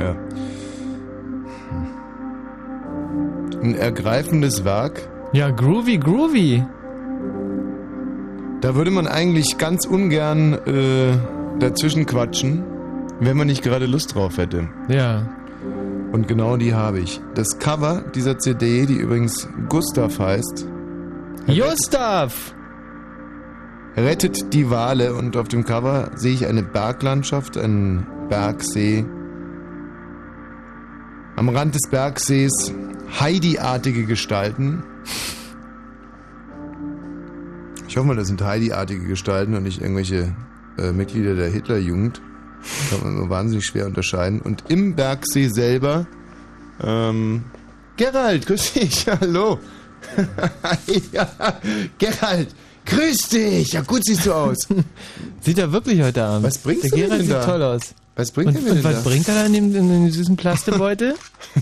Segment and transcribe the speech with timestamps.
[0.00, 0.16] Ja.
[3.62, 5.08] Ein ergreifendes Werk.
[5.32, 6.64] Ja, groovy, groovy.
[8.60, 11.12] Da würde man eigentlich ganz ungern äh,
[11.58, 12.64] dazwischen quatschen,
[13.20, 14.68] wenn man nicht gerade Lust drauf hätte.
[14.88, 15.28] Ja.
[16.12, 17.20] Und genau die habe ich.
[17.34, 20.66] Das Cover dieser CD, die übrigens Gustav heißt,
[21.46, 22.54] Gustav!
[23.96, 29.04] rettet die Wale und auf dem Cover sehe ich eine Berglandschaft, einen Bergsee.
[31.36, 32.72] Am Rand des Bergsees
[33.18, 34.82] Heidi-artige Gestalten.
[37.88, 40.34] Ich hoffe mal, das sind Heidi-artige Gestalten und nicht irgendwelche
[40.78, 42.20] äh, Mitglieder der Hitlerjugend.
[42.90, 44.40] Kann man nur wahnsinnig schwer unterscheiden.
[44.40, 46.06] Und im Bergsee selber,
[46.82, 47.44] ähm,
[47.96, 49.58] Gerald, grüß dich, hallo.
[51.12, 51.28] ja,
[51.98, 52.54] Gerald,
[52.86, 53.72] grüß dich.
[53.72, 54.58] Ja, gut siehst du aus.
[55.40, 56.46] Sieht er wirklich heute Abend.
[56.46, 57.44] Was bringst Der du Gerald denn sieht da?
[57.44, 57.94] toll aus.
[58.20, 59.08] Was bringt und, er mir und denn was da?
[59.08, 61.14] bringt er da in dem, in süßen Plastebeutel?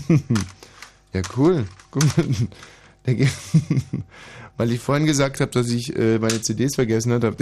[1.11, 1.65] Ja, cool.
[1.89, 2.25] Guck mal,
[4.57, 7.37] Weil ich vorhin gesagt habe, dass ich äh, meine CDs vergessen habe, hat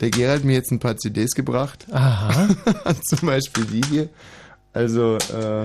[0.00, 1.86] der Gerald mir jetzt ein paar CDs gebracht.
[1.90, 2.48] Aha.
[3.06, 4.08] Zum Beispiel die hier.
[4.72, 5.64] Also, äh,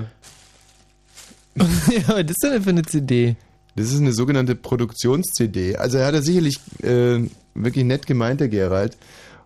[1.56, 3.38] ja, was ist denn für eine CD?
[3.78, 5.78] das ist eine sogenannte Produktions-CD.
[5.78, 8.98] Also er hat er sicherlich äh, wirklich nett gemeint, der Gerald.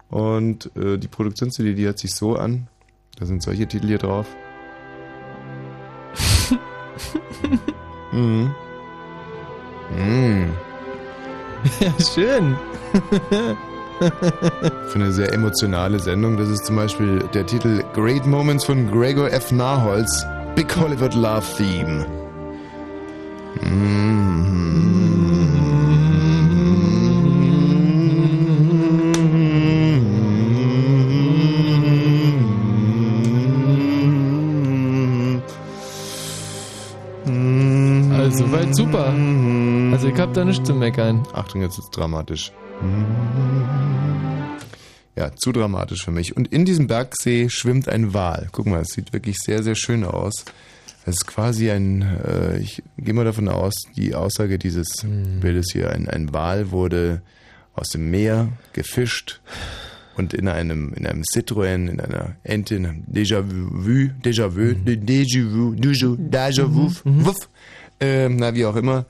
[0.10, 2.68] Und äh, die Produktions-CD, die hört sich so an.
[3.20, 4.26] Da sind solche Titel hier drauf.
[8.12, 8.54] mhm.
[9.96, 10.50] Mhm.
[11.80, 12.56] Ja, schön.
[14.00, 16.38] Für eine sehr emotionale Sendung.
[16.38, 19.52] Das ist zum Beispiel der Titel Great Moments von Gregor F.
[19.52, 20.26] Narholz,
[20.56, 22.06] Big Hollywood Love Theme.
[23.62, 23.94] Also,
[38.34, 39.14] soweit super.
[39.92, 41.24] Also, ich hab da nichts zu meckern.
[41.34, 42.52] Achtung, jetzt wird's dramatisch.
[45.16, 46.36] Ja, zu dramatisch für mich.
[46.36, 48.50] Und in diesem Bergsee schwimmt ein Wal.
[48.52, 50.46] Guck mal, es sieht wirklich sehr, sehr schön aus.
[51.06, 55.06] Es ist quasi ein, äh, ich gehe mal davon aus, die Aussage dieses
[55.42, 57.22] Bildes hier, ein, ein Wal wurde
[57.76, 59.42] aus dem Meer gefischt
[60.16, 66.16] und in einem, in einem Citroën, in einer Ente, in einem Déjà-vu, Déjà-vu, Déjà-vu, Déjà-vu,
[66.16, 67.50] Déjà-vu, wuff,
[68.04, 69.06] ähm, na, wie auch immer,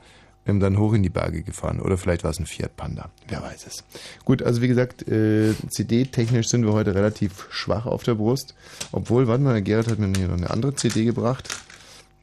[0.46, 1.80] ähm, dann hoch in die Berge gefahren.
[1.80, 3.10] Oder vielleicht war es ein Fiat Panda.
[3.28, 3.84] Wer weiß es.
[4.24, 8.54] Gut, also wie gesagt, äh, CD-technisch sind wir heute relativ schwach auf der Brust.
[8.92, 11.50] Obwohl, warte mal, Gerhard hat mir hier noch eine andere CD gebracht.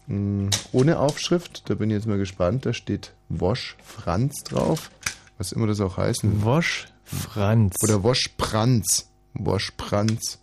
[0.07, 2.67] Hm, ohne Aufschrift, da bin ich jetzt mal gespannt.
[2.67, 4.91] Da steht Wosch Franz drauf.
[5.39, 6.45] Was immer das auch heißen.
[6.45, 7.77] Wosch Franz.
[7.83, 9.09] Oder Wosch Pranz.
[9.35, 10.40] Wosch Pranz.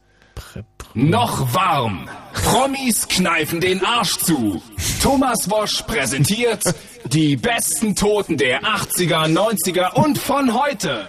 [0.94, 2.09] Noch warm.
[2.34, 4.62] Promis kneifen den Arsch zu.
[5.01, 6.63] Thomas Wosch präsentiert
[7.12, 11.07] die besten Toten der 80er, 90er und von heute.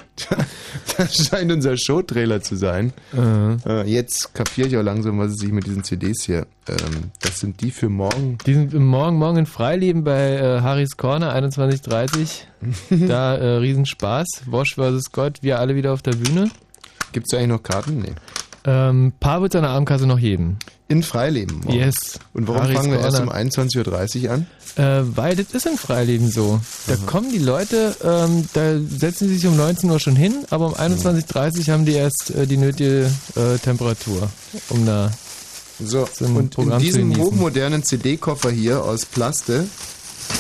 [0.97, 2.93] Das scheint unser Showtrailer zu sein.
[3.17, 6.47] Äh, jetzt kapiere ich auch langsam, was es sich mit diesen CDs hier.
[6.69, 8.39] Ähm, das sind die für morgen.
[8.45, 12.43] Die sind morgen, morgen in Freileben bei äh, Harrys Corner 21.30
[13.07, 14.27] Da äh, Riesenspaß.
[14.47, 15.13] Wosch vs.
[15.13, 16.51] Gott, wir alle wieder auf der Bühne.
[17.13, 18.01] Gibt es eigentlich noch Karten?
[18.01, 18.15] Nee.
[18.69, 20.59] Ähm, paar wird der Abendkasse noch geben.
[20.89, 21.61] In Freileben.
[21.65, 21.79] morgen.
[21.79, 22.19] Yes.
[22.35, 23.51] Und warum Harrys fangen wir erst um Corner.
[23.51, 24.47] 21.30 Uhr an?
[24.77, 26.61] Äh, weil das ist im Freileben so.
[26.87, 30.67] Da kommen die Leute, ähm, da setzen sie sich um 19 Uhr schon hin, aber
[30.67, 34.29] um 21.30 Uhr haben die erst äh, die nötige äh, Temperatur,
[34.69, 35.11] um da
[35.83, 39.67] So, so und in Programm zu diesem hochmodernen CD-Koffer hier aus Plaste,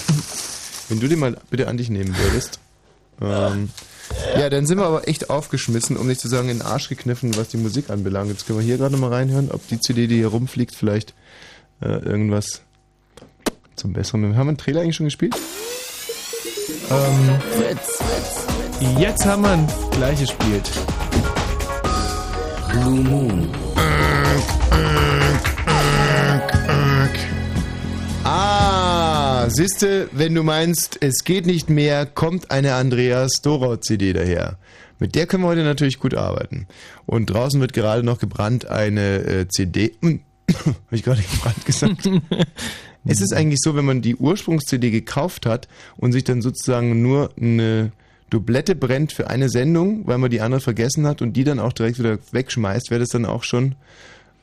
[0.90, 2.58] wenn du den mal bitte an dich nehmen würdest.
[3.22, 3.70] Ähm,
[4.38, 7.36] ja, dann sind wir aber echt aufgeschmissen, um nicht zu sagen in den Arsch gekniffen,
[7.36, 8.30] was die Musik anbelangt.
[8.30, 11.14] Jetzt können wir hier gerade mal reinhören, ob die CD, die hier rumfliegt, vielleicht
[11.80, 12.62] äh, irgendwas
[13.76, 14.36] zum Besseren.
[14.36, 15.34] Haben wir einen Trailer eigentlich schon gespielt?
[16.90, 17.38] Ähm,
[18.98, 20.70] jetzt haben wir ein gleich gespielt.
[22.70, 23.48] Blue Moon.
[29.48, 34.58] Ah, siehste, wenn du meinst, es geht nicht mehr, kommt eine Andreas Dorau CD daher.
[34.98, 36.66] Mit der können wir heute natürlich gut arbeiten.
[37.06, 39.94] Und draußen wird gerade noch gebrannt eine äh, CD.
[40.02, 40.20] Hm,
[40.52, 42.10] Habe ich gerade gebrannt gesagt?
[43.06, 45.66] es ist eigentlich so, wenn man die Ursprungs-CD gekauft hat
[45.96, 47.92] und sich dann sozusagen nur eine
[48.28, 51.72] Doublette brennt für eine Sendung, weil man die andere vergessen hat und die dann auch
[51.72, 53.76] direkt wieder wegschmeißt, wäre das dann auch schon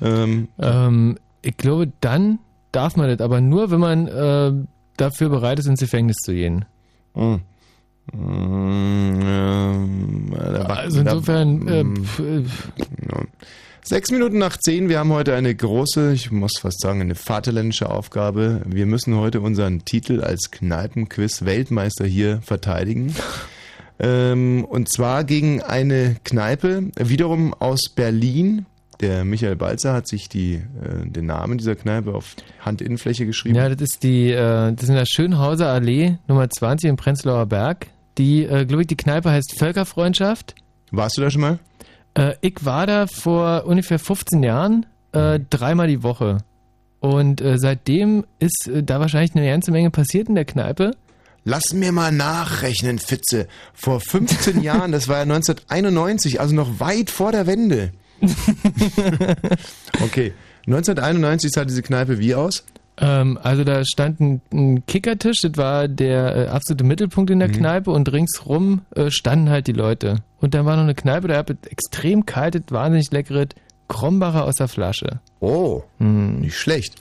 [0.02, 2.40] ähm, Ähm, ich glaube, dann
[2.72, 4.52] darf man das, aber nur, wenn man äh,
[4.98, 6.66] dafür bereit ist, ins Gefängnis zu gehen.
[10.32, 13.22] Wac- Also insofern, äh, pf, äh, ja.
[13.84, 14.90] Sechs Minuten nach zehn.
[14.90, 18.62] Wir haben heute eine große, ich muss fast sagen, eine vaterländische Aufgabe.
[18.66, 23.16] Wir müssen heute unseren Titel als Kneipenquiz-Weltmeister hier verteidigen.
[23.98, 28.66] Ähm, und zwar gegen eine Kneipe, wiederum aus Berlin.
[29.02, 33.56] Der Michael Balzer hat sich die, äh, den Namen dieser Kneipe auf Handinnenfläche geschrieben.
[33.56, 37.46] Ja, das ist die, äh, das ist in der Schönhauser Allee Nummer 20 im Prenzlauer
[37.46, 37.88] Berg.
[38.18, 40.56] Die, äh, glaube ich, die Kneipe heißt Völkerfreundschaft.
[40.92, 41.60] Warst du da schon mal?
[42.14, 46.38] Äh, ich war da vor ungefähr 15 Jahren äh, dreimal die Woche.
[47.02, 50.92] Und äh, seitdem ist da wahrscheinlich eine ganze Menge passiert in der Kneipe.
[51.44, 53.48] Lass mir mal nachrechnen, Fitze.
[53.74, 57.92] Vor 15 Jahren, das war ja 1991, also noch weit vor der Wende.
[60.04, 60.34] okay.
[60.68, 62.66] 1991 sah diese Kneipe wie aus?
[62.98, 67.50] Ähm, also da stand ein, ein, Kickertisch, das war der äh, absolute Mittelpunkt in der
[67.50, 67.54] mhm.
[67.54, 70.24] Kneipe und ringsrum äh, standen halt die Leute.
[70.40, 73.50] Und dann war noch eine Kneipe, da hat extrem kaltes, wahnsinnig leckeres
[73.88, 75.20] Krombacher aus der Flasche.
[75.40, 76.40] Oh, mhm.
[76.42, 76.96] nicht schlecht.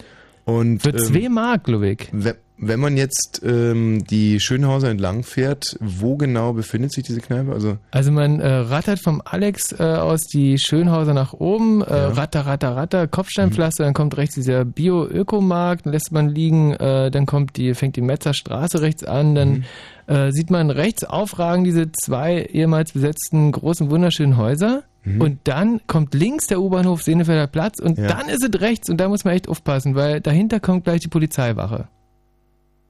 [0.45, 2.11] Und, Für ähm, zwei Mark, Ludwig.
[2.56, 7.53] Wenn man jetzt ähm, die Schönhauser entlang fährt, wo genau befindet sich diese Kneipe?
[7.53, 12.09] Also, also man äh, rattert vom Alex äh, aus die Schönhauser nach oben, äh, ja.
[12.11, 13.87] ratter, ratter, ratter, Kopfsteinpflaster, mhm.
[13.89, 18.83] dann kommt rechts dieser Bio-Ökomarkt, lässt man liegen, äh, dann kommt die, fängt die Metzerstraße
[18.83, 19.65] rechts an, dann
[20.06, 20.15] mhm.
[20.15, 24.85] äh, sieht man rechts aufragen diese zwei ehemals besetzten großen, wunderschönen Häuser.
[25.03, 25.21] Mhm.
[25.21, 28.06] Und dann kommt links der U-Bahnhof Senefelder Platz und ja.
[28.06, 31.09] dann ist es rechts und da muss man echt aufpassen, weil dahinter kommt gleich die
[31.09, 31.89] Polizeiwache.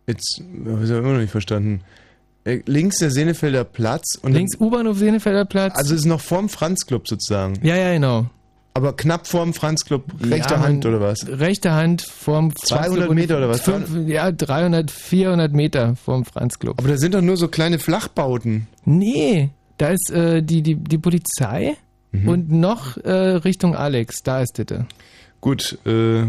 [0.07, 1.81] Jetzt habe ich immer noch nicht verstanden.
[2.45, 5.77] Äh, links der Senefelder Platz und links U-Bahnhof Senefelder Platz.
[5.77, 7.59] Also ist noch vorm Franz Club sozusagen.
[7.63, 8.27] Ja, ja, genau.
[8.77, 11.27] Aber knapp vorm Franz Club, rechter ja, Hand oder was?
[11.29, 13.61] Rechte Hand vorm Franz 200 Club Meter oder was?
[13.61, 16.79] Fünf, ja, 300, 400 Meter vorm Franz Club.
[16.79, 18.67] Aber da sind doch nur so kleine Flachbauten.
[18.85, 21.77] Nee, da ist äh, die, die, die Polizei
[22.11, 22.29] mhm.
[22.29, 24.87] und noch äh, Richtung Alex, da ist Ditte.
[25.41, 26.25] Gut, äh,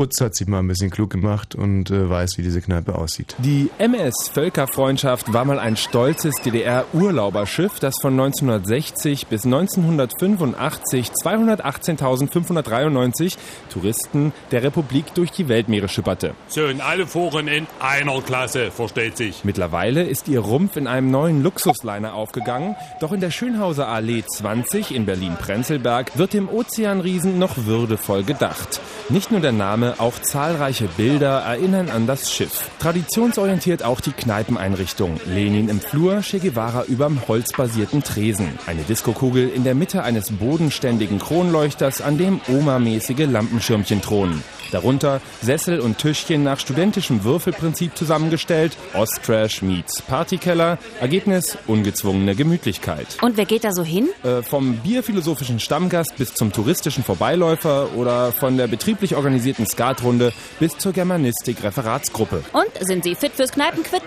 [0.00, 3.36] Utz hat sich mal ein bisschen klug gemacht und äh, weiß, wie diese Kneipe aussieht.
[3.38, 13.36] Die MS Völkerfreundschaft war mal ein stolzes DDR-Urlauberschiff, das von 1960 bis 1985 218.593
[13.70, 16.32] Touristen der Republik durch die Weltmeere schipperte.
[16.56, 19.44] Und alle fuhren in einer Klasse, versteht sich.
[19.44, 24.94] Mittlerweile ist ihr Rumpf in einem neuen Luxusliner aufgegangen, doch in der Schönhauser Allee 20
[24.94, 28.80] in Berlin-Prenzlberg wird dem Ozeanriesen noch würdevoll gedacht.
[29.10, 32.70] Nicht nur der Name auch zahlreiche Bilder erinnern an das Schiff.
[32.78, 35.20] Traditionsorientiert auch die Kneipeneinrichtung.
[35.26, 38.58] Lenin im Flur, Che Guevara überm holzbasierten Tresen.
[38.66, 44.42] Eine Diskokugel in der Mitte eines bodenständigen Kronleuchters, an dem Oma-mäßige Lampenschirmchen thronen.
[44.70, 48.76] Darunter Sessel und Tischchen nach studentischem Würfelprinzip zusammengestellt.
[48.94, 50.78] Osttrash meets Partykeller.
[51.00, 53.18] Ergebnis ungezwungene Gemütlichkeit.
[53.22, 54.08] Und wer geht da so hin?
[54.22, 60.78] Äh, vom bierphilosophischen Stammgast bis zum touristischen Vorbeiläufer oder von der betrieblich organisierten Skatrunde bis
[60.78, 62.42] zur Germanistik-Referatsgruppe.
[62.52, 64.02] Und sind Sie fit fürs Kneipenquiz?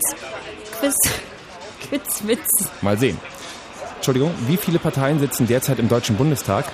[0.80, 0.96] Quiz.
[1.90, 2.48] Quizwitz.
[2.82, 3.18] Mal sehen.
[3.96, 6.66] Entschuldigung, wie viele Parteien sitzen derzeit im Deutschen Bundestag?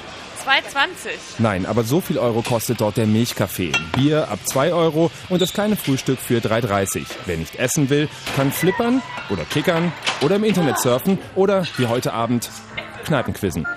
[0.50, 1.12] 2,20.
[1.38, 3.72] Nein, aber so viel Euro kostet dort der Milchkaffee.
[3.96, 7.06] Bier ab 2 Euro und das kleine Frühstück für 3,30.
[7.28, 9.92] Wer nicht essen will, kann flippern oder kickern
[10.22, 12.50] oder im Internet surfen oder, wie heute Abend,
[13.06, 13.68] Kneipenquizzen.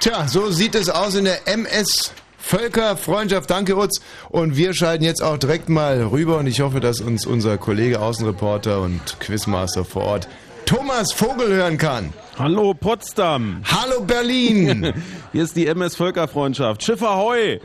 [0.00, 3.48] Tja, so sieht es aus in der MS Völkerfreundschaft.
[3.48, 4.00] Danke, Utz.
[4.28, 8.00] Und wir schalten jetzt auch direkt mal rüber und ich hoffe, dass uns unser Kollege
[8.00, 10.28] Außenreporter und Quizmaster vor Ort
[10.70, 12.12] Thomas Vogel hören kann.
[12.38, 13.60] Hallo Potsdam.
[13.64, 14.92] Hallo Berlin.
[15.32, 16.84] Hier ist die MS Völkerfreundschaft.
[16.84, 17.58] Schiff Ahoi.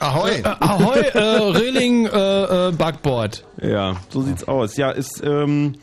[0.00, 0.30] Ahoi.
[0.30, 3.44] Äh, Ahoi, äh, Reling, äh, äh, Backboard.
[3.62, 4.76] Ja, so sieht's aus.
[4.76, 5.74] Ja, ist, ähm,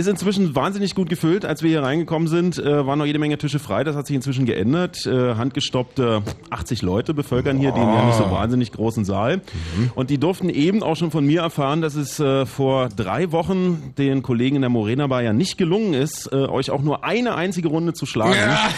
[0.00, 1.44] ist inzwischen wahnsinnig gut gefüllt.
[1.44, 3.84] Als wir hier reingekommen sind, äh, waren noch jede Menge Tische frei.
[3.84, 5.06] Das hat sich inzwischen geändert.
[5.06, 9.38] Äh, handgestoppte 80 Leute bevölkern hier den ja nicht so wahnsinnig großen Saal.
[9.38, 9.92] Mhm.
[9.94, 13.94] Und die durften eben auch schon von mir erfahren, dass es äh, vor drei Wochen
[13.98, 17.34] den Kollegen in der Morena Bar ja nicht gelungen ist, äh, euch auch nur eine
[17.34, 18.34] einzige Runde zu schlagen.
[18.34, 18.70] Ja.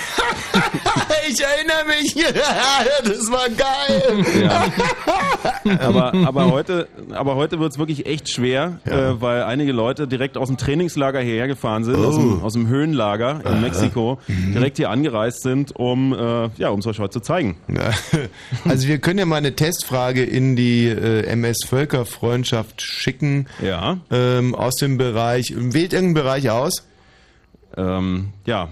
[1.29, 2.15] ich erinnere mich.
[3.05, 4.25] das war geil.
[4.43, 4.65] Ja.
[5.81, 9.11] Aber, aber heute, aber heute wird es wirklich echt schwer, ja.
[9.11, 12.05] äh, weil einige Leute direkt aus dem Trainingslager hierher gefahren sind, oh.
[12.05, 14.53] aus, dem, aus dem Höhenlager in Mexiko, mhm.
[14.53, 17.57] direkt hier angereist sind, um äh, ja, um es euch heute zu zeigen.
[18.65, 23.47] Also wir können ja mal eine Testfrage in die äh, MS Völkerfreundschaft schicken.
[23.61, 23.99] Ja.
[24.11, 25.53] Ähm, aus dem Bereich.
[25.57, 26.87] Wählt irgendeinen Bereich aus?
[27.77, 28.69] Ähm, ja,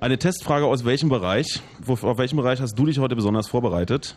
[0.00, 1.60] eine Testfrage aus welchem Bereich?
[1.78, 4.16] Wo, auf welchem Bereich hast du dich heute besonders vorbereitet?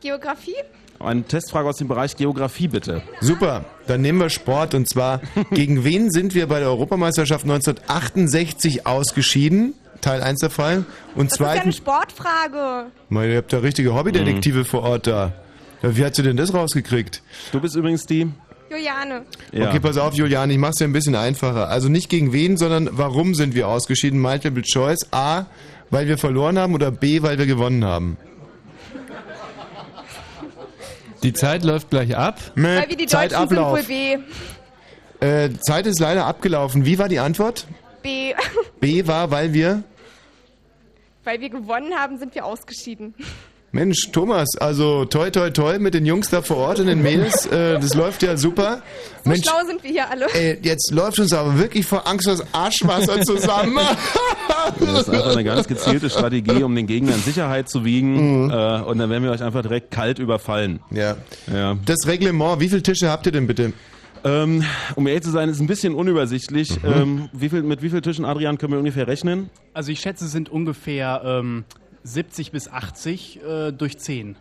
[0.00, 0.56] Geografie?
[1.02, 3.02] Eine Testfrage aus dem Bereich Geografie, bitte.
[3.20, 8.86] Super, dann nehmen wir Sport und zwar, gegen wen sind wir bei der Europameisterschaft 1968
[8.86, 9.74] ausgeschieden?
[10.00, 10.84] Teil 1 der Fall.
[11.14, 12.86] Und Das ist ja eine zweitens, Sportfrage.
[13.08, 15.32] Mal, ihr habt da richtige Hobbydetektive vor Ort da.
[15.82, 17.22] Ja, Wie hat sie denn das rausgekriegt?
[17.52, 18.28] Du bist übrigens die.
[18.70, 19.22] Juliane.
[19.52, 19.68] Ja.
[19.68, 21.68] Okay, pass auf, Julian, ich mach's dir ein bisschen einfacher.
[21.68, 24.18] Also nicht gegen wen, sondern warum sind wir ausgeschieden?
[24.20, 25.06] Multiple Choice.
[25.12, 25.44] A,
[25.90, 28.16] weil wir verloren haben oder B, weil wir gewonnen haben?
[31.22, 32.40] Die Zeit läuft gleich ab.
[32.54, 33.78] Weil wir die Deutschen sind Zeitablauf.
[33.78, 34.18] wohl B.
[35.20, 36.84] Äh, Zeit ist leider abgelaufen.
[36.84, 37.66] Wie war die Antwort?
[38.02, 38.34] B.
[38.80, 39.84] B war, weil wir...
[41.24, 43.14] Weil wir gewonnen haben, sind wir ausgeschieden.
[43.74, 47.46] Mensch, Thomas, also toi toi toi mit den Jungs da vor Ort und den Mädels,
[47.46, 48.82] äh, das läuft ja super.
[49.24, 50.26] So Mensch, schlau sind wir hier alle.
[50.34, 53.78] ey, jetzt läuft uns aber wirklich vor Angst das Arschwasser zusammen.
[54.78, 58.48] Das ist einfach eine ganz gezielte Strategie, um den Gegner in Sicherheit zu wiegen.
[58.50, 60.80] Äh, und dann werden wir euch einfach direkt kalt überfallen.
[60.90, 61.16] ja.
[61.52, 61.76] Ja.
[61.84, 63.72] Das Reglement, wie viele Tische habt ihr denn bitte?
[64.24, 64.64] Ähm,
[64.94, 66.78] um ehrlich zu sein, ist ein bisschen unübersichtlich.
[66.84, 69.50] Ähm, wie viel, mit wie vielen Tischen, Adrian, können wir ungefähr rechnen?
[69.74, 71.64] Also ich schätze, es sind ungefähr ähm,
[72.04, 74.36] 70 bis 80 äh, durch 10.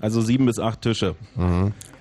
[0.00, 1.14] Also sieben bis acht Tische.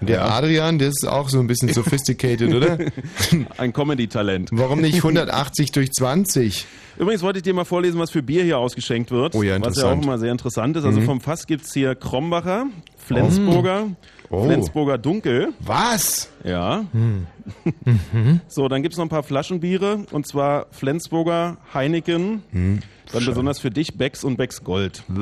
[0.01, 2.77] Der Adrian, der ist auch so ein bisschen sophisticated, oder?
[3.57, 4.49] Ein Comedy-Talent.
[4.51, 6.65] Warum nicht 180 durch 20?
[6.97, 9.35] Übrigens wollte ich dir mal vorlesen, was für Bier hier ausgeschenkt wird.
[9.35, 10.83] Oh ja, Was ja auch immer sehr interessant ist.
[10.83, 12.65] Also vom Fass gibt's hier Krombacher,
[12.97, 13.87] Flensburger,
[14.29, 14.45] Oh.
[14.45, 15.53] Flensburger Dunkel.
[15.59, 16.29] Was?
[16.43, 16.85] Ja.
[18.47, 20.05] So, dann gibt's noch ein paar Flaschenbiere.
[20.11, 22.81] Und zwar Flensburger, Heineken.
[23.13, 25.03] Dann besonders für dich Becks und Becks Gold.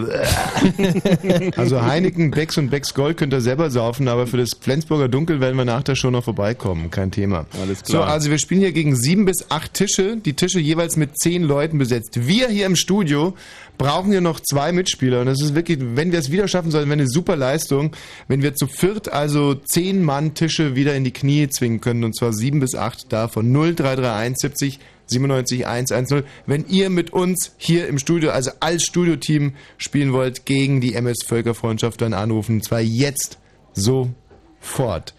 [1.57, 5.39] Also Heineken, Becks und Becks Gold könnt ihr selber saufen, aber für das Flensburger Dunkel
[5.39, 6.89] werden wir nach der Show noch vorbeikommen.
[6.89, 7.45] Kein Thema.
[7.62, 8.03] Alles klar.
[8.03, 11.43] So, also wir spielen hier gegen sieben bis acht Tische, die Tische jeweils mit zehn
[11.43, 12.27] Leuten besetzt.
[12.27, 13.36] Wir hier im Studio
[13.77, 16.86] brauchen hier noch zwei Mitspieler und das ist wirklich, wenn wir es wieder schaffen sollen,
[16.86, 17.95] wäre eine super Leistung,
[18.27, 22.15] wenn wir zu viert also zehn Mann Tische wieder in die Knie zwingen können und
[22.15, 24.79] zwar sieben bis acht davon 0331 70
[25.11, 26.23] 97 110.
[26.45, 31.23] Wenn ihr mit uns hier im Studio, also als Studioteam spielen wollt gegen die MS
[31.25, 33.37] Völkerfreundschaft, dann anrufen, und zwar jetzt
[33.73, 35.13] sofort.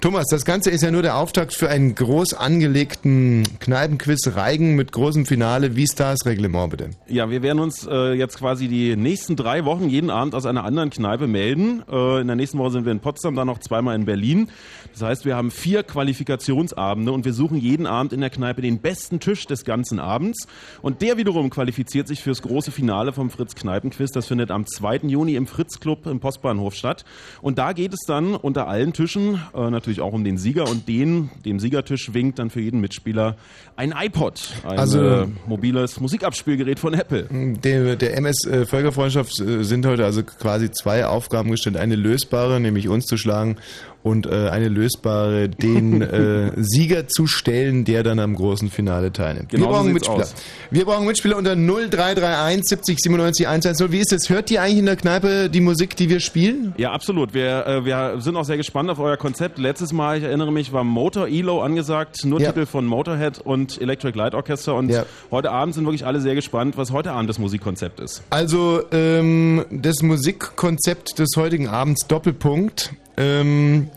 [0.00, 4.92] Thomas, das Ganze ist ja nur der Auftakt für einen groß angelegten Kneipenquiz Reigen mit
[4.92, 5.76] großem Finale.
[5.76, 6.90] Wie ist da das Reglement bitte?
[7.06, 10.64] Ja, wir werden uns äh, jetzt quasi die nächsten drei Wochen jeden Abend aus einer
[10.64, 11.82] anderen Kneipe melden.
[11.86, 14.48] Äh, in der nächsten Woche sind wir in Potsdam, dann noch zweimal in Berlin.
[14.92, 18.78] Das heißt, wir haben vier Qualifikationsabende und wir suchen jeden Abend in der Kneipe den
[18.78, 20.48] besten Tisch des ganzen Abends.
[20.80, 24.12] Und der wiederum qualifiziert sich fürs große Finale vom Fritz Kneipenquiz.
[24.12, 25.00] Das findet am 2.
[25.08, 27.04] Juni im Fritz Club im Postbahnhof statt.
[27.42, 30.86] Und da geht es dann unter allen Tischen äh, natürlich auch um den Sieger und
[30.86, 33.34] den, dem Siegertisch winkt dann für jeden Mitspieler
[33.74, 37.26] ein iPod, ein Also- äh, mobiles Musikabspielgerät von Apple.
[37.64, 41.76] Der, der MS äh, Völkerfreundschaft äh, sind heute also quasi zwei Aufgaben gestellt.
[41.76, 43.56] Eine lösbare, nämlich uns zu schlagen
[44.02, 49.50] und äh, eine lösbare, den äh, Sieger zu stellen, der dann am großen Finale teilnimmt.
[49.50, 50.24] Genau wir so brauchen sieht's Mitspieler.
[50.24, 50.34] aus.
[50.70, 53.92] Wir brauchen Mitspieler unter 0331 70 97 110.
[53.92, 54.28] Wie ist es?
[54.30, 56.74] Hört ihr eigentlich in der Kneipe die Musik, die wir spielen?
[56.78, 57.34] Ja, absolut.
[57.34, 59.58] Wir, äh, wir sind auch sehr gespannt auf euer Konzept.
[59.58, 62.52] Letztes Mal, ich erinnere mich, war Motor Elo angesagt, nur Ja.
[62.52, 64.72] Titel von Motorhead und Electric Light Orchestra.
[64.72, 65.04] Und Ja.
[65.30, 68.22] heute Abend sind wirklich alle sehr gespannt, was heute Abend das Musikkonzept ist.
[68.30, 73.90] Also ähm, das Musikkonzept des heutigen Abends Doppelpunkt ähm,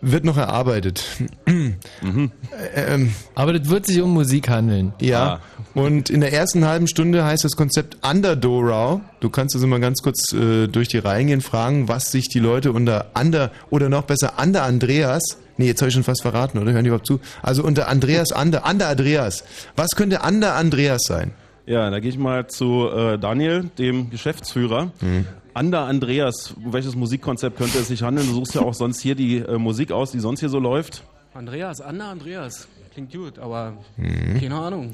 [0.00, 1.04] wird noch erarbeitet.
[1.46, 4.92] ähm, Aber das wird sich um Musik handeln.
[5.00, 5.40] ja.
[5.74, 9.02] Und in der ersten halben Stunde heißt das Konzept Underdorau.
[9.20, 12.38] Du kannst also mal ganz kurz äh, durch die Reihen gehen, fragen, was sich die
[12.38, 16.58] Leute unter Under oder noch besser Under Andreas Nee, jetzt habe ich schon fast verraten,
[16.58, 16.72] oder?
[16.72, 17.20] Hören die überhaupt zu?
[17.42, 19.44] Also unter Andreas Ander, Ander Andreas.
[19.74, 21.32] Was könnte Ander Andreas sein?
[21.66, 24.92] Ja, da gehe ich mal zu äh, Daniel, dem Geschäftsführer.
[25.56, 28.26] Ander Andreas, um welches Musikkonzept könnte es sich handeln?
[28.28, 31.02] Du suchst ja auch sonst hier die äh, Musik aus, die sonst hier so läuft.
[31.32, 32.68] Andreas, Anna Andreas.
[32.92, 34.38] Klingt gut, aber Mhm.
[34.38, 34.90] keine Ahnung.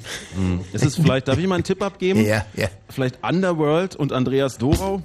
[0.72, 2.24] Ist es vielleicht, darf ich mal einen Tipp abgeben?
[2.24, 2.68] Ja, ja.
[2.88, 5.02] Vielleicht Underworld und Andreas Dorau?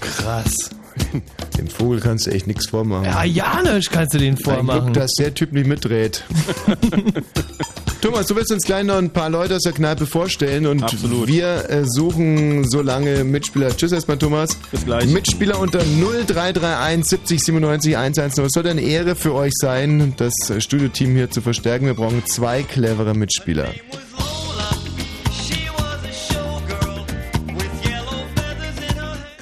[0.00, 0.70] Krass.
[1.58, 3.04] Dem Vogel kannst du echt nichts vormachen.
[3.04, 4.92] Ja, Janisch kannst du den Ein Glück, vormachen.
[4.92, 6.24] dass der Typ nicht mitdreht.
[8.00, 11.28] Thomas, du willst uns gleich noch ein paar Leute aus der Kneipe vorstellen und Absolut.
[11.28, 13.76] wir äh, suchen so lange Mitspieler.
[13.76, 14.56] Tschüss erstmal, Thomas.
[14.72, 15.06] Bis gleich.
[15.06, 18.44] Mitspieler unter 0331 70 97 110.
[18.44, 21.86] Es soll eine Ehre für euch sein, das Studioteam hier zu verstärken.
[21.86, 23.68] Wir brauchen zwei clevere Mitspieler.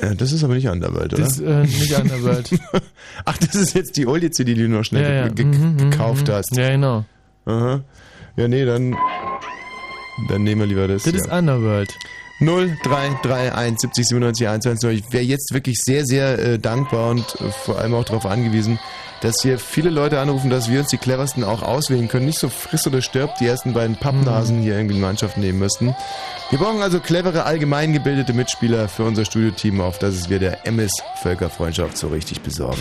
[0.00, 1.22] Äh, Das ist aber nicht Underworld, oder?
[1.24, 2.50] Das ist äh, nicht Underworld.
[3.24, 5.28] Ach, das ist jetzt die Oldie-CD, die du noch schnell Ja, ja.
[5.28, 6.32] ge- Mhm, mhm, gekauft mhm.
[6.32, 6.56] hast.
[6.56, 7.04] Ja, genau.
[7.46, 7.80] Aha.
[8.36, 8.96] Ja, nee, dann,
[10.28, 11.02] dann nehmen wir lieber das.
[11.04, 11.18] Das ja.
[11.20, 11.92] ist Underworld.
[12.40, 14.90] 0331 70 97 110.
[14.92, 17.24] Ich wäre jetzt wirklich sehr, sehr äh, dankbar und
[17.64, 18.78] vor allem auch darauf angewiesen,
[19.20, 22.26] dass hier viele Leute anrufen, dass wir uns die cleversten auch auswählen können.
[22.26, 25.94] Nicht so friss oder stirbt die ersten beiden Pappnasen hier irgendwie in Mannschaft nehmen müssten.
[26.50, 30.92] Wir brauchen also clevere, allgemeingebildete Mitspieler für unser Studioteam, auf das es wir der MS
[31.22, 32.80] Völkerfreundschaft so richtig besorgen.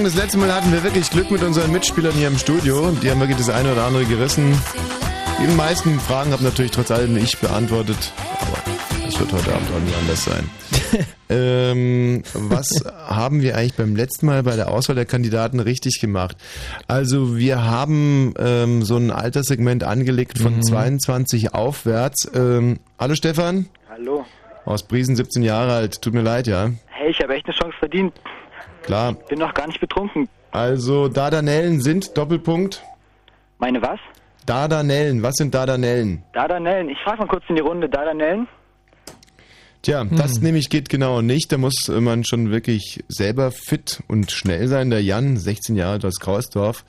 [0.00, 2.90] Sagen, das letzte Mal hatten wir wirklich Glück mit unseren Mitspielern hier im Studio.
[3.02, 4.56] Die haben wirklich das eine oder andere gerissen.
[5.42, 8.12] Die meisten Fragen habe natürlich trotz allem ich beantwortet.
[8.40, 8.58] Aber
[9.04, 10.50] das wird heute Abend auch nicht anders sein.
[11.28, 16.36] ähm, was haben wir eigentlich beim letzten Mal bei der Auswahl der Kandidaten richtig gemacht?
[16.88, 20.62] Also wir haben ähm, so ein Alterssegment angelegt von Mhm.
[20.62, 22.30] 22 aufwärts.
[22.34, 24.24] Ähm, hallo Stefan, Hallo.
[24.64, 26.00] aus Briesen, 17 Jahre alt.
[26.02, 26.70] Tut mir leid, ja.
[26.86, 28.12] Hey, ich habe echt eine Chance verdient.
[28.82, 29.14] Klar.
[29.28, 30.28] Bin noch gar nicht betrunken.
[30.52, 32.82] Also Dardanellen sind Doppelpunkt.
[33.58, 34.00] Meine was?
[34.46, 36.24] Dardanellen, was sind Dardanellen?
[36.32, 36.88] Dardanellen.
[36.88, 37.88] Ich frage mal kurz in die Runde.
[37.88, 38.48] Dardanellen?
[39.82, 41.52] Tja, das nämlich geht genau nicht.
[41.52, 44.90] Da muss man schon wirklich selber fit und schnell sein.
[44.90, 46.84] Der Jan, 16 Jahre alt aus Krausdorf.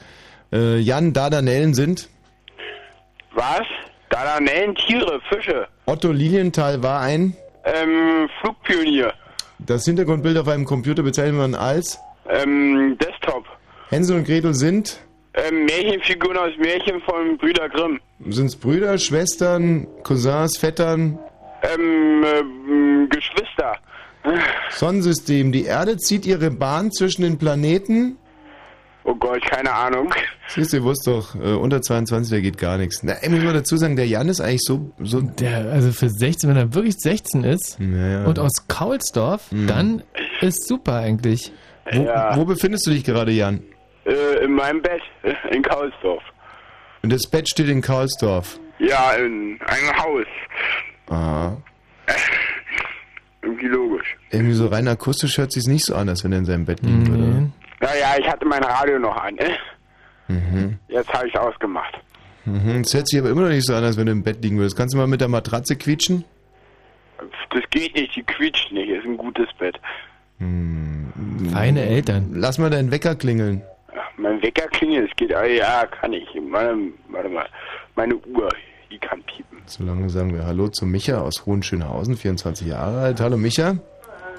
[0.52, 2.10] Äh, Jan, Dardanellen sind
[3.34, 3.62] Was?
[4.10, 5.68] Dardanellen, Tiere, Fische.
[5.86, 7.34] Otto Lilienthal war ein.
[7.64, 9.14] Ähm, Flugpionier.
[9.66, 12.00] Das Hintergrundbild auf einem Computer bezeichnet man als.
[12.30, 13.46] Ähm, Desktop.
[13.90, 15.00] Hänsel und Gretel sind.
[15.34, 18.00] Ähm, Märchenfiguren aus Märchen von Brüder Grimm.
[18.30, 21.18] Sind's Brüder, Schwestern, Cousins, Vettern?
[21.64, 23.78] Ähm, ähm, Geschwister.
[24.72, 25.52] Sonnensystem.
[25.52, 28.18] Die Erde zieht ihre Bahn zwischen den Planeten.
[29.04, 30.14] Oh Gott, keine Ahnung.
[30.48, 33.02] Siehst du, ihr wusst doch, äh, unter 22, da geht gar nichts.
[33.04, 34.92] Na, ey, muss man dazu sagen, der Jan ist eigentlich so...
[35.00, 38.26] so Der, also für 16, wenn er wirklich 16 ist ja.
[38.26, 39.68] und aus Kaulsdorf, Mhm.
[39.68, 40.04] dann
[40.42, 41.52] ist super eigentlich.
[41.92, 42.36] Wo, Ja.
[42.38, 43.62] wo befindest du dich gerade, Jan?
[44.06, 45.02] Äh, in meinem Bett
[45.52, 46.22] in Kaulsdorf.
[47.02, 48.60] Und das Bett steht in Karlsdorf.
[48.78, 50.26] Ja, in einem Haus.
[51.10, 51.58] Aha.
[53.42, 54.18] Irgendwie logisch.
[54.30, 56.82] Irgendwie so rein akustisch hört sich's nicht so an, als wenn er in seinem Bett
[56.84, 57.52] liegen würde.
[57.82, 59.58] Naja, ich hatte mein Radio noch an, ne?
[60.28, 60.78] Mhm.
[60.88, 62.00] Jetzt habe ich ausgemacht.
[62.46, 62.82] Mhm.
[62.82, 64.58] Es hört sich aber immer noch nicht so an, als wenn du im Bett liegen
[64.58, 64.78] würdest.
[64.78, 66.24] Kannst du mal mit der Matratze quietschen?
[67.50, 68.90] Das geht nicht, die quietscht nicht.
[68.90, 69.80] Ist ein gutes Bett.
[71.52, 72.32] Feine Eltern.
[72.34, 73.62] Lass mal deinen Wecker klingeln.
[74.18, 75.34] Mein Wecker klingelt, es geht.
[75.34, 76.28] Ah, ja, kann ich.
[76.50, 76.78] Warte,
[77.10, 77.48] warte mal.
[77.96, 78.50] Meine Uhr,
[78.90, 79.60] die kann piepen.
[79.66, 83.20] Solange sagen wir Hallo zu Micha aus Hohenschönhausen, 24 Jahre alt.
[83.22, 83.76] Hallo Micha.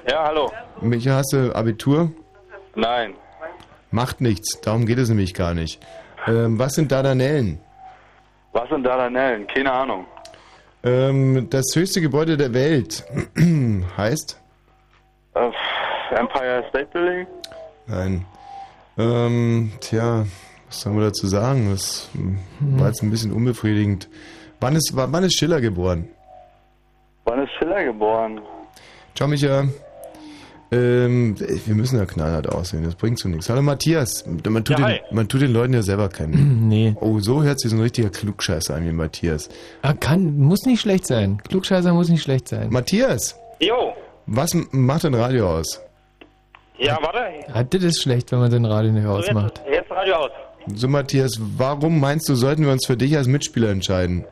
[0.09, 0.50] Ja, hallo.
[0.81, 2.11] Micha, hast du Abitur?
[2.74, 3.14] Nein.
[3.92, 5.81] Macht nichts, darum geht es nämlich gar nicht.
[6.26, 7.61] Ähm, was sind Dardanellen?
[8.52, 9.46] Was sind Dardanellen?
[9.46, 10.07] Keine Ahnung.
[10.83, 13.05] Ähm, das höchste Gebäude der Welt
[13.96, 14.40] heißt?
[15.35, 15.50] Äh,
[16.14, 17.26] Empire State Building?
[17.87, 18.24] Nein.
[18.96, 20.24] Ähm, tja,
[20.66, 21.70] was soll man dazu sagen?
[21.70, 22.38] Das hm,
[22.81, 24.09] war jetzt ein bisschen unbefriedigend.
[24.61, 26.09] Wann ist, wann ist Schiller geboren?
[27.24, 28.40] Wann ist Schiller geboren?
[29.14, 29.64] Ciao, Micha.
[30.72, 33.50] Ähm, wir müssen ja knallhart aussehen, das bringt so nichts.
[33.50, 34.24] Hallo Matthias.
[34.26, 36.61] Man tut, Ja, den, man tut den Leuten ja selber kennen.
[36.72, 36.96] Nee.
[37.00, 39.50] Oh, so hört sich so ein richtiger Klugscheißer an wie Matthias.
[39.82, 41.38] Ah, kann, muss nicht schlecht sein.
[41.46, 42.68] Klugscheißer muss nicht schlecht sein.
[42.70, 43.92] Matthias, Jo.
[44.26, 45.82] was macht dein Radio aus?
[46.78, 47.18] Ja, warte.
[47.52, 49.61] Ah, das ist schlecht, wenn man den Radio nicht ausmacht.
[49.66, 50.30] Jetzt, jetzt Radio aus.
[50.74, 54.24] So Matthias, warum meinst du, sollten wir uns für dich als Mitspieler entscheiden?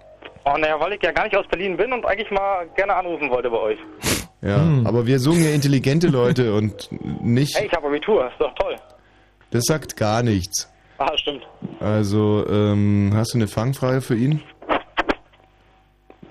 [0.47, 3.29] Oh, naja, weil ich ja gar nicht aus Berlin bin und eigentlich mal gerne anrufen
[3.29, 3.79] wollte bei euch.
[4.43, 4.87] Ja, Hm.
[4.87, 6.89] aber wir suchen ja intelligente Leute und
[7.23, 8.77] nicht, Hey, ich habe Abitur, ist doch toll.
[9.51, 10.73] das sagt gar nichts.
[10.99, 11.47] Ah, stimmt.
[11.81, 14.43] Also, ähm, hast du eine Fangfrage für ihn?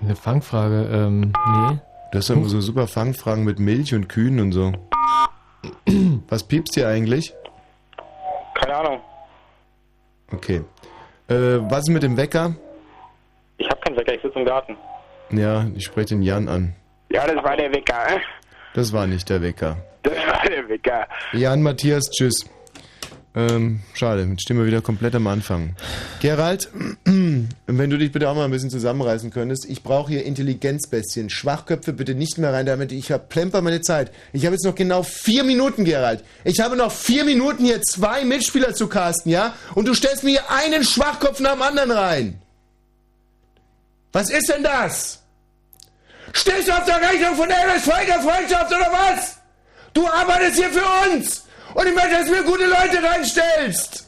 [0.02, 1.32] Eine Fangfrage, ähm,
[1.70, 1.78] nee.
[2.12, 4.72] Das sind immer so super Fangfragen mit Milch und Kühen und so.
[6.28, 7.34] Was piepst hier eigentlich?
[8.54, 9.00] Keine Ahnung.
[10.32, 10.62] Okay.
[11.28, 12.54] Äh, was ist mit dem Wecker?
[13.58, 14.76] Ich habe keinen Wecker, ich sitze im Garten.
[15.30, 16.74] Ja, ich spreche den Jan an.
[17.10, 18.16] Ja, das war der Wecker.
[18.16, 18.20] äh?
[18.74, 19.76] Das war nicht der Wecker.
[20.02, 21.06] Das war der Wecker.
[21.32, 22.44] Jan, Matthias, tschüss.
[23.32, 25.76] Ähm, schade, jetzt stehen wir wieder komplett am Anfang.
[26.20, 26.68] Gerald,
[27.04, 29.66] wenn du dich bitte auch mal ein bisschen zusammenreißen könntest.
[29.68, 31.30] Ich brauche hier Intelligenzbestien.
[31.30, 34.10] Schwachköpfe bitte nicht mehr rein, damit ich verplemper meine Zeit.
[34.32, 36.24] Ich habe jetzt noch genau vier Minuten, Gerald.
[36.42, 39.54] Ich habe noch vier Minuten, hier zwei Mitspieler zu casten, ja?
[39.76, 42.42] Und du stellst mir hier einen Schwachkopf nach dem anderen rein.
[44.12, 45.19] Was ist denn das?
[46.32, 49.36] Stehst du auf der Rechnung von der MS Völker Freundschaft oder was?
[49.92, 51.44] Du arbeitest hier für uns!
[51.74, 54.06] Und ich möchte, dass du mir gute Leute reinstellst!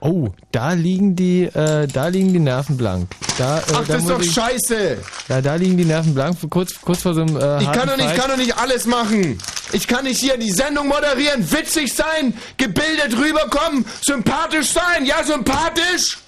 [0.00, 3.08] Oh, da liegen die, äh, da liegen die Nerven blank.
[3.38, 4.98] Da, äh, Ach, da das ist doch ich- scheiße!
[5.28, 7.96] Ja, da liegen die Nerven blank, kurz, kurz vor so einem, äh, Ich kann doch
[7.96, 8.20] nicht, ich Fight.
[8.20, 9.38] kann doch nicht alles machen!
[9.72, 16.18] Ich kann nicht hier die Sendung moderieren, witzig sein, gebildet rüberkommen, sympathisch sein, ja, sympathisch!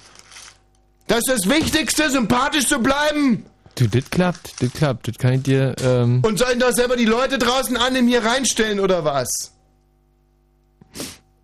[1.07, 3.45] Das ist das Wichtigste, sympathisch zu bleiben!
[3.75, 7.05] Du, das klappt, das klappt, das kann ich dir, ähm, Und sollen doch selber die
[7.05, 9.27] Leute draußen annehmen, hier reinstellen, oder was?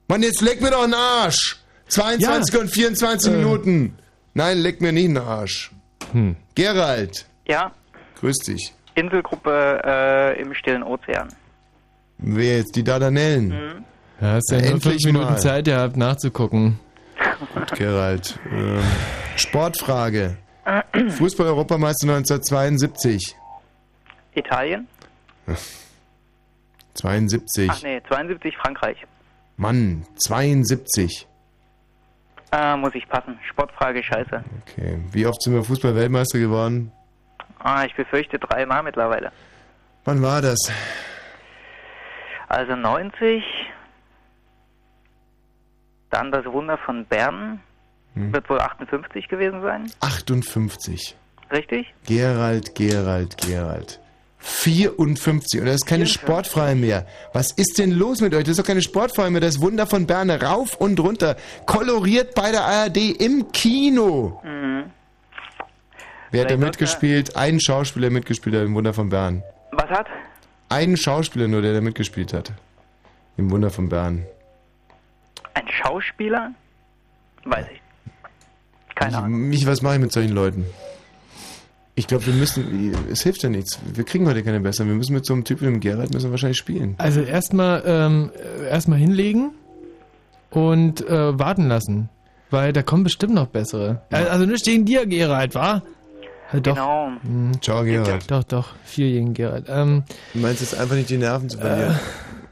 [0.08, 1.58] Mann, jetzt leck mir doch einen Arsch!
[1.88, 3.36] 22 und 24 Äh.
[3.38, 3.98] Minuten!
[4.34, 5.72] Nein, leck mir nicht einen Arsch.
[6.14, 6.36] Hm.
[6.56, 7.72] Gerald, Ja,
[8.20, 8.74] grüß dich.
[8.96, 11.30] Inselgruppe äh, im Stillen Ozean.
[12.18, 12.76] Wer jetzt?
[12.76, 13.48] Die Dardanellen?
[13.50, 13.86] Mhm.
[14.22, 15.38] ja, hast ja nur fünf Endlich Minuten mal.
[15.40, 16.80] Zeit gehabt, nachzugucken.
[17.54, 18.38] Gut, Gerald.
[18.52, 18.80] Ähm,
[19.38, 20.38] Sportfrage.
[21.18, 23.36] Fußball-Europameister 1972.
[24.34, 24.88] Italien?
[26.94, 27.70] 72.
[27.70, 28.98] Ach nee, 72 Frankreich.
[29.58, 31.28] Mann, 72.
[32.52, 33.40] Äh, muss ich passen.
[33.50, 34.44] Sportfrage scheiße.
[34.62, 35.00] Okay.
[35.12, 36.92] Wie oft sind wir Fußball-Weltmeister geworden?
[37.60, 39.32] Ah, ich befürchte dreimal mittlerweile.
[40.04, 40.58] Wann war das?
[42.50, 43.44] Also 90.
[46.10, 47.62] Dann das Wunder von Bern.
[48.16, 48.34] Hm.
[48.34, 49.92] Wird wohl 58 gewesen sein.
[50.02, 51.16] 58.
[51.52, 51.94] Richtig?
[52.06, 54.00] Gerald, Gerald, Gerald.
[54.40, 55.60] 54.
[55.60, 56.22] Und das ist keine 54.
[56.22, 57.06] Sportfrei mehr.
[57.34, 58.44] Was ist denn los mit euch?
[58.44, 59.42] Das ist doch keine Sportfrei mehr.
[59.42, 61.36] Das Wunder von Bern rauf und runter.
[61.66, 64.42] Koloriert bei der ARD im Kino.
[64.44, 64.86] Mhm.
[66.32, 67.36] Wer hat da mitgespielt?
[67.36, 69.44] Ein Schauspieler mitgespielt hat im Wunder von Bern.
[69.74, 70.08] Was hat?
[70.70, 72.54] Ein Schauspieler nur, der da mitgespielt hat.
[73.38, 74.26] Im Wunder von Bern.
[75.54, 76.54] Ein Schauspieler?
[77.44, 77.81] Weiß ich.
[79.02, 79.40] Keine Ahnung.
[79.50, 80.66] Mich, was mache ich mit solchen Leuten?
[81.96, 83.78] Ich glaube, wir müssen, es hilft ja nichts.
[83.94, 84.88] Wir kriegen heute keine besseren.
[84.90, 86.96] Wir müssen mit so einem Typ wie dem Gerald müssen wir wahrscheinlich spielen.
[86.98, 88.32] Also erstmal, ähm,
[88.70, 89.52] erstmal hinlegen
[90.52, 92.10] und äh, warten lassen.
[92.50, 94.02] Weil da kommen bestimmt noch bessere.
[94.10, 95.82] Äh, Also nicht gegen dir, Gerald, wa?
[96.54, 96.76] Äh, doch.
[96.76, 97.12] Genau.
[97.24, 98.30] Hm, Ciao, Gerald.
[98.32, 98.70] Doch, doch.
[98.86, 99.66] Vier gegen Gerald.
[99.70, 102.00] Ähm, Du meinst jetzt einfach nicht die Nerven zu verlieren.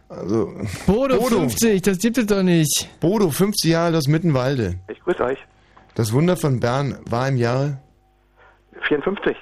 [0.09, 0.51] Also,
[0.85, 1.39] Bodo, Bodo.
[1.39, 2.89] 50, das gibt es doch nicht.
[2.99, 4.75] Bodo, 50 Jahre alt aus Mittenwalde.
[4.89, 5.37] Ich grüße euch.
[5.99, 7.77] Das Wunder von Bern war im Jahre
[8.83, 9.35] 54.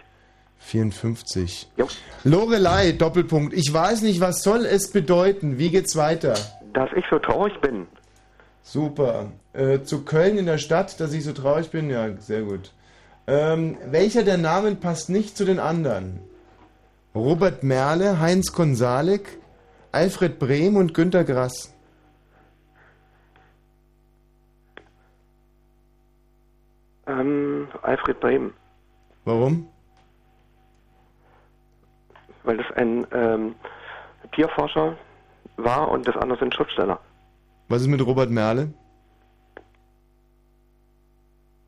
[0.58, 1.70] 54.
[1.78, 1.88] Jo.
[2.24, 3.54] Lorelei, Doppelpunkt.
[3.54, 5.60] Ich weiß nicht, was soll es bedeuten?
[5.60, 6.34] Wie geht's weiter?
[6.74, 7.86] Dass ich so traurig bin.
[8.63, 9.28] Super.
[9.54, 11.91] Äh, zu Köln in der Stadt, dass ich so traurig bin?
[11.91, 12.72] Ja, sehr gut.
[13.28, 16.22] Ähm, welcher der Namen passt nicht zu den anderen?
[17.13, 19.38] Robert Merle, Heinz Konsalik,
[19.91, 21.77] Alfred Brehm und Günter Grass.
[27.08, 28.54] Ähm, Alfred Bremen.
[29.26, 29.67] Warum?
[32.43, 33.56] Weil das ein ähm,
[34.34, 34.98] Tierforscher
[35.58, 37.00] war und das andere sind Schriftsteller.
[37.70, 38.74] Was ist mit Robert Merle?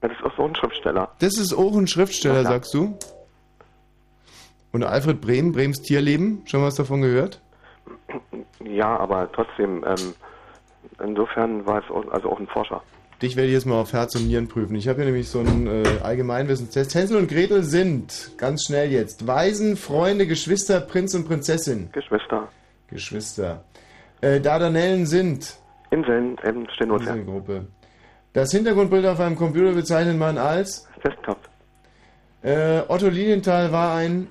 [0.01, 1.09] Das ist auch so ein Schriftsteller.
[1.19, 2.97] Das ist auch ein Schriftsteller, Ja, sagst du?
[4.71, 7.41] Und Alfred Brehm, Brems Tierleben, schon was davon gehört?
[8.63, 10.13] Ja, aber trotzdem, ähm,
[11.03, 12.81] insofern war es auch, also auch ein Forscher.
[13.21, 14.75] Dich werde ich jetzt mal auf Herz und Nieren prüfen.
[14.75, 16.95] Ich habe hier nämlich so einen äh, Allgemeinwissenstest.
[16.95, 21.89] Hänsel und Gretel sind, ganz schnell jetzt, Waisen, Freunde, Geschwister, Prinz und Prinzessin.
[21.91, 22.47] Geschwister.
[22.89, 23.63] Geschwister.
[24.21, 25.57] Äh, Dardanellen sind.
[25.91, 27.19] Inseln im Stillen Ozean.
[27.19, 27.67] Inselgruppe.
[28.31, 30.87] Das Hintergrundbild auf einem Computer bezeichnet man als.
[31.03, 31.39] Desktop.
[32.41, 34.27] Äh, Otto Lilienthal war ein.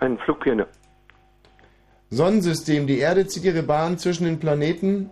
[0.00, 0.66] Ein Flugpionier.
[2.10, 2.86] Sonnensystem.
[2.86, 5.10] Die Erde zieht ihre Bahn zwischen den Planeten.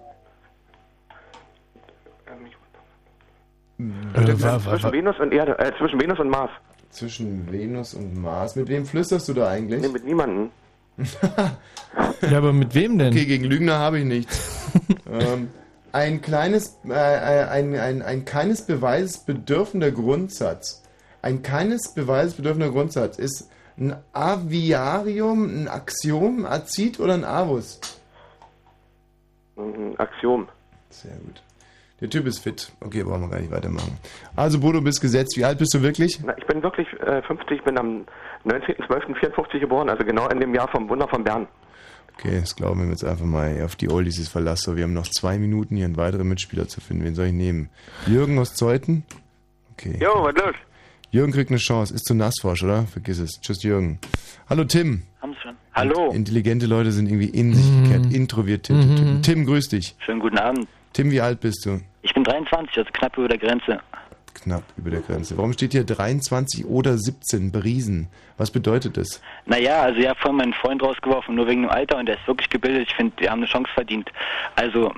[3.79, 6.51] Äh, zwischen Venus und Erde, äh, zwischen Venus und Mars.
[6.91, 8.55] Zwischen Venus und Mars.
[8.57, 9.81] Mit wem flüsterst du da eigentlich?
[9.81, 10.51] Nee, mit niemandem.
[12.29, 13.13] Ja, aber mit wem denn?
[13.13, 14.69] Okay, gegen Lügner habe ich nichts.
[15.11, 15.49] ähm,
[15.93, 20.83] ein kleines, äh, äh, ein, ein, ein keines Beweises bedürfender Grundsatz.
[21.23, 27.81] Ein keines Beweises bedürfender Grundsatz ist ein Aviarium, ein Axiom, Azid oder ein Avus?
[29.57, 30.49] Ein Axiom.
[30.91, 31.44] Sehr gut.
[32.05, 32.71] Der Typ ist fit.
[32.81, 33.97] Okay, brauchen wir gar nicht weitermachen.
[34.37, 35.39] Also, Bodo, bist gesetzt.
[35.39, 36.21] Wie alt bist du wirklich?
[36.23, 38.05] Na, ich bin wirklich äh, 50, ich bin am
[38.45, 41.49] 19.12.54 geboren, also genau in dem Jahr vom Wunder von Bern.
[42.19, 43.59] Okay, das glauben wir jetzt einfach mal.
[43.65, 44.61] Auf die Oldies ist Verlass.
[44.61, 47.05] So, wir haben noch zwei Minuten, hier einen weiteren Mitspieler zu finden.
[47.05, 47.71] Wen soll ich nehmen?
[48.07, 49.05] Jürgen aus Zeuthen?
[49.73, 49.99] Okay.
[49.99, 50.55] Jo, was los?
[51.11, 51.95] Jürgen kriegt eine Chance.
[51.95, 52.83] Ist zu nassforsch, oder?
[52.83, 53.41] Vergiss es.
[53.41, 53.99] Tschüss, Jürgen.
[54.51, 55.05] Hallo, Tim.
[55.23, 55.55] Haben's schon.
[55.73, 56.11] Hallo.
[56.13, 58.13] Intelligente Leute sind irgendwie in sich gekehrt.
[58.13, 58.97] Introvertierte Mhm.
[58.97, 59.23] Typen.
[59.23, 59.97] Tim, grüß dich.
[60.05, 60.69] Schönen guten Abend.
[60.95, 61.81] Tim, wie alt bist du?
[62.03, 63.81] Ich bin 23, also knapp über der Grenze.
[64.33, 65.37] Knapp über der Grenze.
[65.37, 68.09] Warum steht hier 23 oder 17 Beriesen?
[68.37, 69.21] Was bedeutet das?
[69.45, 72.27] Naja, also ich habe vorhin meinen Freund rausgeworfen, nur wegen dem Alter und der ist
[72.29, 72.87] wirklich gebildet.
[72.89, 74.09] Ich finde, wir haben eine Chance verdient.
[74.55, 74.93] Also,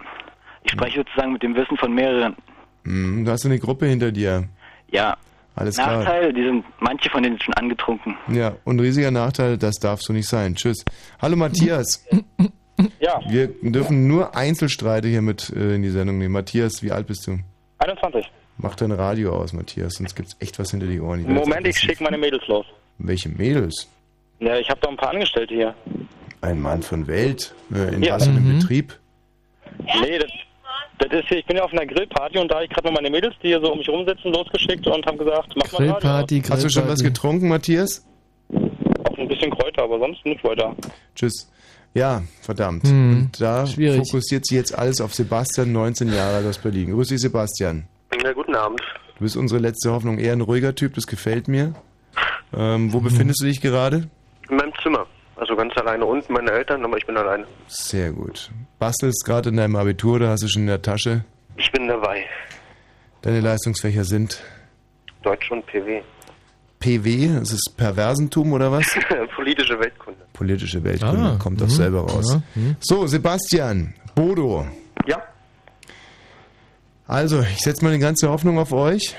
[0.65, 2.37] ich spreche sozusagen mit dem Wissen von mehreren.
[2.85, 4.45] Hm, du hast eine Gruppe hinter dir.
[4.91, 5.17] Ja.
[5.55, 5.99] Alles klar.
[5.99, 8.15] Nachteil, die sind, manche von denen sind schon angetrunken.
[8.29, 10.55] Ja, und riesiger Nachteil, das darfst du nicht sein.
[10.55, 10.85] Tschüss.
[11.23, 12.05] Hallo Matthias.
[13.01, 13.21] Ja.
[13.29, 16.33] Wir dürfen nur Einzelstreite hier mit äh, in die Sendung nehmen.
[16.33, 17.39] Matthias, wie alt bist du?
[17.79, 18.27] 21.
[18.59, 21.21] Mach dein Radio aus, Matthias, sonst gibt's echt was hinter die Ohren.
[21.21, 22.65] Ich Moment, ich schicke meine Mädels los.
[22.99, 23.89] Welche Mädels?
[24.41, 25.75] Ja, ich habe da ein paar Angestellte hier.
[26.41, 27.55] Ein Mann von Welt?
[27.75, 28.15] Äh, in Ja.
[28.15, 28.59] was Mhm.
[28.59, 28.99] Betrieb?
[30.01, 30.31] Nee, das,
[30.99, 32.95] das ist hier, ich bin ja auf einer Grillparty und da habe ich gerade noch
[32.95, 36.43] meine Mädels, die hier so um mich rumsitzen, losgeschickt und haben gesagt, mach mal Radio.
[36.49, 38.07] Hast du schon was getrunken, Matthias?
[38.53, 40.75] Auch ein bisschen Kräuter, aber sonst nicht weiter.
[41.15, 41.51] Tschüss.
[41.97, 42.87] Ja, verdammt.
[42.87, 44.07] Hm, Und da schwierig.
[44.11, 46.91] fokussiert sich jetzt alles auf Sebastian, 19 Jahre alt aus Berlin.
[46.93, 47.87] Grüß dich, Sebastian.
[48.23, 48.81] Ja, guten Abend.
[49.17, 50.19] Du bist unsere letzte Hoffnung.
[50.19, 51.75] Eher ein ruhiger Typ, das gefällt mir.
[52.55, 52.93] Ähm, Hm.
[52.93, 54.09] wo befindest du dich gerade?
[54.51, 55.07] In meinem Zimmer.
[55.37, 56.05] Also ganz alleine.
[56.05, 57.47] Unten meine Eltern, aber ich bin alleine.
[57.67, 58.51] Sehr gut.
[58.79, 61.25] Bastelst gerade in deinem Abitur oder hast du schon in der Tasche?
[61.57, 62.25] Ich bin dabei.
[63.23, 64.43] Deine Leistungsfächer sind
[65.23, 66.03] Deutsch und PW.
[66.87, 68.87] PW, das ist Perversentum oder was?
[69.35, 70.21] Politische Weltkunde.
[70.33, 72.33] Politische Weltkunde, Ah, kommt doch mhm, selber raus.
[72.35, 72.77] ja, mhm.
[72.81, 74.67] So, Sebastian, Bodo.
[75.07, 75.21] Ja.
[77.09, 79.17] Also, ich setze meine ganze Hoffnung auf euch.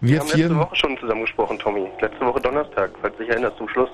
[0.00, 1.86] Wir Wir haben vier letzte Woche schon zusammen gesprochen, Tommy.
[2.00, 3.90] Letzte Woche Donnerstag, falls du dich erinnerst, zum Schluss.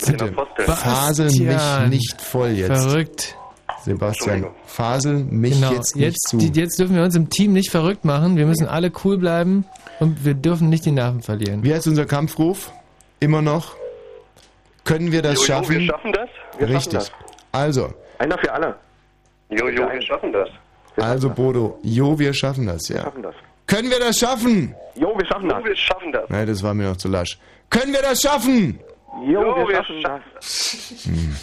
[0.00, 0.68] Mit Bitte, den Aposteln.
[0.68, 2.82] fasel mich nicht voll jetzt.
[2.82, 3.36] Verrückt.
[3.84, 5.72] Sebastian, fasel mich Genau.
[5.72, 6.36] jetzt nicht jetzt, zu.
[6.38, 8.36] die, jetzt dürfen wir uns im Team nicht verrückt machen.
[8.36, 9.64] Wir müssen alle cool bleiben
[10.00, 11.62] und wir dürfen nicht die Nerven verlieren.
[11.62, 12.72] Wie heißt unser Kampfruf?
[13.20, 13.76] Immer noch?
[14.84, 15.78] Können wir das Jo, jo, schaffen?
[15.78, 16.28] wir schaffen das.
[16.58, 16.92] Wir Richtig.
[16.92, 17.12] schaffen
[17.52, 18.74] Also, Einer für alle.
[19.50, 20.48] Jo, jo, wir schaffen das.
[20.96, 23.02] also Bodo, jo, wir schaffen das, ja.
[23.02, 23.34] schaffen das.
[23.66, 24.74] Können wir das schaffen?
[24.94, 26.24] Jo, wir schaffen Jo, wir schaffen das.
[26.28, 27.38] Nein, das war mir noch zu lasch.
[27.70, 28.78] Können wir das schaffen?
[29.26, 31.04] Jo, Jo, wir wir schaffen das.
[31.04, 31.36] Hm.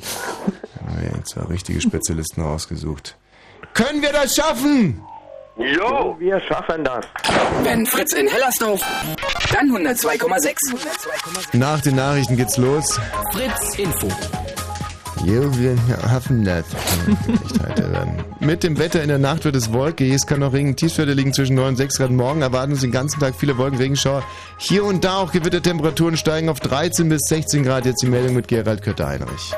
[0.80, 3.16] Haben wir jetzt zwei richtige Spezialisten rausgesucht.
[3.74, 5.02] Können wir das schaffen?
[5.56, 7.04] Jo, wir schaffen das.
[7.62, 8.80] Wenn Fritz in Hellersdorf,
[9.52, 10.56] dann 102,6.
[11.52, 12.98] Nach den Nachrichten geht's los.
[13.32, 14.08] Fritz Info.
[15.26, 15.76] Jo, wir
[16.10, 16.64] hoffen das.
[18.40, 20.14] Mit dem Wetter in der Nacht wird es wolkig.
[20.14, 20.76] Es kann noch Regen.
[20.76, 22.10] Tiefstwerte liegen zwischen 9 und 6 Grad.
[22.10, 24.22] Morgen erwarten uns den ganzen Tag viele Wolken, Regenschauer.
[24.56, 27.84] Hier und da auch Gewittertemperaturen steigen auf 13 bis 16 Grad.
[27.84, 29.54] Jetzt die Meldung mit Gerald Kötter-Heinrich.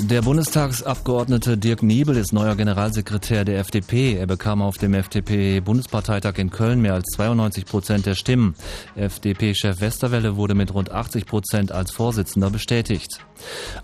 [0.00, 4.14] Der Bundestagsabgeordnete Dirk Niebel ist neuer Generalsekretär der FDP.
[4.14, 8.54] Er bekam auf dem FDP-Bundesparteitag in Köln mehr als 92 Prozent der Stimmen.
[8.94, 13.18] FDP-Chef Westerwelle wurde mit rund 80 Prozent als Vorsitzender bestätigt.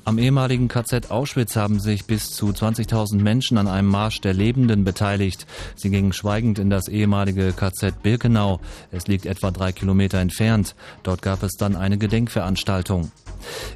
[0.05, 4.85] Am ehemaligen KZ Auschwitz haben sich bis zu 20.000 Menschen an einem Marsch der Lebenden
[4.85, 5.47] beteiligt.
[5.77, 8.61] Sie gingen schweigend in das ehemalige KZ Birkenau.
[8.91, 10.75] Es liegt etwa drei Kilometer entfernt.
[11.03, 13.11] Dort gab es dann eine Gedenkveranstaltung.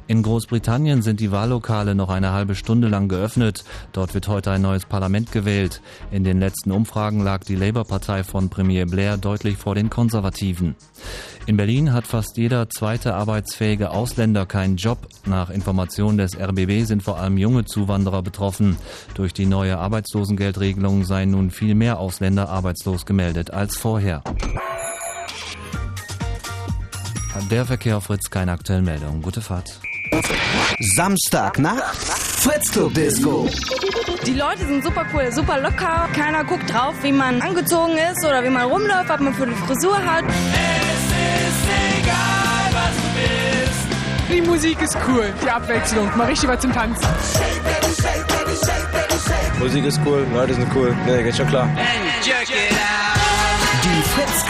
[0.07, 3.63] In Großbritannien sind die Wahllokale noch eine halbe Stunde lang geöffnet.
[3.91, 5.81] Dort wird heute ein neues Parlament gewählt.
[6.11, 10.75] In den letzten Umfragen lag die Labour-Partei von Premier Blair deutlich vor den Konservativen.
[11.49, 15.07] In Berlin hat fast jeder zweite arbeitsfähige Ausländer keinen Job.
[15.25, 18.77] Nach Informationen des RBB sind vor allem junge Zuwanderer betroffen.
[19.15, 24.21] Durch die neue Arbeitslosengeldregelung seien nun viel mehr Ausländer arbeitslos gemeldet als vorher.
[27.49, 29.23] Der Verkehr auf Fritz, keine aktuellen Meldungen.
[29.23, 29.79] Gute Fahrt.
[30.79, 33.49] Samstagnacht, Fritz Club Disco.
[34.23, 36.09] Die Leute sind super cool, super locker.
[36.13, 39.55] Keiner guckt drauf, wie man angezogen ist oder wie man rumläuft, was man für eine
[39.55, 40.25] Frisur hat.
[40.27, 40.68] Es
[44.31, 47.07] Die Musik ist cool, die Abwechslung, mal richtig was zum Tanzen.
[49.59, 50.95] Musik ist cool, Leute sind cool.
[51.05, 51.67] Ne, geht schon klar.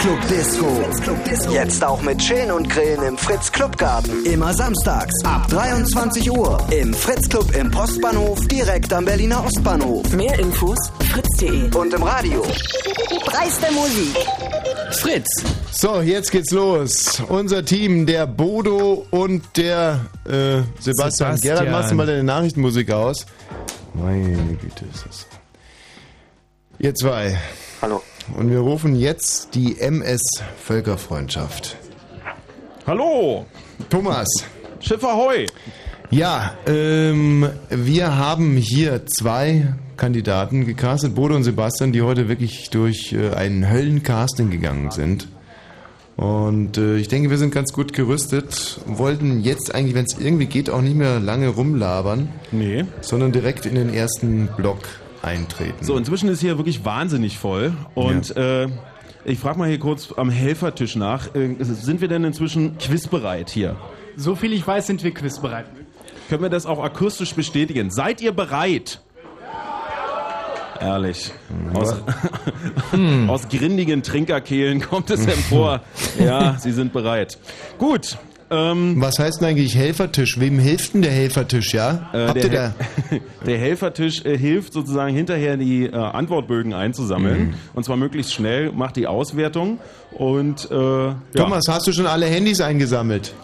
[0.02, 0.56] Die Fritz
[1.02, 1.52] Club Disco.
[1.52, 4.24] Jetzt auch mit Chillen und Grillen im Fritz Club Garten.
[4.24, 10.10] Immer samstags ab 23 Uhr im Fritz Club im Postbahnhof direkt am Berliner Ostbahnhof.
[10.12, 10.78] Mehr Infos
[11.10, 11.74] fritz.de.
[11.74, 12.42] Und im Radio.
[13.26, 14.16] Preis der Musik.
[14.92, 15.44] Fritz.
[15.72, 17.22] So, jetzt geht's los.
[17.28, 21.36] Unser Team, der Bodo und der äh, Sebastian.
[21.36, 21.40] Sebastian.
[21.40, 23.26] Gerald, machst du mal deine Nachrichtenmusik aus?
[23.92, 25.26] Meine Güte, ist das.
[26.78, 27.38] Ihr zwei.
[27.82, 28.02] Hallo.
[28.36, 30.22] Und wir rufen jetzt die MS
[30.58, 31.76] Völkerfreundschaft.
[32.86, 33.46] Hallo.
[33.88, 34.28] Thomas.
[34.80, 35.46] Schiff Ahoi.
[36.10, 43.12] Ja, ähm, wir haben hier zwei Kandidaten gecastet, Bodo und Sebastian, die heute wirklich durch
[43.12, 45.28] äh, ein Höllencasting gegangen sind.
[46.16, 48.80] Und äh, ich denke, wir sind ganz gut gerüstet.
[48.86, 52.28] Wollten jetzt eigentlich, wenn es irgendwie geht, auch nicht mehr lange rumlabern.
[52.52, 52.84] Nee.
[53.00, 54.80] Sondern direkt in den ersten Block
[55.22, 55.84] eintreten.
[55.84, 57.72] So, inzwischen ist hier wirklich wahnsinnig voll.
[57.94, 58.68] Und äh,
[59.24, 61.34] ich frage mal hier kurz am Helfertisch nach.
[61.34, 63.76] Äh, sind wir denn inzwischen quizbereit hier?
[64.16, 65.66] So viel ich weiß, sind wir quizbereit.
[66.28, 67.90] Können wir das auch akustisch bestätigen?
[67.90, 69.00] Seid ihr bereit?
[70.80, 71.30] Ehrlich.
[71.74, 71.94] Aus,
[73.28, 75.82] aus grindigen Trinkerkehlen kommt es empor.
[76.18, 77.38] ja, sie sind bereit.
[77.78, 78.16] Gut.
[78.50, 80.40] Ähm, Was heißt denn eigentlich Helfertisch?
[80.40, 82.10] Wem hilft denn der Helfertisch, ja?
[82.12, 82.74] Äh, Habt der, ihr da?
[83.46, 87.48] Der Helfertisch äh, hilft sozusagen hinterher die äh, Antwortbögen einzusammeln.
[87.48, 87.54] Mhm.
[87.74, 89.78] Und zwar möglichst schnell, macht die Auswertung.
[90.12, 91.16] Und äh, ja.
[91.36, 93.34] Thomas, hast du schon alle Handys eingesammelt?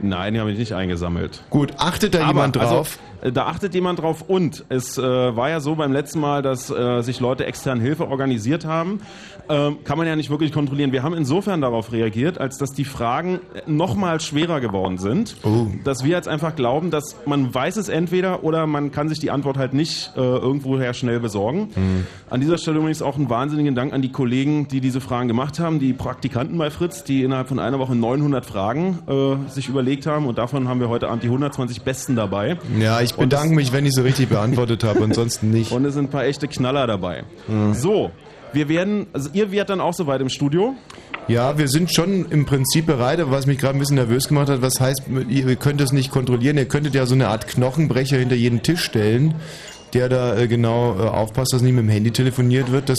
[0.00, 1.42] Nein, die habe ich nicht eingesammelt.
[1.48, 2.98] Gut, achtet da Aber, jemand drauf?
[2.98, 6.70] Also, da achtet jemand drauf und es äh, war ja so beim letzten Mal, dass
[6.70, 9.00] äh, sich Leute extern Hilfe organisiert haben.
[9.48, 10.92] Ähm, kann man ja nicht wirklich kontrollieren.
[10.92, 15.36] Wir haben insofern darauf reagiert, als dass die Fragen noch mal schwerer geworden sind.
[15.42, 15.66] Oh.
[15.84, 19.30] Dass wir jetzt einfach glauben, dass man weiß es entweder oder man kann sich die
[19.30, 21.68] Antwort halt nicht äh, irgendwoher schnell besorgen.
[21.74, 22.06] Mhm.
[22.30, 25.58] An dieser Stelle übrigens auch einen wahnsinnigen Dank an die Kollegen, die diese Fragen gemacht
[25.58, 30.06] haben, die Praktikanten bei Fritz, die innerhalb von einer Woche 900 Fragen äh, sich überlegt
[30.06, 32.58] haben und davon haben wir heute Abend die 120 Besten dabei.
[32.78, 35.72] Ja, ich bedanke mich, wenn ich so richtig beantwortet habe, ansonsten nicht.
[35.72, 37.24] Und es sind ein paar echte Knaller dabei.
[37.72, 38.10] So,
[38.52, 40.74] wir werden, also ihr werdet dann auch soweit im Studio.
[41.28, 44.48] Ja, wir sind schon im Prinzip bereit, aber was mich gerade ein bisschen nervös gemacht
[44.48, 48.18] hat, was heißt, ihr könnt es nicht kontrollieren, ihr könntet ja so eine Art Knochenbrecher
[48.18, 49.34] hinter jeden Tisch stellen,
[49.94, 52.98] der da äh, genau äh, aufpasst, dass nicht mit dem Handy telefoniert wird, dass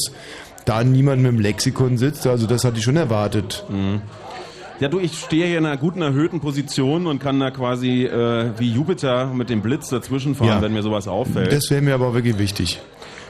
[0.65, 3.65] da niemand mit dem Lexikon sitzt, also das hatte ich schon erwartet.
[4.79, 8.49] Ja, du, ich stehe hier in einer guten erhöhten Position und kann da quasi äh,
[8.57, 10.61] wie Jupiter mit dem Blitz dazwischen fahren, Ja.
[10.61, 11.53] wenn mir sowas auffällt.
[11.53, 12.81] Das wäre mir aber wirklich wichtig.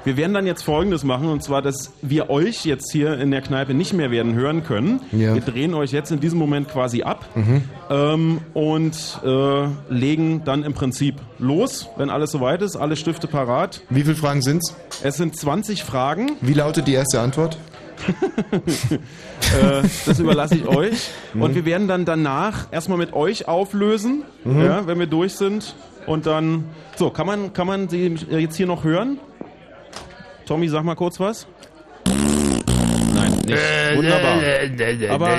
[0.05, 3.39] Wir werden dann jetzt Folgendes machen, und zwar, dass wir euch jetzt hier in der
[3.41, 4.99] Kneipe nicht mehr werden hören können.
[5.13, 5.33] Ja.
[5.33, 7.61] Wir drehen euch jetzt in diesem Moment quasi ab Mhm.
[7.89, 13.81] ähm, und äh, legen dann im Prinzip los, wenn alles soweit ist, alle Stifte parat.
[13.89, 14.75] Wie viele Fragen sind's?
[15.03, 16.33] Es sind 20 Fragen.
[16.41, 17.57] Wie lautet die erste Antwort?
[19.53, 21.09] Äh, das überlasse ich euch.
[21.33, 21.41] Mhm.
[21.43, 24.63] Und wir werden dann danach erstmal mit euch auflösen, Mhm.
[24.65, 25.75] ja, wenn wir durch sind.
[26.07, 29.19] Und dann, so, kann man, kann man sie jetzt hier noch hören?
[30.47, 31.45] Tommy, sag mal kurz was.
[33.13, 33.57] Nein, nicht.
[33.95, 34.39] Wunderbar.
[35.11, 35.37] Aber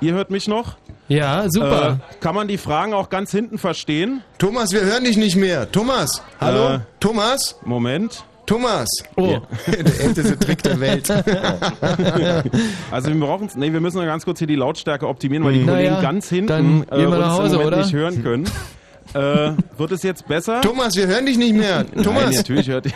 [0.00, 0.76] ihr hört mich noch?
[1.08, 2.00] Ja, super.
[2.12, 4.22] Äh, kann man die Fragen auch ganz hinten verstehen?
[4.38, 5.70] Thomas, wir hören dich nicht mehr.
[5.70, 6.74] Thomas, hallo?
[6.76, 7.56] Äh, Thomas?
[7.64, 8.24] Moment.
[8.46, 8.88] Thomas.
[9.16, 9.38] Oh.
[9.66, 11.10] der älteste Trick der Welt.
[12.90, 15.60] also wir brauchen nee, wir müssen noch ganz kurz hier die Lautstärke optimieren, weil die
[15.60, 15.66] Mhm.
[15.66, 17.76] Kollegen Naja, ganz hinten äh, uns Hause, im Moment oder?
[17.78, 18.44] nicht hören können.
[19.14, 20.60] äh, wird es jetzt besser?
[20.60, 21.84] Thomas, wir hören dich nicht mehr.
[22.02, 22.24] Thomas.
[22.24, 22.92] Nein, natürlich hört ihr.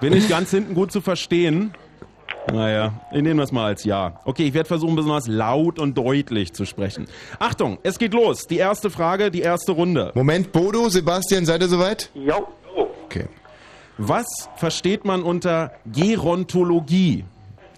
[0.00, 1.72] Bin ich ganz hinten gut zu verstehen?
[2.52, 4.20] Naja, ich nehme das mal als Ja.
[4.24, 7.06] Okay, ich werde versuchen, besonders laut und deutlich zu sprechen.
[7.38, 8.46] Achtung, es geht los.
[8.46, 10.12] Die erste Frage, die erste Runde.
[10.14, 12.10] Moment, Bodo, Sebastian, seid ihr soweit?
[12.14, 12.38] Ja.
[13.04, 13.26] Okay.
[13.98, 14.26] Was
[14.56, 17.24] versteht man unter Gerontologie?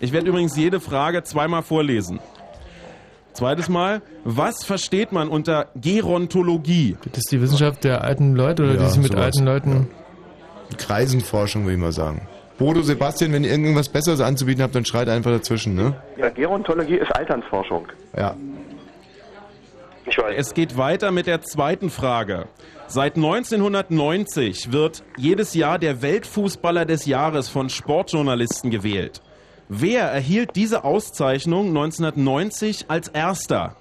[0.00, 2.20] Ich werde übrigens jede Frage zweimal vorlesen.
[3.32, 6.96] Zweites Mal, was versteht man unter Gerontologie?
[7.04, 9.24] Das ist die Wissenschaft der alten Leute oder Ja, die sich mit sowas.
[9.24, 9.88] alten Leuten.
[10.76, 12.22] Kreisenforschung, würde ich mal sagen.
[12.58, 15.94] Bodo, Sebastian, wenn ihr irgendwas Besseres anzubieten habt, dann schreit einfach dazwischen, ne?
[16.18, 17.86] Ja, Gerontologie ist Alternsforschung.
[18.16, 18.34] Ja.
[20.36, 22.46] Es geht weiter mit der zweiten Frage.
[22.90, 29.22] Seit 1990 wird jedes Jahr der Weltfußballer des Jahres von Sportjournalisten gewählt.
[29.68, 33.76] Wer erhielt diese Auszeichnung 1990 als erster?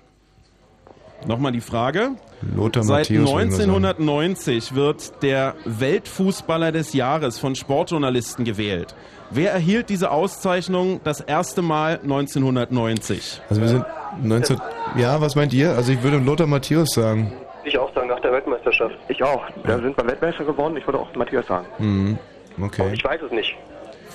[1.26, 2.12] Nochmal die Frage.
[2.56, 3.72] Lothar Seit Matthäus, würde ich mal sagen.
[3.72, 8.94] 1990 wird der Weltfußballer des Jahres von Sportjournalisten gewählt.
[9.32, 13.42] Wer erhielt diese Auszeichnung das erste Mal 1990?
[13.50, 13.86] Also wir sind
[14.22, 14.62] 19...
[15.00, 15.76] Ja, was meint ihr?
[15.76, 17.34] Also ich würde Lothar Matthäus sagen.
[17.70, 18.96] Ich auch sagen, nach der Weltmeisterschaft.
[19.10, 19.44] Ich auch.
[19.64, 20.76] Da sind wir Weltmeister geworden.
[20.76, 21.68] Ich würde auch Matthias sagen.
[21.78, 22.18] Mhm.
[22.62, 22.90] Okay.
[22.94, 23.56] Ich weiß es nicht.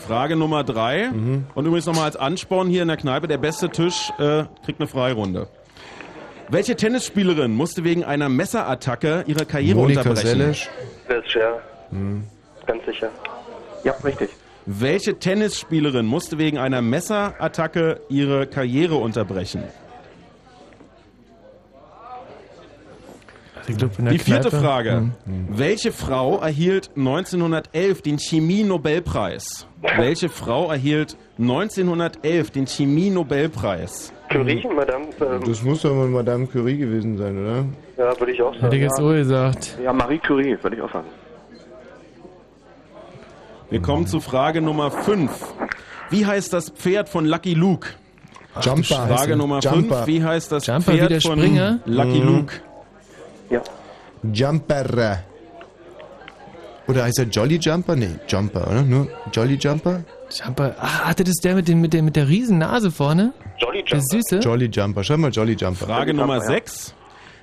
[0.09, 1.11] Frage Nummer drei.
[1.55, 4.89] Und übrigens nochmal als Ansporn hier in der Kneipe, der beste Tisch äh, kriegt eine
[4.89, 5.47] Freirunde.
[6.49, 10.41] Welche Tennisspielerin musste wegen einer Messerattacke ihre Karriere Monika unterbrechen?
[11.09, 11.59] Das ist ja
[11.91, 12.25] Mhm.
[12.67, 13.09] ganz sicher.
[13.85, 14.31] Ja, richtig.
[14.67, 19.55] Welche Tennisspielerin musste wegen einer Messerattacke ihre Karriere unterbrechen?
[19.63, 19.73] Also ich
[22.03, 22.27] glaub,
[23.47, 25.01] in der Die vierte Kneipe- Frage.
[25.25, 25.49] Mhm.
[25.49, 29.67] Welche Frau erhielt 1911 den Chemie-Nobelpreis?
[29.97, 34.13] Welche Frau erhielt 1911 den Chemie-Nobelpreis?
[34.31, 35.05] Curie, Madame.
[35.21, 37.65] Ähm, Das muss doch mal Madame Curie gewesen sein, oder?
[37.97, 38.65] ja, würde ich auch sagen.
[38.65, 39.05] Hätte ich jetzt ja.
[39.05, 39.79] so gesagt.
[39.83, 41.07] ja, Marie Curie, würde ich auch sagen.
[43.71, 45.31] Wir kommen zu Frage Nummer 5.
[46.11, 47.89] Wie heißt das Pferd von Lucky Luke?
[48.61, 49.07] Jumper.
[49.09, 49.37] Frage er.
[49.37, 50.05] Nummer Jumper.
[50.05, 50.07] 5.
[50.07, 51.81] Wie heißt das Jumper wie Pferd der von Springer?
[51.87, 52.27] Lucky Mhm.
[52.27, 52.55] Luke?
[53.55, 53.63] Ja.
[54.33, 55.23] Jumper.
[56.89, 57.95] Oder heißt er Jolly Jumper?
[57.97, 58.83] Nee, Jumper, oder?
[58.83, 60.03] Nur Jolly Jumper?
[60.31, 60.75] Jumper.
[60.79, 63.33] Ah, hatte das der mit, dem, mit, der, mit der riesen Nase vorne?
[63.59, 64.41] Jolly Der süße?
[64.41, 65.05] Jolly Jumper.
[65.05, 65.87] Schau mal, Jolly Jumper.
[65.87, 66.95] Frage Nummer 6.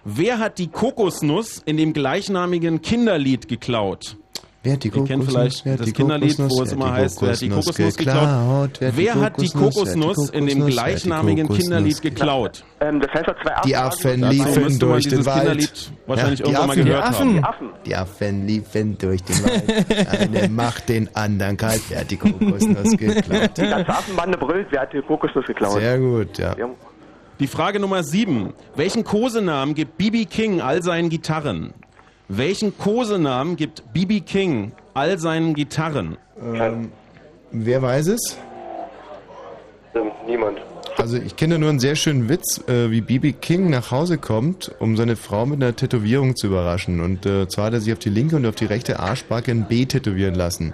[0.03, 4.18] Wer hat die Kokosnuss in dem gleichnamigen Kinderlied geklaut?
[4.64, 5.34] Wer hat die Ihr kennt Kokosnuss?
[5.34, 6.59] vielleicht Wer das die Kinderlied, Kokosnuss?
[6.59, 8.74] wo es immer heißt, wer hat die Kokosnuss Kokosnuss geklaut?
[8.74, 8.80] geklaut?
[8.80, 10.16] Wer hat die Wer hat die Kokosnuss?
[10.16, 11.64] Kokosnuss in dem gleichnamigen Kokosnuss?
[11.68, 12.64] Kinderlied geklaut?
[12.80, 13.68] Ähm, das heißt zwei Affen.
[13.70, 15.39] Die Affen liefen durch den Wald.
[15.39, 17.34] Kinderlied wahrscheinlich Ja, die irgendwann mal Affen, gehört die haben.
[17.34, 17.70] Die Affen.
[17.88, 20.07] Die Affen liefen durch den Wald.
[20.32, 21.82] Eine macht den anderen kalt.
[21.89, 23.57] Wer hat die Kokosnuss geklaut?
[23.57, 25.80] Die ganze Affenbande brüllt, wer hat die Kokosnuss geklaut?
[25.80, 26.55] Sehr gut, ja.
[26.55, 26.68] Ja.
[27.39, 28.53] Die Frage Nummer 7.
[28.76, 30.26] Welchen Kosenamen gibt B.B.
[30.26, 31.74] King all seinen Gitarren?
[32.34, 34.21] Welchen Kosenamen gibt B.B.
[34.21, 36.15] King all seinen Gitarren?
[36.41, 36.89] Ähm,
[37.51, 38.38] wer weiß es?
[39.93, 40.59] Ähm, niemand.
[40.95, 43.34] Also ich kenne nur einen sehr schönen Witz, äh, wie B.B.
[43.34, 47.01] King nach Hause kommt, um seine Frau mit einer Tätowierung zu überraschen.
[47.01, 49.67] Und äh, zwar hat er sich auf die linke und auf die rechte Arschbacke ein
[49.67, 50.73] B tätowieren lassen.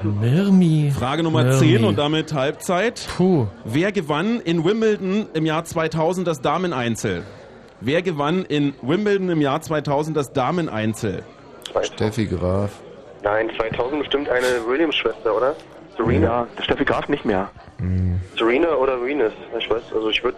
[0.03, 0.91] Mirmi.
[0.97, 1.58] Frage Nummer Mirmi.
[1.60, 3.08] 10 und damit Halbzeit.
[3.18, 3.47] Puh.
[3.66, 7.24] Wer gewann in Wimbledon im Jahr 2000 das Dameneinzel?
[7.82, 11.24] Wer gewann in Wimbledon im Jahr 2000 das Dameneinzel?
[11.82, 12.72] Steffi Graf.
[13.24, 15.55] Nein, 2000 bestimmt eine Williams-Schwester, oder?
[15.98, 16.48] Serena?
[16.58, 17.50] Ja, Steffi Graf nicht mehr.
[18.38, 19.34] Serena oder Venus?
[19.58, 20.38] Ich weiß, also ich würde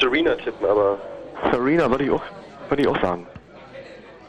[0.00, 0.98] Serena tippen, aber...
[1.52, 2.22] Serena würde ich auch,
[2.68, 3.26] würde ich auch sagen.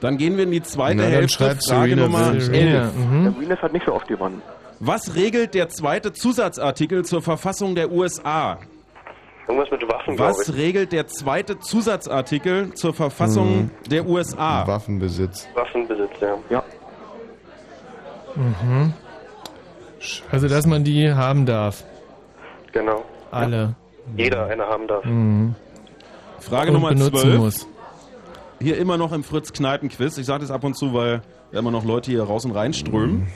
[0.02, 1.44] Dann gehen wir in die zweite Na, Hälfte.
[1.46, 2.48] Frage Serena Nummer Williams.
[2.50, 2.92] 11.
[3.36, 4.42] Der Venus hat nicht so oft gewonnen.
[4.80, 8.58] Was regelt der zweite Zusatzartikel zur Verfassung der USA?
[9.48, 10.56] Irgendwas mit Waffen, Was ich.
[10.56, 13.72] regelt der zweite Zusatzartikel zur Verfassung Mhm.
[13.90, 14.66] der USA?
[14.68, 15.48] Waffenbesitz.
[15.56, 16.38] Waffenbesitz, ja.
[16.50, 16.64] Ja.
[18.36, 18.94] Mhm.
[20.32, 21.84] Also, dass man die haben darf.
[22.72, 23.04] Genau.
[23.32, 23.76] Alle.
[24.16, 25.06] Jeder eine haben darf.
[25.06, 25.56] Mhm.
[26.39, 27.38] Frage Und Nummer benutzen 12.
[27.38, 27.68] muss.
[28.62, 30.18] Hier immer noch im Fritz-Kneipen-Quiz.
[30.18, 31.22] Ich sage das ab und zu, weil
[31.52, 33.28] immer noch Leute hier raus und reinströmen.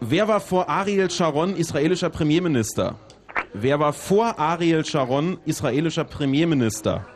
[0.00, 2.96] Wer war vor Ariel Sharon israelischer Premierminister?
[3.52, 7.06] Wer war vor Ariel Sharon israelischer Premierminister?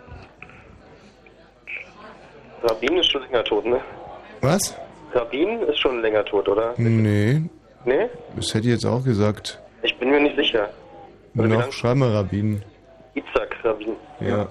[2.63, 3.81] Rabin ist schon länger tot, ne?
[4.41, 4.75] Was?
[5.13, 6.75] Rabin ist schon länger tot, oder?
[6.77, 7.43] Nee,
[7.85, 8.11] Ne?
[8.37, 9.59] das hätte ich jetzt auch gesagt.
[9.83, 10.69] Ich bin mir nicht sicher.
[11.35, 12.63] Wie Noch lang- schreib mal Rabin.
[13.15, 13.97] Itzhak Rabin.
[14.21, 14.49] Ja.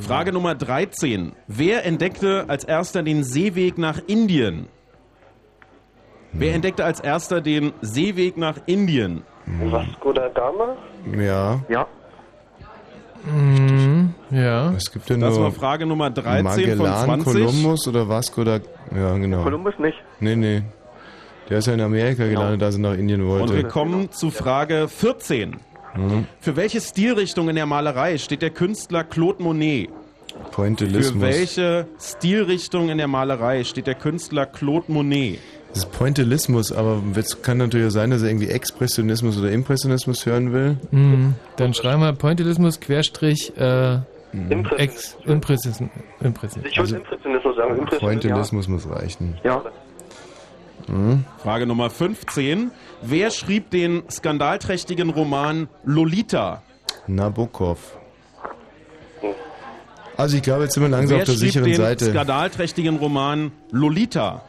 [0.00, 1.32] Frage Nummer 13.
[1.48, 4.68] Wer entdeckte als erster den Seeweg nach Indien?
[6.32, 9.22] Wer entdeckte als erster den Seeweg nach Indien?
[9.46, 10.76] Vasco da Gama?
[11.18, 11.60] Ja.
[11.68, 11.86] Ja.
[13.26, 14.14] Mhm.
[14.30, 14.72] Ja.
[14.72, 17.32] Es gibt ja Das nur war Frage Nummer 13 Magellan, von 20.
[17.32, 18.60] Columbus oder Vasco da...
[18.94, 19.42] Ja, genau.
[19.42, 19.96] Columbus nicht.
[20.20, 20.62] Nee, nee.
[21.48, 23.52] Der ist ja in Amerika gelandet, als er nach Indien wollte.
[23.52, 25.56] Und wir kommen zu Frage 14.
[25.96, 26.26] Mhm.
[26.40, 29.90] Für welche Stilrichtung in der Malerei steht der Künstler Claude Monet?
[30.50, 31.12] Pointillismus.
[31.12, 35.38] Für welche Stilrichtung in der Malerei steht der Künstler Claude Monet?
[35.76, 40.24] Das ist Pointillismus, aber es kann natürlich auch sein, dass er irgendwie Expressionismus oder Impressionismus
[40.24, 40.78] hören will.
[40.90, 41.34] Mhm.
[41.56, 43.98] Dann schreiben wir Pointillismus Querstrich äh,
[44.32, 45.16] Impressionismus.
[45.26, 45.90] Impressionismus.
[46.22, 46.72] Impressionismus.
[46.72, 47.70] Ich würde Impressionismus sagen.
[47.78, 48.00] Impressionismus.
[48.00, 49.36] Pointillismus muss reichen.
[49.44, 49.62] Ja.
[50.88, 51.24] Mhm.
[51.42, 52.70] Frage Nummer 15.
[53.02, 56.62] Wer schrieb den skandalträchtigen Roman Lolita?
[57.06, 57.98] Nabokov.
[60.16, 62.06] Also ich glaube, jetzt sind wir langsam Wer auf der schrieb sicheren den Seite.
[62.12, 64.42] skandalträchtigen Roman Lolita?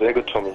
[0.00, 0.50] Sehr gut, Tommy.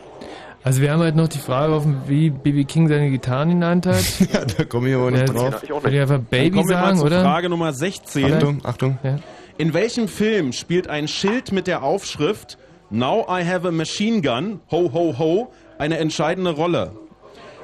[0.63, 4.03] Also wir haben halt noch die Frage offen, wie Baby King seine Gitarren genannt hat.
[4.33, 5.61] ja, da komme ich aber nicht Ja, drauf.
[5.63, 7.21] Ich einfach Dann Baby kommen wir mal sagen, zu oder?
[7.21, 8.33] Frage Nummer 16.
[8.33, 8.97] Achtung, Achtung.
[9.03, 9.19] Ja.
[9.59, 12.57] In welchem Film spielt ein Schild mit der Aufschrift
[12.89, 16.91] Now I have a machine gun, ho ho ho, eine entscheidende Rolle?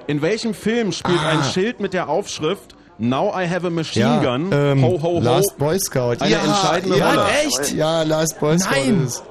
[0.07, 1.29] In welchem Film spielt Ah.
[1.29, 5.13] ein Schild mit der Aufschrift Now I have a machine Ja, gun, ähm, ho ho
[5.15, 6.17] ho, Last Boy Scout.
[6.19, 7.23] eine ja, entscheidende ja, Rolle?
[7.45, 7.73] echt?
[7.73, 9.03] Ja, Last Boy Scout Nein.
[9.05, 9.23] ist.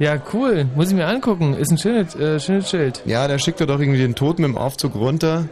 [0.00, 0.66] Ja, cool.
[0.74, 1.52] Muss ich mir angucken.
[1.52, 3.02] Ist ein schönes, äh, schönes Schild.
[3.04, 5.44] Ja, der schickt doch irgendwie den Toten mit dem Aufzug runter.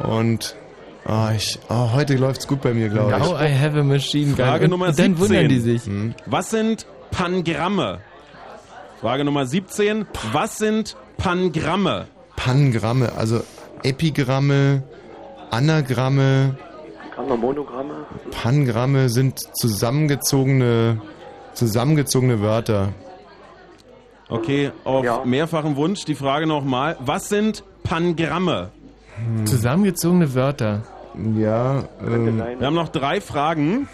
[0.00, 0.54] Und
[1.06, 3.18] ah, ich, ah, heute läuft's gut bei mir, glaube ich.
[3.18, 4.44] Now I have a machine gun.
[4.44, 5.18] Frage Nummer dann 17.
[5.18, 5.82] wundern die sich.
[6.26, 8.00] Was sind Pangramme?
[9.00, 10.06] Frage Nummer 17.
[10.32, 12.06] Was sind Pangramme?
[12.36, 13.40] Pangramme, also
[13.82, 14.82] Epigramme,
[15.50, 16.56] Anagramme,
[17.14, 17.94] Gramme, Monogramme.
[18.30, 21.00] Pangramme sind zusammengezogene,
[21.54, 22.92] zusammengezogene Wörter.
[24.28, 26.96] Okay, auf mehrfachen Wunsch die Frage nochmal.
[27.00, 28.70] Was sind Pangramme?
[29.44, 30.82] Zusammengezogene Wörter.
[31.36, 33.88] Ja, ähm, Wir haben noch drei Fragen.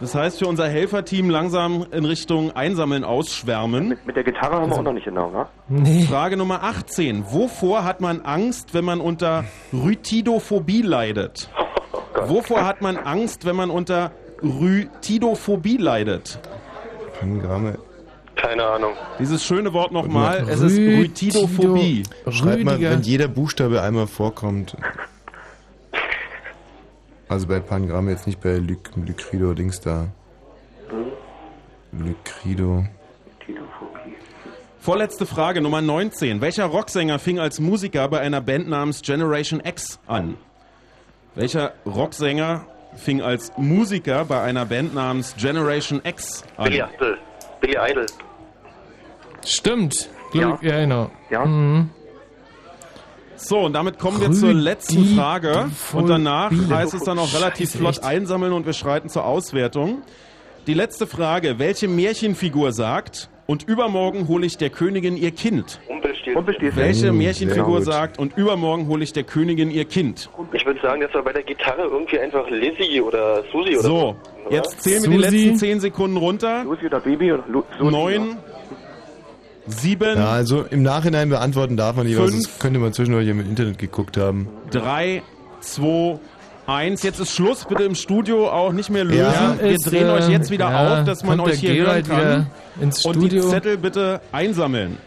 [0.00, 3.96] Das heißt für unser Helferteam langsam in Richtung Einsammeln ausschwärmen.
[4.04, 5.46] Mit der Gitarre haben wir auch noch nicht genau, ne?
[5.68, 6.02] Nee.
[6.02, 7.24] Frage Nummer 18.
[7.30, 11.48] Wovor hat man Angst, wenn man unter Rhytidophobie leidet?
[12.26, 14.10] Wovor hat man Angst, wenn man unter
[14.42, 16.40] Rhytidophobie leidet?
[17.18, 17.78] Pangramme.
[18.36, 18.92] Keine Ahnung.
[19.18, 20.46] Dieses schöne Wort nochmal.
[20.48, 22.04] Es ist Rhytidophobie.
[22.30, 24.76] Schreib mal, wenn jeder Buchstabe einmal vorkommt.
[27.28, 30.08] Also bei Pangramme, jetzt nicht bei Lyc Lycrido Dings da.
[31.92, 32.86] Lycrido.
[34.78, 36.40] Vorletzte Frage, Nummer 19.
[36.40, 40.36] Welcher Rocksänger fing als Musiker bei einer Band namens Generation X an?
[41.34, 46.64] Welcher Rocksänger fing als Musiker bei einer Band namens Generation X an?
[46.66, 47.18] Billy Idol.
[47.60, 48.06] Billy Idol.
[49.46, 50.08] Stimmt.
[50.32, 50.58] Ja.
[50.60, 51.10] Ja, genau.
[51.30, 51.44] Ja.
[51.44, 51.90] Mhm.
[53.36, 55.70] So, und damit kommen wir zur letzten Frage.
[55.92, 58.04] Und danach heißt es dann auch relativ Scheiße, flott echt.
[58.04, 60.02] einsammeln und wir schreiten zur Auswertung.
[60.66, 61.58] Die letzte Frage.
[61.58, 65.78] Welche Märchenfigur sagt, und übermorgen hole ich der Königin ihr Kind?
[66.34, 66.76] Rumpelstilzchen.
[66.76, 67.84] Welche Hm, Märchenfigur gut.
[67.84, 70.28] sagt, und übermorgen hole ich der Königin ihr Kind?
[70.52, 74.16] Ich würde sagen, das war bei der Gitarre irgendwie einfach Lizzie oder Susi oder So,
[74.44, 74.50] so.
[74.50, 75.36] jetzt zählen wir die Susi.
[75.44, 76.64] letzten 10 Sekunden runter.
[76.64, 77.90] Susi oder Baby oder Lu Susi.
[77.92, 78.36] Neun,
[79.66, 82.44] sieben, Ja, also im Nachhinein beantworten darf man nicht, was Fünf.
[82.46, 84.48] das könnte man zwischendurch im Internet geguckt haben.
[84.70, 85.22] drei,
[85.60, 86.18] zwei,
[86.66, 87.02] 1.
[87.04, 89.20] Jetzt ist Schluss, bitte im Studio auch nicht mehr lösen.
[89.32, 91.84] Ja, Wir ist, drehen äh, euch jetzt wieder ja, auf, dass man euch hier hören
[91.84, 92.18] Gerald kann.
[92.18, 92.46] wieder
[92.80, 93.40] ins Und die.
[93.40, 94.98] Zettel bitte einsammeln.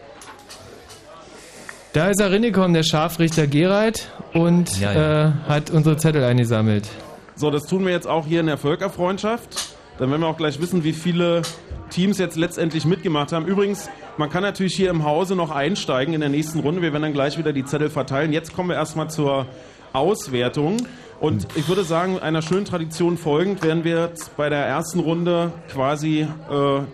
[1.92, 5.24] Da ist er reingekommen, der Scharfrichter Gerald, und Ja, ja.
[5.28, 6.88] Äh, hat unsere Zettel eingesammelt.
[7.34, 9.74] So, das tun wir jetzt auch hier in der Völkerfreundschaft.
[10.00, 11.42] Dann werden wir auch gleich wissen, wie viele
[11.90, 13.46] Teams jetzt letztendlich mitgemacht haben.
[13.46, 16.80] Übrigens, man kann natürlich hier im Hause noch einsteigen in der nächsten Runde.
[16.80, 18.32] Wir werden dann gleich wieder die Zettel verteilen.
[18.32, 19.46] Jetzt kommen wir erstmal zur
[19.92, 20.78] Auswertung.
[21.20, 25.52] Und ich würde sagen, einer schönen Tradition folgend werden wir jetzt bei der ersten Runde
[25.70, 26.26] quasi äh,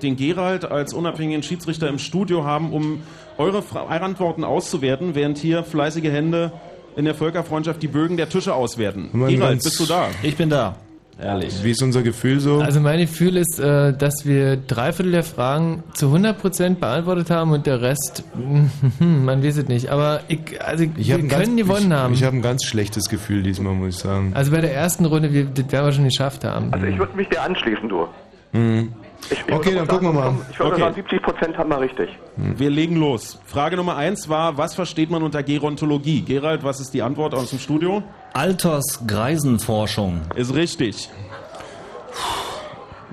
[0.03, 3.03] den Gerald als unabhängigen Schiedsrichter im Studio haben, um
[3.39, 6.51] eure Fra Antworten auszuwerten, während hier fleißige Hände
[6.97, 9.11] in der Völkerfreundschaft die Bögen der Tische auswerten.
[9.13, 10.09] Mal Gerald, bist du da?
[10.25, 10.75] Ich bin da.
[11.19, 11.64] Ehrlich.
[11.64, 12.59] Wie ist unser Gefühl so?
[12.61, 17.53] Also mein Gefühl ist, äh, dass wir drei Viertel der Fragen zu 100% beantwortet haben
[17.53, 18.23] und der Rest,
[18.99, 19.89] man weiß es nicht.
[19.89, 22.14] Aber ich, also Ich wir können ganz, gewonnen ich, haben.
[22.14, 24.33] Ich habe ein ganz schlechtes Gefühl diesmal, muss ich sagen.
[24.35, 26.73] also bei der ersten Runde, wir, das werden wir schon geschafft haben.
[26.73, 28.07] Also ich würde mich dir anschließen, du.
[28.53, 28.93] Mhm.
[29.31, 30.35] Ich, ich Okay, dann sagen, gucken wir mal.
[30.51, 30.81] Ich würde Okay.
[30.83, 32.11] sagen, 70 Prozent haben wir richtig.
[32.37, 33.39] Wir legen los.
[33.45, 36.22] Frage Nummer eins war, was versteht man unter Gerontologie?
[36.22, 38.03] Gerald, was ist die Antwort aus dem Studio?
[38.35, 40.20] Altersgreisenforschung.
[40.35, 41.11] Ist richtig.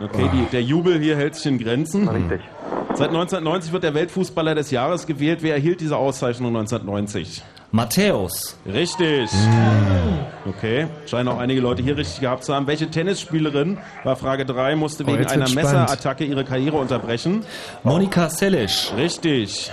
[0.01, 2.07] Okay, die, der Jubel hier hält sich in Grenzen.
[2.07, 2.41] Richtig.
[2.95, 5.39] Seit 1990 wird der Weltfußballer des Jahres gewählt.
[5.41, 7.41] Wer erhielt diese Auszeichnung 1990?
[7.73, 8.55] Matthäus.
[8.71, 9.31] Richtig.
[10.45, 12.67] Okay, scheinen auch einige Leute hier richtig gehabt zu haben.
[12.67, 15.49] Welche Tennisspielerin, war Frage 3, musste Oh, wegen jetzt einer.
[15.49, 17.43] Messerattacke ihre Karriere unterbrechen?
[17.81, 18.93] Monika Seles.
[18.95, 19.71] Richtig.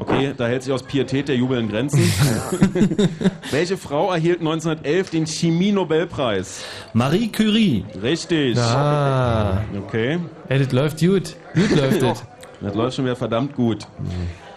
[0.00, 2.00] Okay, da hält sich aus Pietät der Jubel in Grenzen.
[3.52, 6.64] Welche Frau erhielt 1911 den Chemie-Nobelpreis?
[6.92, 7.84] Marie Curie.
[8.02, 8.58] Richtig.
[8.58, 9.58] Ah.
[9.86, 10.18] Okay.
[10.48, 11.36] Ey, das läuft gut.
[11.54, 12.24] Gut läuft das.
[12.60, 13.86] Das läuft schon wieder verdammt gut.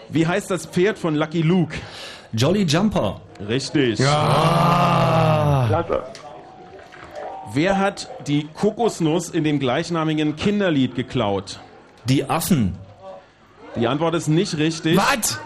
[0.08, 1.76] Wie heißt das Pferd von Lucky Luke?
[2.36, 3.20] Jolly Jumper.
[3.48, 3.98] Richtig.
[3.98, 5.64] Ja.
[5.68, 6.02] Klasse.
[7.52, 11.60] Wer hat die Kokosnuss in dem gleichnamigen Kinderlied geklaut?
[12.06, 12.76] Die Affen.
[13.76, 14.96] Die Antwort ist nicht richtig.
[14.96, 15.38] Was?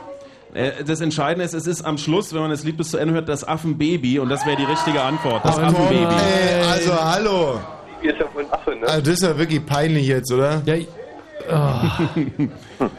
[0.54, 3.14] Äh, Das Entscheidende ist, es ist am Schluss, wenn man das Lied bis zu Ende
[3.14, 5.44] hört, das Affenbaby und das wäre die richtige Antwort.
[5.44, 6.14] Das Ach komm, Affenbaby.
[6.14, 7.60] ey, also hallo.
[8.02, 8.86] Ist ja wohl ein Affe, ne?
[8.86, 10.62] Also das ist ja wirklich peinlich jetzt, oder?
[10.64, 10.74] Ja,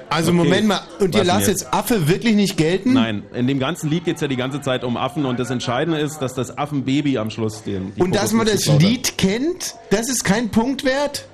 [0.09, 0.37] Also Okay.
[0.37, 1.61] Moment mal, und ihr lasst jetzt?
[1.61, 2.93] jetzt Affe wirklich nicht gelten?
[2.93, 5.49] Nein, in dem ganzen Lied geht es ja die ganze Zeit um Affen und das
[5.49, 7.93] Entscheidende ist, dass das Affenbaby am Schluss den.
[7.95, 11.25] die Und dass man das Lied kennt, das ist kein Punkt wert?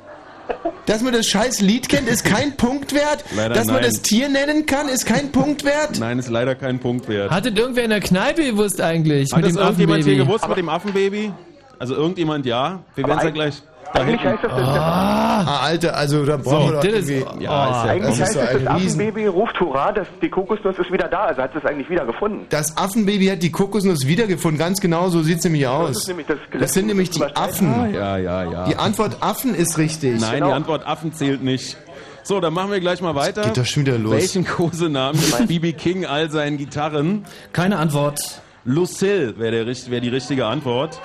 [0.85, 3.25] Dass man das scheiß Lied kennt, ist kein Punkt wert?
[3.35, 3.85] Leider Dass man nein.
[3.85, 5.97] das Tier nennen kann, ist kein Punkt wert?
[5.99, 7.31] Nein, ist leider kein Punkt wert.
[7.31, 9.31] Hat das irgendwer in der Kneipe gewusst eigentlich?
[9.31, 10.27] Hat mit das dem irgendjemand hier Affenbaby?
[10.27, 11.31] gewusst mit dem Affenbaby?
[11.79, 12.83] Also irgendjemand ja.
[12.93, 13.55] Wir werden es ja gleich.
[13.93, 14.33] Da Eigentlich hinten.
[14.33, 17.43] heißt das, das Ah, Alter, also da brauchen wir doch das ist- irgendwie...
[17.43, 18.99] Ja, ist ja, eigentlich das heißt so es, das Riesen...
[19.01, 21.25] Affenbaby ruft Hurra, das, die Kokosnuss ist wieder da.
[21.25, 22.45] Also hat es eigentlich wieder gefunden.
[22.49, 25.97] Das Affenbaby hat die Kokosnuss wiedergefunden, ganz genau so sieht's nämlich Das aus.
[25.97, 27.93] ist nämlich das Das sind nämlich die Affen.
[27.93, 28.65] ja, ja, ja.
[28.65, 30.19] Die Antwort Affen ist richtig.
[30.19, 31.77] Nein, die Antwort Affen zählt nicht.
[32.23, 33.43] So, dann machen wir gleich mal weiter.
[33.43, 34.11] geht doch schon wieder los.
[34.13, 35.73] Welchen Kosenamen gibt B.B.
[35.73, 37.23] King all seinen Gitarren?
[37.53, 38.19] Keine Antwort.
[38.65, 40.99] Lucille wäre wär die richtige Antwort.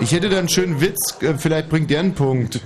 [0.00, 2.60] Ich hätte da einen schönen Witz, äh, vielleicht bringt der einen Punkt.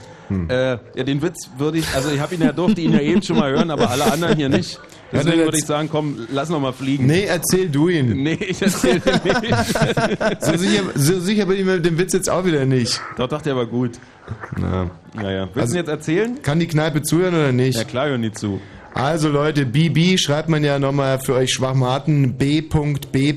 [0.49, 3.23] Äh, ja, den Witz würde ich, also ich habe ihn ja, durfte ihn ja eben
[3.23, 4.81] schon mal hören, aber alle anderen hier nicht.
[5.13, 7.07] Deswegen würde ich sagen, komm, lass noch mal fliegen.
[7.07, 8.23] Nee, erzähl du ihn.
[8.23, 10.43] Nee, ich erzähle nicht.
[10.43, 13.01] So sicher, so sicher bin ich mit dem Witz jetzt auch wieder nicht.
[13.17, 13.93] Doch, doch, der war gut.
[14.59, 14.91] Na.
[15.15, 16.43] Naja, willst Also- du ihn jetzt erzählen?
[16.43, 17.77] Kann die Kneipe zuhören oder nicht?
[17.79, 18.61] Ja, klar, hören die zu.
[18.95, 23.35] Also Leute, BB schreibt man ja nochmal für euch Schwachmaten B.B.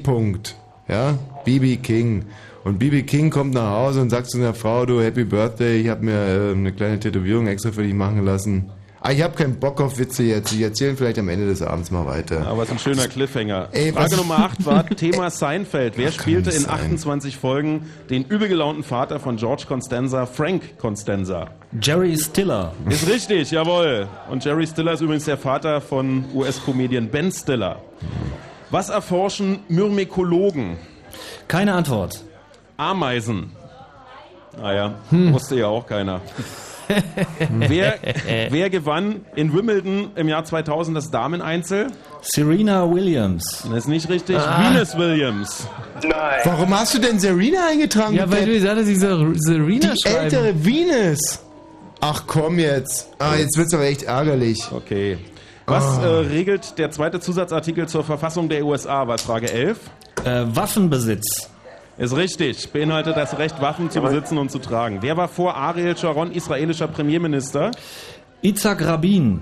[0.87, 2.25] Ja, BB King.
[2.67, 5.87] Und BB King kommt nach Hause und sagt zu seiner Frau, du Happy Birthday, ich
[5.87, 8.69] habe mir äh, eine kleine Tätowierung extra für dich machen lassen.
[8.99, 10.51] Ah, ich habe keinen Bock auf Witze jetzt.
[10.51, 12.45] Ich erzähle vielleicht am Ende des Abends mal weiter.
[12.45, 13.69] Aber es ist ein schöner Cliffhanger.
[13.71, 15.93] Ey, Frage was- Nummer 8 war Thema Seinfeld.
[15.97, 16.73] Wer spielte in sein.
[16.73, 21.47] 28 Folgen den übel gelaunten Vater von George Constanza, Frank Constanza?
[21.81, 22.73] Jerry Stiller.
[22.89, 24.07] Ist richtig, jawohl.
[24.29, 27.81] Und Jerry Stiller ist übrigens der Vater von US-Comedian Ben Stiller.
[28.71, 30.75] Was erforschen Myrmekologen?
[31.47, 32.25] Keine Antwort.
[32.77, 33.51] Ameisen.
[34.59, 35.33] Naja, Hm.
[35.33, 36.21] wusste ja auch keiner.
[37.49, 37.95] wer,
[38.49, 41.87] wer gewann in Wimbledon im Jahr 2000 das Dameneinzel?
[42.21, 43.63] Serena Williams.
[43.69, 44.37] Das ist nicht richtig.
[44.37, 44.71] Ah.
[44.71, 45.67] Venus Williams.
[46.01, 46.11] Nein.
[46.45, 48.15] Warum hast du denn Serena eingetragen?
[48.15, 50.23] Ja, weil du gesagt hast, diese Serena die schreiben.
[50.23, 51.39] ältere Venus.
[51.99, 53.09] Ach komm jetzt.
[53.19, 54.63] Ah, jetzt wird's aber echt ärgerlich.
[54.71, 55.17] Okay.
[55.65, 56.03] Was Ah.
[56.05, 59.05] äh, regelt der zweite Zusatzartikel zur Verfassung der USA?
[59.07, 59.77] War Frage 11?
[60.23, 61.49] Äh, Waffenbesitz.
[61.97, 62.71] Ist richtig.
[62.71, 64.99] Beinhaltet das Recht, Waffen zu besitzen und zu tragen.
[65.01, 67.71] Wer war vor Ariel Sharon israelischer Premierminister?
[68.41, 69.41] Itzhak Rabin.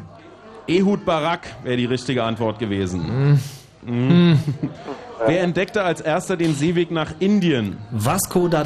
[0.68, 3.40] Ehud Barak wäre die richtige Antwort gewesen.
[3.86, 4.40] Mhm.
[5.28, 7.78] Wer entdeckte als erster den Seeweg nach Indien?
[7.92, 8.64] Vasco da,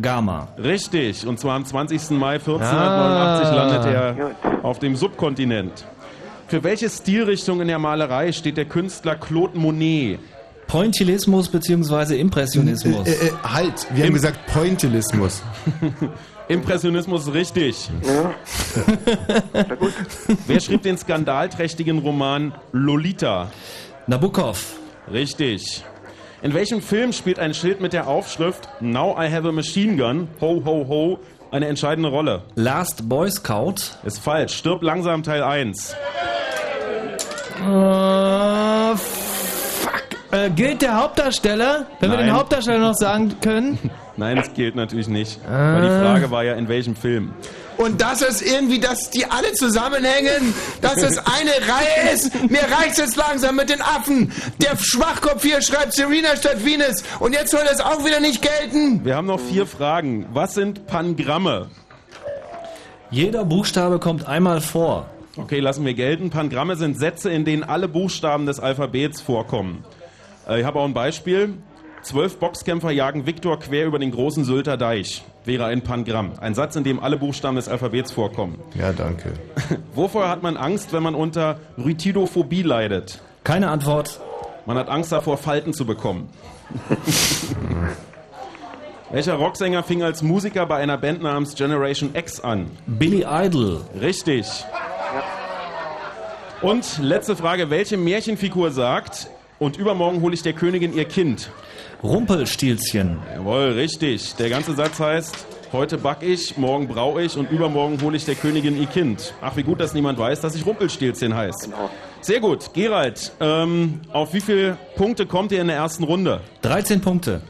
[0.00, 0.48] Gamma.
[0.58, 2.10] Richtig, und zwar am 20.
[2.18, 3.54] Mai 1489 Ah.
[3.54, 4.30] landet er
[4.64, 5.86] auf dem Subkontinent.
[6.48, 10.18] Für welche Stilrichtung in der Malerei steht der Künstler Claude Monet?
[10.66, 12.18] Pointillismus bzw.
[12.18, 13.06] Impressionismus.
[13.06, 15.42] Äh, äh, halt, wir haben gesagt Pointillismus.
[16.48, 17.90] Impressionismus richtig.
[20.46, 23.50] Wer schrieb den skandalträchtigen Roman Lolita?
[24.06, 24.76] Nabokov.
[25.12, 25.84] Richtig.
[26.42, 30.28] In welchem Film spielt ein Schild mit der Aufschrift Now I have a machine gun,
[30.40, 31.18] ho ho ho,
[31.50, 32.42] eine entscheidende Rolle?
[32.54, 33.76] Last Boy Scout.
[34.04, 34.54] Ist falsch.
[34.54, 35.96] Stirb langsam Teil 1.
[37.64, 39.25] Äh.
[40.30, 41.86] Äh, gilt der Hauptdarsteller?
[42.00, 42.26] Wenn wir Nein.
[42.26, 43.78] den Hauptdarsteller noch sagen können.
[44.16, 45.38] Nein, das gilt natürlich nicht.
[45.46, 45.74] Ah.
[45.74, 47.32] Weil die Frage war ja, in welchem Film.
[47.76, 52.34] Und dass es irgendwie, dass die alle zusammenhängen, dass es eine Reihe ist.
[52.50, 54.32] Mir reicht's jetzt langsam mit den Affen.
[54.62, 57.04] Der Schwachkopf hier schreibt Serena statt Venus.
[57.20, 59.04] Und jetzt soll das auch wieder nicht gelten.
[59.04, 60.26] Wir haben noch vier Fragen.
[60.32, 61.68] Was sind Pangramme?
[63.10, 65.06] Jeder Buchstabe kommt einmal vor.
[65.36, 66.30] Okay, lassen wir gelten.
[66.30, 69.84] Pangramme sind Sätze, in denen alle Buchstaben des Alphabets vorkommen.
[70.46, 71.54] Äh, ich habe auch ein Beispiel.
[72.02, 75.24] Zwölf Boxkämpfer jagen Viktor quer über den großen Sylter Deich.
[75.44, 76.32] Wäre ein Pangramm.
[76.40, 78.60] Ein Satz, in dem alle Buchstaben des Alphabets vorkommen.
[78.74, 79.32] Ja, danke.
[79.94, 83.20] Wovor hat man Angst, wenn man unter Rhytidophobie leidet?
[83.42, 84.20] Keine Antwort.
[84.66, 86.28] Man hat Angst davor, Falten zu bekommen.
[89.10, 92.70] Welcher Rocksänger fing als Musiker bei einer Band namens Generation X an?
[92.86, 93.80] Billy Idol.
[94.00, 94.46] Richtig.
[96.60, 99.28] Und letzte Frage, welche Märchenfigur sagt,
[99.58, 101.50] und übermorgen hole ich der Königin ihr Kind?
[102.02, 103.18] Rumpelstilzchen.
[103.34, 104.34] Jawohl, richtig.
[104.36, 108.34] Der ganze Satz heißt, heute back ich, morgen brau ich und übermorgen hole ich der
[108.34, 109.34] Königin ihr Kind.
[109.40, 111.70] Ach, wie gut, dass niemand weiß, dass ich Rumpelstilzchen heißt.
[112.20, 112.72] Sehr gut.
[112.74, 116.40] Gerald, ähm, auf wie viele Punkte kommt ihr in der ersten Runde?
[116.62, 117.40] 13 Punkte.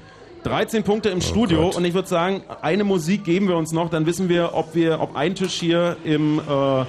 [0.45, 1.77] 13 Punkte im Studio Gott.
[1.77, 5.01] und ich würde sagen, eine Musik geben wir uns noch, dann wissen wir, ob wir,
[5.01, 6.85] ob ein Tisch hier im äh,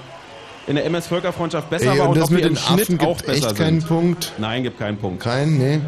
[0.68, 2.56] in der MS Völkerfreundschaft besser Ey, war und und das ob wir mit im den
[2.56, 3.88] Schnitt Affen auch gibt besser echt keinen sind.
[3.88, 4.32] Punkt.
[4.38, 5.22] Nein, gibt keinen Punkt.
[5.22, 5.80] Kein, nee.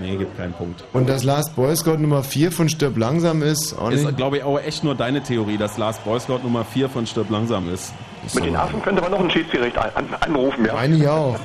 [0.00, 0.84] Nee, gibt keinen Punkt.
[0.92, 4.04] Und dass Last Boy Scout Nummer 4 von Stirb langsam ist, auch nicht.
[4.04, 7.06] Ist, glaube ich, auch echt nur deine Theorie, dass Last Boy Scout Nummer 4 von
[7.06, 7.94] Stirb langsam ist.
[8.34, 10.74] Mit den Affen könnte man noch ein Schiedsgericht an, an, anrufen, ja.
[10.74, 11.38] Meine ich auch.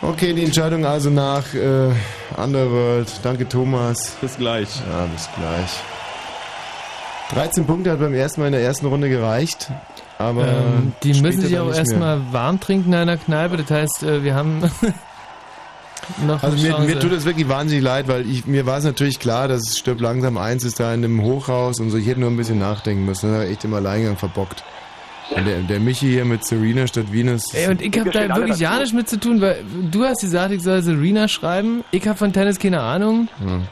[0.00, 1.90] Okay, die Entscheidung also nach äh,
[2.36, 3.08] Underworld.
[3.22, 4.16] Danke, Thomas.
[4.22, 4.68] Bis gleich.
[4.90, 5.80] Ja, bis gleich.
[7.34, 9.70] 13 Punkte hat beim ersten Mal in der ersten Runde gereicht.
[10.20, 13.56] Aber Ähm, die müssen sich auch erstmal warm trinken in einer Kneipe.
[13.56, 14.60] Das heißt, äh, wir haben
[16.26, 18.84] noch Also eine mir, mir tut es wirklich wahnsinnig leid, weil ich, mir war es
[18.84, 21.96] natürlich klar, dass es stirbt langsam eins ist da in dem Hochhaus und so.
[21.96, 23.28] Ich hätte nur ein bisschen nachdenken müssen.
[23.28, 24.62] Das habe ich echt im Alleingang verbockt.
[25.30, 27.54] Und der, der Michi hier mit Serena statt Venus.
[27.54, 30.52] Ey, und ich habe da wirklich ja nichts mit zu tun, weil du hast gesagt,
[30.52, 31.82] ich soll Serena schreiben.
[31.92, 33.28] Ich habe von Tennis keine Ahnung.
[33.38, 33.62] Hm.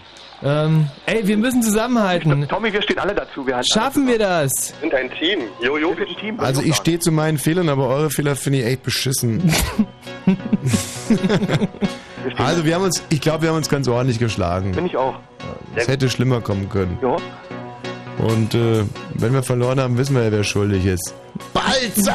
[0.42, 2.46] Ähm, ey, wir müssen zusammenhalten.
[2.48, 3.46] Tommy, wir stehen alle dazu.
[3.46, 4.72] Wir Schaffen wir das?
[4.80, 5.40] sind ein Team.
[5.60, 6.40] Jojo, wir sind ein Team.
[6.40, 9.52] Also ich stehe zu meinen Fehlern, aber eure Fehler finde ich echt beschissen.
[12.36, 14.72] also wir haben uns, ich glaube, wir haben uns ganz ordentlich geschlagen.
[14.72, 15.16] Bin ich auch.
[15.74, 16.98] Es hätte schlimmer kommen können.
[17.02, 17.16] Ja.
[18.18, 18.84] Und äh,
[19.14, 21.14] wenn wir verloren haben, wissen wir ja, wer schuldig ist.
[21.52, 22.14] Balzer!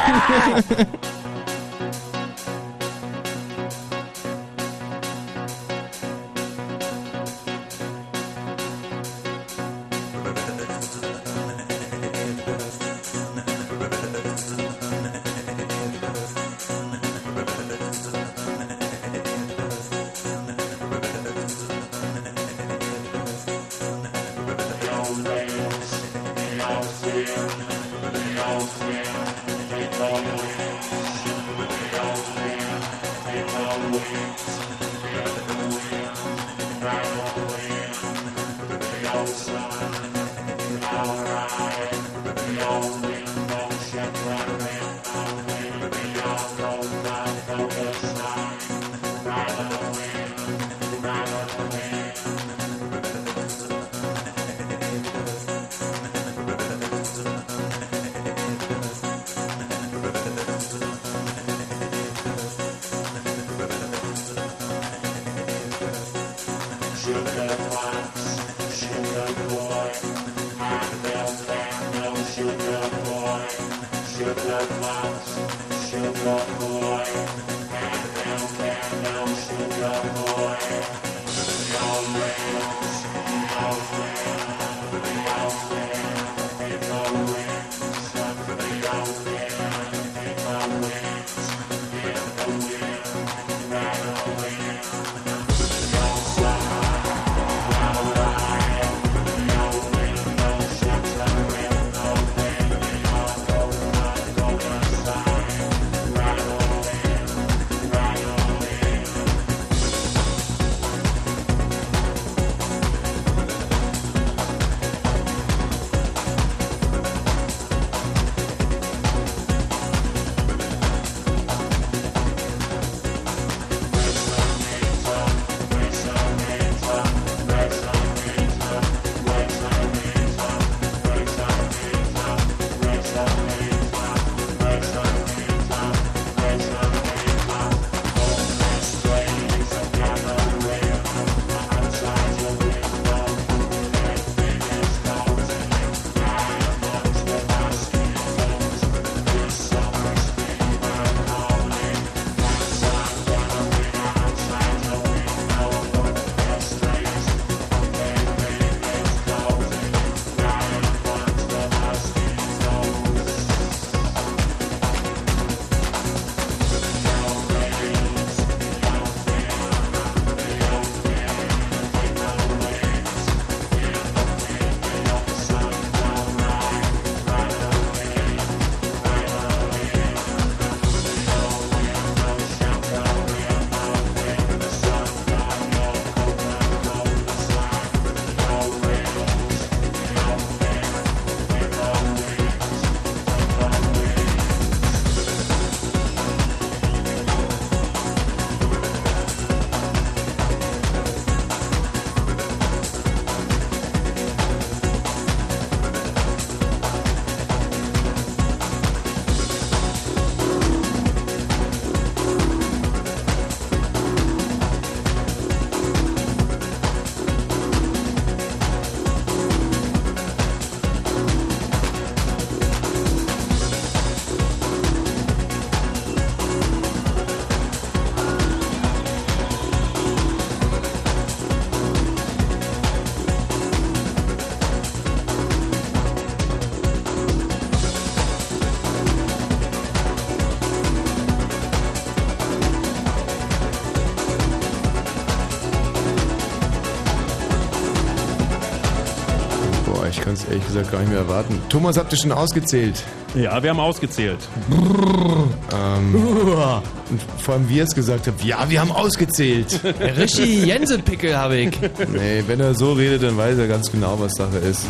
[250.53, 251.59] Ehrlich gesagt gar nicht mehr erwarten.
[251.69, 253.03] Thomas, habt ihr schon ausgezählt?
[253.35, 254.37] Ja, wir haben ausgezählt.
[254.71, 259.79] Ähm, und vor allem, wie er es gesagt hat, ja, wir haben ausgezählt.
[260.17, 261.79] Richtig Jensepickel habe ich.
[262.11, 264.85] Nee, wenn er so redet, dann weiß er ganz genau, was Sache ist.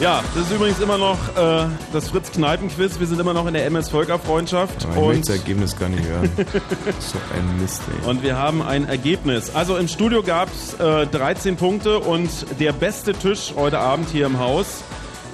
[0.00, 2.98] Ja, das ist übrigens immer noch äh, das Fritz-Kneipen-Quiz.
[2.98, 4.86] Wir sind immer noch in der MS-Völkerfreundschaft.
[4.90, 6.30] Ich möchte das Ergebnis gar nicht hören.
[6.98, 8.08] so ein Mist, ey.
[8.08, 9.54] Und wir haben ein Ergebnis.
[9.54, 14.24] Also im Studio gab es äh, 13 Punkte und der beste Tisch heute Abend hier
[14.24, 14.82] im Haus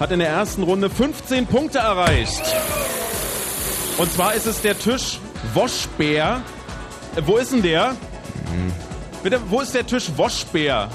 [0.00, 2.42] hat in der ersten Runde 15 Punkte erreicht.
[3.98, 5.20] Und zwar ist es der Tisch
[5.54, 6.42] Woschbär.
[7.14, 7.94] Äh, wo ist denn der?
[9.22, 10.88] Bitte, wo ist der Tisch Woschbär?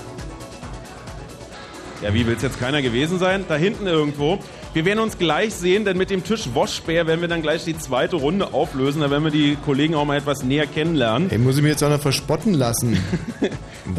[2.02, 3.46] Ja, wie will es jetzt keiner gewesen sein?
[3.48, 4.40] Da hinten irgendwo.
[4.74, 7.78] Wir werden uns gleich sehen, denn mit dem Tisch Woschbär werden wir dann gleich die
[7.78, 9.02] zweite Runde auflösen.
[9.02, 11.30] Da werden wir die Kollegen auch mal etwas näher kennenlernen.
[11.30, 12.98] Ey, muss ich mir jetzt auch noch verspotten lassen?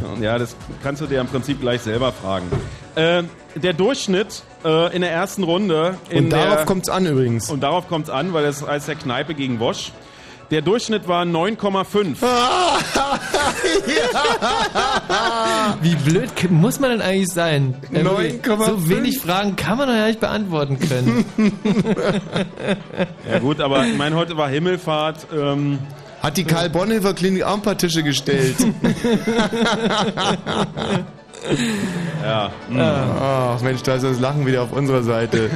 [0.00, 2.46] Kann, ja, das kannst du dir im Prinzip gleich selber fragen.
[2.96, 3.22] Äh,
[3.54, 5.96] der Durchschnitt äh, in der ersten Runde.
[6.10, 7.48] In Und darauf der- kommt's an übrigens.
[7.50, 9.92] Und darauf kommt es an, weil das heißt der Kneipe gegen Wosch.
[10.52, 12.16] Der Durchschnitt war 9,5.
[15.80, 17.74] Wie blöd muss man denn eigentlich sein?
[17.90, 18.66] Wirklich, 9,5.
[18.66, 21.24] So wenig Fragen kann man doch ja nicht beantworten können.
[23.30, 25.26] Ja gut, aber ich meine, heute war Himmelfahrt.
[25.34, 25.78] Ähm,
[26.22, 28.56] Hat die Karl Bonhoeffer Klinik auch ein paar Tische gestellt?
[32.22, 32.50] ja.
[32.76, 35.48] Ach Mensch, da ist das Lachen wieder auf unserer Seite.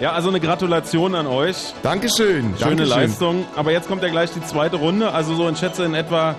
[0.00, 1.72] Ja, also eine Gratulation an euch.
[1.82, 2.54] Dankeschön.
[2.58, 2.88] Schöne Dankeschön.
[2.88, 3.44] Leistung.
[3.54, 5.12] Aber jetzt kommt ja gleich die zweite Runde.
[5.12, 6.34] Also so in schätze in etwa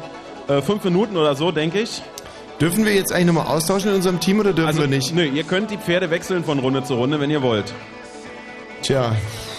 [0.48, 2.02] äh, fünf Minuten oder so, denke ich.
[2.60, 5.14] Dürfen wir jetzt eigentlich nochmal austauschen in unserem Team oder dürfen Also, wir nicht?
[5.14, 7.74] Nö, ihr könnt die Pferde wechseln von Runde zu Runde, wenn ihr wollt.
[8.82, 9.16] Tja,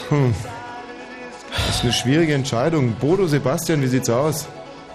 [0.09, 0.34] hm.
[1.66, 2.92] das ist eine schwierige Entscheidung.
[2.94, 4.47] Bodo, Sebastian, wie sieht's aus?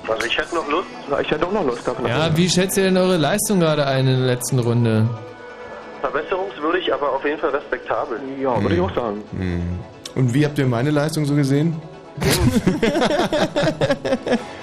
[0.08, 0.88] Also ich hätte noch Lust.
[1.22, 2.08] Ich hätte auch noch Lust gehabt.
[2.08, 5.08] Ja, wie schätzt ihr denn eure Leistung gerade ein in der letzten Runde?
[6.02, 8.20] Verbesserungswürdig, aber auf jeden Fall respektabel.
[8.42, 9.22] Ja, würde ich auch sagen.
[9.38, 9.62] Hm.
[10.16, 11.76] Und wie habt ihr meine Leistung so gesehen?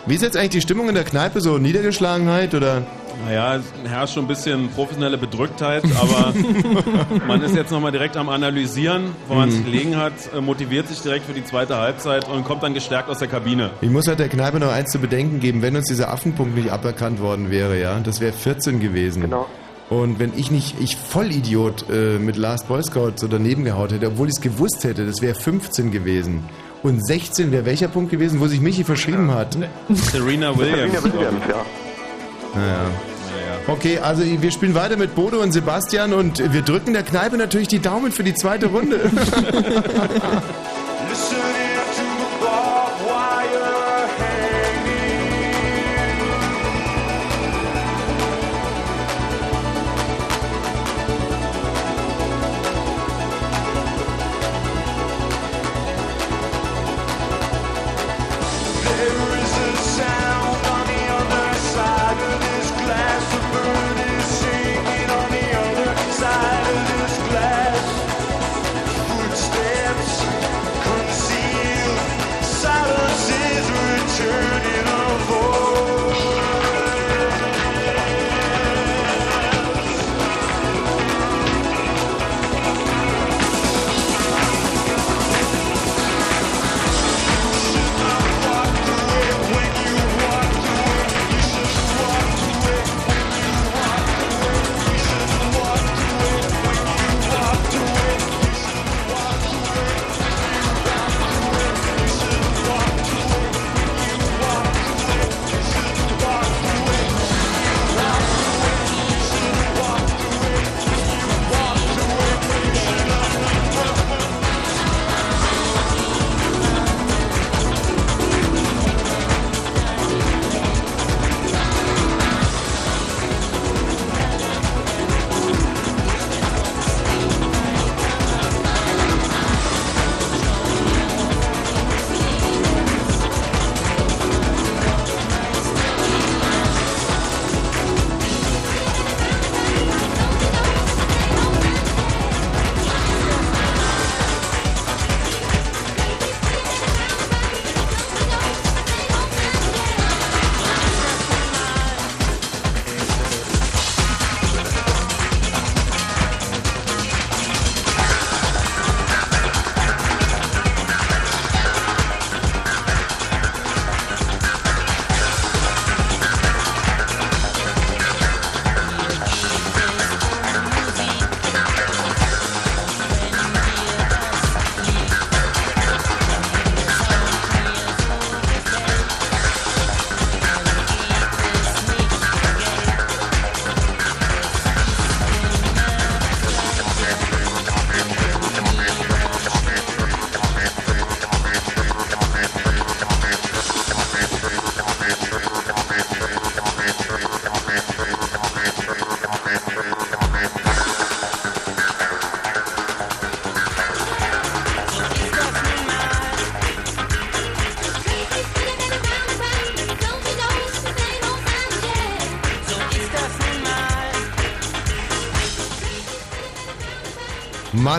[0.07, 1.41] wie ist jetzt eigentlich die Stimmung in der Kneipe?
[1.41, 2.83] So Niedergeschlagenheit oder?
[3.25, 6.33] Naja, es herrscht schon ein bisschen professionelle Bedrücktheit, aber
[7.27, 9.65] man ist jetzt nochmal direkt am Analysieren, woran es Mhm.
[9.65, 13.19] gelegen hat, äh, motiviert sich direkt für die zweite Halbzeit und kommt dann gestärkt aus
[13.19, 13.71] der Kabine.
[13.81, 16.71] Ich muss halt der Kneipe noch eins zu bedenken geben, wenn uns dieser Affenpunkt nicht
[16.71, 19.23] aberkannt worden wäre, ja, das wäre 14 gewesen.
[19.23, 19.47] Genau.
[19.91, 24.09] Und wenn ich nicht, ich Vollidiot äh, mit Last Boy Scout so daneben gehaut hätte,
[24.09, 26.45] obwohl ich es gewusst hätte, das wäre 15 gewesen.
[26.83, 29.57] Und 16 wäre welcher Punkt gewesen, wo sich Michi verschrieben hat?
[29.89, 30.93] Serena Williams.
[30.93, 31.65] Serena Williams, ja.
[32.55, 32.91] Naja.
[33.67, 37.69] Okay, also wir spielen weiter mit Bodo und Sebastian und wir drücken der Kneipe natürlich
[37.69, 38.99] die Daumen für die zweite Runde.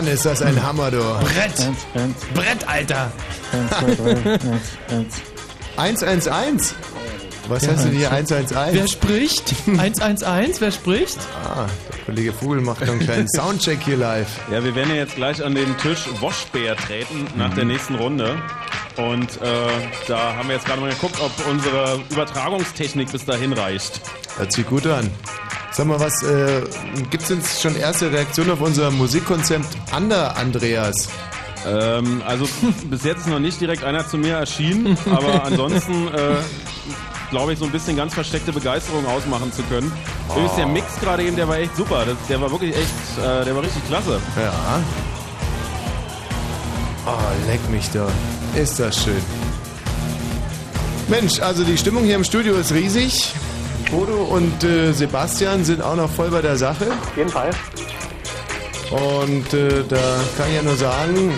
[0.00, 0.96] Mann, ist das ein Hammer, du.
[0.98, 1.52] Brett.
[2.32, 3.12] Brett, Alter.
[5.76, 6.74] 111.
[7.48, 8.16] Was Ja, hast du dir schön.
[8.16, 8.72] 111?
[8.72, 9.54] Wer spricht?
[9.66, 11.18] 111, wer spricht?
[11.44, 14.28] Ah, der Kollege Vogel macht noch einen kleinen Soundcheck hier live.
[14.50, 18.40] Ja, wir werden ja jetzt gleich an den Tisch Waschbär treten nach der nächsten Runde.
[18.96, 19.68] Und äh,
[20.08, 24.00] da haben wir jetzt gerade mal geguckt, ob unsere Übertragungstechnik bis dahin reicht.
[24.38, 25.10] Hört sich gut an.
[25.72, 26.62] Sag mal, was, äh,
[27.10, 31.08] gibt es jetzt schon erste Reaktionen auf unser Musikkonzept Ander Andreas?
[31.66, 32.48] Ähm, also
[32.84, 36.36] bis jetzt ist noch nicht direkt einer zu mir erschienen, aber ansonsten äh,
[37.30, 39.92] glaube ich so ein bisschen ganz versteckte Begeisterung ausmachen zu können.
[40.30, 42.04] Übrigens der Mix gerade eben, der war echt super.
[42.06, 44.20] Das, der war wirklich echt, äh, der war richtig klasse.
[44.36, 44.80] Ja.
[47.06, 48.08] Oh, leck mich da.
[48.54, 49.22] Ist das schön.
[51.08, 53.32] Mensch, also die Stimmung hier im Studio ist riesig.
[53.90, 56.86] Bodo und äh, Sebastian sind auch noch voll bei der Sache.
[56.92, 57.50] Auf jeden Fall.
[58.90, 61.32] Und äh, da kann ich ja nur sagen,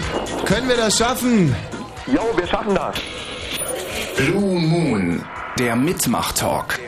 [0.47, 1.55] können wir das schaffen?
[2.07, 2.97] Jo, wir schaffen das.
[4.17, 5.23] Blue Moon,
[5.59, 6.79] der Mitmach-Talk.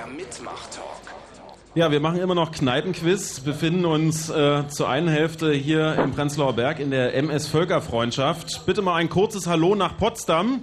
[1.74, 6.54] Ja, wir machen immer noch Kneipenquiz, befinden uns äh, zur einen Hälfte hier im Prenzlauer
[6.54, 8.64] Berg in der MS Völkerfreundschaft.
[8.64, 10.62] Bitte mal ein kurzes Hallo nach Potsdam.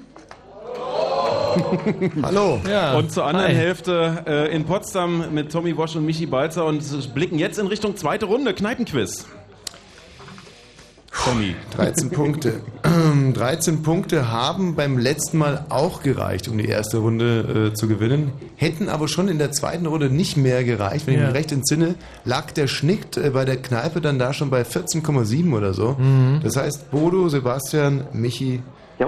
[2.24, 2.62] Hallo.
[2.68, 2.96] Ja.
[2.96, 3.56] Und zur anderen Hi.
[3.56, 7.98] Hälfte äh, in Potsdam mit Tommy Wosch und Michi Balzer und blicken jetzt in Richtung
[7.98, 9.28] zweite Runde, Kneipenquiz.
[11.26, 11.56] Tommy.
[11.76, 12.54] 13 Punkte.
[13.34, 18.32] 13 Punkte haben beim letzten Mal auch gereicht, um die erste Runde äh, zu gewinnen.
[18.56, 21.06] Hätten aber schon in der zweiten Runde nicht mehr gereicht.
[21.08, 21.28] Wenn ich Ja.
[21.28, 21.96] mich recht entsinne,
[22.26, 25.96] lag der Schnitt äh, bei der Kneipe dann da schon bei 14,7 oder so.
[26.00, 26.40] Mhm.
[26.44, 28.62] Das heißt, Bodo, Sebastian, Michi.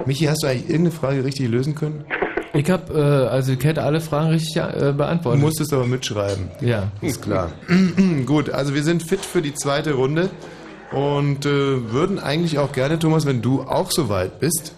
[0.06, 2.04] Michi, hast du eigentlich irgendeine Frage richtig lösen können?
[2.56, 5.40] Ich habe äh, also ich hätte alle Fragen richtig äh, Du beantwortet.
[5.42, 6.50] musstest aber mitschreiben.
[6.60, 6.84] Ja.
[7.00, 7.50] Ist klar.
[8.26, 10.30] Gut, also wir sind fit für die zweite Runde
[10.92, 14.72] und äh, würden eigentlich auch gerne, Thomas, wenn du auch so weit bist.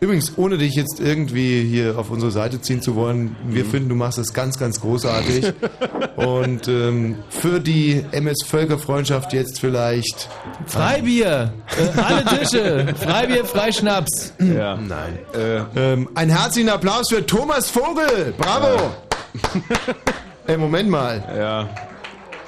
[0.00, 3.94] Übrigens, ohne dich jetzt irgendwie hier auf unsere Seite ziehen zu wollen, wir finden, du
[3.94, 5.52] machst das ganz, ganz großartig.
[6.16, 10.28] und ähm, für die MS Völkerfreundschaft jetzt vielleicht.
[10.66, 11.52] Freibier!
[11.96, 12.92] Äh, alle Tische!
[13.00, 14.34] Freibier, Freischnaps!
[14.40, 14.76] Ja.
[14.76, 15.20] Nein.
[15.34, 18.34] Äh, Ähm, ein herzlichen Applaus für Thomas Vogel!
[18.36, 18.90] Bravo!
[20.48, 21.22] Ey, Moment mal.
[21.38, 21.68] Ja.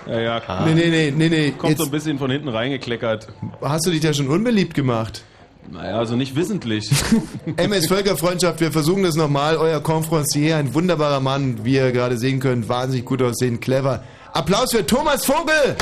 [0.06, 0.42] Ja, ja.
[0.66, 1.50] Nee, nee, nee, nee, nee.
[1.52, 3.28] Kommt Jetzt- so ein bisschen von hinten reingekleckert.
[3.62, 5.22] Hast du dich da schon unbeliebt gemacht?
[5.70, 6.90] Naja, also nicht wissentlich.
[7.56, 9.56] MS Völkerfreundschaft, wir versuchen das nochmal.
[9.56, 14.02] Euer Konferencier, ein wunderbarer Mann, wie ihr gerade sehen könnt, wahnsinnig gut aussehen, clever.
[14.34, 15.76] Applaus für Thomas Vogel!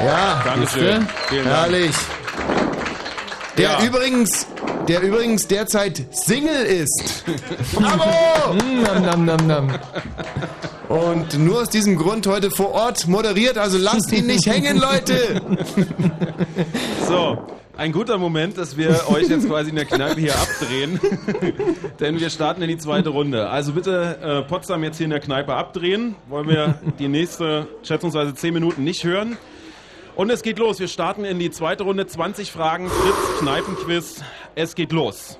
[0.00, 1.06] Ja, Dankeschön.
[1.28, 1.56] Vielen Dank.
[1.56, 1.94] herrlich.
[3.58, 3.84] Der Ja.
[3.84, 4.46] übrigens,
[4.88, 7.24] der übrigens derzeit Single ist.
[7.74, 8.54] Bravo!
[8.54, 9.78] Nam, nam, nam, nam.
[10.88, 15.40] Und nur aus diesem Grund heute vor Ort moderiert, also lasst ihn nicht hängen, Leute!
[17.06, 17.36] So,
[17.76, 20.98] ein guter Moment, dass wir euch jetzt quasi in der Kneipe hier abdrehen.
[22.00, 23.50] Denn wir starten in die zweite Runde.
[23.50, 26.14] Also bitte äh, Potsdam jetzt hier in der Kneipe abdrehen.
[26.28, 29.36] Wollen wir die nächste schätzungsweise 10 Minuten nicht hören.
[30.16, 30.78] Und es geht los.
[30.78, 32.06] Wir starten in die zweite Runde.
[32.06, 34.22] 20 Fragen, Fritz Kneipenquiz.
[34.54, 35.38] Es geht los.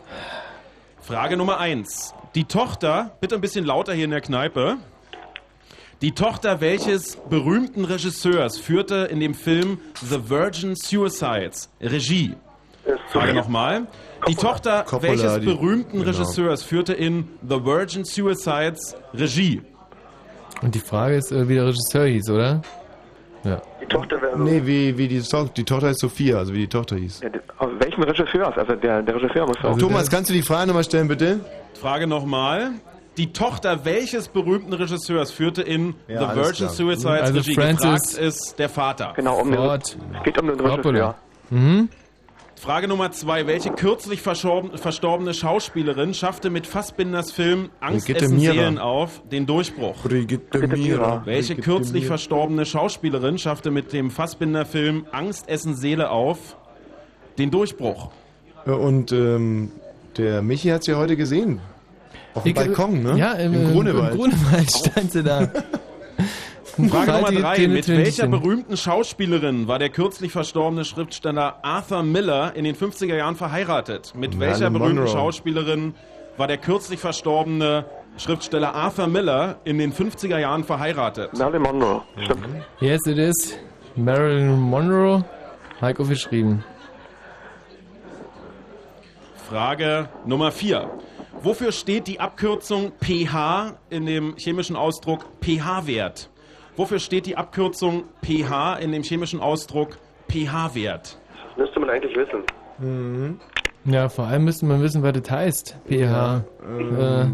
[1.01, 2.15] Frage Nummer 1.
[2.35, 4.77] Die Tochter, bitte ein bisschen lauter hier in der Kneipe.
[6.03, 12.35] Die Tochter welches berühmten Regisseurs führte in dem Film The Virgin Suicides Regie?
[13.09, 13.87] Frage nochmal.
[14.29, 16.05] Die Tochter Coppola, welches die- berühmten genau.
[16.11, 19.63] Regisseurs führte in The Virgin Suicides Regie?
[20.63, 22.63] Und die Frage ist, äh, wie der Regisseur hieß, oder?
[23.45, 23.61] Ja.
[23.81, 24.39] Die Tochter wäre.
[24.41, 27.21] Nee, wie, wie die, To- die Tochter ist Sophia, also wie die Tochter hieß.
[27.21, 27.29] Ja,
[27.99, 28.57] aus welchem Regisseur?
[28.59, 29.79] Also der, der Regisseur muss auch.
[29.79, 31.41] Thomas, kannst du die Frage nochmal stellen, bitte?
[31.81, 32.71] Frage nochmal.
[33.17, 36.71] Die Tochter welches berühmten Regisseurs führte in Ja, The Virgin klar.
[36.71, 37.55] Suicides Also Regie?
[37.55, 37.81] Francis-
[38.17, 39.13] Gefragt ist der Vater.
[39.15, 39.97] Genau, um den, Ford.
[40.17, 40.77] es geht um den Regisseur.
[40.77, 41.15] Coppola.
[41.51, 41.89] Mhm.
[42.61, 43.47] Frage Nummer zwei.
[43.47, 48.55] Welche kürzlich verstorbene Schauspielerin schaffte mit Fassbinders Film Angst Brigitte essen Mira.
[48.55, 50.03] Seelen auf den Durchbruch?
[50.03, 51.23] Brigitte Mira.
[51.25, 52.15] Welche Brigitte kürzlich Mira.
[52.17, 56.57] verstorbene Schauspielerin schaffte mit dem Fassbinder Film Angst essen Seele auf
[57.39, 58.11] den Durchbruch?
[58.67, 59.73] Ja, Und ähm,
[60.17, 61.61] der Michi hat sie ja heute gesehen.
[62.35, 63.19] Auf dem Ich, Balkon, ne?
[63.19, 64.13] Ja, im, Im Grunewald.
[64.15, 65.49] Im Grunewald stand sie da.
[66.89, 67.69] Frage Nummer drei.
[67.69, 73.37] Mit welcher berühmten Schauspielerin war der kürzlich verstorbene Schriftsteller Arthur Miller in den 50er Jahren
[73.37, 74.13] verheiratet?
[74.17, 75.13] Mit Marilyn welcher berühmten Monroe.
[75.13, 75.95] Schauspielerin
[76.37, 77.85] war der kürzlich verstorbene
[78.17, 81.33] Schriftsteller Arthur Miller in den 50er Jahren verheiratet?
[81.39, 82.03] Marilyn Monroe.
[82.25, 82.45] Stimmt.
[82.81, 83.57] Yes, it is.
[83.95, 85.25] Marilyn Monroe.
[85.81, 86.65] Heiko geschrieben.
[89.49, 90.91] Frage Nummer 4.
[91.43, 96.31] Wofür steht die Abkürzung pH in dem chemischen Ausdruck pH-Wert?
[96.77, 99.99] Wofür steht die Abkürzung pH in dem chemischen Ausdruck
[100.31, 101.19] pH-Wert?
[101.49, 102.43] Das müsste man eigentlich wissen.
[102.79, 103.39] Mhm.
[103.85, 105.77] Ja, vor allem müsste man wissen, was das heißt.
[105.89, 106.45] pH.
[106.67, 106.99] ähm.
[106.99, 107.27] äh,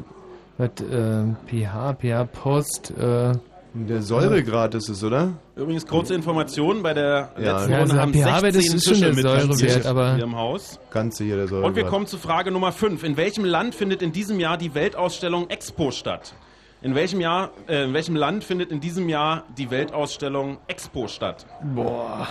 [0.59, 3.33] was, äh, pH, pH-Post, äh,
[3.73, 5.33] Der Säuregrad ist es, oder?
[5.55, 7.53] Übrigens kurze Informationen, bei der Ja.
[7.53, 9.23] letzten Ja, Runde also haben pH-Wert 16 ist schon Tische der mit
[9.59, 10.81] Säurewert, aber- hier im Haus.
[10.91, 11.68] Ganz sicher der Säuregrad.
[11.71, 13.05] Und wir kommen zu Frage Nummer 5.
[13.05, 16.35] In welchem Land findet in diesem Jahr die Weltausstellung Expo statt?
[16.83, 21.47] In welchem, Jahr, äh, in welchem Land findet in diesem Jahr die Weltausstellung Expo statt?
[21.75, 22.27] Boah.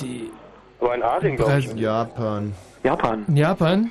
[0.00, 0.30] die
[0.80, 1.72] Aber in Asien, glaube ich.
[1.74, 2.52] Japan.
[2.84, 3.24] Japan.
[3.34, 3.90] Japan?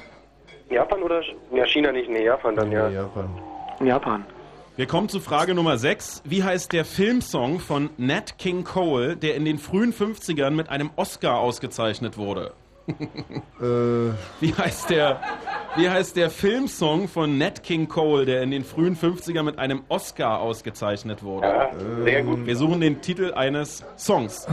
[0.69, 1.21] Japan oder
[1.53, 2.09] ja, China nicht?
[2.09, 2.87] Nee, Japan dann, ja.
[2.89, 3.29] Japan.
[3.83, 4.23] Japan.
[4.75, 6.23] Wir kommen zu Frage Nummer 6.
[6.25, 10.89] Wie heißt der Filmsong von Nat King Cole, der in den frühen 50ern mit einem
[10.95, 12.53] Oscar ausgezeichnet wurde?
[12.87, 15.21] Äh, Wie heißt der,
[15.77, 19.83] wie heißt der Filmsong von Nat King Cole, der in den frühen 50ern mit einem
[19.89, 21.47] Oscar ausgezeichnet wurde?
[21.47, 21.69] Ja,
[22.03, 22.45] sehr gut.
[22.45, 24.47] Wir suchen den Titel eines Songs.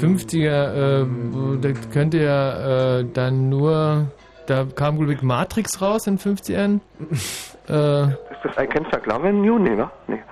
[0.00, 4.06] 50er, äh, wo- das könnte ja äh, dann nur.
[4.46, 6.80] Da kam, glaube ich, Matrix raus in 50ern.
[7.68, 9.58] äh, Ist das I Can't Stop Loving You?
[9.58, 9.90] Nee, ne?
[10.08, 10.22] Nee.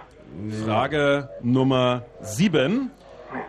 [0.64, 2.90] Frage Nummer 7.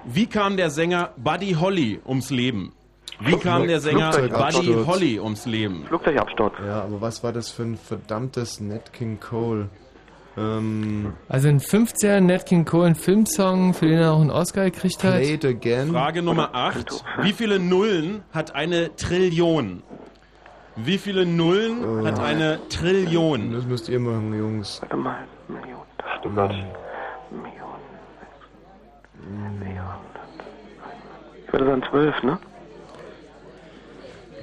[0.06, 2.74] Wie kam der Sänger Buddy Holly ums Leben?
[3.20, 4.76] Wie kam der Sänger Buddy.
[4.86, 5.86] Holly ums Leben?
[5.88, 6.54] Flugzeugabsturz.
[6.66, 9.70] Ja, aber was war das für ein verdammtes Nat King Cole?
[10.38, 14.66] Ähm, also in 50ern Nat King Cole einen Filmsong, für den er auch einen Oscar
[14.66, 15.16] gekriegt hat.
[15.16, 15.92] Again.
[15.92, 17.04] Frage Nummer 8.
[17.22, 19.84] Wie viele Nullen hat eine Trillion?
[20.76, 23.54] Wie viele Nullen hat eine Trillion?
[23.54, 24.82] Das müsst ihr machen, Jungs.
[24.82, 25.28] Warte mal.
[25.48, 25.82] Million.
[26.04, 26.52] Ach du Gott.
[27.30, 29.60] Million.
[29.60, 29.86] Million.
[31.46, 32.40] Ich würde sagen zwölf, ne?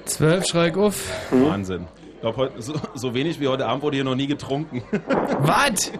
[0.04, 1.10] 12 schreck auf.
[1.30, 1.86] Wahnsinn.
[2.14, 4.82] Ich glaube, so, so wenig wie heute Abend wurde hier noch nie getrunken.
[5.38, 5.92] Was?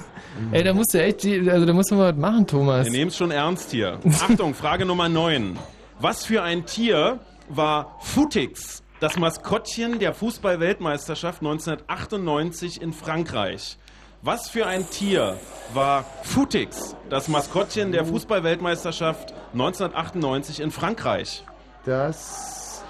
[0.52, 2.86] Ey, da musst du echt, also da musst du mal was machen, Thomas.
[2.86, 3.98] Wir nehmen es schon ernst hier.
[4.22, 5.58] Achtung, Frage Nummer 9.
[6.00, 13.76] Was für ein Tier war Futix, das Maskottchen der Fußball-Weltmeisterschaft 1998 in Frankreich?
[14.22, 15.38] Was für ein Tier
[15.74, 21.44] war Futix, das Maskottchen der Fußball-Weltmeisterschaft 1998 in Frankreich?
[21.84, 22.84] Das.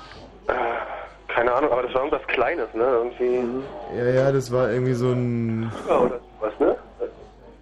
[1.29, 2.85] Keine Ahnung, aber das war irgendwas Kleines, ne?
[2.85, 3.63] Irgendwie.
[3.97, 5.73] Ja, ja, das war irgendwie so ein.
[5.89, 6.77] Ja, oder was, ne?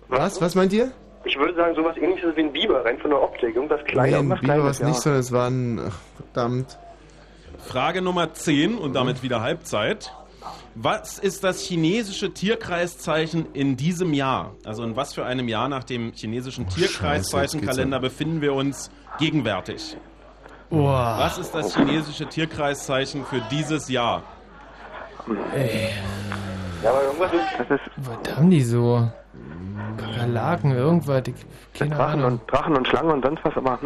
[0.09, 0.41] Was?
[0.41, 0.91] Was meint ihr?
[1.23, 3.55] Ich würde sagen, sowas ähnliches wie ein Biber, rein von der Optik.
[3.55, 4.21] Irgendwas Kleines.
[4.23, 5.81] nee, ein Biber war es nicht, sondern es war ein.
[5.87, 6.77] ach, Verdammt.
[7.65, 10.13] Frage Nummer 10 und damit wieder Halbzeit.
[10.75, 14.53] Was ist das chinesische Tierkreiszeichen in diesem Jahr?
[14.65, 19.97] Also in was für einem Jahr nach dem chinesischen jetzt Tierkreiszeichenkalender befinden wir uns gegenwärtig?
[20.71, 21.17] Boah.
[21.19, 24.23] Was ist das chinesische Tierkreiszeichen für dieses Jahr?
[25.55, 25.91] Ey,
[27.69, 29.11] ist was haben die so?
[29.97, 31.23] Kakerlaken, irgendwas,
[31.75, 32.41] keine Drachen Ahnung.
[32.41, 33.79] und, Drachen und Schlangen und sonst was, aber.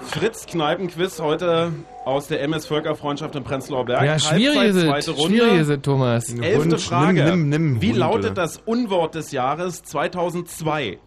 [0.00, 1.72] Fritz Kneipenquiz heute
[2.04, 4.04] aus der MS Völkerfreundschaft in Prenzlauer Berg.
[4.04, 5.36] Ja, schwierig Halbzeit, ist zweite Runde.
[5.38, 6.28] schwierig ist Thomas.
[6.34, 7.24] Elfte Hund, Frage.
[7.24, 8.34] nimm, nimm, nimm, Wie Hund, lautet oder?
[8.42, 10.98] das Unwort des Jahres 2002?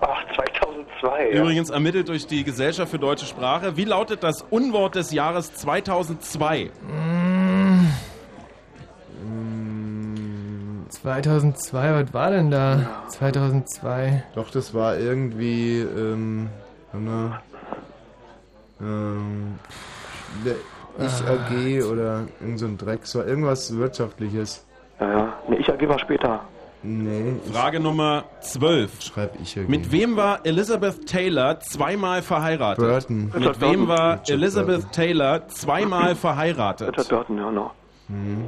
[0.00, 1.30] Ach, 2002.
[1.32, 1.40] Ja.
[1.42, 3.76] Übrigens ermittelt durch die Gesellschaft für deutsche Sprache.
[3.76, 6.70] Wie lautet das Unwort des Jahres 2002?
[10.88, 13.04] 2002, was war denn da?
[13.08, 14.24] 2002.
[14.34, 15.80] Doch, das war irgendwie.
[15.80, 16.48] Ähm,
[18.80, 19.54] ähm,
[20.44, 20.54] der
[20.98, 21.32] Ich Ah.
[21.34, 23.00] AG oder irgend so ein Dreck.
[23.06, 24.64] So irgendwas Wirtschaftliches.
[24.98, 25.32] Ja, ja.
[25.48, 26.40] Nee, ich AG war später.
[26.82, 27.34] Nee.
[27.52, 29.02] Frage Nummer 12.
[29.02, 29.68] Schreib ich AG.
[29.68, 32.82] Mit wem war Elizabeth Taylor zweimal verheiratet?
[32.84, 33.24] Burton.
[33.26, 33.88] Mit Richard wem Burton.
[33.88, 34.92] war Richard Elizabeth Burton.
[34.92, 36.88] Taylor zweimal verheiratet?
[36.88, 37.74] Richard Burton, ja, noch.
[38.08, 38.46] Hm.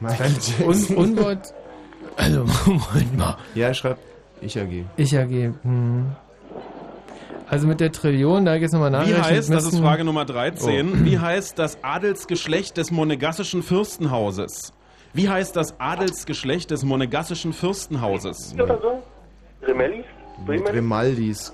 [0.00, 0.96] Michael Un Jackson.
[0.96, 1.54] Unwort.
[2.14, 3.38] Also, Moment mal.
[3.54, 3.96] Ja, schreib
[4.42, 4.84] ich AG.
[4.98, 5.52] Ich AG.
[5.62, 6.12] Hm.
[7.52, 9.24] Also mit der Trillion, da jetzt nochmal Wie nachrechnen.
[9.24, 11.04] heißt, das ist Frage Nummer 13, Oh.
[11.04, 14.72] wie heißt das Adelsgeschlecht des monegassischen Fürstenhauses?
[15.12, 18.54] Wie heißt das Adelsgeschlecht des monegassischen Fürstenhauses?
[18.54, 19.02] Oder so?
[20.46, 21.52] Grimaldis.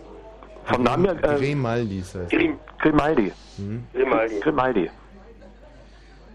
[0.66, 2.31] Vom Namen her, äh, Grimaldis heißt.
[2.31, 3.33] Grim Grimaldi.
[3.57, 3.83] Hm?
[3.93, 4.39] Grimaldi.
[4.41, 4.91] Grimaldi.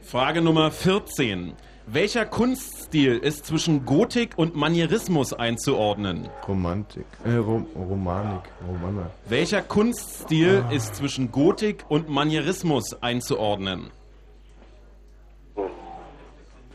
[0.01, 1.53] Frage Nummer 14.
[1.85, 6.29] Welcher Kunststil ist zwischen Gotik und Manierismus einzuordnen?
[6.47, 7.05] Romantik.
[7.25, 8.43] Äh, Rom Romanik.
[8.65, 9.09] Romaner.
[9.27, 13.91] Welcher Kunststil ist zwischen Gotik und Manierismus einzuordnen?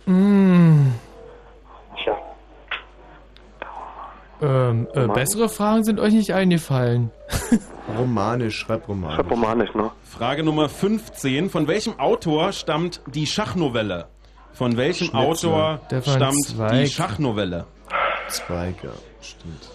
[0.04, 0.92] Hm.
[1.96, 2.18] Tja.
[4.42, 7.10] Ähm, äh, bessere Fragen sind euch nicht eingefallen.
[7.98, 8.58] Romanisch.
[8.58, 9.16] Schreib Romanisch.
[9.16, 9.90] Schreib Romanisch, ne?
[10.04, 11.48] Frage Nummer 15.
[11.48, 14.08] Von welchem Autor stammt die Schachnovelle?
[14.58, 15.20] Von welchem Schnitzler.
[15.20, 16.72] Autor Stefan stammt Zweig.
[16.72, 17.64] die Schachnovelle?
[18.28, 18.90] Zweig, ja,
[19.20, 19.70] stimmt.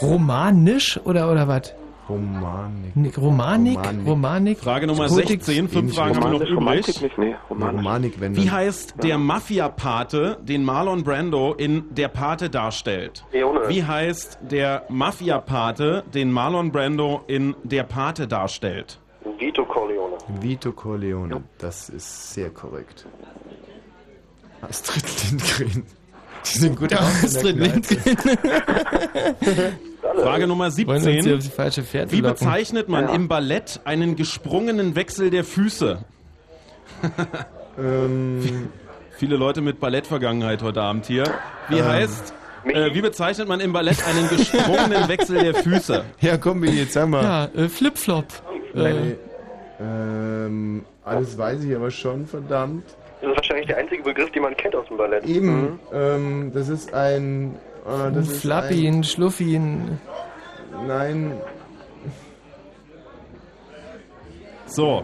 [0.00, 1.74] Romanisch oder, oder was?
[2.08, 2.96] Romanik.
[2.96, 3.76] Nee, Romanik?
[3.76, 4.06] Romanik.
[4.06, 4.58] Romanik?
[4.58, 5.42] Frage Nummer Gotik?
[5.44, 6.86] 16, fünf Fragen haben wir noch übrig.
[7.02, 7.34] nicht, nee.
[7.50, 13.22] Romanik, wenn Wie heißt der Mafia-Pate, den Marlon Brando in Der Pate darstellt?
[13.32, 13.68] Leone.
[13.68, 18.98] Wie heißt der Mafia-Pate, den Marlon Brando in Der Pate darstellt?
[19.38, 20.16] Vito Corleone.
[20.40, 23.06] Vito Corleone, das ist sehr korrekt.
[24.60, 25.84] Astrid Lindgren.
[26.46, 27.24] Die sind gut aus.
[27.24, 28.16] Astrid Lindgren.
[30.22, 31.34] Frage Nummer Wollen uns hier 17.
[31.36, 32.34] auf die falsche Fährte Wie locken?
[32.34, 33.14] bezeichnet man Ja.
[33.14, 36.04] im Ballett einen gesprungenen Wechsel der Füße?
[37.80, 38.70] Ähm,
[39.12, 41.22] Viele Leute mit Ballettvergangenheit heute Abend hier.
[41.68, 41.84] Wie Ähm.
[41.84, 42.34] heißt,
[42.64, 46.04] äh, wie bezeichnet man im Ballett einen gesprungenen Wechsel der Füße?
[46.20, 47.22] Ja, komm, jetzt sag mal.
[47.22, 48.26] Ja, äh, Flip-Flop.
[48.86, 49.16] Äh, Nee.
[49.80, 52.84] Ähm, alles weiß ich aber schon, verdammt.
[53.20, 55.24] Das ist wahrscheinlich der einzige Begriff, den man kennt aus dem Ballett.
[55.24, 55.78] Eben, Mhm.
[55.92, 57.54] ähm, das ist ein...
[57.86, 60.00] äh, ein das ist Flappy, ein Schluffi, ein...
[60.72, 61.32] ein, Nein,
[64.66, 65.02] So,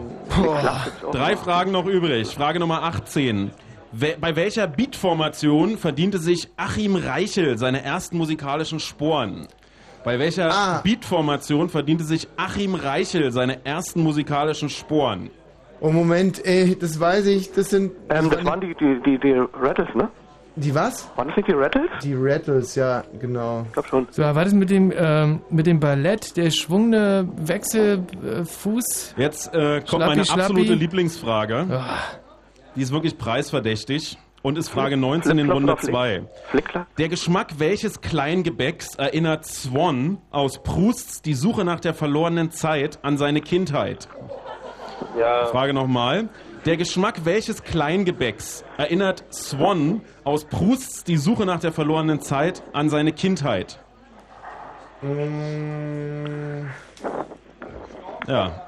[1.11, 2.27] drei Fragen noch übrig.
[2.35, 3.51] Frage Nummer 18.
[3.91, 9.47] We bei welcher Beatformation verdiente sich Achim Reichel seine ersten musikalischen Sporen?
[10.05, 10.81] Bei welcher Ah.
[10.83, 15.31] Beatformation verdiente sich Achim Reichel seine ersten musikalischen Sporen?
[15.81, 17.91] oh Moment, ey, das weiß ich, das sind...
[18.09, 20.07] Ähm, das waren die, die, die, die Rattles, ne?
[20.55, 21.09] Die was?
[21.17, 21.89] Waren das nicht die Rattles?
[22.01, 23.63] Die Rattles, ja, genau.
[23.67, 24.07] Ich glaub schon.
[24.11, 29.15] So, was ist mit dem, ähm, mit dem Ballett, der schwungene Wechselfuß?
[29.17, 30.41] Jetzt äh, kommt Schlappi, meine Schlappi.
[30.41, 31.65] absolute Lieblingsfrage.
[31.69, 31.97] Ah.
[32.75, 35.91] Die ist wirklich preisverdächtig und ist Frage 19 in Runde oder Flick?
[35.91, 36.23] 2.
[36.51, 36.95] Flickklack?
[36.97, 43.17] Der Geschmack welches Kleingebäcks erinnert Swan aus Prousts Die Suche nach der verlorenen Zeit an
[43.17, 44.07] seine Kindheit?
[45.17, 45.47] Ja.
[45.47, 46.29] Frage nochmal.
[46.65, 52.89] Der Geschmack welches Kleingebäcks erinnert Swan aus Prousts Die Suche nach der verlorenen Zeit an
[52.89, 53.79] seine Kindheit?
[55.01, 56.67] Mm,
[58.27, 58.64] Ja.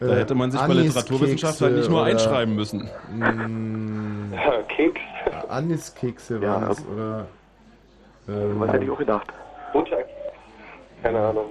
[0.00, 2.88] Da Äh, hätte man sich bei Anis Literaturwissenschaft halt nicht nur Kekse einschreiben müssen.
[3.14, 4.34] mm,
[4.76, 5.00] Keks.
[5.48, 7.26] Aniskekse Ja, waren es, oder?
[8.28, 9.26] Ähm, Was hätte ich auch gedacht?
[9.72, 9.96] Butter.
[11.02, 11.46] Keine Ahnung.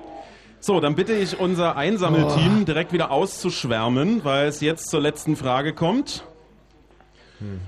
[0.60, 5.74] So, dann bitte ich unser Einsammelteam direkt wieder auszuschwärmen, weil es jetzt zur letzten Frage
[5.74, 6.24] kommt.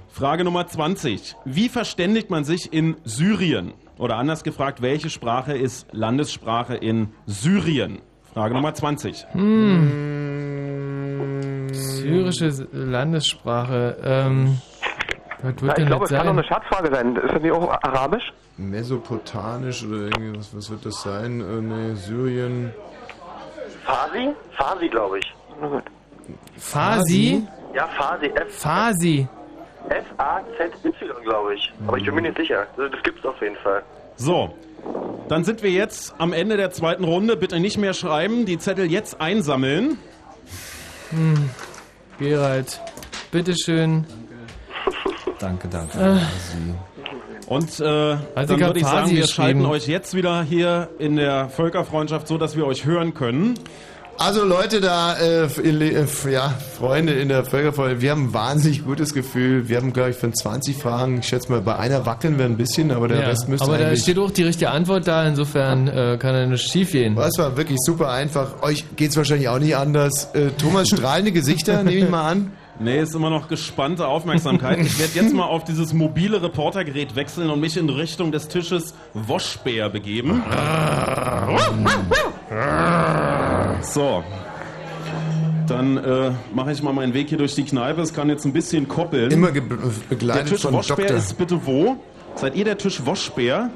[0.10, 1.36] Frage Nummer 20.
[1.46, 3.74] Wie verständigt man sich in Syrien?
[4.00, 8.00] Oder anders gefragt, welche Sprache ist Landessprache in Syrien?
[8.38, 9.26] Frage Nummer 20.
[9.32, 9.88] Hm.
[11.74, 13.98] Syrische Landessprache.
[14.04, 14.62] Ähm,
[15.42, 16.38] was Na, wird ich denn glaube, das es kann doch sein?
[16.38, 17.16] eine Scherzfrage sein.
[17.16, 18.32] Ist das nicht auch Arabisch?
[18.58, 21.42] Mesopotamisch oder irgendwie, was, was wird das sein?
[21.42, 22.72] Äh, nee, Syrien.
[23.86, 24.30] Farsi?
[24.56, 25.34] Farsi, glaube ich.
[26.58, 27.42] Farsi?
[27.74, 28.28] Ja, Farsi.
[28.28, 29.28] F Farsi.
[29.90, 31.74] F-A-Z-Y, glaube ich.
[31.88, 32.68] Aber ich bin mir nicht sicher.
[32.78, 33.82] Das, das gibt's auf jeden Fall.
[34.16, 34.54] So,
[35.30, 37.36] dann sind wir jetzt am Ende der zweiten Runde.
[37.36, 39.98] Bitte nicht mehr schreiben, die Zettel jetzt einsammeln.
[41.10, 41.50] Hm.
[42.20, 42.82] Gerald,
[43.32, 44.06] bitteschön.
[45.40, 45.98] Danke, danke.
[46.00, 46.18] Äh.
[47.48, 47.84] Und äh,
[48.36, 52.38] Also dann würde ich sagen, wir schalten euch jetzt wieder hier in der Völkerfreundschaft so,
[52.38, 53.54] dass wir euch hören können.
[54.20, 59.14] Also Leute da, äh, äh, ja, Freunde in der Völkerfreunde, wir haben ein wahnsinnig gutes
[59.14, 59.70] Gefühl.
[59.70, 62.58] Wir haben, glaube ich, von 20 Fragen, ich schätze mal, bei einer wackeln wir ein
[62.58, 65.88] bisschen, aber der Ja, Rest müsste aber da steht auch die richtige Antwort da, insofern
[65.88, 67.16] äh, kann er nicht schief gehen.
[67.16, 68.64] Das war wirklich super einfach.
[68.64, 70.34] Euch geht's wahrscheinlich auch nicht anders.
[70.34, 72.52] Äh, Thomas, strahlende Gesichter, nehme ich mal an.
[72.80, 74.80] Nee, ist immer noch gespannte Aufmerksamkeit.
[74.82, 78.94] Ich werde jetzt mal auf dieses mobile Reportergerät wechseln und mich in Richtung des Tisches
[79.16, 80.44] Woschbär begeben.
[83.82, 84.24] So.
[85.68, 88.02] Dann äh, mache ich mal meinen Weg hier durch die Kneipe.
[88.02, 89.32] Es kann jetzt ein bisschen koppeln.
[89.32, 89.62] Immer ge
[90.10, 91.00] begleitet Der Tisch Doktor.
[91.00, 91.98] ist bitte wo?
[92.36, 93.70] Seid ihr der Tisch Woschbär?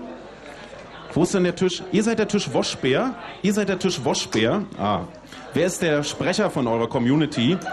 [1.14, 1.84] Wo ist denn der Tisch?
[1.92, 3.16] Ihr seid der Tisch Woschbär?
[3.42, 4.64] Ihr seid der Tisch Woschbär?
[4.80, 5.02] Ah.
[5.54, 7.58] Wer ist der Sprecher von eurer Community?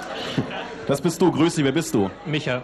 [0.88, 1.30] Das bist du.
[1.30, 1.64] Grüß dich.
[1.66, 2.08] Wer bist du?
[2.24, 2.62] Micha.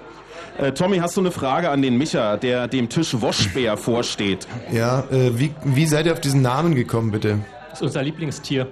[0.57, 4.47] Äh, Tommy, hast du eine Frage an den Micha, der dem Tisch Woschbär vorsteht?
[4.73, 7.41] Ja, äh, wie, wie seid ihr auf diesen Namen gekommen, bitte?
[7.69, 8.69] Das ist unser Lieblingstier.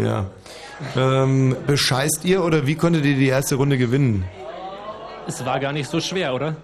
[0.00, 0.26] Ja.
[0.96, 4.24] Ähm, bescheißt ihr oder wie konntet ihr die erste Runde gewinnen?
[5.26, 6.56] Es war gar nicht so schwer, oder?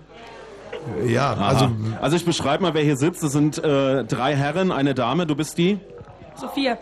[1.06, 1.48] Ja, Aha.
[1.48, 3.22] also Also ich beschreibe mal, wer hier sitzt.
[3.22, 5.26] Es sind äh, drei Herren, eine Dame.
[5.26, 5.78] Du bist die?
[6.34, 6.78] Sophia.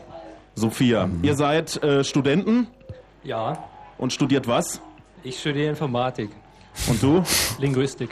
[0.55, 1.09] Sophia.
[1.23, 2.69] Ihr seid äh, Studenten
[3.25, 3.59] Ja,
[3.99, 4.81] und studiert was?
[5.23, 6.31] ich studiere Informatik.
[6.89, 7.23] Und du?
[7.59, 8.11] Linguistik.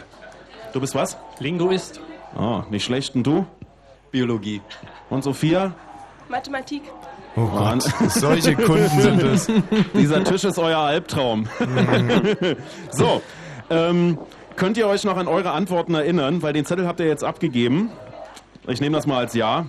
[0.73, 1.17] Du bist was?
[1.39, 2.01] Linguist.
[2.37, 3.15] Ah, nicht schlecht.
[3.15, 3.47] Und du?
[4.11, 4.61] Biologie.
[5.11, 5.73] Und Sophia?
[6.29, 6.83] Mathematik.
[7.37, 9.49] Oh Gott, solche Kunden sind es.
[9.95, 11.49] Dieser Tisch ist euer Albtraum.
[12.91, 13.21] so,
[13.71, 14.19] ähm,
[14.57, 16.41] Könnt ihr euch noch an eure Antworten erinnern?
[16.43, 17.91] Weil den Zettel habt ihr jetzt abgegeben.
[18.69, 19.67] Ich nehme das mal als Ja.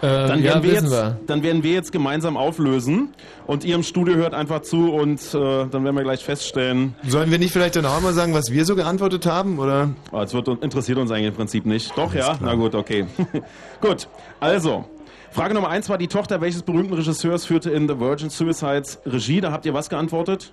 [0.00, 1.20] Dann, Äh, ja, werden wir wissen jetzt, wir.
[1.26, 3.08] dann werden wir jetzt gemeinsam auflösen
[3.48, 6.94] und ihr im Studio hört einfach zu und äh, dann werden wir gleich feststellen.
[7.06, 9.58] Sollen wir nicht vielleicht dann auch mal sagen, was wir so geantwortet haben?
[9.58, 9.90] Oder?
[10.12, 11.98] Oh, das wird, interessiert uns eigentlich im Prinzip nicht.
[11.98, 12.38] Doch, ja?
[12.40, 13.06] Na gut, okay.
[13.80, 14.08] gut,
[14.38, 14.84] also.
[15.30, 19.40] Frage Nummer eins war die Tochter welches berühmten Regisseurs führte in The Virgin Suicides Regie?
[19.40, 20.52] Da habt ihr was geantwortet?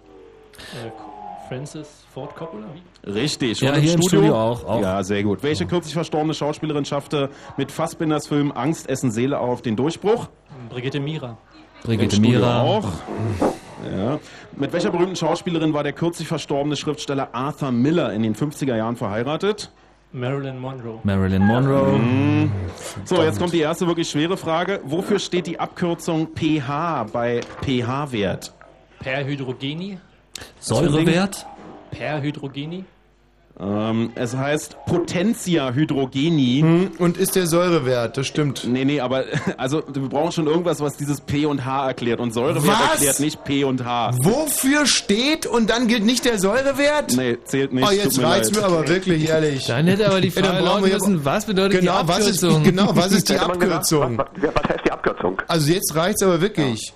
[0.57, 0.91] Äh,
[1.47, 2.65] Francis Ford Coppola?
[3.05, 3.61] Richtig.
[3.61, 4.81] Ja, Und hier im Studio auch, auch.
[4.81, 5.43] Ja, sehr gut.
[5.43, 10.27] Welche kürzlich verstorbene Schauspielerin schaffte mit Fassbinders Film Angst, Essen, Seele auf den Durchbruch?
[10.69, 11.37] Brigitte Mira.
[11.83, 12.61] Brigitte Im Studio Mira.
[12.61, 12.87] auch.
[13.95, 14.19] Ja.
[14.55, 18.95] Mit welcher berühmten Schauspielerin war der kürzlich verstorbene Schriftsteller Arthur Miller in den 50er Jahren
[18.95, 19.71] verheiratet?
[20.15, 20.99] Marilyn Monroe.
[21.03, 21.97] Marilyn Monroe.
[21.97, 22.51] Mhm.
[23.03, 24.79] So, jetzt kommt die erste wirklich schwere Frage.
[24.85, 28.53] Wofür steht die Abkürzung pH bei pH-Wert?
[28.99, 29.97] Perhydrogeni.
[30.59, 31.45] Säurewert?
[31.91, 32.85] Perhydrogeni.
[33.57, 36.59] Ähm, es heißt Potentia Hydrogeni.
[36.59, 38.65] Hm, Und ist der Säurewert, das stimmt.
[38.67, 39.23] Nee, nee, aber
[39.57, 42.19] also wir brauchen schon irgendwas, was dieses P und H erklärt.
[42.19, 42.91] Und Säurewert Was?
[42.95, 44.11] erklärt nicht P und H.
[44.17, 47.15] Wofür steht und dann gilt nicht der Säurewert?
[47.15, 47.87] Nee, zählt nicht.
[47.87, 48.61] Oh, jetzt mir reizt leid.
[48.63, 49.65] mir aber wirklich, ehrlich.
[49.67, 52.07] Dann hätte aber die Ja, dann Frage brauchen lauten wir müssen, was bedeutet genau, die
[52.09, 52.63] was ist, Abkürzung?
[52.63, 54.17] genau, was ist die man gesagt, Abkürzung?
[54.17, 55.41] Was, was, was heißt die Abkürzung?
[55.47, 56.93] Also jetzt reicht's aber wirklich.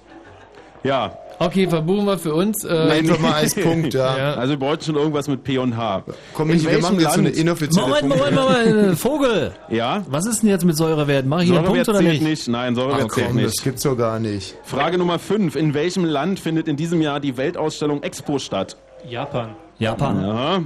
[0.84, 1.18] Ja.
[1.41, 2.65] Okay, verbuchen wir für uns.
[2.65, 4.33] Äh, Einfach mal als Punkt, ja.
[4.35, 6.03] Also wir bräuchten schon irgendwas mit P und H.
[6.33, 8.99] Komm, In wir machen jetzt so eine inoffizielle Moment, Moment, Moment.
[8.99, 9.53] Vogel.
[9.69, 10.03] Ja?
[10.09, 11.25] Was ist denn jetzt mit Säurewert?
[11.25, 12.29] Mache ich hier einen Säurewert Punkt oder zählt nicht?
[12.29, 12.47] nicht?
[12.49, 13.63] Nein, Säurewert Ach zählt komm, das nicht.
[13.63, 14.55] gibt's doch gar nicht.
[14.63, 15.55] Frage Nummer 5.
[15.55, 18.75] In welchem Land findet in diesem Jahr die Weltausstellung Expo statt?
[19.07, 19.55] Japan.
[19.77, 20.21] Japan.
[20.21, 20.61] Ja.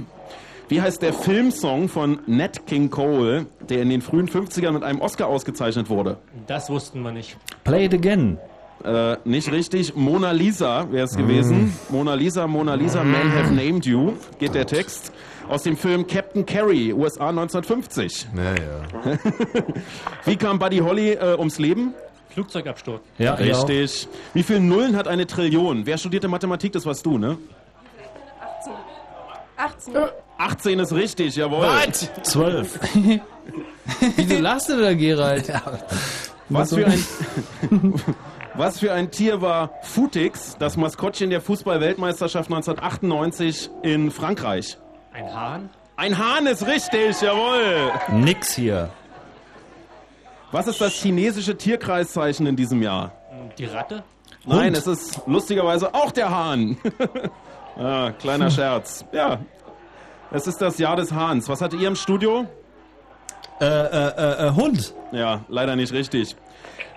[0.68, 5.00] Wie heißt der Filmsong von Nat King Cole, der in den frühen 50ern mit einem
[5.00, 6.16] Oscar ausgezeichnet wurde?
[6.48, 7.36] Das wussten wir nicht.
[7.62, 8.38] Play it again.
[8.82, 9.94] Äh, nicht richtig.
[9.94, 11.74] Mona Lisa wäre es gewesen.
[11.88, 15.12] Mona Lisa, Mona Lisa, Men have named you, geht der Text.
[15.48, 18.28] Aus dem Film Captain Carey, USA 1950.
[18.34, 18.82] Naja.
[20.24, 21.92] Wie kam Buddy Holly äh, ums Leben?
[22.30, 23.02] Flugzeugabsturz.
[23.18, 24.08] Ja, Richtig.
[24.32, 25.86] Wie viele Nullen hat eine Trillion?
[25.86, 26.72] Wer studierte Mathematik?
[26.72, 27.38] Das warst du, ne?
[29.56, 29.94] 18.
[30.38, 31.66] 18 ist richtig, jawohl.
[31.66, 32.10] Was?
[32.22, 32.78] Zwölf.
[34.16, 35.52] Wieso lachst du da, Gerald?
[36.48, 37.04] Was für ein,
[38.54, 44.78] was für ein Tier war Futix, das Maskottchen der Fußball-Weltmeisterschaft 1998 in Frankreich?
[45.12, 45.70] Ein Hahn.
[45.96, 47.92] Ein Hahn ist richtig, jawohl.
[48.12, 48.90] Nix hier.
[50.52, 53.12] Was ist das chinesische Tierkreiszeichen in diesem Jahr?
[53.58, 54.04] Die Ratte.
[54.46, 56.76] Nein, es ist lustigerweise auch der Hahn.
[57.76, 59.04] ah, kleiner Scherz.
[59.12, 59.40] Ja.
[60.30, 61.48] Es ist das Jahr des Hahns.
[61.48, 62.46] Was hattet ihr im Studio?
[63.60, 64.94] Äh, äh, äh, Hund.
[65.12, 66.36] Ja, leider nicht richtig.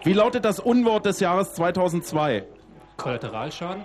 [0.03, 2.44] Wie lautet das Unwort des Jahres 2002?
[2.98, 3.84] Kollateralschaden.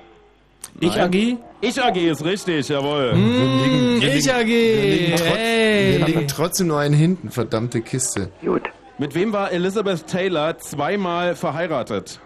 [0.80, 1.00] Ich Nein.
[1.08, 1.36] AG.
[1.60, 3.14] Ich AG ist richtig, jawohl.
[3.14, 4.46] Mm, ich AG.
[4.46, 6.02] Wir liegen, trotz, wir Hey.
[6.04, 8.30] liegen trotzdem nur einen hinten, verdammte Kiste.
[8.44, 8.62] Gut.
[8.98, 12.20] Mit wem war Elizabeth Taylor zweimal verheiratet?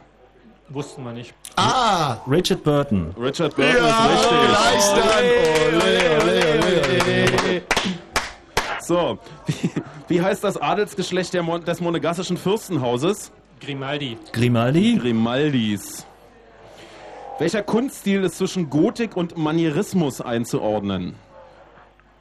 [0.69, 1.33] Wussten wir nicht.
[1.57, 2.17] Ah!
[2.29, 3.15] Richard Burton.
[3.19, 5.05] Richard Burton ist richtig.
[5.73, 7.63] Ole, ole, ole, ole.
[8.81, 9.71] So, wie,
[10.09, 13.33] wie heißt das Adelsgeschlecht der Mon des monegassischen Fürstenhauses?
[13.61, 14.19] Grimaldi.
[14.33, 14.97] Grimaldi.
[14.99, 16.07] Grimaldis.
[17.39, 21.15] Welcher Kunststil ist zwischen Gotik und Manierismus einzuordnen?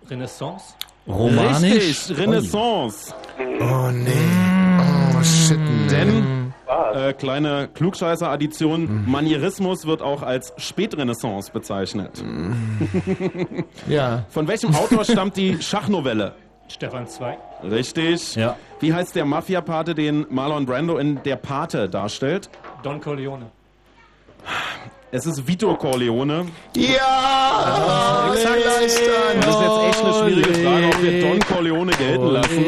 [0.10, 0.74] Renaissance.
[1.07, 1.74] Romanisch.
[1.74, 3.14] Richtig, Renaissance.
[3.40, 4.12] Oh nee.
[5.18, 5.57] Oh shit.
[5.60, 5.88] nee.
[5.90, 6.53] Denn,
[6.94, 12.24] äh, kleine Klugscheißer-Addition, Manierismus wird auch als Spätrenaissance bezeichnet.
[13.88, 14.26] Ja.
[14.30, 16.34] Von welchem Autor stammt die Schachnovelle?
[16.68, 17.38] Stefan Zweig.
[17.64, 18.36] Richtig.
[18.36, 18.58] Ja.
[18.80, 22.50] Wie heißt der Mafia-Pate, den Marlon Brando in Der Pate darstellt?
[22.84, 23.46] Don Corleone.
[25.12, 26.48] Es ist Vito Corleone.
[26.76, 28.32] Ja!
[28.34, 32.64] Das ist jetzt echt eine schwierige Frage, ob wir Don Corleone gelten lassen.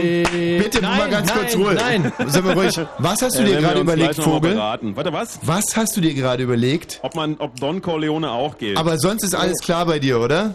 [0.64, 1.76] Bitte Nein, mal ganz nein, kurz ruhig.
[1.80, 2.12] nein.
[2.28, 4.56] Sag mal ruhig, was hast du Äh, dir gerade überlegt, Vogel?
[4.58, 5.40] Warte, was?
[5.42, 7.00] Was hast du dir gerade überlegt?
[7.02, 8.78] Ob, man, ob Don Corleone auch gilt.
[8.78, 10.54] Aber sonst ist alles klar bei dir, oder?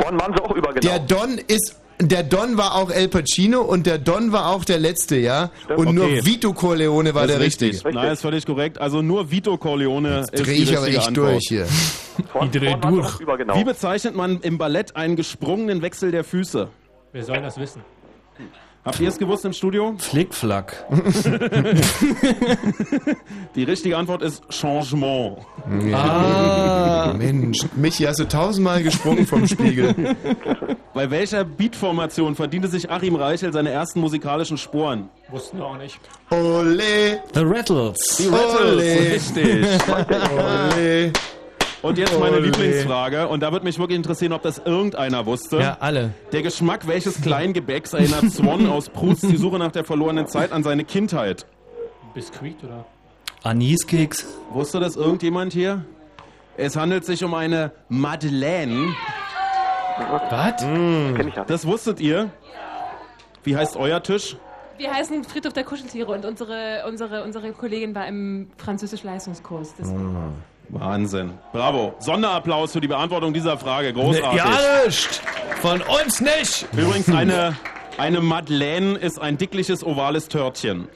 [0.00, 0.80] Vorhin waren sie auch übergenau.
[0.80, 1.76] Der Don ist.
[2.00, 5.50] Der Don war auch El Pacino und der Don war auch der letzte, ja?
[5.76, 6.24] Und nur Okay.
[6.24, 7.72] Vito Corleone war Das der richtig.
[7.74, 7.94] Richtige.
[7.94, 8.80] Nein, ist völlig korrekt.
[8.80, 11.32] Also nur Vito Corleone ist Dreh ich aber echt Antwort.
[11.32, 11.66] durch hier.
[12.42, 13.20] Ich dreh durch.
[13.20, 16.68] Wie bezeichnet man im Ballett einen gesprungenen Wechsel der Füße?
[17.12, 17.82] Wer soll das wissen?
[18.84, 19.94] Habt ihr es gewusst im Studio?
[19.98, 20.86] Flickflack.
[23.54, 25.38] Die richtige Antwort ist Changement.
[25.92, 27.12] Ah.
[27.16, 29.94] Mensch, Michi, hast du tausendmal gesprungen vom Spiegel.
[30.94, 35.10] Bei welcher Beatformation verdiente sich Achim Reichel seine ersten musikalischen Sporen?
[35.30, 35.98] Wussten wir auch nicht.
[36.30, 38.16] Ole, The Rattles.
[38.18, 39.12] Die Rattles, Ole.
[39.12, 39.66] richtig.
[40.76, 41.12] ole.
[41.82, 42.46] Und jetzt meine Ole.
[42.46, 45.58] Lieblingsfrage, und da würde mich wirklich interessieren, ob das irgendeiner wusste.
[45.58, 46.12] Ja, alle.
[46.32, 50.64] Der Geschmack welches Kleingebäcks erinnert Swan aus Prousts Die Suche nach der verlorenen Zeit an
[50.64, 51.46] seine Kindheit?
[52.14, 52.84] Biskuit oder?
[53.44, 54.26] Aniskeks.
[54.50, 55.84] Wusste das irgendjemand hier?
[56.56, 58.94] Es handelt sich um eine Madeleine.
[60.30, 60.62] Was?
[60.62, 61.44] Ja.
[61.46, 62.30] Das wusstet ihr?
[63.44, 64.36] Wie heißt euer Tisch?
[64.78, 69.74] Wir heißen Friedhof der Kuscheltiere und unsere, unsere, unsere Kollegin war im Französisch-Leistungskurs.
[69.76, 69.92] Das-
[70.70, 71.32] Wahnsinn.
[71.52, 71.94] Bravo.
[71.98, 73.92] Sonderapplaus für die Beantwortung dieser Frage.
[73.92, 74.36] Großartig.
[74.38, 75.20] Ja, nicht.
[75.62, 76.66] Von uns nicht.
[76.76, 77.56] Übrigens, eine,
[77.98, 80.88] eine Madeleine ist ein dickliches, ovales Törtchen.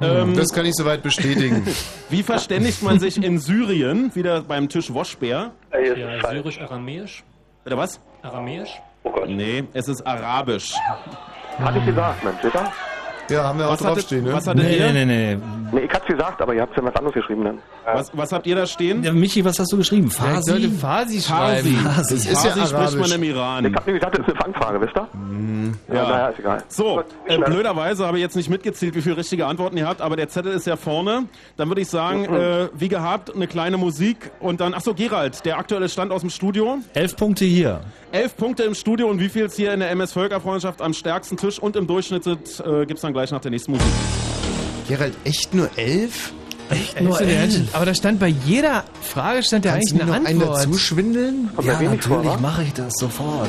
[0.00, 1.66] Ähm, Das kann ich soweit bestätigen.
[2.10, 5.50] Wie verständigt man sich in Syrien, wieder beim Tisch Waschbär?
[5.72, 7.24] Ja, Syrisch-Aramäisch?
[7.66, 8.00] Oder was?
[8.22, 8.70] Aramäisch?
[9.02, 9.28] Oh Gott.
[9.28, 10.72] Nee, es ist Arabisch.
[11.58, 12.72] Hatte ich gesagt, Mensch, sicher?
[13.30, 14.32] Ja, haben wir auch Was draufstehen, ne?
[14.32, 14.92] was hattet Nee, ihr?
[14.92, 15.42] nee, nee, Nee,
[15.76, 17.58] ich hab's gesagt, aber ihr habt ja was anderes geschrieben dann.
[17.84, 19.02] Was, was habt ihr da stehen?
[19.02, 20.10] Ja, Michi, was hast du geschrieben?
[20.18, 21.76] Ja, ich sollte Farsi schreiben.
[21.76, 21.98] Farsi.
[21.98, 23.64] Das ist ja spricht man im Iran.
[23.66, 25.08] Ich hab nämlich gesagt, das ist eine Fangfrage, wisst ihr?
[25.94, 26.62] Ja, naja, ist egal.
[26.68, 30.16] So, äh, blöderweise habe ich jetzt nicht mitgezählt, wie viele richtige Antworten ihr habt, aber
[30.16, 31.24] der Zettel ist ja vorne.
[31.56, 32.34] Dann würde ich sagen, Mhm.
[32.36, 36.20] äh, wie gehabt, eine kleine Musik und dann, ach so, Gerald, der aktuelle Stand aus
[36.22, 36.78] dem Studio.
[36.94, 37.80] Elf Punkte hier.
[38.12, 41.36] Elf Punkte im Studio und wie viel ist hier in der MS Völkerfreundschaft am stärksten
[41.36, 43.86] Tisch und im Durchschnitt äh, gibt's dann gleich nach der nächsten Musik.
[44.88, 46.32] Gerald, echt nur elf?
[46.70, 47.60] Echt nur elf.
[47.74, 50.40] Aber da stand bei jeder Frage stand ja Kannst eigentlich du mir eine noch einen
[50.42, 50.58] Antwort.
[50.66, 51.50] dazu schwindeln?
[51.62, 53.48] Ja, natürlich mache ich das sofort.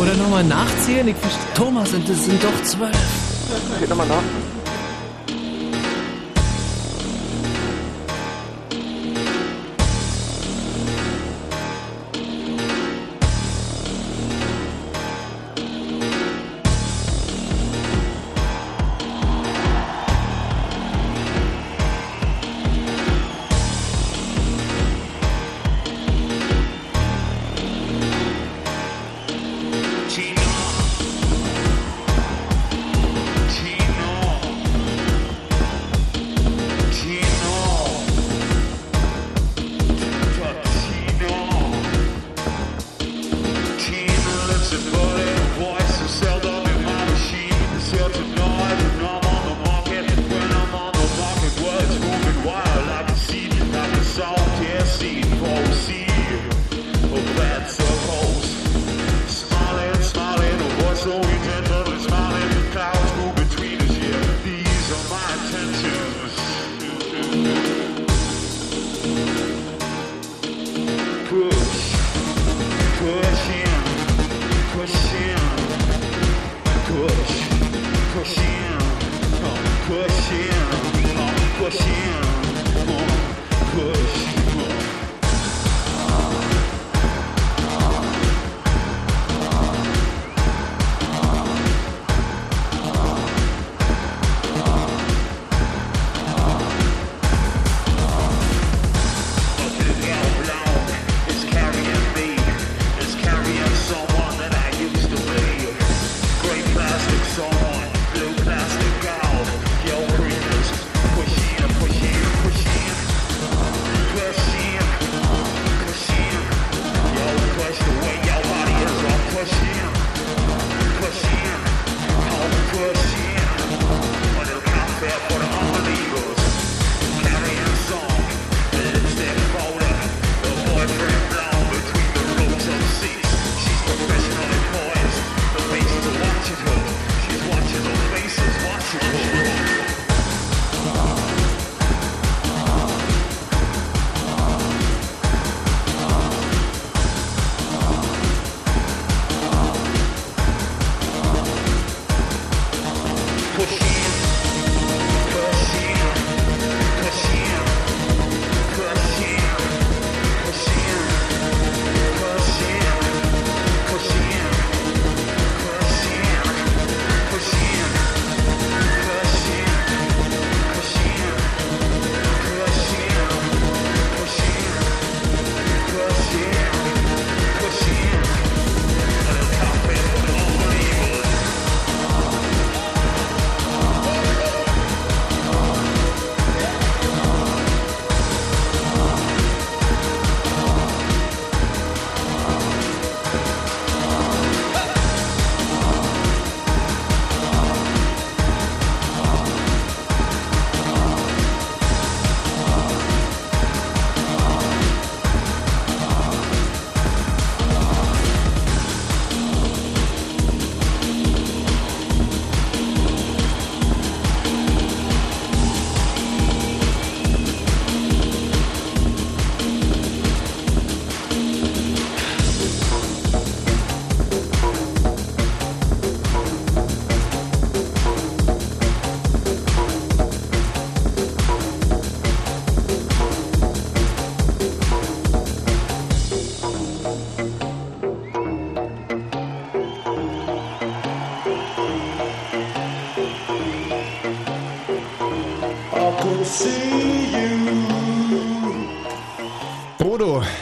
[0.00, 1.08] Oder nochmal nachzählen?
[1.08, 1.42] Ich verstehe.
[1.54, 2.96] Thomas, das sind doch zwölf.
[3.80, 4.22] Geht nochmal nach.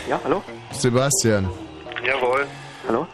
[0.08, 0.42] Ja, hallo?
[0.72, 1.46] Sebastian.
[2.06, 2.46] Jawohl.
[2.86, 3.06] Hallo?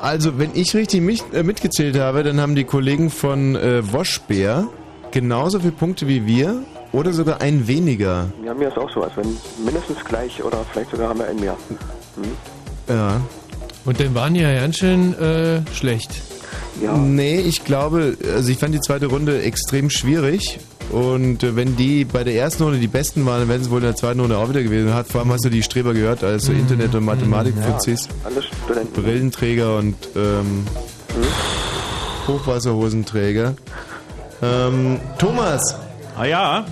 [0.00, 4.66] Also, wenn ich richtig mich, äh, mitgezählt habe, dann haben die Kollegen von äh, Woschbär
[5.10, 6.62] genauso viele Punkte wie wir
[6.92, 8.32] oder sogar ein weniger.
[8.42, 11.40] Ja, mir ist auch so, als wenn mindestens gleich oder vielleicht sogar haben wir einen
[11.40, 11.56] mehr.
[12.16, 12.96] Hm?
[12.96, 13.20] Ja.
[13.84, 16.10] Und dann waren die ja ganz schön äh, schlecht.
[16.80, 20.58] Nee, ich glaube, also ich fand die zweite Runde extrem schwierig.
[20.92, 23.78] Und äh, wenn die bei der ersten Runde die Besten waren, dann wären sie wohl
[23.78, 24.92] in der zweiten Runde auch wieder gewesen.
[24.92, 26.60] Hat, vor allem hast du die Streber gehört, als so Mhm.
[26.60, 27.62] Internet- und mathematik Ja.
[28.94, 30.64] Brillenträger und ähm,
[32.26, 33.54] Hochwasserhosenträger.
[34.42, 35.76] Ähm, Thomas.
[36.16, 36.64] Ah ja.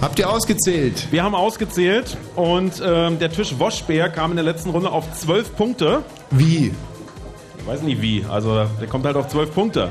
[0.00, 1.08] Habt ihr ausgezählt?
[1.10, 5.56] Wir haben ausgezählt und ähm, der Tisch Woschbär kam in der letzten Runde auf 12
[5.56, 6.02] Punkte.
[6.30, 6.72] Wie?
[7.58, 9.90] Ich weiß nicht wie, also der kommt halt auf 12 Punkte.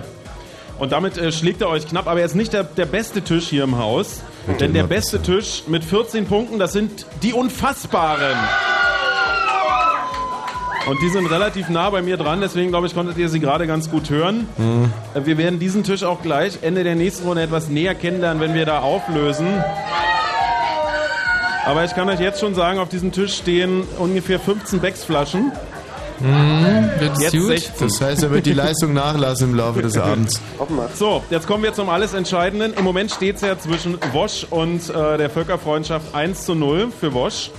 [0.80, 3.48] Und damit äh, schlägt er euch knapp, aber er ist nicht der, der beste Tisch
[3.48, 4.22] hier im Haus.
[4.60, 8.38] Denn der beste Tisch mit 14 Punkten, das sind die Unfassbaren.
[10.88, 13.68] Und die sind relativ nah bei mir dran, deswegen glaube ich, konntet ihr sie gerade
[13.68, 14.48] ganz gut hören.
[14.58, 14.94] Mhm.
[15.26, 18.66] Wir werden diesen Tisch auch gleich Ende der nächsten Runde etwas näher kennenlernen, wenn wir
[18.66, 19.48] da auflösen.
[21.66, 25.52] Aber ich kann euch jetzt schon sagen, auf diesem Tisch stehen ungefähr 15 Becks-Flaschen.
[26.20, 26.90] Mhm,
[27.20, 27.48] Jetzt gut.
[27.48, 27.88] 16.
[27.88, 30.42] Das heißt, er wird die Leistung nachlassen im Laufe des Abends.
[30.96, 32.74] So, jetzt kommen wir zum alles Entscheidenden.
[32.74, 37.14] Im Moment steht es ja zwischen Wosch und äh, der Völkerfreundschaft 1 zu 0 für
[37.14, 37.52] Wosch.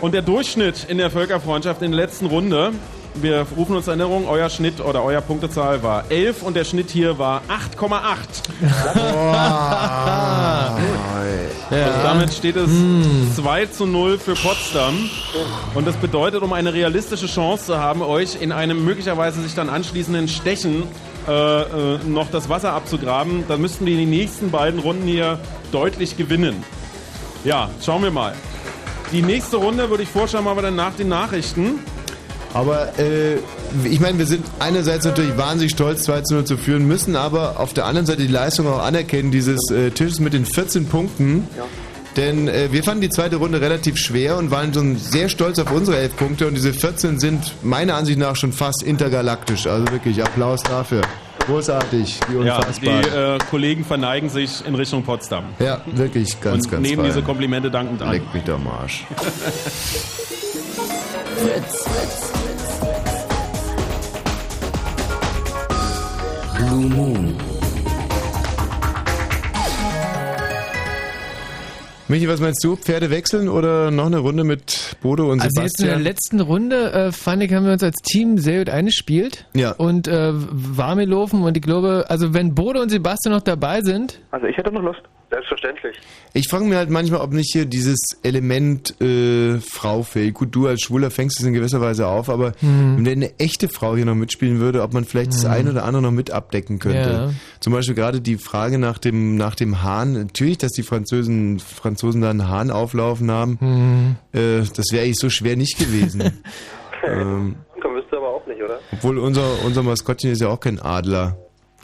[0.00, 2.72] Und der Durchschnitt in der Völkerfreundschaft in der letzten Runde,
[3.14, 6.90] wir rufen uns in Erinnerung, euer Schnitt oder euer Punktezahl war 11 und der Schnitt
[6.90, 8.00] hier war 8,8.
[11.70, 12.70] Und damit steht es
[13.36, 15.08] 2 zu 0 für Potsdam.
[15.74, 19.68] Und das bedeutet, um eine realistische Chance zu haben, euch in einem möglicherweise sich dann
[19.68, 20.84] anschließenden Stechen
[21.28, 25.38] äh, äh, noch das Wasser abzugraben, dann müssten wir die nächsten beiden Runden hier
[25.70, 26.64] deutlich gewinnen.
[27.44, 28.34] Ja, schauen wir mal.
[29.12, 31.80] Die nächste Runde würde ich vorschlagen, machen wir dann nach den Nachrichten.
[32.54, 33.36] Aber äh,
[33.84, 37.58] ich meine, wir sind einerseits natürlich wahnsinnig stolz, 2 zu 0 zu führen, müssen aber
[37.58, 41.48] auf der anderen Seite die Leistung auch anerkennen, dieses äh, Tisches mit den 14 Punkten.
[42.16, 45.70] Denn äh, wir fanden die zweite Runde relativ schwer und waren schon sehr stolz auf
[45.72, 49.66] unsere 11 Punkte und diese 14 sind meiner Ansicht nach schon fast intergalaktisch.
[49.66, 51.00] Also wirklich Applaus dafür.
[51.46, 53.34] Großartig, die Ja, die unfassbar.
[53.36, 55.44] äh, Kollegen verneigen sich in Richtung Potsdam.
[55.58, 57.06] Ja, wirklich ganz, und ganz nehmen fein.
[57.06, 58.12] diese Komplimente dankend an.
[58.12, 59.04] Leck mich am Arsch.
[61.42, 62.41] Fritz.
[66.72, 67.34] Blue Moon.
[72.08, 72.76] Michi, was meinst du?
[72.76, 76.02] Pferde wechseln oder noch eine Runde mit Bodo und Also jetzt in der Sebastian?
[76.02, 79.44] letzten Runde, äh, fand ich, haben wir uns als Team sehr gut eingespielt.
[79.54, 79.72] Ja.
[79.72, 84.20] Und äh, warm gelaufen und ich glaube, also wenn Bodo und Sebastian noch dabei sind,
[84.30, 85.02] Also ich hätte noch Lust.
[85.32, 85.96] Selbstverständlich.
[86.34, 90.34] Ich frage mir halt manchmal, ob nicht hier dieses Element äh, Frau fehlt.
[90.34, 92.98] Gut, du als Schwuler fängst es in gewisser Weise auf, aber Mhm.
[93.06, 95.50] wenn eine echte Frau hier noch mitspielen würde, ob man vielleicht das Mhm.
[95.50, 97.10] eine oder andere noch mit abdecken könnte.
[97.10, 97.30] Ja.
[97.60, 100.12] Zum Beispiel gerade die Frage nach dem, nach dem Hahn.
[100.12, 103.56] Natürlich, dass die Franzosen, Franzosen da einen Hahn auflaufen haben.
[103.60, 104.16] Mhm.
[104.38, 106.20] Äh, das wäre eigentlich so schwer nicht gewesen.
[107.06, 108.78] ähm, Komm, wisst ihr aber auch nicht, oder?
[108.92, 111.38] obwohl unser, unser Maskottchen ist ja auch kein Adler.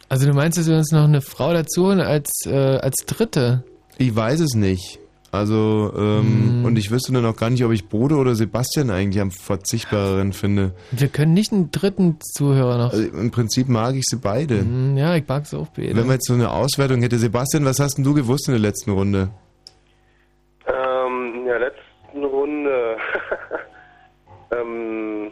[0.09, 3.65] Also du meinst, dass wir uns noch eine Frau dazu holen als, äh, als Dritte?
[3.99, 4.99] Ich weiß es nicht.
[5.31, 9.21] Also, ähm, und ich wüsste dann auch gar nicht, ob ich Bodo oder Sebastian eigentlich
[9.21, 10.73] am verzichtbareren finde.
[10.91, 12.93] Wir können nicht einen dritten Zuhörer noch.
[12.93, 14.63] Also Im Prinzip mag ich sie beide.
[14.63, 15.89] Mm, Ja, ich mag es auch beide.
[15.95, 18.61] Wenn man jetzt so eine Auswertung hätte, Sebastian, was hast denn du gewusst in der
[18.61, 19.29] letzten Runde?
[20.67, 22.97] Ähm, in der letzten Runde.
[24.53, 25.31] ähm,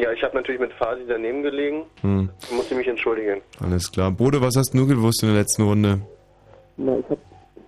[0.00, 1.84] ja, ich habe natürlich mit Fasi daneben gelegen.
[2.02, 3.40] Hm, Da muss ich mich entschuldigen.
[3.64, 4.10] alles klar.
[4.10, 6.00] Bodo, was hast du gewusst in der letzten Runde?
[6.76, 7.18] Na, ich, hab,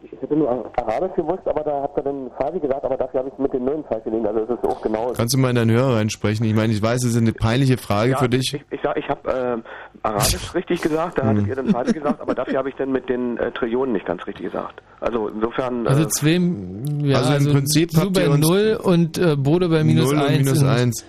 [0.02, 3.30] ich hätte nur Arabisch gewusst, aber da hat er dann Fasi gesagt, aber dafür habe
[3.32, 4.26] ich mit den Nullen falsch gelegen.
[4.26, 5.12] Also es ist auch genau.
[5.16, 6.46] Kannst du mal in deinen Hörer reinsprechen?
[6.46, 8.54] Ich meine, ich weiß, es ist eine peinliche Frage Ja, für dich.
[8.54, 9.64] Ich, ich, sag, ich habe ähm,
[10.02, 11.48] Arabisch richtig gesagt, da hattet Hm.
[11.48, 14.24] ihr dann Fasi gesagt, aber dafür habe ich dann mit den äh, Trillionen nicht ganz
[14.26, 14.80] richtig gesagt.
[15.00, 15.86] Also insofern.
[15.88, 16.38] Also äh, zwei,
[17.06, 20.20] ja, Also im Prinzip du bei ihr uns- 0 und äh, Bodo bei minus Null
[20.20, 20.38] und 1.
[20.44, 21.04] minus eins.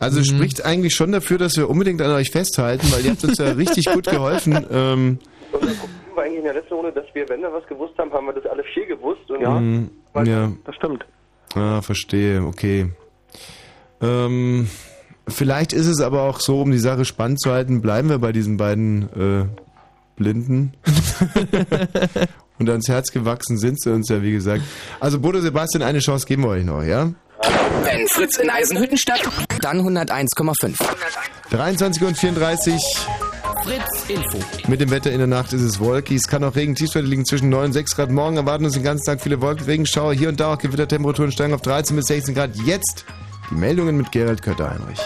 [0.00, 3.38] Also spricht eigentlich schon dafür, dass wir unbedingt an euch festhalten, weil ihr habt uns
[3.38, 4.54] ja richtig gut geholfen.
[4.72, 5.18] Ähm,
[5.52, 7.98] Und das Problem war eigentlich in der letzten Runde, dass wir, wenn wir was gewusst
[7.98, 9.30] haben, haben wir das alle vier gewusst.
[9.30, 9.90] Und mm,
[10.24, 10.50] ja.
[10.64, 11.04] Das stimmt.
[11.54, 12.90] Ah, verstehe, okay.
[14.00, 14.68] Ähm,
[15.28, 18.32] vielleicht ist es aber auch so, um die Sache spannend zu halten, bleiben wir bei
[18.32, 19.44] diesen beiden äh,
[20.16, 20.72] Blinden.
[22.58, 24.62] Und ans Herz gewachsen sind sie uns ja, wie gesagt.
[24.98, 27.12] Also Bodo Sebastian, eine Chance geben wir euch noch, ja?
[27.82, 29.22] Wenn Fritz in Eisenhüttenstadt,
[29.60, 30.76] dann 101,5.
[31.50, 32.82] 23 und 34.
[33.64, 34.38] Fritz Info.
[34.68, 36.16] Mit dem Wetter in der Nacht ist es wolkig.
[36.16, 36.74] Es kann auch Regen.
[36.74, 38.10] Tiefstwerte liegen zwischen 9 und 6 Grad.
[38.10, 40.14] Morgen erwarten uns den ganzen Tag viele Wolken, Regenschauer.
[40.14, 42.56] Hier und da auch Gewittertemperaturen steigen auf 13 bis 16 Grad.
[42.64, 43.04] Jetzt
[43.50, 45.00] die Meldungen mit Gerald Kötter-Heinrich.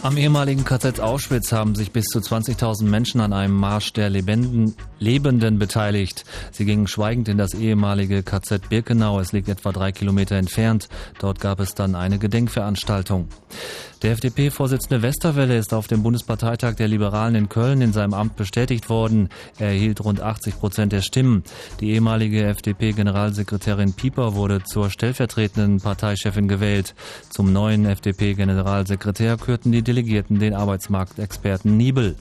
[0.00, 4.76] Am ehemaligen KZ Auschwitz haben sich bis zu 20.000 Menschen an einem Marsch der Lebenden,
[5.00, 6.24] Lebenden beteiligt.
[6.52, 9.18] Sie gingen schweigend in das ehemalige KZ Birkenau.
[9.18, 10.88] Es liegt etwa drei Kilometer entfernt.
[11.18, 13.26] Dort gab es dann eine Gedenkveranstaltung.
[14.02, 18.88] Der FDP-Vorsitzende Westerwelle ist auf dem Bundesparteitag der Liberalen in Köln in seinem Amt bestätigt
[18.88, 19.28] worden.
[19.58, 21.42] Er erhielt rund 80 Prozent der Stimmen.
[21.80, 26.94] Die ehemalige FDP-Generalsekretärin Pieper wurde zur stellvertretenden Parteichefin gewählt.
[27.28, 32.14] Zum neuen FDP-Generalsekretär kürten die Delegierten den Arbeitsmarktexperten Niebel.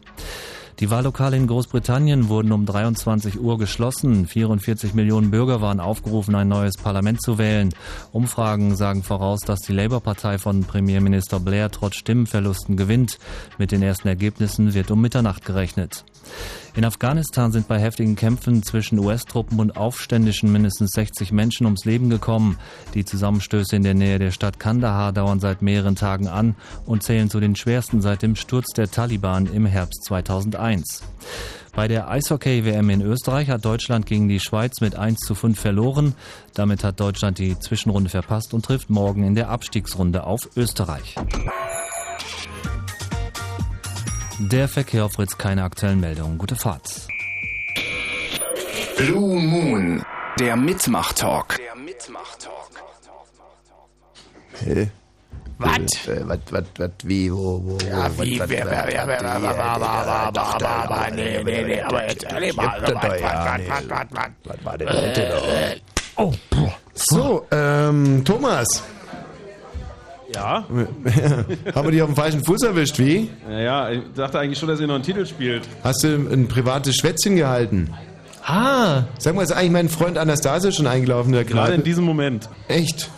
[0.80, 4.28] Die Wahllokale in Großbritannien wurden um 23 Uhr geschlossen.
[4.28, 7.74] 44 Millionen Bürger waren aufgerufen, ein neues Parlament zu wählen.
[8.12, 13.18] Umfragen sagen voraus, dass die Labour-Partei von Premierminister Blair trotz Stimmenverlusten gewinnt.
[13.58, 16.06] Mit den ersten Ergebnissen wird um Mitternacht gerechnet.
[16.76, 22.10] In Afghanistan sind bei heftigen Kämpfen zwischen US-Truppen und Aufständischen mindestens 60 Menschen ums Leben
[22.10, 22.58] gekommen.
[22.94, 26.56] Die Zusammenstöße in der Nähe der Stadt Kandahar dauern seit mehreren Tagen an
[26.86, 31.02] und zählen zu den schwersten seit dem Sturz der Taliban im Herbst 2001.
[31.78, 36.16] Bei der Eishockey-WM in Österreich hat Deutschland gegen die Schweiz mit 1 zu 5 verloren.
[36.56, 41.16] Damit hat Deutschland die Zwischenrunde verpasst und trifft morgen in der Abstiegsrunde auf Österreich.
[44.40, 46.38] Der Verkehr auf Fritz, keine aktuellen Meldungen.
[46.38, 47.08] Gute Fahrt.
[48.98, 50.04] Blue Moon,
[50.40, 51.58] der Mitmach-Talk.
[54.60, 54.90] Hä?
[55.60, 56.08] Was?
[56.08, 57.78] Äh, Was, was, was, wie, wo, wo, wo?
[57.88, 61.12] Ja, wie, was, wer, was, wer, wer, wer, wer, wer, wer, wer, wer, wer, wer,
[61.12, 63.70] nee, nee, nee, aber jetzt erzähl mal, Gibt was, das doch was, ja was, nicht.
[63.70, 64.30] was, was, was?
[64.58, 66.26] Was war denn heute noch?
[66.26, 66.34] Oh,
[66.94, 68.84] So, ähm, Thomas.
[70.34, 70.66] Ja?
[71.76, 73.30] Haben wir dich auf dem falschen Fuß erwischt, wie?
[73.48, 75.64] Naja, ich dachte eigentlich schon, dass ihr noch einen Titel spielt.
[75.84, 77.94] Hast du ein privates Schwätzchen gehalten?
[78.46, 79.04] Ah.
[79.20, 81.84] Sag mal, ist eigentlich mein Freund Anastasia schon eingelaufen in der Gerade in Kneipe?
[81.84, 82.50] diesem Moment.
[82.68, 83.10] Echt?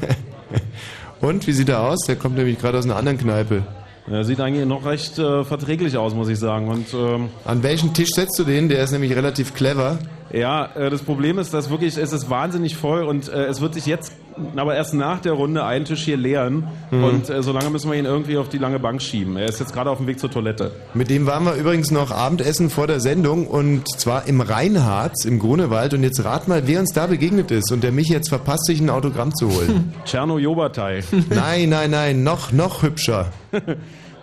[1.20, 2.00] Und, wie sieht er aus?
[2.06, 3.62] Der kommt nämlich gerade aus einer anderen Kneipe.
[4.08, 6.68] Er sieht eigentlich noch recht äh, verträglich aus, muss ich sagen.
[6.68, 8.68] Und, ähm, An welchen Tisch setzt du den?
[8.68, 9.98] Der ist nämlich relativ clever.
[10.32, 13.74] Ja, äh, das Problem ist, dass wirklich, es ist wahnsinnig voll und äh, es wird
[13.74, 14.12] sich jetzt,
[14.56, 16.68] aber erst nach der Runde, einen Tisch hier leeren.
[16.90, 17.04] Mhm.
[17.04, 19.36] Und äh, solange müssen wir ihn irgendwie auf die lange Bank schieben.
[19.36, 20.72] Er ist jetzt gerade auf dem Weg zur Toilette.
[20.94, 25.38] Mit dem waren wir übrigens noch Abendessen vor der Sendung und zwar im Rheinharz im
[25.38, 25.94] Grunewald.
[25.94, 28.80] Und jetzt rat mal, wer uns da begegnet ist und der mich jetzt verpasst, sich
[28.80, 29.94] ein Autogramm zu holen.
[30.04, 31.02] Tscherno Jobatai.
[31.30, 33.32] nein, nein, nein, noch, noch hübscher.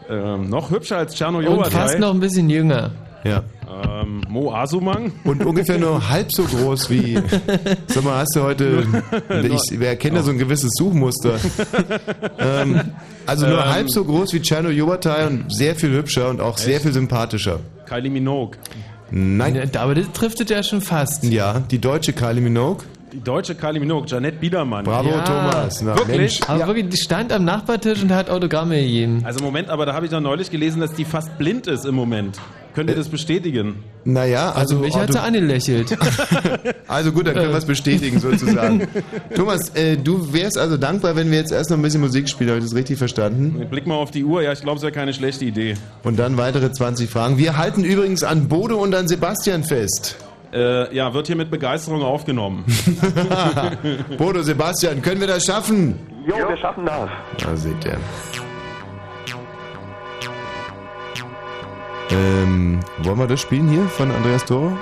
[0.09, 1.71] ähm, noch hübscher als Tscherno Und Jobatai.
[1.71, 2.91] fast noch ein bisschen jünger.
[3.23, 3.43] Ja.
[4.01, 5.13] Ähm, Mo Asumang.
[5.23, 7.17] Und ungefähr nur halb so groß wie.
[7.87, 8.83] Sag mal, hast du heute.
[9.43, 11.39] Ich, wer kennt da so ein gewisses Suchmuster?
[12.39, 12.81] ähm,
[13.25, 13.71] also nur Ähm.
[13.71, 17.59] halb so groß wie Chano Yobatai und sehr viel hübscher und auch sehr viel sympathischer.
[17.87, 18.57] Kylie Minogue.
[19.11, 19.69] Nein.
[19.77, 21.23] Aber das trifft es ja schon fast.
[21.23, 22.83] Ja, die deutsche Kylie Minogue.
[23.13, 24.83] Die deutsche Kylie Minogue, Janette Biedermann.
[24.85, 25.81] Bravo, Thomas.
[25.83, 26.17] Na, Wirklich?
[26.17, 26.39] Mensch.
[26.47, 29.21] Aber wirklich, die stand am Nachbartisch und hat Autogramme gegeben.
[29.23, 31.93] Also Moment, aber da habe ich doch neulich gelesen, dass die fast blind ist im
[31.93, 32.39] Moment.
[32.75, 33.83] Könnt ihr das bestätigen?
[34.03, 34.75] Naja, also.
[34.75, 35.97] Also mich hat sie angelächelt.
[36.87, 38.87] Also gut, dann können wir es bestätigen sozusagen.
[39.35, 42.51] Thomas, äh, du wärst also dankbar, wenn wir jetzt erst noch ein bisschen Musik spielen.
[42.51, 43.67] Habe ich das richtig verstanden?
[43.69, 44.43] Blick mal auf die Uhr.
[44.43, 45.75] Ja, ich glaube, es wäre keine schlechte Idee.
[46.03, 47.37] Und dann weitere 20 Fragen.
[47.39, 50.17] Wir halten übrigens an Bodo und an Sebastian fest.
[50.53, 52.63] Äh, ja, wird hier mit Begeisterung aufgenommen.
[54.17, 55.95] Bodo, Sebastian, können wir das schaffen?
[56.27, 57.09] Jo, wir schaffen das.
[57.39, 57.97] Da seht ihr.
[62.13, 64.77] Ähm, wollen wir das spielen hier von Andreas Toro?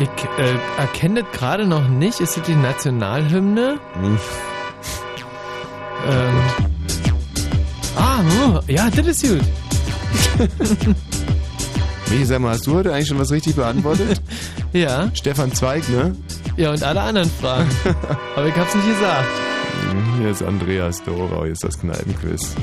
[0.00, 2.20] Ich äh, erkenne das gerade noch nicht.
[2.20, 3.78] Ist das die Nationalhymne?
[4.00, 4.18] Hm.
[6.08, 6.34] Ähm.
[7.96, 8.18] Ah,
[8.48, 9.40] oh, ja, das ist gut.
[12.10, 14.20] Michi, sag mal, hast du heute eigentlich schon was richtig beantwortet?
[14.72, 15.10] ja.
[15.14, 16.14] Stefan Zweig, ne?
[16.56, 17.68] Ja, und alle anderen Fragen.
[18.36, 19.28] Aber ich hab's nicht gesagt.
[19.90, 22.54] Hm, Hier ist Andreas Dorau, hier ist das Kneipenquiz.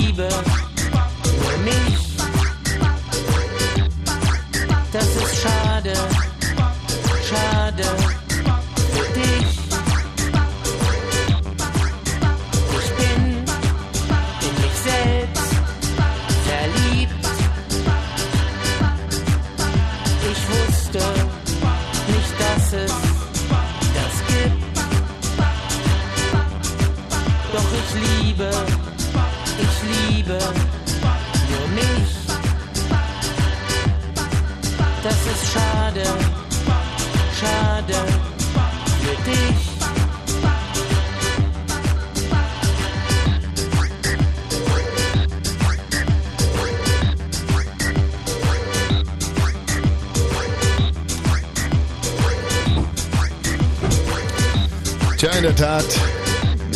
[0.00, 0.28] Liebe
[1.42, 1.98] nur mich.
[4.92, 5.92] Das ist schade,
[7.28, 7.84] schade
[8.92, 9.50] für dich.
[12.78, 13.22] Ich bin
[14.46, 15.50] in mich selbst
[16.48, 17.24] verliebt.
[20.30, 21.02] Ich wusste
[22.08, 22.94] nicht, dass es
[23.96, 24.78] das gibt.
[27.52, 27.90] Doch ich
[28.22, 28.77] liebe,
[30.28, 30.38] liebe
[31.50, 32.10] nur mich.
[35.02, 36.02] Das ist schade,
[37.40, 37.94] schade
[39.00, 39.68] für dich.
[55.16, 55.84] Tja, in der Tat,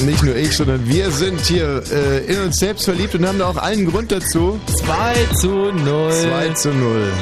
[0.05, 3.49] nicht nur ich, sondern wir sind hier äh, in uns selbst verliebt und haben da
[3.49, 4.59] auch allen Grund dazu.
[4.67, 6.13] 2 zu 0.
[6.13, 7.13] 2 zu 0.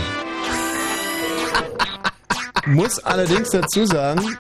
[2.66, 4.38] Muss allerdings dazu sagen,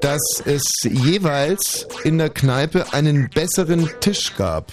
[0.00, 4.70] dass es jeweils in der Kneipe einen besseren Tisch gab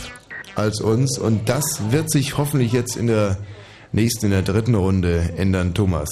[0.55, 3.37] als uns und das wird sich hoffentlich jetzt in der
[3.91, 6.09] nächsten, in der dritten Runde ändern, Thomas.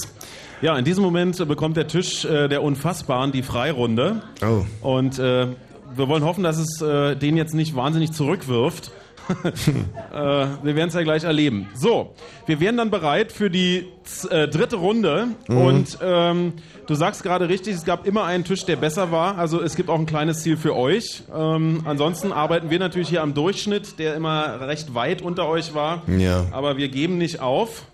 [0.62, 4.22] Ja, in diesem Moment bekommt der Tisch äh, der Unfassbaren die Freirunde.
[4.42, 4.66] Oh.
[4.82, 5.48] Und äh,
[5.96, 8.92] wir wollen hoffen, dass es äh, den jetzt nicht wahnsinnig zurückwirft.
[9.44, 11.70] äh, wir werden es ja gleich erleben.
[11.74, 12.14] So,
[12.46, 13.88] wir wären dann bereit für die
[14.30, 15.30] äh, dritte Runde.
[15.48, 15.58] Mhm.
[15.58, 16.54] Und ähm,
[16.88, 19.38] du sagst gerade richtig, es gab immer einen Tisch, der besser war.
[19.38, 21.24] Also es gibt auch ein kleines Ziel für euch.
[21.34, 26.04] Ähm, ansonsten arbeiten wir natürlich hier am Durchschnitt, der immer recht weit unter euch war.
[26.08, 26.46] Ja.
[26.52, 27.86] Aber wir geben nicht auf.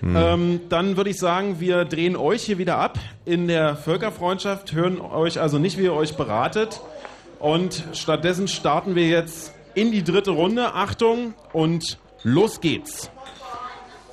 [0.00, 0.16] Hm.
[0.16, 5.00] Ähm, dann würde ich sagen, wir drehen euch hier wieder ab in der Völkerfreundschaft, hören
[5.00, 6.80] euch also nicht, wie ihr euch beratet.
[7.42, 10.74] Und stattdessen starten wir jetzt in die dritte Runde.
[10.74, 13.10] Achtung und los geht's.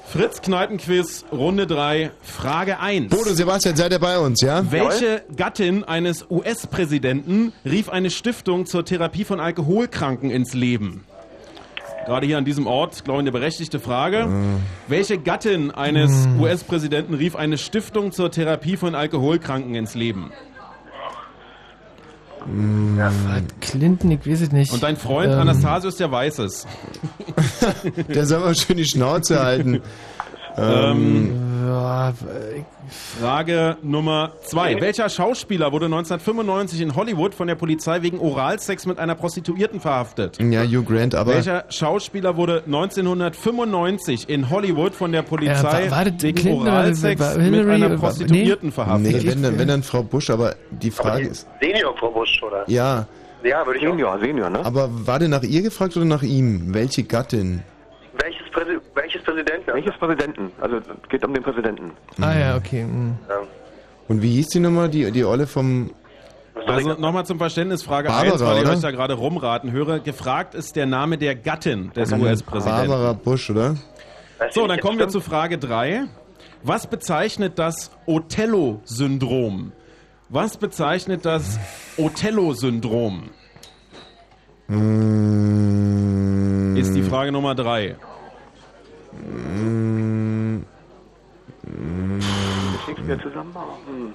[0.07, 3.11] Fritz Kneipenquiz, Runde 3, Frage 1.
[3.11, 4.63] Bodo Sebastian, seid ihr bei uns, ja?
[4.71, 11.03] Welche Gattin eines US-Präsidenten rief eine Stiftung zur Therapie von Alkoholkranken ins Leben?
[12.07, 14.27] Gerade hier an diesem Ort, glaube ich, eine berechtigte Frage.
[14.87, 20.31] Welche Gattin eines US-Präsidenten rief eine Stiftung zur Therapie von Alkoholkranken ins Leben?
[23.61, 24.71] Clinton, ich weiß es nicht.
[24.71, 26.65] Und dein Freund Ähm, Anastasius, der weiß es.
[28.07, 29.81] Der soll mal schön die Schnauze halten.
[30.61, 31.31] Ähm,
[31.67, 32.13] ja,
[33.19, 34.79] Frage Nummer zwei.
[34.81, 40.37] Welcher Schauspieler wurde 1995 in Hollywood von der Polizei wegen Oralsex mit einer Prostituierten verhaftet?
[40.41, 41.33] Ja, Hugh Grant, aber.
[41.35, 46.67] Welcher Schauspieler wurde 1995 in Hollywood von der Polizei Ja, wa- war das wegen Clinton
[46.67, 48.73] Oralsex war- mit Hillary einer oder- Prostituierten nee?
[48.73, 49.11] verhaftet?
[49.23, 51.47] Nee, wenn dann, wenn dann Frau Bush, aber die Frage ist.
[51.61, 52.63] Senior Frau Busch, oder?
[52.67, 53.05] Ja.
[53.43, 54.65] Ja, würde ich Senior, Senior, ne?
[54.65, 56.73] Aber war denn nach ihr gefragt oder nach ihm?
[56.73, 57.61] Welche Gattin?
[59.29, 59.73] Präsidenten?
[59.73, 60.51] Welches Präsidenten?
[60.59, 61.91] Also es geht um den Präsidenten.
[62.21, 62.83] Ah ja, okay.
[62.83, 63.15] hm.
[64.07, 64.87] Und wie hieß die Nummer?
[64.87, 65.91] Die, die Olle vom.
[66.65, 68.73] Also nochmal zum Verständnis, Frage Barbara, 1, weil ich oder?
[68.73, 69.99] euch da gerade rumraten höre.
[69.99, 73.17] Gefragt ist der Name der Gattin des Barbara US-Präsidenten.
[73.23, 73.75] Bush, oder?
[74.51, 76.03] So, dann kommen wir zu Frage 3.
[76.63, 79.71] Was bezeichnet das Othello-Syndrom?
[80.27, 81.59] Was bezeichnet das
[81.97, 83.29] Othello-Syndrom?
[84.67, 87.95] Mm, Ist die Frage Nummer 3.
[89.11, 90.65] mm,
[91.67, 92.19] mm,
[93.21, 93.53] zusammen.
[93.87, 94.13] Hm.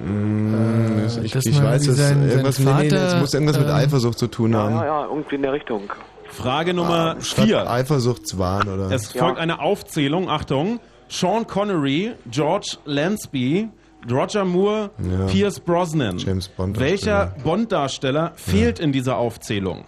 [0.00, 1.16] Mm, das-
[1.46, 4.52] ich weiß, sein irgendwas, nee, nee, das Vater, muss irgendwas mit ähm, Eifersucht zu tun
[4.52, 4.74] Ja, haben.
[4.76, 5.92] ja, ja, irgendwie in der Richtung.
[6.30, 7.70] Frage Nummer Statt 4.
[7.70, 8.90] Eifersuchtswahn oder.
[8.92, 10.78] Es folgt eine Aufzählung, Achtung.
[11.08, 13.68] Sean Connery, George Lansby,
[14.10, 15.26] Roger Moore, Ja.
[15.26, 16.18] Pierce Brosnan.
[16.18, 19.84] James Bond Welcher Bond-Darsteller fehlt in dieser Aufzählung?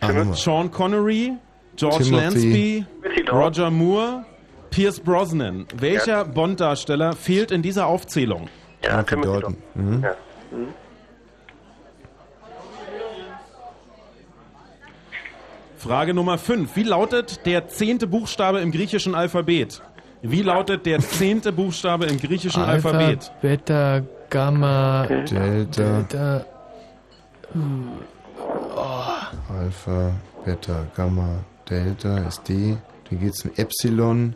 [0.00, 0.40] Timothy.
[0.40, 1.34] Sean Connery,
[1.76, 2.84] George Timothy.
[3.04, 4.24] Lansby, Roger Moore,
[4.70, 5.66] Pierce Brosnan.
[5.76, 8.48] Welcher Bond-Darsteller fehlt in dieser Aufzählung?
[8.84, 9.56] Ja, Timothy Dalton.
[9.74, 10.02] Mhm.
[10.02, 10.14] Ja.
[10.50, 10.68] Hm.
[15.76, 16.76] Frage Nummer 5.
[16.76, 19.82] Wie lautet der zehnte Buchstabe im griechischen Alphabet?
[20.22, 23.32] Wie lautet der zehnte Buchstabe im griechischen Alpha, Alphabet?
[23.42, 25.64] Beta, Gamma, Delta.
[25.66, 26.44] Delta.
[29.48, 30.12] Alpha,
[30.44, 31.40] Beta, Gamma,
[31.70, 32.76] Delta ist D.
[33.10, 34.34] Dann geht's mit Epsilon,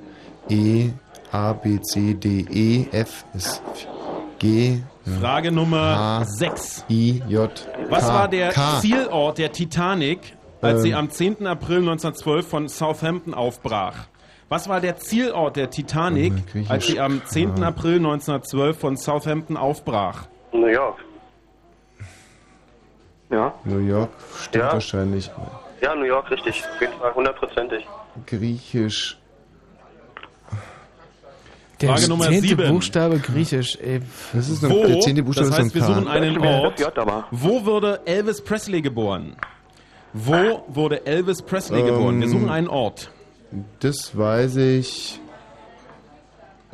[0.48, 0.90] E,
[1.32, 3.62] A, B, C, D, E, F ist
[4.38, 4.78] G.
[5.20, 6.84] Frage Nummer H, 6.
[6.90, 7.50] I, J.
[7.88, 8.80] Was K, war der K.
[8.80, 10.82] Zielort der Titanic, als Ähm.
[10.82, 11.46] sie am 10.
[11.46, 14.06] April 1912 von Southampton aufbrach?
[14.48, 17.56] Was war der Zielort der Titanic, griechisch als sie am 10.
[17.56, 17.66] K.
[17.66, 20.26] April 1912 von Southampton aufbrach?
[20.52, 20.98] New York.
[23.30, 23.54] Ja?
[23.64, 24.72] New York stimmt Ja.
[24.72, 25.30] wahrscheinlich.
[25.80, 26.64] Ja, New York, richtig.
[26.74, 27.86] Auf jeden Fall, hundertprozentig.
[28.26, 29.18] Griechisch.
[31.80, 32.68] Der Frage Nummer zehnte sieben.
[32.68, 33.76] Buchstabe Griechisch.
[33.76, 34.00] Ey.
[34.32, 36.82] Das ist Wo, der zehnte Buchstabe das heißt, wir ein suchen einen Ort.
[37.30, 39.36] Wo wurde Elvis Presley geboren?
[40.14, 42.20] Wo wurde Elvis Presley Ähm, geboren?
[42.20, 43.10] Wir suchen einen Ort.
[43.80, 45.20] Das weiß ich.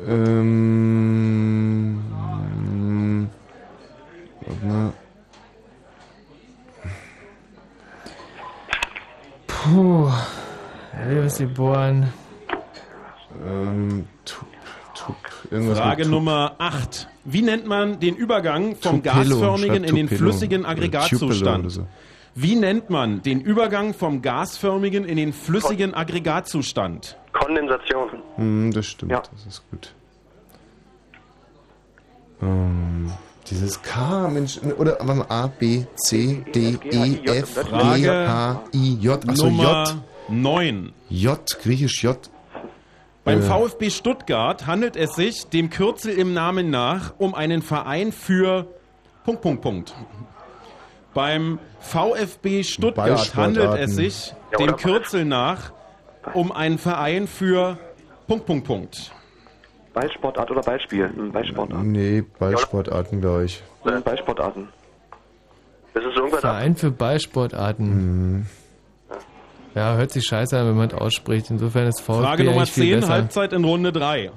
[0.07, 1.99] Ähm.
[4.41, 4.93] Warte mal.
[9.63, 10.09] Puh.
[11.07, 12.11] Elvis geboren.
[13.47, 14.05] Ähm.
[14.25, 14.45] Tup,
[14.93, 15.15] tup,
[15.51, 16.07] irgendwas Frage.
[16.07, 17.07] Nummer 8.
[17.25, 20.31] Wie nennt man den Übergang vom Tupelo, gasförmigen in den Tupelo.
[20.31, 21.71] flüssigen Aggregatzustand?
[21.71, 21.87] so.
[22.35, 27.17] Wie nennt man den Übergang vom gasförmigen in den flüssigen Aggregatzustand?
[27.31, 28.09] Kondensation.
[28.35, 29.21] Hm, das stimmt, Ja.
[29.31, 29.93] das ist gut.
[32.41, 32.92] Ähm,
[33.49, 34.99] dieses K, Mensch, oder
[35.29, 39.97] A, B, C, D, E, F, G, H, I, J, achso, Nummer J.
[40.29, 40.93] 9.
[41.09, 42.17] J, griechisch J.
[43.23, 43.43] Beim Äh.
[43.43, 48.67] VfB Stuttgart handelt es sich dem Kürzel im Namen nach um einen Verein für
[49.23, 49.95] Punkt, Punkt, Punkt.
[51.13, 54.75] Beim VfB Stuttgart handelt es sich dem?
[54.75, 55.71] Kürzel nach
[56.33, 57.77] um einen Verein für
[58.27, 59.11] Punkt, Punkt, Punkt.
[59.93, 61.09] Ballsportart oder Ballspiel?
[61.15, 61.83] Hm, Ballsportart.
[61.83, 63.63] Nee, Ballsportarten, glaube ich.
[63.83, 64.67] Ballsportarten.
[65.93, 66.41] Das ist irgendwas.
[66.41, 68.47] Verein für Ballsportarten.
[69.75, 71.49] Ja, hört sich scheiße an, wenn man es ausspricht.
[71.49, 73.13] Insofern ist VfB Frage Nummer eigentlich viel 10, besser.
[73.13, 74.31] Halbzeit in Runde 3.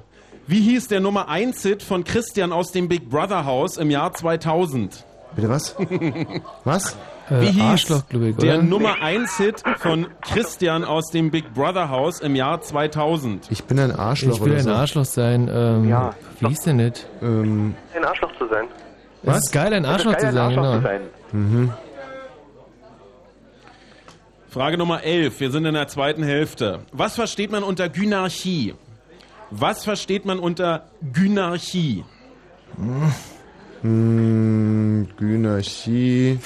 [0.47, 4.13] Wie hieß der Nummer 1 Hit von Christian aus dem Big Brother Haus im Jahr
[4.13, 5.03] 2000?
[5.35, 5.75] Bitte was?
[6.63, 6.97] Was?
[7.29, 8.63] Äh, Wie hieß Arschloch, glaub ich, der oder?
[8.63, 13.47] Nummer 1 Hit von Christian aus dem Big Brother Haus im Jahr 2000?
[13.51, 14.71] Ich bin ein Arschloch Ich will oder ein so.
[14.71, 15.49] Arschloch sein.
[15.53, 16.13] Ähm, Ja.
[16.39, 17.05] Wie hieß denn nicht?
[17.21, 18.65] Ähm, Ein Arschloch zu sein.
[19.23, 20.75] Es ist geil, ein Es ist Arschloch geil, zu ein sein, Arschloch genau.
[20.77, 21.01] zu sein.
[21.33, 21.73] mhm.
[24.49, 25.39] Frage Nummer 11.
[25.41, 26.79] Wir sind in der zweiten Hälfte.
[26.93, 28.73] Was versteht man unter Gynarchie?
[29.51, 32.05] Was versteht man unter Gynarchie?
[33.81, 36.39] Hm, Gynarchie.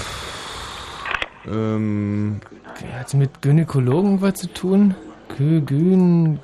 [1.47, 2.41] Ähm,
[2.93, 4.95] Hat es mit Gynäkologen was zu tun?
[5.37, 6.39] Gyn,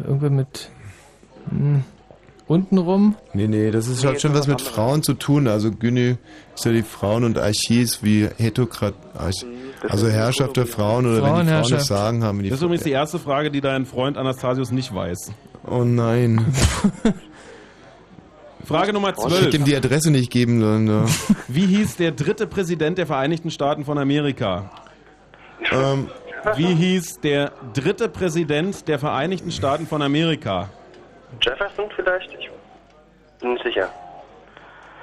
[0.00, 0.70] irgendwas mit
[1.48, 1.84] hm,
[2.46, 3.14] untenrum?
[3.32, 5.48] nee, nee, das ist, hat schon was mit Frauen zu tun.
[5.48, 6.16] Also Gyni
[6.54, 8.94] ist ja die Frauen und Archie ist wie Heterokrat.
[9.16, 9.46] Arch,
[9.88, 12.84] also Herrschaft der Frauen oder wenn die Frauen das sagen, haben die Das ist übrigens
[12.84, 15.32] die erste Frage, die dein Freund Anastasius nicht weiß.
[15.66, 16.44] Oh nein.
[18.64, 19.64] Frage Nummer Ich hätte ihm 12.
[19.64, 20.86] die Adresse nicht geben sollen.
[20.86, 21.04] Ja.
[21.48, 24.70] Wie hieß der dritte Präsident der Vereinigten Staaten von Amerika?
[25.70, 26.08] ähm,
[26.56, 30.68] Wie hieß der dritte Präsident der Vereinigten Staaten von Amerika?
[31.40, 32.30] Jefferson vielleicht?
[32.38, 32.50] Ich
[33.40, 33.88] bin nicht sicher.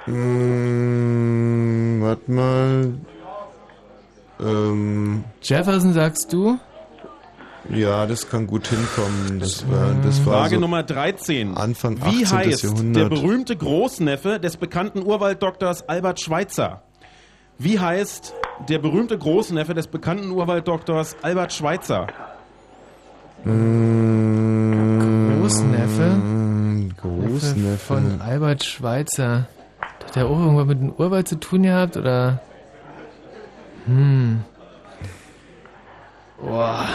[0.06, 2.92] mh, warte mal.
[4.40, 6.58] Ähm, Jefferson, sagst du?
[7.72, 9.38] Ja, das kann gut hinkommen.
[9.40, 11.56] Das war, das war Frage so Nummer 13.
[11.56, 12.38] Anfang Wie 18.
[12.38, 12.96] heißt Jahrhundert.
[12.96, 16.82] der berühmte Großneffe des bekannten Urwalddoktors Albert Schweitzer?
[17.58, 18.34] Wie heißt
[18.68, 22.06] der berühmte Großneffe des bekannten Urwalddoktors Albert Schweitzer?
[25.40, 26.20] Großneffe?
[27.00, 27.78] Großneffe.
[27.78, 29.46] Von Albert Schweitzer.
[30.04, 32.40] Hat der auch irgendwas mit dem Urwald zu tun gehabt, oder?
[33.86, 34.44] Hm.
[36.40, 36.86] Boah.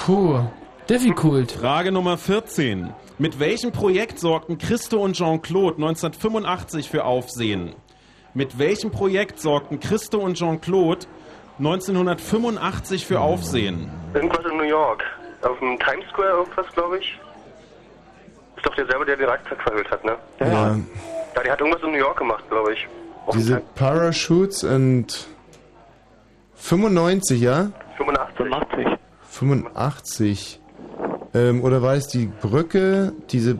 [0.00, 0.40] Puh.
[0.88, 1.52] Difficult.
[1.52, 2.90] Frage Nummer 14.
[3.18, 7.74] Mit welchem Projekt sorgten Christo und Jean-Claude 1985 für Aufsehen?
[8.32, 11.06] Mit welchem Projekt sorgten Christo und Jean-Claude
[11.58, 13.90] 1985 für Aufsehen?
[14.14, 15.04] Irgendwas in New York.
[15.42, 17.18] Auf dem Times Square irgendwas, glaube ich.
[18.56, 20.16] Ist doch derselbe, der den Reichstag verhüllt hat, ne?
[20.40, 20.76] Ja.
[21.36, 22.88] Ja, der hat irgendwas in New York gemacht, glaube ich.
[23.34, 25.28] Diese Parachutes und
[26.54, 27.70] 95, ja?
[27.98, 28.36] 85.
[28.38, 28.99] 85.
[29.40, 30.60] 85.
[31.32, 33.58] Ähm, oder war es die Brücke, diese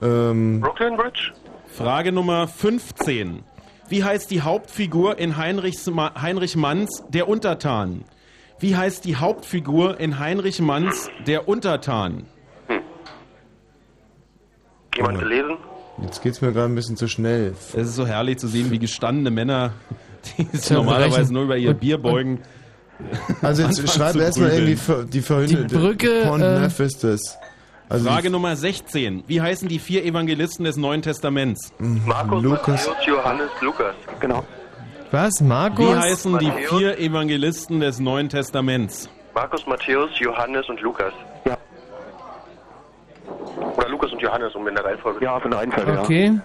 [0.00, 1.32] ähm, Brooklyn Bridge?
[1.66, 3.42] Frage Nummer 15.
[3.88, 8.04] Wie heißt die Hauptfigur in Heinrichs Ma Heinrich Manns Der Untertan?
[8.60, 12.26] Wie heißt die Hauptfigur in Heinrich Manns Der Untertan?
[14.94, 15.56] Jemand gelesen?
[16.00, 17.54] Jetzt geht's mir gerade ein bisschen zu schnell.
[17.74, 19.72] Es ist so herrlich zu sehen, wie gestandene Männer,
[20.38, 22.40] die sich normalerweise nur über ihr Bier beugen.
[23.40, 27.38] Also jetzt schreib erstmal irgendwie die verhinderte Die Brücke, Pont äh, Neuf ist das.
[27.88, 29.24] Also Frage Nummer 16.
[29.26, 31.72] Wie heißen die vier Evangelisten des Neuen Testaments?
[31.78, 32.86] Markus, Lukas.
[32.86, 33.94] Matthäus, Johannes, Lukas.
[34.20, 34.44] Genau.
[35.10, 35.40] Was?
[35.42, 35.86] Markus?
[35.86, 39.10] Wie heißen die vier Evangelisten des Neuen Testaments?
[39.34, 41.12] Markus, Matthäus, Johannes und Lukas.
[41.44, 41.58] Ja.
[43.76, 45.24] Oder Lukas und Johannes, um in der Reihenfolge.
[45.24, 46.40] Ja, von der Reihenfolge, Okay.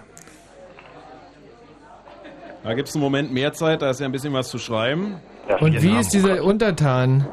[2.64, 5.20] Da gibt es einen Moment mehr Zeit, da ist ja ein bisschen was zu schreiben.
[5.60, 7.26] Und wie ist dieser Untertan?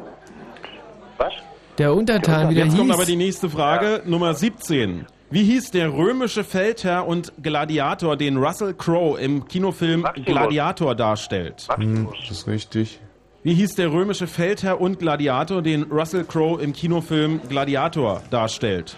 [1.18, 1.34] Was?
[1.78, 2.80] Der Untertan, wie der Jetzt hieß?
[2.80, 5.06] kommt aber die nächste Frage, Nummer 17.
[5.30, 11.68] Wie hieß der römische Feldherr und Gladiator, den Russell Crowe im Kinofilm Gladiator darstellt?
[11.76, 13.00] Hm, das ist richtig.
[13.44, 18.96] Wie hieß der römische Feldherr und Gladiator, den Russell Crowe im Kinofilm Gladiator darstellt?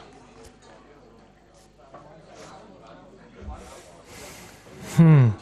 [4.98, 5.34] Hm.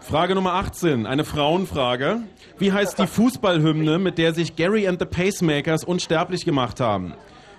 [0.00, 2.20] Frage Nummer 18, eine Frauenfrage.
[2.58, 7.14] Wie heißt die Fußballhymne, mit der sich Gary and the Pacemakers unsterblich gemacht haben?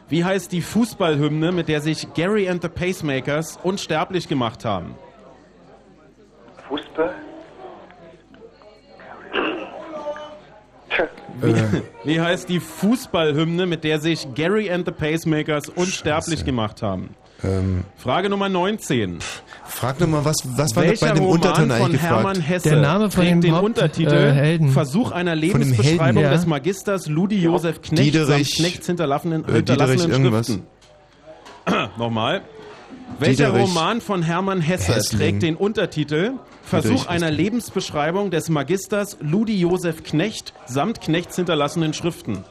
[0.07, 4.95] Wie heißt die Fußballhymne, mit der sich Gary and the Pacemakers unsterblich gemacht haben?
[6.67, 7.13] Fußball?
[11.41, 11.53] Wie,
[12.05, 17.15] wie heißt die Fußballhymne, mit der sich Gary and the Pacemakers unsterblich gemacht haben?
[17.45, 19.19] Ähm, Frage Nummer 19.
[19.67, 22.49] frag doch mal, was, was war das bei dem Roman Unterton von eigentlich Hermann gefragt?
[22.49, 24.69] Hesse Der Name von trägt den Haupt- Untertitel äh, Helden.
[24.69, 26.31] Versuch einer Von Lebensbeschreibung ja.
[26.31, 30.45] des Magisters Ludi Josef Knecht Diederich- samt Knechts hinterlassenen, äh, hinterlassenen Diederich.
[30.45, 30.67] Schriften.
[31.97, 32.41] Nochmal.
[33.19, 35.19] Welcher Diederich Roman von Hermann Hesse Hessling.
[35.19, 42.43] trägt den Untertitel Versuch einer Lebensbeschreibung des Magisters Ludi Josef Knecht samt Knechts hinterlassenen Schriften?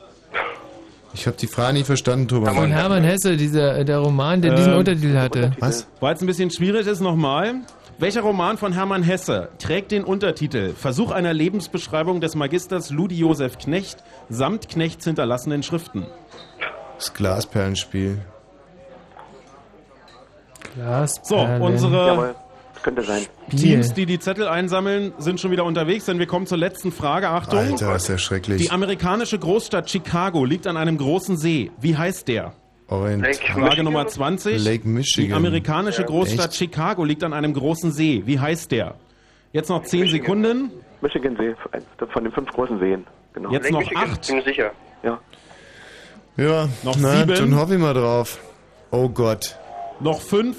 [1.15, 2.55] Ich habe die Frage nicht verstanden, Thomas.
[2.55, 5.53] Von Hermann Hesse, dieser, äh, der Roman, der diesen Ähm, Untertitel hatte.
[5.61, 5.87] Was?
[6.01, 7.55] Weil es ein bisschen schwierig ist, nochmal.
[7.99, 13.57] Welcher Roman von Hermann Hesse trägt den Untertitel Versuch einer Lebensbeschreibung des Magisters Ludi Josef
[13.59, 16.05] Knecht samt Knechts hinterlassenen Schriften?
[16.97, 18.19] Das Glasperlenspiel.
[21.23, 22.35] So, unsere Jawohl,
[22.85, 23.23] könnte sein.
[23.51, 27.29] Teams, die die Zettel einsammeln, sind schon wieder unterwegs, denn wir kommen zur letzten Frage.
[27.31, 27.59] Achtung.
[27.59, 28.63] Alter, ist ja schrecklich.
[28.63, 31.73] Die amerikanische Großstadt Chicago liegt an einem großen See.
[31.81, 32.53] Wie heißt der?
[32.87, 33.23] Orient.
[33.23, 33.85] Lake Frage Michigan?
[33.87, 34.63] Nummer 20.
[34.65, 35.29] Lake Michigan.
[35.29, 36.07] Die amerikanische Ja.
[36.07, 36.57] Großstadt Echt?
[36.59, 38.23] Chicago liegt an einem großen See.
[38.27, 38.95] Wie heißt der?
[39.53, 40.23] Jetzt noch 10 Michigan.
[40.43, 40.71] Sekunden.
[41.01, 41.55] Michigan See,
[42.13, 43.05] von den fünf großen Seen.
[43.33, 43.51] Genau.
[43.51, 44.27] Jetzt noch Michigan, acht.
[44.29, 44.71] Bin sicher.
[45.03, 45.19] Ja.
[46.37, 47.35] Ja, Noch na, sieben.
[47.35, 48.39] dann hoffe ich mal drauf.
[48.91, 49.57] Oh Gott.
[50.01, 50.57] Noch 5.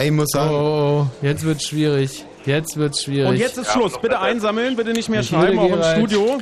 [0.00, 2.24] Ey, ich muss Oh, sagen, oh, jetzt wird's schwierig.
[2.46, 3.28] Jetzt wird's schwierig.
[3.28, 4.00] Und jetzt ist Schluss.
[4.00, 5.82] Bitte einsammeln, bitte nicht mehr Ich schreiben, auch im.
[5.82, 6.38] Studio.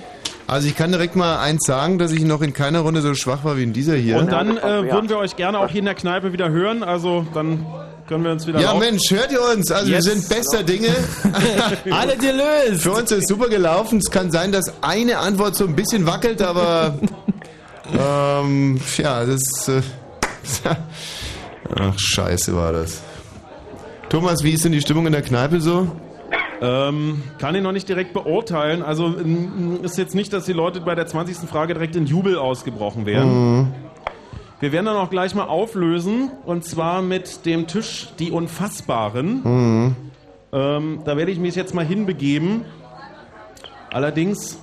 [0.47, 3.43] also ich kann direkt mal eins sagen, dass ich noch in keiner Runde so schwach
[3.43, 4.19] war wie in dieser hier.
[4.19, 6.85] Und dann äh, würden wir euch gerne auch hier in der Kneipe wieder hören.
[6.85, 7.67] Also dann
[8.07, 9.73] können wir uns wieder ja, Mensch, hört ihr uns?
[9.73, 10.07] Also Jetzt.
[10.07, 10.95] wir sind bester Dinge.
[11.91, 12.83] Alle gelöst.
[12.85, 13.99] Für uns ist super gelaufen.
[13.99, 16.95] Es kann sein, dass eine Antwort so ein bisschen wackelt, aber
[17.99, 19.83] ähm, ja, das äh,
[21.77, 23.01] Ach, scheiße war das.
[24.09, 25.87] Thomas, wie ist denn die Stimmung in der Kneipe so?
[26.61, 28.83] Ähm, kann ich noch nicht direkt beurteilen.
[28.83, 29.15] Also
[29.83, 31.49] ist jetzt nicht, dass die Leute bei der 20.
[31.49, 33.59] Frage direkt in Jubel ausgebrochen wären.
[33.61, 33.67] Mhm.
[34.61, 36.31] Wir werden dann auch gleich mal auflösen.
[36.47, 39.43] Und zwar mit dem Tisch Die Unfassbaren.
[39.45, 39.97] Mhm.
[40.53, 42.65] Ähm, da werde ich mich jetzt mal hinbegeben.
[43.91, 44.59] Allerdings,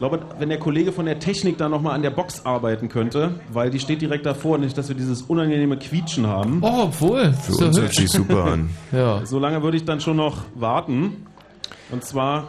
[0.00, 3.70] glaube, wenn der Kollege von der Technik da nochmal an der Box arbeiten könnte, weil
[3.70, 6.58] die steht direkt davor, nicht, dass wir dieses unangenehme Quietschen haben.
[6.62, 7.32] Oh, obwohl.
[7.34, 8.70] Für so uns hört sich super an.
[8.92, 9.24] Ja.
[9.24, 11.26] So lange würde ich dann schon noch warten.
[11.92, 12.48] Und zwar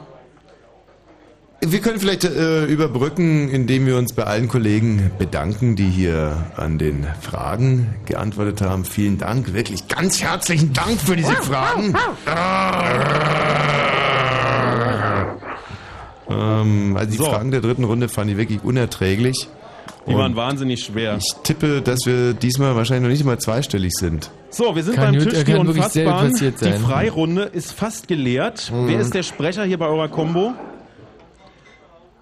[1.60, 6.78] Wir können vielleicht äh, überbrücken, indem wir uns bei allen Kollegen bedanken, die hier an
[6.78, 8.86] den Fragen geantwortet haben.
[8.86, 11.94] Vielen Dank, wirklich ganz herzlichen Dank für diese Fragen.
[16.32, 17.26] Ähm, also die So.
[17.26, 19.48] Fragen der dritten Runde fand ich wirklich unerträglich.
[20.08, 21.18] Die waren Und wahnsinnig schwer.
[21.18, 24.32] Ich tippe, dass wir diesmal wahrscheinlich noch nicht mal zweistellig sind.
[24.50, 26.28] So, wir sind Kann beim Tischspiel unfassbar.
[26.28, 26.72] Die.
[26.74, 28.72] Freirunde ist fast geleert.
[28.72, 28.88] Mhm.
[28.88, 30.54] Wer ist der Sprecher hier bei eurer Combo?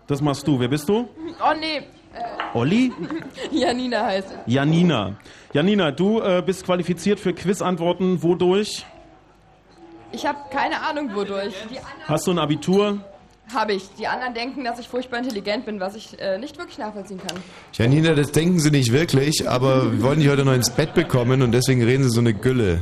[0.08, 0.60] Das machst du.
[0.60, 1.08] Wer bist du?
[1.42, 1.84] Oh nee,
[2.54, 2.92] Olli?
[3.52, 4.28] Janina heißt.
[4.46, 5.16] Janina.
[5.54, 8.22] Janina, du äh, bist qualifiziert für Quizantworten.
[8.24, 8.86] Wodurch?
[10.12, 11.54] Ich habe keine Ahnung wodurch.
[12.06, 12.98] Hast du ein Abitur?
[13.54, 13.84] Habe ich.
[13.98, 17.38] Die anderen denken, dass ich furchtbar intelligent bin, was ich äh, nicht wirklich nachvollziehen kann.
[17.74, 21.42] Janina, das denken sie nicht wirklich, aber wir wollen dich heute noch ins Bett bekommen
[21.42, 22.82] und deswegen reden sie so eine Gülle.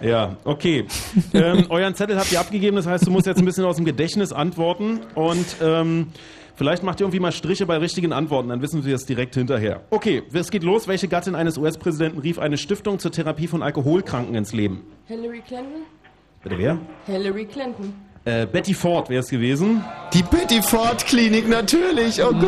[0.00, 0.86] Ja, okay.
[1.34, 3.84] ähm, euren Zettel habt ihr abgegeben, das heißt, du musst jetzt ein bisschen aus dem
[3.84, 6.08] Gedächtnis antworten und ähm,
[6.54, 9.82] vielleicht macht ihr irgendwie mal Striche bei richtigen Antworten, dann wissen wir es direkt hinterher.
[9.90, 10.86] Okay, es geht los.
[10.86, 14.82] Welche Gattin eines US-Präsidenten rief eine Stiftung zur Therapie von Alkoholkranken ins Leben?
[15.06, 15.82] Hillary Clinton?
[16.42, 16.78] Bitte wer?
[17.06, 17.94] Hillary Clinton.
[18.26, 19.84] Äh, Betty Ford wäre es gewesen.
[20.12, 22.42] Die Betty Ford Klinik, natürlich, oh Gott.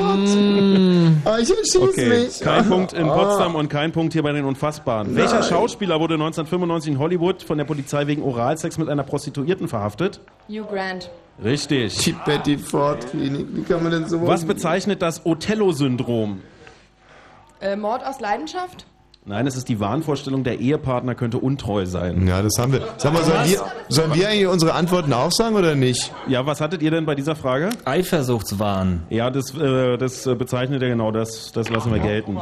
[1.24, 2.40] Oh, ich erschieße Okay, mich.
[2.40, 3.14] kein Punkt in Ah.
[3.16, 5.06] Potsdam und kein Punkt hier bei den Unfassbaren.
[5.14, 5.16] Nein.
[5.22, 10.20] Welcher Schauspieler wurde 1995 in Hollywood von der Polizei wegen Oralsex mit einer Prostituierten verhaftet?
[10.48, 11.10] Hugh Grant.
[11.44, 11.96] Richtig.
[11.98, 16.42] Die Betty Ford Klinik, wie kann man denn so Was bezeichnet das Othello-Syndrom?
[17.60, 18.84] Äh, Mord aus Leidenschaft?
[19.28, 22.26] Nein, es ist die Wahnvorstellung, der Ehepartner könnte untreu sein.
[22.26, 22.80] Ja, das haben wir.
[22.96, 26.10] Sag mal, sollen wir, sollen wir eigentlich unsere Antworten auch sagen oder nicht?
[26.28, 27.68] Ja, was hattet ihr denn bei dieser Frage?
[27.84, 29.02] Eifersuchtswahn.
[29.10, 31.52] Ja, das, äh, das äh, bezeichnet ja genau das.
[31.52, 32.38] Das lassen wir gelten.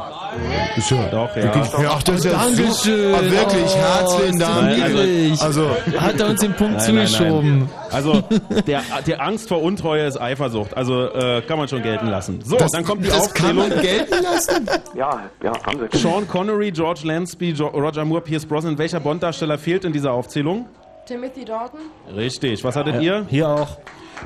[0.75, 0.97] Ist ja.
[1.11, 1.43] Doch, ja.
[1.43, 1.65] Wirklich?
[1.89, 3.11] Ach, das ist ja Dankeschön.
[3.11, 4.77] so- Ah, wirklich, Oh, herzlichen Dank.
[4.77, 5.41] niedlich.
[5.41, 7.59] Also, Hat er uns den Punkt Nein, nein, zugeschoben.
[7.59, 7.69] nein.
[7.91, 8.23] Also,
[8.65, 10.75] der, der Angst vor Untreue ist Eifersucht.
[10.75, 12.39] Also, äh, kann man schon gelten lassen.
[12.43, 13.69] So, Das- dann kommt die das kann Aufzählung.
[13.69, 14.65] man gelten lassen?
[14.95, 15.97] Ja, ja, haben sie.
[15.97, 18.77] Sean Connery, George Lansby, jo Roger Moore, Pierce Brosnan.
[18.77, 20.67] Welcher Bond-Darsteller fehlt in dieser Aufzählung?
[21.07, 21.79] Timothy Dalton?
[22.15, 22.63] Richtig.
[22.63, 23.25] Was hattet Ja, ihr?
[23.29, 23.77] Hier auch.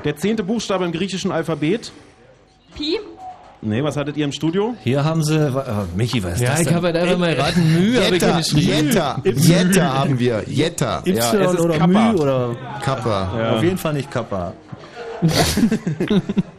[0.04, 1.90] Der zehnte Buchstabe im griechischen Alphabet?
[2.76, 2.98] Pi?
[3.64, 4.74] Nee, was hattet ihr im Studio?
[4.82, 5.36] Hier haben sie.
[5.36, 5.50] Äh,
[5.96, 6.74] Michi, was ist Ja, das ich denn?
[6.76, 7.72] habe halt einfach mal raten.
[7.80, 8.86] Mühe habe ich Jetta, geschrieben.
[8.88, 10.42] Jetta, Jetta haben wir.
[10.48, 11.02] Jetta.
[11.06, 12.12] Y Ja, es ist oder Kappa.
[12.12, 12.56] Mü oder.
[12.82, 13.32] Kappa.
[13.38, 13.52] Ja.
[13.56, 14.52] Auf jeden Fall nicht Kappa.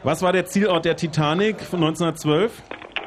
[0.04, 2.52] Was war der Zielort der Titanic von 1912?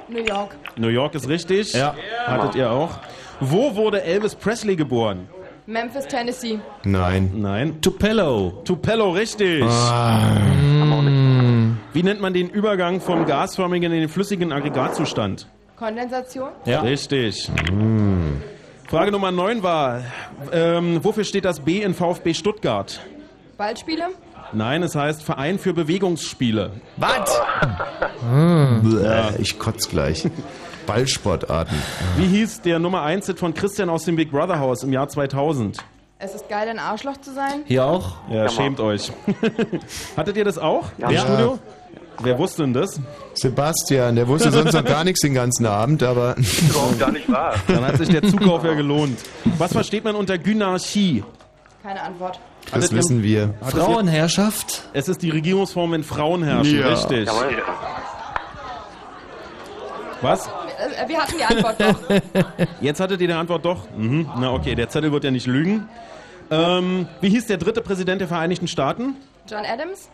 [0.08, 0.56] New York.
[0.76, 1.72] New York ist richtig.
[1.72, 1.94] Ja.
[2.26, 2.98] Hattet ihr auch.
[3.40, 5.28] Wo wurde Elvis Presley geboren?
[5.66, 6.60] Memphis, Tennessee.
[6.84, 7.32] Nein.
[7.34, 7.80] Nein.
[7.80, 8.62] Tupelo.
[8.64, 9.64] Tupelo, richtig.
[9.64, 10.36] Ah.
[11.92, 15.48] Wie nennt man den Übergang vom gasförmigen in den flüssigen Aggregatzustand?
[15.76, 16.50] Kondensation?
[16.64, 16.82] Ja.
[16.82, 17.50] Richtig.
[18.88, 20.02] Frage Nummer 9 war,
[20.52, 23.00] ähm, wofür steht das B in VfB Stuttgart?
[23.56, 24.10] Ballspiele?
[24.52, 26.70] Nein, es heißt Verein für Bewegungsspiele.
[26.96, 27.40] Was?
[28.82, 30.28] Bäh, Ich kotz gleich.
[30.86, 31.76] Ballsportarten.
[32.16, 35.08] Wie hieß der Nummer 1 Hit von Christian aus dem Big Brother Haus im Jahr
[35.08, 35.78] 2000?
[36.18, 37.62] Es ist geil, ein Arschloch zu sein.
[37.66, 38.14] Hier auch?
[38.30, 39.12] Ja, schämt euch.
[40.16, 41.08] Hattet ihr das auch Ja.
[41.08, 41.20] im Ja.
[41.22, 41.58] Studio?
[42.22, 42.98] Wer wusste denn das?
[43.34, 46.34] Sebastian, der wusste sonst noch gar nichts den ganzen Abend, aber
[46.70, 47.54] Überhaupt gar nicht wahr.
[47.66, 49.18] Dann hat sich der Zukauf ja gelohnt.
[49.58, 51.22] Was versteht man unter Gynarchie?
[51.82, 52.40] Keine Antwort.
[52.72, 53.54] Das ihr- wissen wir.
[53.62, 54.84] Frauenherrschaft.
[54.92, 56.88] Es ist die Regierungsform, wenn Frauen herrschen, Ja.
[56.88, 57.26] richtig.
[57.26, 57.62] Jawohl.
[60.22, 60.46] Was?
[60.46, 61.98] Äh, wir hatten die Antwort doch.
[62.80, 63.88] Jetzt hattet ihr die Antwort doch?
[63.96, 64.28] Mhm.
[64.38, 65.88] Na okay, der Zettel wird ja nicht lügen.
[66.50, 69.16] Ähm, wie hieß der dritte Präsident der Vereinigten Staaten?
[69.48, 70.08] John Adams?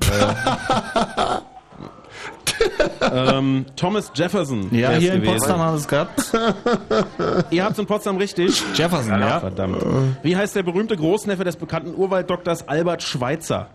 [3.12, 4.68] Ähm, Thomas Jefferson.
[4.74, 5.38] Ja, hier in gewesen.
[5.38, 6.32] Potsdam haben sie es gehabt.
[7.50, 8.62] Ihr habt's in Potsdam richtig?
[8.74, 9.40] Jefferson, ja.
[9.40, 9.78] Verdammt.
[10.22, 13.70] Wie heißt der berühmte Großneffe des bekannten Urwalddoktors Albert Schweitzer?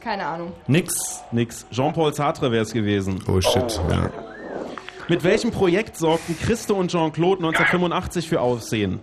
[0.00, 0.52] Keine Ahnung.
[0.66, 1.22] Nix.
[1.32, 1.66] Nix.
[1.70, 3.22] Jean-Paul Sartre wäre es gewesen.
[3.26, 4.10] Oh shit, ja.
[5.08, 9.00] Mit welchem Projekt sorgten Christo und Jean-Claude 1985 für Aufsehen?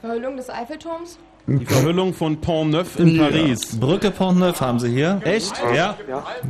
[0.00, 1.18] Verhüllung des Eiffelturms?
[1.50, 3.80] Die Verhüllung von Pont Neuf in Paris.
[3.80, 5.18] Brücke Pont Neuf haben sie hier.
[5.24, 5.54] Echt?
[5.74, 5.96] Ja.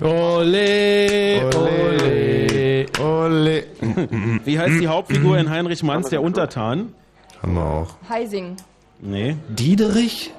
[0.02, 2.86] Ole, ole.
[3.00, 3.64] Ole.
[4.44, 6.92] Wie heißt die Hauptfigur in Heinrich Manns, der Untertan?
[7.40, 7.94] Haben wir auch.
[8.08, 8.56] Heising.
[9.00, 9.36] Nee.
[9.48, 10.32] Diederich?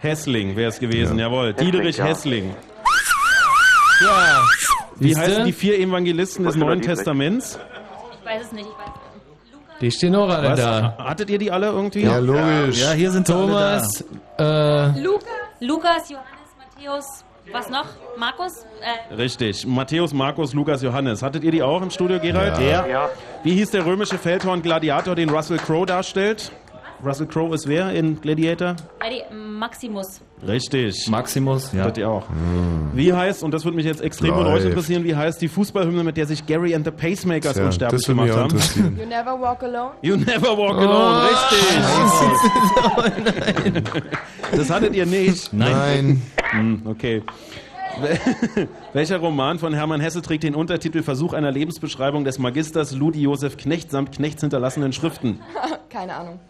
[0.00, 1.54] Hessling wäre es gewesen, jawohl.
[1.54, 2.04] Diederich ja.
[2.04, 2.54] Hessling.
[4.02, 4.42] Ja.
[4.96, 6.82] Wie heißen die vier Evangelisten des Neuen?
[6.82, 7.58] Testaments?
[8.20, 8.68] Ich weiß es nicht.
[8.68, 9.07] Ich weiß
[9.80, 10.60] Die stehen auch alle Was?
[10.60, 10.96] da.
[10.98, 12.02] Hattet ihr die alle irgendwie?
[12.02, 12.80] Ja, logisch.
[12.80, 14.04] Ja, hier sind Thomas,
[14.38, 15.26] äh, Luca,
[15.60, 17.86] Lukas, Johannes, Matthäus, was noch?
[18.18, 18.66] Markus?
[19.10, 19.66] Äh, Richtig.
[19.66, 21.22] Matthäus, Markus, Lukas, Johannes.
[21.22, 22.58] Hattet ihr die auch im Studio, Gerald?
[22.58, 22.86] Ja.
[22.86, 23.08] Ja,
[23.44, 26.50] Wie hieß der römische Feldhorn Gladiator, den Russell Crowe darstellt?
[27.04, 28.76] Russell Crowe ist wer in Gladiator?
[29.58, 30.20] Maximus.
[30.46, 31.08] Richtig.
[31.08, 31.82] Maximus, ja.
[31.82, 32.26] Hattet ihr auch.
[32.94, 36.04] Wie heißt, und das würde mich jetzt extrem von euch interessieren, wie heißt die Fußballhymne,
[36.04, 38.56] mit der sich Gary and the Pacemakers Tja, unsterblich das gemacht haben?
[38.98, 39.90] You never walk alone?
[40.02, 41.68] You never walk alone, richtig.
[44.56, 45.52] Das hattet ihr nicht.
[45.52, 45.72] Nein.
[45.72, 46.22] Nein.
[46.52, 47.22] Hm, okay.
[48.92, 53.56] Welcher Roman von Hermann Hesse trägt den Untertitel Versuch einer Lebensbeschreibung des Magisters Ludi Josef
[53.56, 55.40] Knecht samt Knechts hinterlassenen Schriften?
[55.88, 56.40] Keine Ahnung.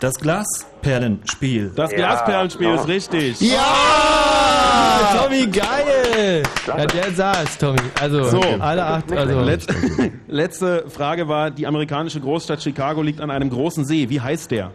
[0.00, 1.72] Das Glasperlenspiel.
[1.76, 3.40] Das Glasperlenspiel ist richtig.
[3.40, 5.22] Ja!
[5.22, 6.42] Tommy, geil!
[6.66, 7.78] Ja, der saß, Tommy.
[8.00, 9.40] Also, So, alle acht, also.
[9.40, 9.66] Letz
[10.28, 14.08] letzte Frage war, die amerikanische Großstadt Chicago liegt an einem großen See.
[14.08, 14.72] Wie heißt der?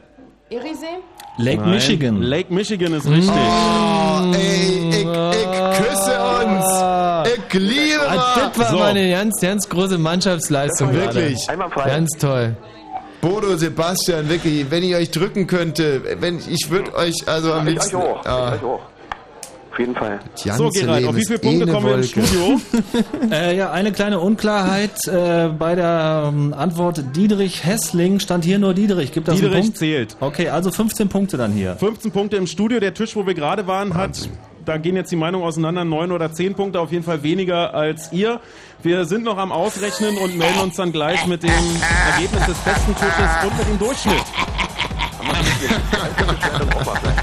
[0.50, 0.86] Erisee?
[1.38, 1.72] Lake Nein.
[1.72, 2.22] Michigan.
[2.22, 3.30] Lake Michigan ist richtig.
[3.36, 6.66] Oh, ey, ich, ich küsse uns.
[7.48, 8.78] Ich liebe Ah, das war So.
[8.78, 10.94] mal eine ganz, ganz große Mannschaftsleistung.
[10.94, 11.46] Wirklich.
[11.76, 12.56] Ganz toll.
[13.22, 17.74] Bodo, Sebastian, wirklich, wenn ich euch drücken könnte, wenn ich würde euch also am Ich
[17.74, 17.96] liebsten.
[17.98, 18.26] euch auch.
[18.26, 18.80] Ah, Ich euch auch.
[19.76, 20.20] Auf jeden Fall.
[20.36, 22.08] So, Gerald, auf wie viele Punkte eh kommen wir Wolke.
[22.08, 22.62] Studio?
[23.30, 28.74] Äh, ja, eine kleine Unklarheit äh, bei der ähm, Antwort Dietrich Hessling stand hier nur
[28.74, 29.12] Dietrich.
[29.12, 29.78] Gibt das einen Dietrich Punkt?
[29.78, 30.16] zählt.
[30.22, 31.76] Okay, also 15 Punkte dann hier.
[31.76, 32.80] 15 Punkte im Studio.
[32.80, 34.30] Der Tisch, wo wir gerade waren, hat,
[34.64, 38.14] da gehen jetzt die Meinungen auseinander, 9 oder 10 Punkte, auf jeden Fall weniger als
[38.14, 38.40] ihr.
[38.82, 41.52] Wir sind noch am Ausrechnen und melden uns dann gleich mit dem
[42.14, 44.24] Ergebnis des besten Tisches und mit dem Durchschnitt.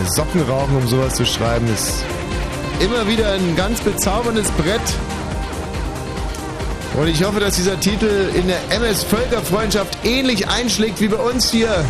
[0.00, 1.66] deine Socken rauchen, um sowas zu schreiben.
[1.72, 2.04] Ist
[2.80, 4.80] immer wieder ein ganz bezauberndes Brett.
[6.98, 11.50] Und ich hoffe, dass dieser Titel in der MS Völkerfreundschaft ähnlich einschlägt wie bei uns
[11.50, 11.84] hier.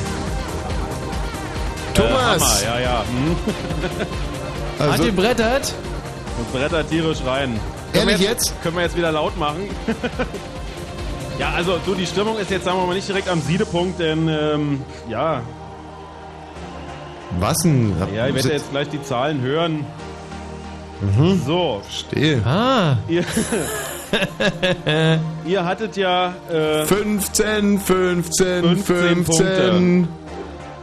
[1.94, 2.62] Thomas!
[2.62, 3.04] Äh, Hammer, ja, ja.
[3.04, 3.36] Hm.
[4.78, 5.74] Also- Hat gebrettert?
[6.38, 7.60] Und brettert tierisch rein.
[7.92, 8.54] Ehrlich wir jetzt?
[8.62, 9.68] Können wir jetzt wieder laut machen?
[11.38, 14.26] ja, also du, die Stimmung ist jetzt, sagen wir mal, nicht direkt am Siedepunkt, denn
[14.28, 15.42] ähm, ja,
[17.40, 17.92] Was denn?
[18.14, 19.84] ja, ich werde jetzt gleich die Zahlen hören.
[21.00, 21.40] Mhm.
[21.46, 21.80] So.
[21.90, 22.42] Stehe.
[22.44, 22.96] Ah.
[23.08, 23.24] Ihr,
[25.46, 29.24] ihr hattet ja äh, 15, 15, 15 15.
[29.24, 30.08] Punkte.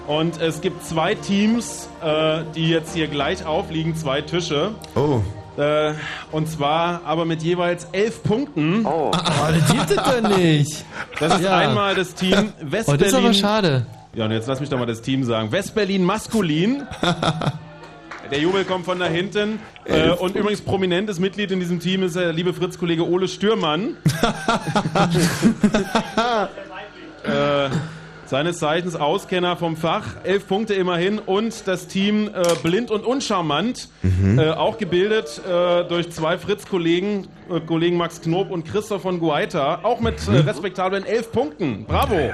[0.07, 4.71] Und es gibt zwei Teams, äh, die jetzt hier gleich aufliegen, zwei Tische.
[4.95, 5.19] Oh.
[5.61, 5.93] Äh,
[6.31, 8.85] und zwar aber mit jeweils elf Punkten.
[8.85, 10.85] Oh, das gibt es doch nicht.
[11.19, 11.57] Das ist Ja.
[11.57, 12.85] einmal das Team Westberlin.
[12.87, 13.85] Oh, das ist aber schade.
[14.17, 15.51] Ja, und jetzt lass mich doch mal das Team sagen.
[15.51, 16.87] Westberlin maskulin.
[18.31, 19.59] Der Jubel kommt von da hinten.
[19.85, 20.19] Äh, Elf.
[20.19, 23.95] und übrigens prominentes Mitglied in diesem Team ist der liebe Fritz-Kollege Ole Stürmann.
[27.23, 27.69] äh,
[28.25, 30.07] seines Zeichens Auskenner vom Fach.
[30.23, 31.19] Elf Punkte immerhin.
[31.19, 33.87] Und das Team äh, Blind und Uncharmant.
[34.01, 34.39] Mhm.
[34.39, 39.81] Äh, auch gebildet äh, durch zwei Fritz-Kollegen, äh, Kollegen Max Knob und Christoph von Guaita.
[39.83, 41.85] Auch mit äh, respektablen elf Punkten.
[41.85, 42.33] Bravo!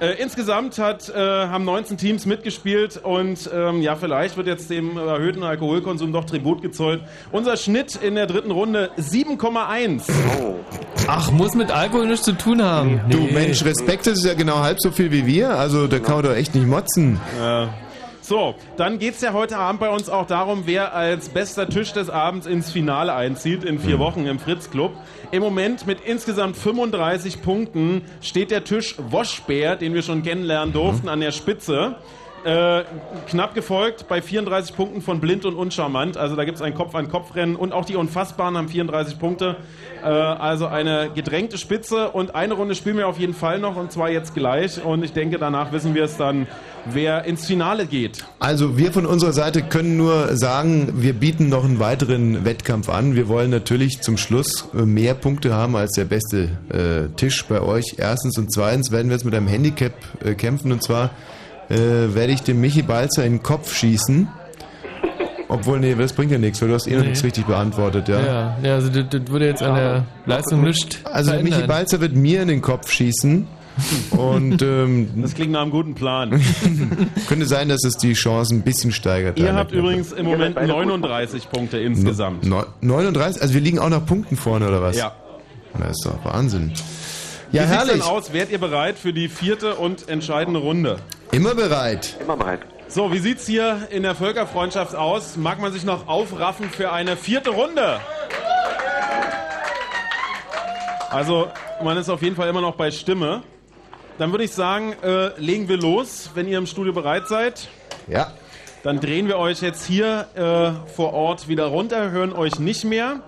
[0.00, 4.96] Äh, insgesamt hat, äh, haben 19 Teams mitgespielt und ähm, ja, vielleicht wird jetzt dem
[4.96, 7.02] erhöhten Alkoholkonsum doch Tribut gezollt.
[7.32, 10.02] Unser Schnitt in der dritten Runde 7,1.
[11.08, 13.00] Ach, muss mit Alkohol nichts zu tun haben.
[13.10, 15.58] Du Mensch, Respekt ist ja genau halb so viel wie wir.
[15.58, 17.20] Also da kann man doch echt nicht motzen.
[17.40, 17.68] Ja.
[18.28, 22.10] So, dann geht's ja heute Abend bei uns auch darum, wer als bester Tisch des
[22.10, 24.92] Abends ins Finale einzieht, in vier Wochen im Fritz Club.
[25.30, 31.08] Im Moment mit insgesamt 35 Punkten steht der Tisch Woschbär, den wir schon kennenlernen durften,
[31.08, 31.96] an der Spitze.
[32.44, 32.84] Äh,
[33.28, 36.16] knapp gefolgt bei 34 Punkten von Blind und Uncharmant.
[36.16, 39.56] Also da gibt's ein Kopf-an-Kopf-Rennen und auch die Unfassbaren haben 34 Punkte.
[40.02, 43.90] Äh, also eine gedrängte Spitze und eine Runde spielen wir auf jeden Fall noch und
[43.90, 44.82] zwar jetzt gleich.
[44.82, 46.46] Und ich denke, danach wissen wir es dann,
[46.86, 48.24] wer ins Finale geht.
[48.38, 53.16] Also wir von unserer Seite können nur sagen, wir bieten noch einen weiteren Wettkampf an.
[53.16, 57.60] Wir wollen natürlich zum Schluss äh, mehr Punkte haben als der beste äh, Tisch bei
[57.60, 57.96] euch.
[57.98, 59.92] Erstens und zweitens werden wir jetzt mit einem Handicap
[60.24, 61.10] äh, kämpfen und zwar
[61.70, 64.28] äh, werde ich dem Michi Balzer in den Kopf schießen.
[65.50, 67.08] Obwohl, nee, das bringt ja nichts, weil du hast eh noch Nee.
[67.08, 68.20] nichts richtig beantwortet, ja.
[68.20, 71.68] Ja, ja also das, das würde jetzt an der Leistung nichts Also der Michi verändern.
[71.78, 73.46] Balzer wird mir in den Kopf schießen.
[74.10, 76.30] Und ähm, Das klingt nach einem guten Plan.
[77.28, 79.38] könnte sein, dass es die Chancen ein bisschen steigert.
[79.38, 82.44] Ihr habt übrigens im Moment 39 Punkte insgesamt.
[82.44, 83.40] No, 39?
[83.40, 84.96] Also wir liegen auch nach Punkten vorne, oder was?
[84.96, 85.12] Ja.
[85.78, 86.72] Das ist doch Wahnsinn.
[87.50, 87.92] Ja, Wie sieht's herrlich.
[87.94, 88.32] denn aus?
[88.32, 90.96] Wärt ihr bereit für die vierte und entscheidende Runde?
[91.32, 92.16] Immer bereit.
[92.20, 92.60] Immer bereit.
[92.88, 95.36] So, wie sieht's hier in der Völkerfreundschaft aus?
[95.36, 98.00] Mag man sich noch aufraffen für eine vierte Runde?
[101.10, 101.48] Also,
[101.82, 103.42] man ist auf jeden Fall immer noch bei Stimme.
[104.18, 107.68] Dann würde ich sagen, äh, legen wir los, wenn ihr im Studio bereit seid.
[108.08, 108.32] Ja.
[108.82, 113.20] Dann drehen wir euch jetzt hier äh, vor Ort wieder runter, hören euch nicht mehr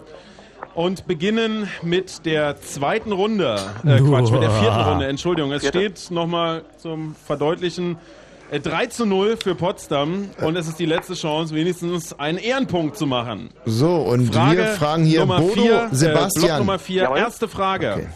[0.74, 3.56] und beginnen mit der zweiten Runde.
[3.84, 5.52] Äh, Quatsch, mit der vierten Runde, Entschuldigung.
[5.52, 7.96] Es steht nochmal zum Verdeutlichen
[8.50, 12.96] äh, 3 zu 0 für Potsdam und es ist die letzte Chance, wenigstens einen Ehrenpunkt
[12.96, 13.50] zu machen.
[13.64, 16.58] So, und Frage wir fragen hier Nummer Bodo vier, Äh, Block Sebastian.
[16.58, 17.18] Nummer 4, Jawohl.
[17.18, 18.08] erste Frage.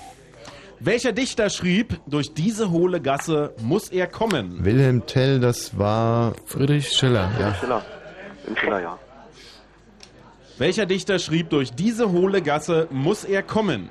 [0.81, 4.65] Welcher Dichter schrieb, durch diese hohle Gasse muss er kommen?
[4.65, 6.35] Wilhelm Tell, das war...
[6.47, 7.31] Friedrich Schiller.
[7.41, 7.55] Ja.
[7.55, 7.83] Schiller.
[8.47, 8.99] Im Schiller, ja.
[10.59, 13.91] Welcher Dichter schrieb, durch diese hohle Gasse muss er kommen?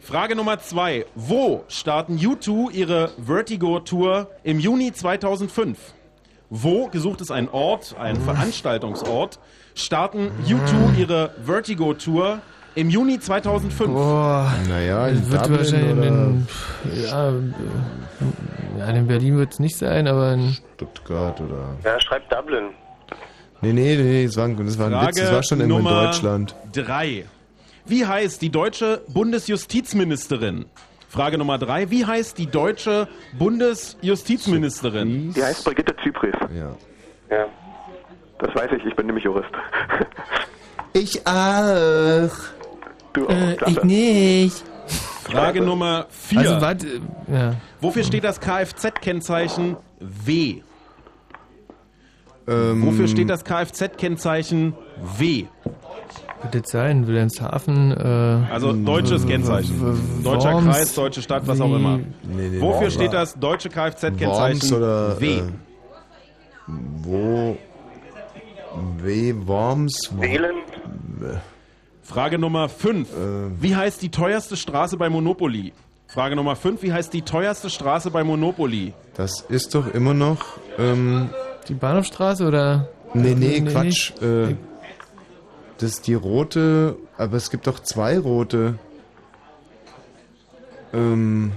[0.00, 1.04] Frage Nummer zwei.
[1.14, 5.78] Wo starten U2 ihre Vertigo-Tour im Juni 2005?
[6.50, 9.38] Wo, gesucht ist ein Ort, ein Veranstaltungsort,
[9.74, 12.40] starten U2 ihre Vertigo-Tour
[12.74, 13.90] im Juni 2005?
[13.92, 16.46] Boah, naja, in wird Dublin wahrscheinlich oder- in,
[17.02, 21.76] ja, äh, ja, in Berlin wird es nicht sein, aber in Stuttgart oder...
[21.82, 22.70] Ja, schreibt Dublin.
[23.64, 25.84] Nee, nee, nee, das war, ein- das war ein Witz, das war schon irgendwo in
[25.84, 26.54] Nummer Deutschland.
[26.72, 27.24] Drei.
[27.86, 30.64] Wie heißt die deutsche Bundesjustizministerin?
[31.08, 31.90] Frage Nummer drei.
[31.90, 33.08] Wie heißt die deutsche
[33.38, 35.32] Bundesjustizministerin?
[35.34, 36.34] Die heißt Brigitte Zypris.
[36.54, 36.74] Ja.
[37.30, 37.46] Ja.
[38.40, 39.50] Das weiß ich, ich bin nämlich Jurist.
[40.96, 42.30] Ich auch.
[43.14, 44.62] Du auch, äh, ich nicht.
[45.24, 46.38] Frage Nummer vier.
[46.38, 46.86] Also warte,
[47.32, 47.54] ja.
[47.80, 50.62] Wofür steht das Kfz-Kennzeichen W?
[52.46, 54.74] Ähm, Wofür steht das Kfz-Kennzeichen
[55.18, 55.44] W?
[56.42, 57.92] Könnte jetzt sein, Wilhelmshaven.
[57.92, 59.80] Äh, Also deutsches w- w- Kennzeichen.
[59.80, 61.98] w- Deutscher Worms, Kreis, deutsche Stadt, was auch immer.
[62.22, 64.70] Nee, nee, Wofür steht das deutsche Kfz-Kennzeichen
[65.18, 65.38] W?
[65.38, 65.42] Äh,
[67.02, 67.56] wo?
[69.02, 69.34] W.
[69.46, 70.10] Worms?
[70.18, 70.56] Wählen?
[72.02, 73.08] Frage Nummer 5.
[73.60, 75.72] Wie heißt die teuerste Straße bei Monopoly?
[76.08, 76.82] Frage Nummer 5.
[76.82, 78.92] Wie heißt die teuerste Straße bei Monopoly?
[79.16, 80.40] Das ist doch immer noch.
[80.78, 81.30] Ähm,
[81.68, 82.88] Die Bahnhofstraße oder?
[83.14, 84.10] nee, nee, Nee, Quatsch.
[84.22, 84.56] Äh,
[85.78, 88.78] das ist die rote, aber es gibt doch zwei rote.
[90.92, 91.52] Ähm,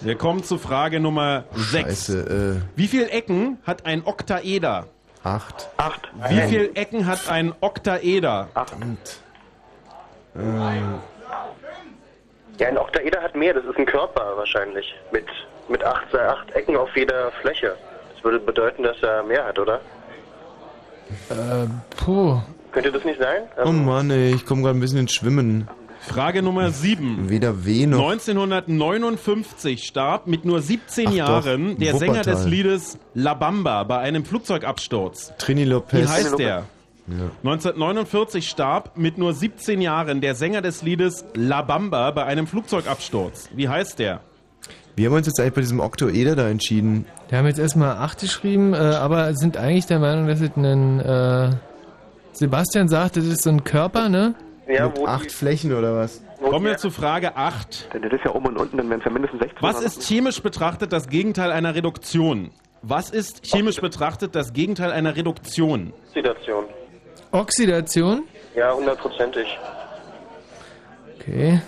[0.00, 1.72] Wir kommen zu Frage Nummer 6.
[1.72, 4.86] Scheiße, äh, Wie viele Ecken hat ein Oktaeder?
[5.24, 5.68] acht.
[5.76, 6.08] Acht.
[6.28, 8.48] Wie viele Ecken hat ein Oktaeder?
[8.80, 8.98] Und,
[10.36, 10.94] ähm,
[12.58, 14.94] Ja, ein Oktaeder hat mehr, das ist ein Körper wahrscheinlich.
[15.12, 15.26] Mit,
[15.68, 17.74] mit acht, acht Ecken auf jeder Fläche.
[18.14, 19.80] Das würde bedeuten, dass er mehr hat, oder?
[21.30, 21.66] Äh,
[21.96, 22.40] puh.
[22.72, 23.42] Könnte das nicht sein?
[23.64, 25.68] oh Mann, ey, ich komme gerade ein bisschen ins Schwimmen.
[26.00, 27.28] Frage Nummer 7.
[27.30, 28.10] Weder W noch.
[28.10, 33.98] 1959 starb mit nur 17 Ach doch, Jahren der Sänger des Liedes La Bamba bei
[33.98, 35.32] einem Flugzeugabsturz.
[35.38, 36.00] Trini Lopez.
[36.00, 36.64] Wie heißt der?
[37.08, 37.30] Ja.
[37.44, 43.48] 1949 starb mit nur 17 Jahren der Sänger des Liedes La Bamba bei einem Flugzeugabsturz.
[43.54, 44.20] Wie heißt der?
[44.96, 47.04] Wir haben uns jetzt eigentlich bei diesem Oktoeder da entschieden.
[47.28, 51.00] Wir haben jetzt erstmal 8 geschrieben, äh, aber sind eigentlich der Meinung, dass es ein.
[51.00, 51.50] Äh,
[52.32, 54.34] Sebastian sagt, das ist so ein Körper, ne?
[54.66, 56.22] Ja, Mit acht Flächen oder was?
[56.42, 57.94] Kommen wir zu Frage 8.
[57.94, 59.58] Denn das ist ja oben und unten, dann wären es ja mindestens 16.
[59.62, 62.50] Was ist chemisch betrachtet das Gegenteil einer Reduktion?
[62.82, 65.92] Was ist chemisch betrachtet das Gegenteil einer Reduktion?
[66.08, 66.64] Oxidation.
[67.32, 68.22] Oxidation?
[68.54, 69.46] Ja, hundertprozentig.
[71.20, 71.60] Okay.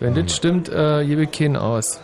[0.00, 2.00] Wenn das stimmt, äh, gebe ich keinen aus.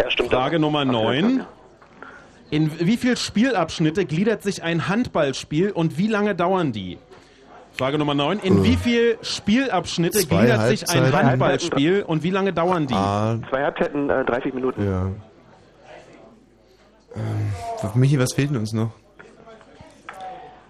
[0.00, 0.30] Ja, stimmt.
[0.30, 1.44] Frage Nummer 9.
[2.50, 6.98] In wie viel Spielabschnitte gliedert sich ein Handballspiel und wie lange dauern die?
[7.72, 8.38] Frage Nummer 9.
[8.38, 11.26] In wie viel Spielabschnitte Zwei gliedert sich ein Halbzeiten.
[11.30, 12.94] Handballspiel und wie lange dauern die?
[12.94, 14.84] Ah, Zwei Halbzeiten, äh, 30 Minuten.
[14.84, 15.10] ja.
[17.16, 18.90] Ähm, Michi, was fehlt denn uns noch?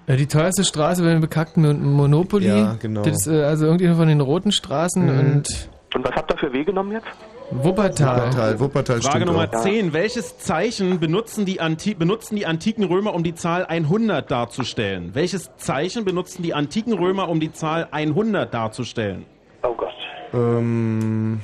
[0.06, 2.47] Äh, die teuerste Straße bei dem bekackten Mon- Monopoly.
[2.48, 3.02] Ja, genau.
[3.02, 5.18] Das ist äh, also irgendwie von den roten Straßen Mhm.
[5.18, 7.06] und Und was habt ihr für W genommen jetzt?
[7.51, 8.16] Wuppertal.
[8.22, 9.60] Wuppertal, Wuppertal Frage stimmt Nummer auch.
[9.62, 9.93] 10.
[9.93, 15.10] Welches Zeichen benutzen die, Anti benutzen die antiken Römer, um die Zahl 100 darzustellen?
[15.14, 19.26] Welches Zeichen benutzen die antiken Römer, um die Zahl 100 darzustellen?
[19.62, 19.93] Oh Gott.
[20.32, 21.40] Ähm,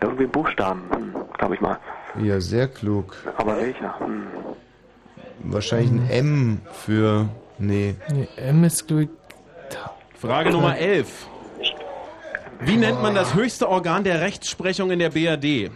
[0.00, 1.78] Irgendwie ein Buchstaben, hm, glaube ich mal.
[2.22, 3.16] ja, sehr klug.
[3.36, 3.98] Aber welcher?
[4.00, 4.22] Hm.
[5.42, 7.28] Wahrscheinlich ein M für.
[7.58, 7.94] Nee.
[8.12, 9.08] Nee, M ist, glaub ich,
[10.18, 11.26] Frage Nummer 11.
[12.60, 15.70] Wie nennt man das höchste Organ der Rechtsprechung in der BRD?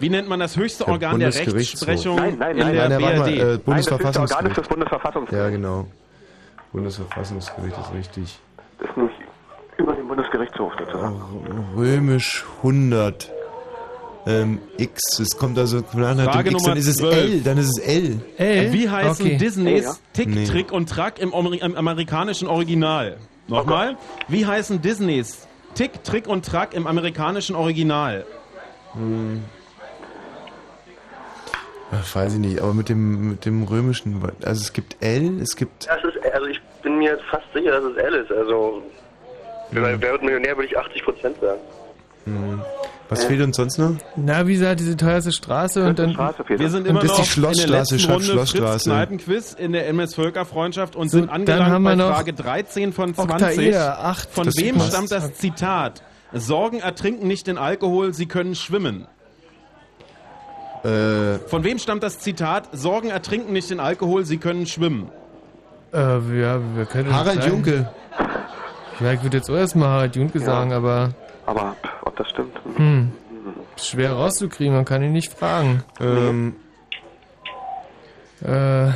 [0.00, 1.88] Wie nennt man das höchste Der Organ der Bundesgerichtshof.
[1.88, 3.38] Rechtsprechung Nein, nein, in nein, der Nein, warte mal, BRD?
[3.38, 5.44] äh, Nein, das Organ ist das Bundesverfassungsgericht.
[5.44, 5.86] Ja, genau.
[6.72, 8.38] Bundesverfassungsgericht ist richtig.
[8.80, 9.14] Das ist nicht
[9.76, 11.20] über den Bundesgerichtshof sozusagen.
[11.76, 13.30] Römisch 100.
[14.26, 17.14] Ähm, X, es kommt also nach dem X, Nummer dann ist es 12.
[17.16, 18.20] L, dann ist es L.
[18.38, 18.72] L.
[18.72, 19.36] Wie heißen Okay.
[19.36, 19.94] Disneys Ja.
[20.14, 20.44] Tick, Nee.
[20.46, 23.18] Trick und Track im, im amerikanischen Original?
[23.48, 23.96] Nochmal.
[24.28, 28.24] Wie heißen Disneys Tick, Trick und Track im amerikanischen Original?
[31.92, 35.54] Ach, weiß ich nicht, aber mit dem, mit dem römischen, also es gibt L, es
[35.56, 38.32] gibt, Ja, es ist, also ich bin mir fast sicher, dass es L ist.
[38.32, 38.82] Also,
[39.70, 41.60] wer wer wird Millionär, würde ich 80 Prozent sagen.
[42.24, 42.60] Hm.
[43.08, 43.92] was fehlt uns sonst noch?
[44.16, 46.12] Na, wie gesagt, diese teuerste Straße und dann.
[46.14, 48.90] Straße Wir sind immer das ist die noch in der Schlossstraße, letzten Schloss- Runde Schlossstraße.
[48.90, 52.92] Kneipenquiz in der MS Völkerfreundschaft und So, sind angelangt haben wir bei noch Frage 13
[52.92, 53.34] von 20.
[53.34, 54.30] Oktaeder, acht.
[54.30, 54.88] Von wem passt.
[54.90, 56.02] stammt das Zitat?
[56.32, 59.06] Sorgen ertrinken nicht in Alkohol, sie können schwimmen.
[60.82, 62.68] Äh, Von wem stammt das Zitat?
[62.72, 65.10] Sorgen ertrinken nicht in Alkohol, sie können schwimmen.
[65.94, 67.46] Äh, ja, wir können Harald.
[67.46, 67.88] Junke.
[69.00, 71.10] Ja, ich würde jetzt auch erstmal Harald Junke sagen, aber
[71.46, 72.56] Aber pff, ob das stimmt?
[72.76, 73.12] hm,
[73.76, 75.82] schwer rauszukriegen, man kann ihn nicht fragen.
[76.00, 76.56] Ähm,
[78.42, 78.90] Äh,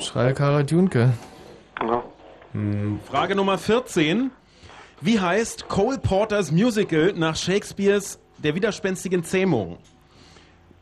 [0.00, 1.12] Schrei Harald Junke.
[1.80, 2.02] Ja.
[3.08, 4.30] Frage Nummer 14.
[5.00, 9.78] Wie heißt Cole Porters Musical nach Shakespeares Der widerspenstigen Zähmung?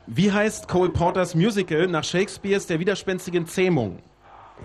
[0.07, 3.99] Wie heißt Cole Porters Musical nach Shakespeares Der widerspenstigen Zähmung?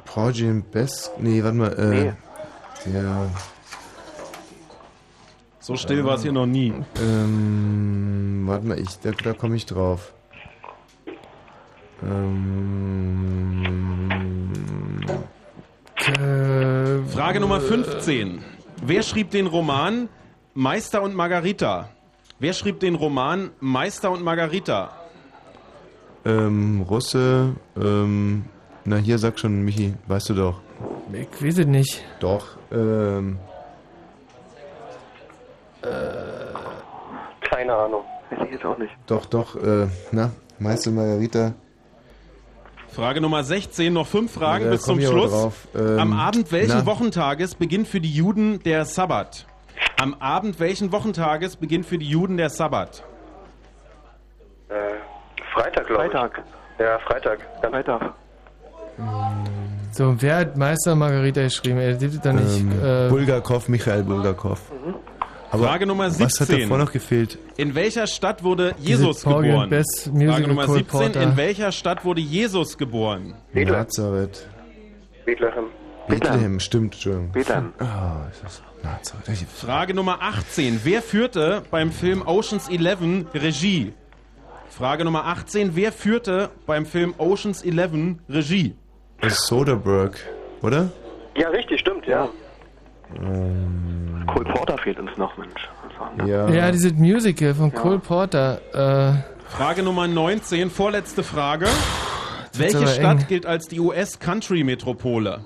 [0.06, 2.14] Porgy and Bess, nee, warte mal, äh, Nee.
[2.86, 3.30] der,
[5.70, 6.74] So still war es hier noch nie.
[7.00, 10.14] ähm, warte mal, ich, da, da komme ich drauf.
[12.02, 13.62] Ähm,
[15.96, 18.40] Äh, Frage Nummer 15.
[18.84, 20.10] Wer schrieb den Roman
[20.56, 21.90] Meister und Margarita?
[22.40, 24.90] Wer schrieb den Roman Meister und Margarita?
[26.26, 28.46] Ähm, Russe, ähm,
[28.86, 30.62] na hier sag schon, Michi, weißt du doch.
[31.14, 32.04] Ich weiß es nicht.
[32.22, 33.38] Doch, ähm,
[35.82, 38.04] Keine Ahnung.
[38.30, 38.92] Weiß ich jetzt auch nicht.
[39.08, 41.54] doch, doch, äh, na, Meister Margarita.
[42.92, 45.54] Frage Nummer 16, noch fünf Fragen Ja, bis zum Schluss.
[45.76, 46.86] Ähm, Am Abend welchen na.
[46.86, 49.46] Wochentages beginnt für die Juden der Sabbat?
[49.98, 53.04] Am Abend welchen Wochentages beginnt für die Juden der Sabbat?
[54.70, 54.74] Äh,
[55.54, 56.12] Freitag, glaube ich.
[56.12, 56.44] Freitag.
[56.80, 57.40] Ja, Freitag.
[57.62, 58.14] Ganz Freitag.
[59.92, 61.80] So, wer hat Meister Margarita geschrieben?
[61.80, 62.60] Er doch nicht.
[62.60, 64.62] Ähm, äh, Bulgakov, Michael Bulgakov.
[65.52, 66.62] Aber Frage Nummer Was hat 17.
[66.62, 67.38] davor noch gefehlt?
[67.58, 69.70] In welcher Stadt wurde Jesus geboren?
[69.70, 70.86] Frage Nummer Cole 17.
[70.88, 71.22] Porter.
[71.24, 73.34] In welcher Stadt wurde Jesus geboren?
[73.54, 74.48] Nazareth.
[75.26, 75.66] Bethlehem.
[76.08, 77.32] Bethlehem, stimmt, Entschuldigung.
[77.32, 77.74] Bethlehem.
[78.32, 79.48] Ist das Nazareth.
[79.50, 80.82] Frage Nummer 18.
[80.84, 83.94] Wer führte beim Film Oceans 11 Regie?
[84.70, 85.76] Frage Nummer 18.
[85.76, 88.76] Wer führte beim Film Oceans 11 Regie?
[89.28, 90.16] Soderbergh,
[90.62, 90.90] oder?
[91.36, 92.30] Ja, richtig, stimmt, ja.
[93.20, 95.70] Ähm, Cole Porter fehlt uns noch, Mensch.
[96.26, 96.50] Ja.
[96.50, 98.62] ja, dieses Musical von Cole Porter.
[98.74, 100.70] Äh, Frage Nummer 19.
[100.70, 101.68] Vorletzte Frage.
[102.54, 103.26] Welche Stadt eng.
[103.28, 105.46] gilt als die US-Country-Metropole?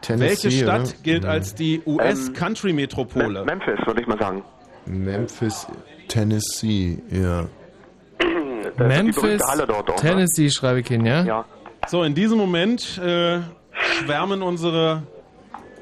[0.00, 1.02] Tennessee, Welche Stadt oder?
[1.02, 3.44] gilt als die US-Country-Metropole?
[3.44, 4.42] Memphis, würde ich mal sagen.
[4.86, 5.66] Memphis,
[6.08, 7.46] Tennessee, ja.
[8.78, 9.94] Memphis, dort, ne?
[9.96, 11.22] Tennessee schreibe ich hin, ja?
[11.24, 11.44] Ja.
[11.86, 13.40] So, in diesem Moment äh,
[13.72, 15.02] schwärmen unsere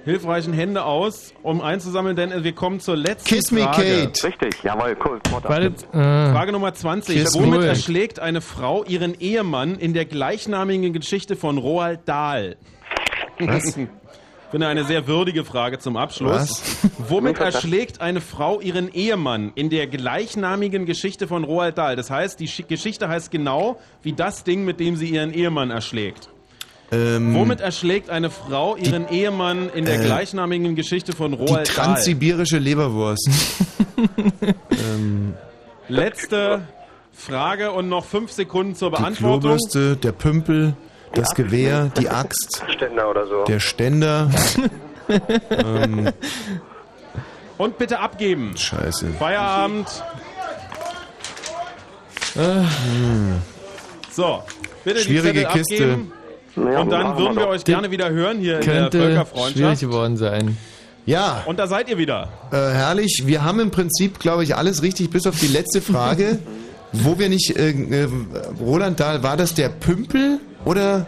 [0.09, 3.83] hilfreichen Hände aus, um einzusammeln, denn wir kommen zur letzten Kiss me, Frage.
[4.12, 4.27] Kate.
[4.27, 4.97] Richtig, jawohl.
[5.45, 7.15] Weil das, äh, Frage Nummer 20.
[7.17, 7.67] Kiss Womit me.
[7.67, 12.57] erschlägt eine Frau ihren Ehemann in der gleichnamigen Geschichte von Roald Dahl?
[13.39, 13.78] Was?
[14.51, 16.62] Finde eine sehr würdige Frage zum Abschluss.
[16.97, 21.97] Womit erschlägt eine Frau ihren Ehemann in der gleichnamigen Geschichte von Roald Dahl?
[21.97, 25.70] Das heißt, die Schi- Geschichte heißt genau wie das Ding, mit dem sie ihren Ehemann
[25.70, 26.31] erschlägt.
[26.91, 31.68] Ähm, Womit erschlägt eine Frau ihren Ehemann in der äh, gleichnamigen Geschichte von die Roald
[31.68, 31.84] Dahl?
[31.84, 33.28] transsibirische Leberwurst.
[34.70, 35.34] ähm,
[35.89, 36.62] Letzte
[37.12, 39.41] Frage und noch fünf Sekunden zur die Beantwortung.
[39.41, 40.75] Klobürste, der Pümpel,
[41.15, 43.44] das Gewehr, die Axt, Ständer oder so.
[43.44, 44.31] der Ständer.
[45.50, 46.10] ähm,
[47.58, 48.57] Und bitte abgeben.
[48.57, 49.10] scheiße.
[49.18, 49.89] Feierabend.
[54.10, 54.42] So,
[54.84, 55.84] bitte Schwierige die Zettel Kiste.
[55.92, 56.12] abgeben.
[56.61, 59.81] Und dann würden wir euch gerne wieder hören hier in der könnte schwierig Völkerfreundschaft.
[59.81, 60.57] geworden sein.
[61.07, 62.28] Ja, Und da seid ihr wieder.
[62.51, 63.23] äh, herrlich.
[63.25, 66.39] Wir haben im Prinzip, glaube ich, alles richtig, bis auf die letzte Frage.
[66.93, 68.09] wo wir nicht, äh, äh,
[68.61, 71.07] Roland Dahl, war das der Pümpel oder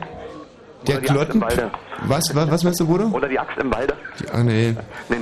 [0.87, 1.41] der Oder die Axt im Klotten?
[1.41, 1.71] Walde.
[2.07, 3.11] Was, was, was meinst du, Bruder?
[3.13, 3.95] Oder die Axt im Walde.
[4.19, 4.75] Die, ach nee.
[5.09, 5.17] Nee,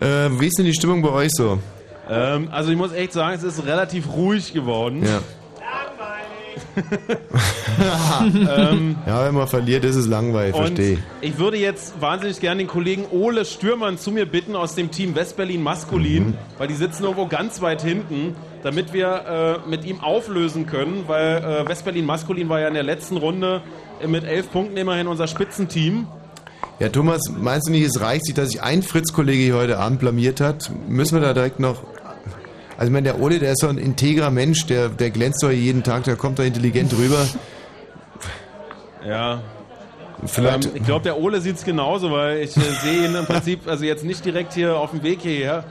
[0.00, 0.06] nee.
[0.06, 1.58] Äh, wie ist denn die Stimmung bei euch so?
[2.08, 5.04] Ähm, also ich muss echt sagen, es ist relativ ruhig geworden.
[5.04, 5.20] Ja.
[8.56, 10.98] Ähm, Ja, wenn man verliert, ist es langweilig, verstehe.
[11.20, 15.14] ich würde jetzt wahnsinnig gerne den Kollegen Ole Stürmann zu mir bitten aus dem Team
[15.14, 16.34] Westberlin Maskulin, Mhm.
[16.58, 21.36] weil die sitzen irgendwo ganz weit hinten, damit wir äh, mit ihm auflösen können, weil
[21.38, 23.60] äh, Westberlin Maskulin war ja in der letzten Runde
[24.06, 26.06] mit elf Punkten immerhin unser Spitzenteam.
[26.80, 30.00] Ja, Thomas, meinst du nicht, es reicht sich, dass sich ein Fritz-Kollege hier heute Abend
[30.00, 30.70] blamiert hat?
[30.88, 31.82] Müssen wir da direkt noch...
[32.76, 35.50] Also ich meine, der Ole, der ist so ein integrer Mensch, der, der glänzt doch
[35.50, 37.24] jeden Tag, der kommt da intelligent rüber.
[39.06, 39.40] Ja.
[40.26, 43.26] Vielleicht- Ähm, ich glaube, der Ole sieht es genauso, weil ich äh, sehe ihn im
[43.26, 45.64] Prinzip, also jetzt nicht direkt hier auf dem Weg hierher.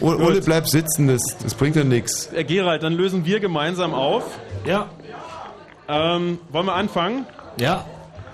[0.00, 2.30] O- Ole, bleib sitzen, das, das bringt ja nichts.
[2.34, 4.24] Äh, Gerald, dann lösen wir gemeinsam auf.
[4.66, 4.88] Ja.
[5.88, 7.26] Ähm, wollen wir anfangen?
[7.58, 7.86] Ja.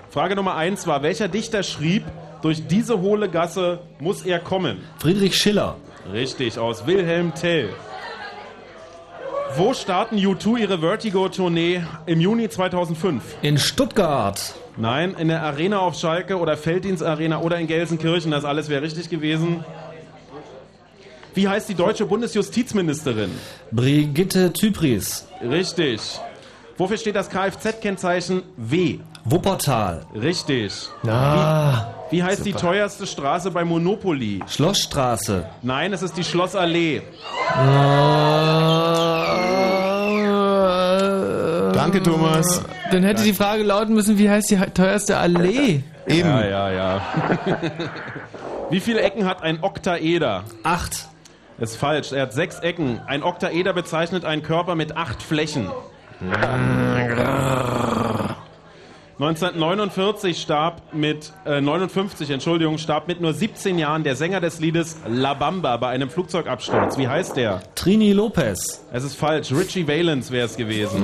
[0.09, 2.03] Frage Nummer eins war, welcher Dichter schrieb,
[2.41, 4.79] durch diese hohle Gasse muss er kommen?
[4.99, 5.75] Friedrich Schiller.
[6.11, 7.69] Richtig, aus Wilhelm Tell.
[9.55, 13.23] Wo starten U2 ihre Vertigo-Tournee im Juni 2005?
[13.41, 14.55] In Stuttgart.
[14.77, 18.83] Nein, in der Arena auf Schalke oder Felddienst Arena oder in Gelsenkirchen, das alles wäre
[18.83, 19.65] richtig gewesen.
[21.33, 23.31] Wie heißt die deutsche Bundesjustizministerin?
[23.71, 25.27] Brigitte Zypris.
[25.41, 26.01] Richtig.
[26.77, 28.99] Wofür steht das Kfz-Kennzeichen W?
[29.25, 30.05] Wuppertal.
[30.13, 30.73] Richtig.
[31.03, 32.61] Na, Wie, wie heißt die super.
[32.67, 34.41] teuerste Straße bei Monopoly?
[34.47, 35.45] Schlossstraße.
[35.63, 37.01] Nein, es ist die Schlossallee.
[41.73, 42.61] Danke, Thomas.
[42.91, 45.81] Dann hätte die Frage lauten müssen, wie heißt die teuerste Allee?
[46.07, 46.29] Eben.
[46.29, 47.01] Ja, ja, ja.
[48.69, 50.43] Wie viele Ecken hat ein Oktaeder?
[50.63, 51.07] Acht.
[51.57, 52.11] Das ist falsch.
[52.11, 53.01] Er hat sechs Ecken.
[53.07, 55.69] Ein Oktaeder bezeichnet einen Körper mit acht Flächen.
[59.19, 64.97] 1949 starb mit, äh, 59, Entschuldigung, starb mit nur 17 Jahren der Sänger des Liedes
[65.07, 66.97] La Bamba bei einem Flugzeugabsturz.
[66.99, 67.61] Wie heißt der?
[67.73, 68.85] Trini Lopez.
[68.91, 69.51] Es ist falsch.
[69.51, 71.03] Richie Valens wäre es gewesen.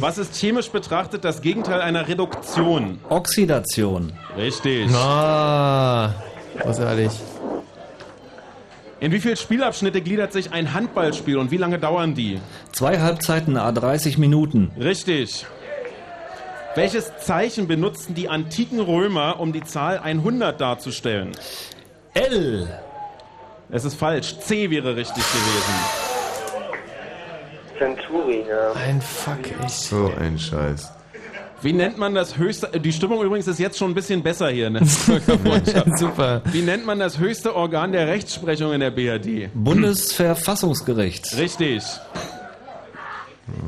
[0.00, 2.98] Was ist chemisch betrachtet das Gegenteil einer Reduktion?
[3.10, 4.12] Oxidation.
[4.38, 4.90] Richtig.
[4.94, 6.14] Ah,
[6.60, 7.10] großartig.
[9.00, 12.40] In wie viele Spielabschnitte gliedert sich ein Handballspiel und wie lange dauern die?
[12.72, 14.72] Zwei Halbzeiten a 30 Minuten.
[14.76, 15.46] Richtig.
[16.74, 21.32] Welches Zeichen benutzten die antiken Römer, um die Zahl 100 darzustellen?
[22.14, 22.68] L.
[23.70, 24.38] Es ist falsch.
[24.40, 25.74] C wäre richtig gewesen.
[27.78, 28.72] Centuri, ja.
[28.72, 29.70] Ein Fuck, echt.
[29.70, 30.92] So ein Scheiß.
[31.60, 32.78] Wie nennt man das höchste?
[32.78, 34.70] Die Stimmung übrigens ist jetzt schon ein bisschen besser hier.
[34.70, 34.84] Ne?
[34.86, 35.88] Völkerfreundschaft.
[35.98, 36.42] Super.
[36.52, 39.50] Wie nennt man das höchste Organ der Rechtsprechung in der BRD?
[39.54, 41.36] Bundesverfassungsgericht.
[41.36, 41.82] Richtig.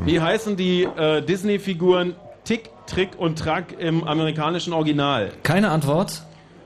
[0.04, 5.32] Wie heißen die äh, Disney-Figuren Tick, Trick und Track im amerikanischen Original?
[5.42, 6.22] Keine Antwort.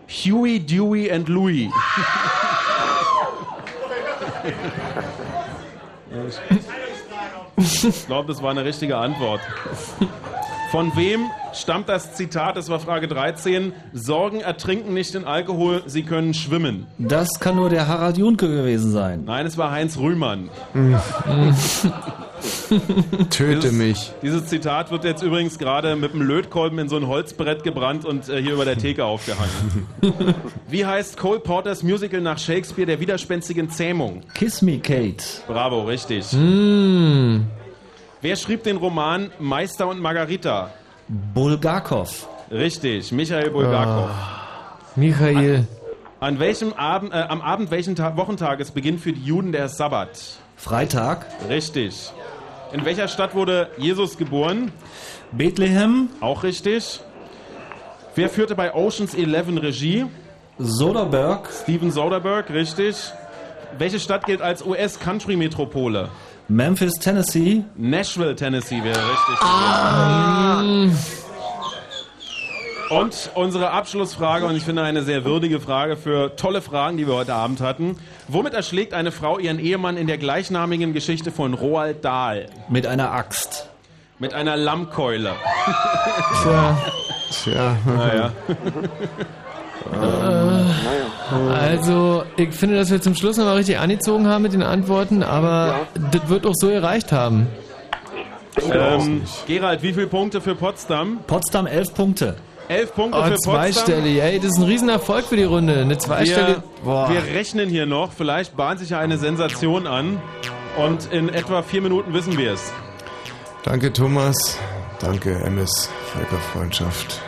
[0.08, 1.70] Huey, Dewey and Louie.
[7.56, 9.40] Ich glaube, das war eine richtige Antwort.
[10.74, 12.56] Von wem stammt das Zitat?
[12.56, 13.72] Das war Frage 13.
[13.92, 16.88] Sorgen ertrinken nicht in Alkohol, sie können schwimmen.
[16.98, 19.22] Das kann nur der Harald Junke gewesen sein.
[19.24, 20.50] Nein, es war Heinz Rühmann.
[23.30, 24.12] Töte Dieses- mich.
[24.20, 28.28] Dieses Zitat wird jetzt übrigens gerade mit einem Lötkolben in so ein Holzbrett gebrannt und
[28.28, 29.86] äh, hier über der Theke aufgehangen.
[30.68, 34.22] Wie heißt Cole Porters Musical nach Shakespeare der widerspenstigen Zähmung?
[34.34, 35.22] Kiss Me Kate.
[35.46, 36.32] Bravo, richtig.
[36.32, 37.42] Mm.
[38.24, 40.70] Wer schrieb den Roman Meister und Margarita?
[41.08, 42.26] Bulgakov.
[42.50, 44.08] Richtig, Michael Bulgakov.
[44.96, 45.66] Michael.
[46.20, 50.38] An welchem Abend, äh, am Abend welchen Ta Wochentages beginnt für die Juden der Sabbat?
[50.56, 51.26] Freitag.
[51.50, 52.12] Richtig.
[52.72, 54.72] In welcher Stadt wurde Jesus geboren?
[55.32, 56.08] Bethlehem.
[56.20, 57.00] Auch richtig.
[58.14, 60.06] Wer führte bei Oceans 11 Regie?
[60.56, 61.46] Soderbergh.
[61.52, 62.96] Steven Soderbergh, richtig.
[63.76, 66.08] Welche Stadt gilt als US-Country-Metropole?
[66.48, 67.64] Memphis, Tennessee.
[67.76, 69.40] Nashville, Tennessee wäre richtig.
[69.40, 70.62] Ah.
[72.90, 77.14] Und unsere Abschlussfrage, und ich finde eine sehr würdige Frage für tolle Fragen, die wir
[77.14, 77.96] heute Abend hatten.
[78.28, 82.46] Womit erschlägt eine Frau ihren Ehemann in der gleichnamigen Geschichte von Roald Dahl?
[82.68, 83.70] Mit einer Axt.
[84.18, 85.32] Mit einer Lammkeule.
[86.42, 86.78] Tja.
[87.32, 87.76] Tja.
[87.86, 88.32] Naja.
[91.50, 95.86] Also, ich finde, dass wir zum Schluss nochmal richtig angezogen haben mit den Antworten, aber
[96.12, 97.46] das wird auch so erreicht haben.
[98.72, 101.18] Ähm, Gerald, wie viele Punkte für Potsdam?
[101.26, 102.36] Potsdam 11 Punkte.
[102.68, 103.54] Elf Punkte Oh, für Potsdam.
[103.54, 105.80] zweistellig, ey, das ist ein Riesenerfolg für die Runde.
[105.80, 106.62] Eine zweistellige.
[106.82, 107.10] Wir, Boah.
[107.10, 108.12] wir rechnen hier noch.
[108.12, 110.20] Vielleicht bahnt sich ja eine Sensation an.
[110.78, 112.72] Und in etwa vier Minuten wissen wir es.
[113.64, 114.58] Danke Thomas.
[115.00, 117.20] Danke MS Völkerfreundschaft.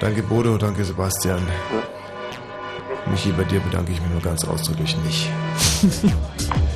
[0.00, 1.40] Danke Bodo, danke Sebastian.
[3.10, 5.28] Michi, bei dir bedanke ich mich nur ganz ausdrücklich nicht.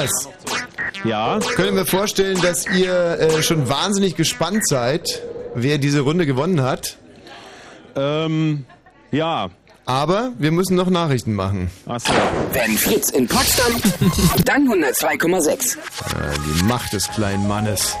[0.00, 0.28] Thomas.
[1.04, 1.38] Ja.
[1.54, 5.22] Können wir vorstellen, dass ihr äh, schon wahnsinnig gespannt seid,
[5.54, 6.96] wer diese Runde gewonnen hat?
[7.96, 8.64] Ähm,
[9.10, 9.50] ja.
[9.86, 11.68] Aber wir müssen noch Nachrichten machen.
[11.86, 12.12] Achso.
[12.52, 13.72] Wenn Fritz in Potsdam,
[14.44, 15.76] dann 102,6.
[15.76, 17.96] Ja, die Macht des kleinen Mannes.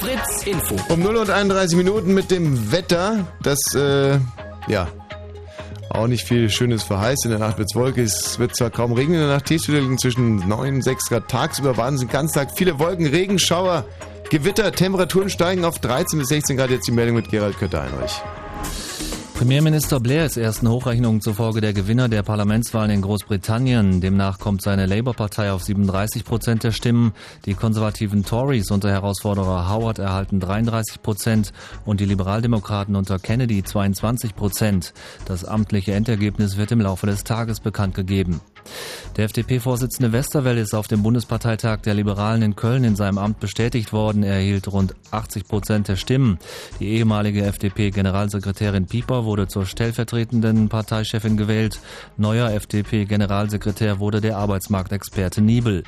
[0.00, 0.76] Fritz Info.
[0.88, 4.18] Um 0 und 31 Minuten mit dem Wetter, das, äh,
[4.68, 4.86] ja,
[5.94, 7.24] auch nicht viel Schönes verheißt.
[7.24, 10.48] In der Nacht wird's wolkig, es wird zwar kaum regnen, in der Nacht liegen zwischen
[10.48, 11.28] 9 und 6 Grad.
[11.28, 13.84] Tagsüber Wahnsinn, ganz Tag viele Wolken, Regenschauer,
[14.30, 16.70] Gewitter, Temperaturen steigen auf 13 bis 16 Grad.
[16.70, 18.22] Jetzt die Meldung mit Gerald Kötter-Heinrich.
[19.42, 24.00] Premierminister Blair ist ersten Hochrechnungen zufolge der Gewinner der Parlamentswahlen in Großbritannien.
[24.00, 27.12] Demnach kommt seine Labour-Partei auf 37 Prozent der Stimmen.
[27.44, 31.52] Die konservativen Tories unter Herausforderer Howard erhalten 33 Prozent
[31.84, 34.94] und die Liberaldemokraten unter Kennedy 22 Prozent.
[35.24, 38.40] Das amtliche Endergebnis wird im Laufe des Tages bekannt gegeben.
[39.16, 43.92] Der FDP-Vorsitzende Westerwelle ist auf dem Bundesparteitag der Liberalen in Köln in seinem Amt bestätigt
[43.92, 44.22] worden.
[44.22, 46.38] Er erhielt rund 80 Prozent der Stimmen.
[46.80, 51.80] Die ehemalige FDP-Generalsekretärin Pieper wurde zur stellvertretenden Parteichefin gewählt.
[52.16, 55.84] Neuer FDP-Generalsekretär wurde der Arbeitsmarktexperte Niebel.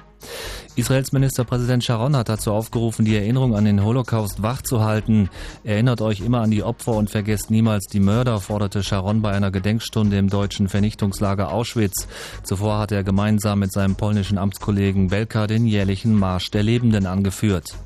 [0.77, 5.31] Israels Ministerpräsident Sharon hat dazu aufgerufen, die Erinnerung an den Holocaust wachzuhalten.
[5.62, 9.51] Erinnert euch immer an die Opfer und vergesst niemals die Mörder, forderte Sharon bei einer
[9.51, 12.09] Gedenkstunde im deutschen Vernichtungslager Auschwitz.
[12.43, 17.77] Zuvor hat er gemeinsam mit seinem polnischen Amtskollegen Belka den jährlichen Marsch der Lebenden angeführt.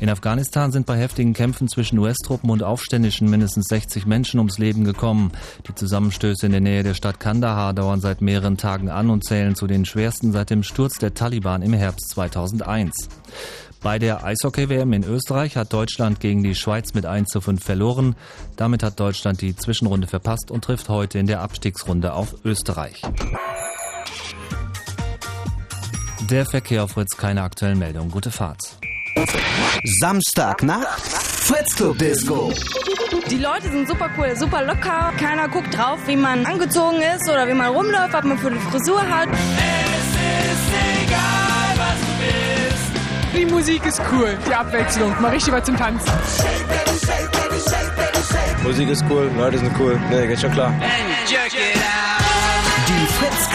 [0.00, 4.84] In Afghanistan sind bei heftigen Kämpfen zwischen US-Truppen und Aufständischen mindestens 60 Menschen ums Leben
[4.84, 5.30] gekommen.
[5.68, 9.54] Die Zusammenstöße in der Nähe der Stadt Kandahar dauern seit mehreren Tagen an und zählen
[9.54, 13.10] zu den schwersten seit dem Sturz der Taliban im Herbst 2001.
[13.82, 18.16] Bei der Eishockey-WM in Österreich hat Deutschland gegen die Schweiz mit 1 zu 5 verloren.
[18.56, 23.02] Damit hat Deutschland die Zwischenrunde verpasst und trifft heute in der Abstiegsrunde auf Österreich.
[26.30, 28.10] Der Verkehr auf Fritz, keine aktuellen Meldungen.
[28.10, 28.79] Gute Fahrt.
[30.00, 32.52] Samstagnacht, Fritz Club Disco.
[33.30, 35.12] Die Leute sind super cool, super locker.
[35.18, 38.60] Keiner guckt drauf, wie man angezogen ist oder wie man rumläuft, was man für eine
[38.60, 39.28] Frisur hat.
[41.04, 43.36] Egal, was du bist.
[43.36, 45.14] Die Musik ist cool, die Abwechslung.
[45.20, 46.10] Mal richtig was zum Tanzen.
[48.62, 49.98] Musik ist cool, Leute sind cool.
[50.10, 50.72] Ne, geht schon klar.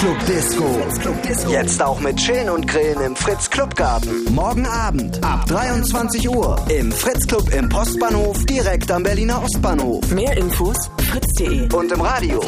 [0.01, 1.51] Die Fritz Club Disco.
[1.51, 4.25] Jetzt auch mit Chillen und Grillen im Fritz Club Garten.
[4.33, 10.09] Morgen Abend ab 23 Uhr im Fritz Club im Postbahnhof direkt am Berliner Ostbahnhof.
[10.11, 10.77] Mehr Infos
[11.09, 11.71] fritz.de.
[11.73, 12.39] Und im Radio.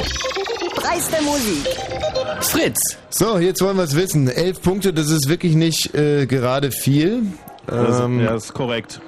[0.76, 1.67] Preis der Musik.
[2.42, 2.80] Fritz.
[3.09, 4.27] So, jetzt wollen wir es wissen.
[4.27, 7.24] Elf Punkte, das ist wirklich nicht äh, gerade viel.
[7.66, 9.00] Das, Ähm, ja, ist korrekt.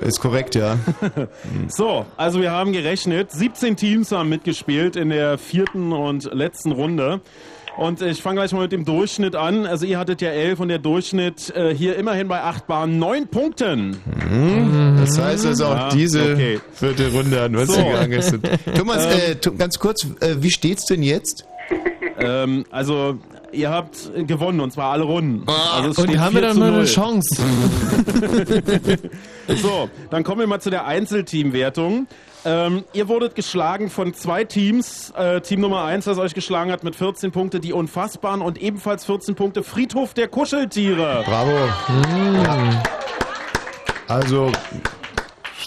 [0.00, 0.78] Ist korrekt, ja.
[1.68, 3.32] So, also wir haben gerechnet.
[3.32, 7.20] 17 Teams haben mitgespielt in der vierten und letzten Runde.
[7.78, 9.66] Und ich fange gleich mal mit dem Durchschnitt an.
[9.66, 13.28] Also ihr hattet ja 11 und der Durchschnitt äh, hier immerhin bei 8 Bahnen 9
[13.28, 13.98] Punkten.
[14.30, 14.96] Mhm.
[14.98, 16.60] Das heißt also auch Ja, diese okay.
[16.72, 17.84] vierte Runde an uns So.
[17.84, 18.34] gegangen ist.
[18.76, 19.36] Thomas, Ähm.
[19.44, 21.44] äh, ganz kurz, äh, wie steht's denn jetzt?
[22.18, 23.18] Ähm, also
[23.52, 25.46] ihr habt äh, gewonnen und zwar alle Runden.
[25.74, 26.84] Also es Und steht haben wir 4 dann noch eine 0.
[26.86, 27.42] Chance?
[29.62, 32.06] So, dann kommen wir mal zu der Einzelteamwertung.
[32.46, 35.12] Ähm, ihr wurdet geschlagen von zwei Teams.
[35.16, 39.04] Äh, Team Nummer 1, das euch geschlagen hat mit 14 Punkte, die Unfassbaren und ebenfalls
[39.04, 41.24] 14 Punkte Friedhof der Kuscheltiere.
[41.26, 41.50] Bravo.
[42.44, 42.82] Ja.
[44.06, 44.52] Also,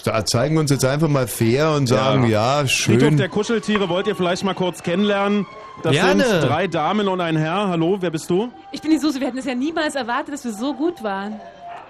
[0.04, 2.70] da zeigen wir uns jetzt einfach mal fair und sagen, ja, Friedhof
[3.08, 3.16] schön.
[3.18, 5.46] der Kuscheltiere wollt ihr vielleicht mal kurz kennenlernen.
[5.82, 6.24] Das Gerne.
[6.24, 7.68] sind drei Damen und ein Herr.
[7.68, 8.50] Hallo, wer bist du?
[8.72, 11.40] Ich bin die Susi, wir hätten es ja niemals erwartet, dass wir so gut waren.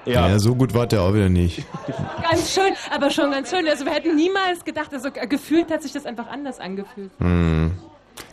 [0.06, 0.38] Ja.
[0.38, 1.64] so gut war der auch wieder nicht.
[2.30, 3.66] Ganz schön, aber schon ganz schön.
[3.68, 7.10] Also wir hätten niemals gedacht, also gefühlt hat sich das einfach anders angefühlt.
[7.18, 7.72] Hm.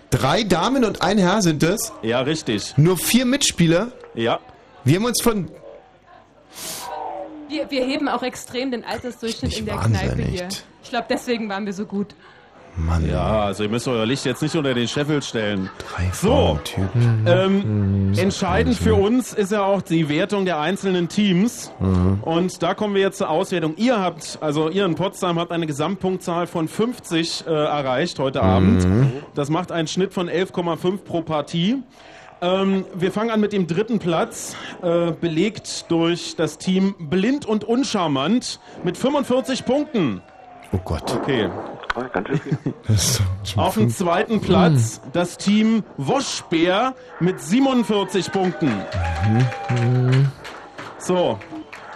[0.10, 1.92] Drei Damen und ein Herr sind das?
[2.02, 2.78] Ja, richtig.
[2.78, 3.92] Nur vier Mitspieler?
[4.14, 4.40] Ja.
[4.86, 5.50] Wir haben uns von.
[7.50, 10.46] Wir, wir heben auch extrem den Altersdurchschnitt in der Kneipe hier.
[10.46, 10.64] echt.
[10.84, 12.16] Ich glaube, deswegen waren wir so gut.
[12.78, 13.08] Mann.
[13.10, 15.70] Ja, also ihr müsst euer Licht jetzt nicht unter den Scheffel stellen.
[15.80, 17.26] Drei So, Typen.
[17.28, 21.72] ähm, entscheidend für uns ist ja auch die Wertung der einzelnen Teams.
[21.80, 22.20] Mhm.
[22.22, 23.74] Und da kommen wir jetzt zur Auswertung.
[23.78, 28.88] Ihr habt, also ihr in Potsdam habt eine Gesamtpunktzahl von 50 äh, erreicht heute Abend.
[29.34, 31.82] Das macht einen Schnitt von 11,5 pro Partie.
[32.40, 37.64] Ähm, wir fangen an mit dem dritten Platz, äh, belegt durch das Team Blind und
[37.64, 40.22] Uncharmant mit 45 Punkten.
[40.72, 41.12] Oh Gott.
[41.16, 41.50] Okay.
[42.14, 42.74] Ganz schön viel.
[43.58, 48.72] Auf dem zweiten Platz das Team Woschbär mit 47 Punkten.
[51.00, 51.40] So.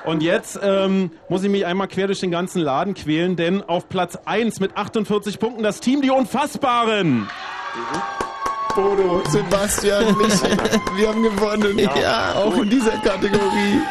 [0.03, 3.88] Und jetzt ähm, muss ich mich einmal quer durch den ganzen Laden quälen, denn auf
[3.88, 7.30] Platz 1 mit 48 Punkten das Team Die Unfassbaren.
[8.75, 10.57] Bodo, Sebastian, Michi,
[10.95, 11.77] wir haben gewonnen.
[11.77, 13.81] Ja, auch in dieser Kategorie.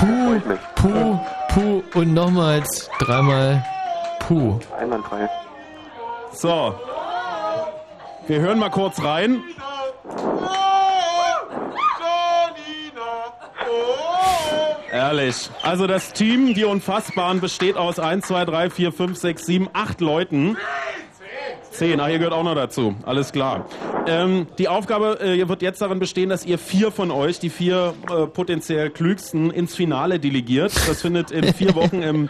[0.00, 0.40] Puh,
[0.74, 3.62] puh, puh und nochmals dreimal
[4.20, 4.58] puh.
[4.78, 5.28] Einwandfrei.
[6.32, 6.74] So.
[8.26, 9.42] Wir hören mal kurz rein.
[14.92, 15.50] Ehrlich.
[15.62, 20.00] Also das Team, die Unfassbaren, besteht aus 1, 2, 3, 4, 5, 6, 7, 8
[20.00, 20.56] Leuten.
[21.70, 22.94] Zehn, ah, hier gehört auch noch dazu.
[23.06, 23.66] Alles klar.
[24.06, 27.94] Ähm, die Aufgabe äh, wird jetzt darin bestehen, dass ihr vier von euch, die vier
[28.10, 30.72] äh, potenziell klügsten, ins Finale delegiert.
[30.88, 32.28] Das findet in vier Wochen im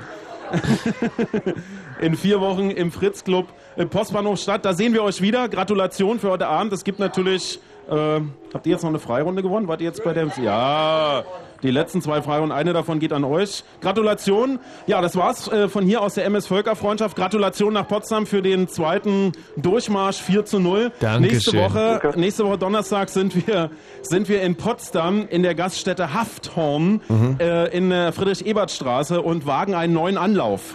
[2.01, 3.47] in vier Wochen im Fritz Club
[3.77, 4.65] im Postbahnhof statt.
[4.65, 5.49] Da sehen wir euch wieder.
[5.49, 6.73] Gratulation für heute Abend.
[6.73, 7.61] Es gibt natürlich.
[7.89, 8.21] Äh,
[8.55, 9.67] habt ihr jetzt noch eine Freirunde gewonnen?
[9.69, 10.29] Wart ihr jetzt bei der?
[10.43, 11.25] Ja.
[11.63, 13.65] Die letzten zwei Freirunden, eine davon geht an euch.
[13.81, 14.59] Gratulation.
[14.87, 17.17] Ja, das war's äh, von hier aus der MS Völkerfreundschaft.
[17.17, 20.93] Gratulation nach Potsdam für den zweiten Durchmarsch 4 zu 0.
[21.01, 21.33] Dankeschön.
[21.33, 23.71] Nächste Woche, nächste Woche Donnerstag sind wir,
[24.03, 27.01] sind wir in Potsdam in der Gaststätte Hafthorn
[27.39, 30.75] äh, in der Friedrich-Ebert-Straße und wagen einen neuen Anlauf.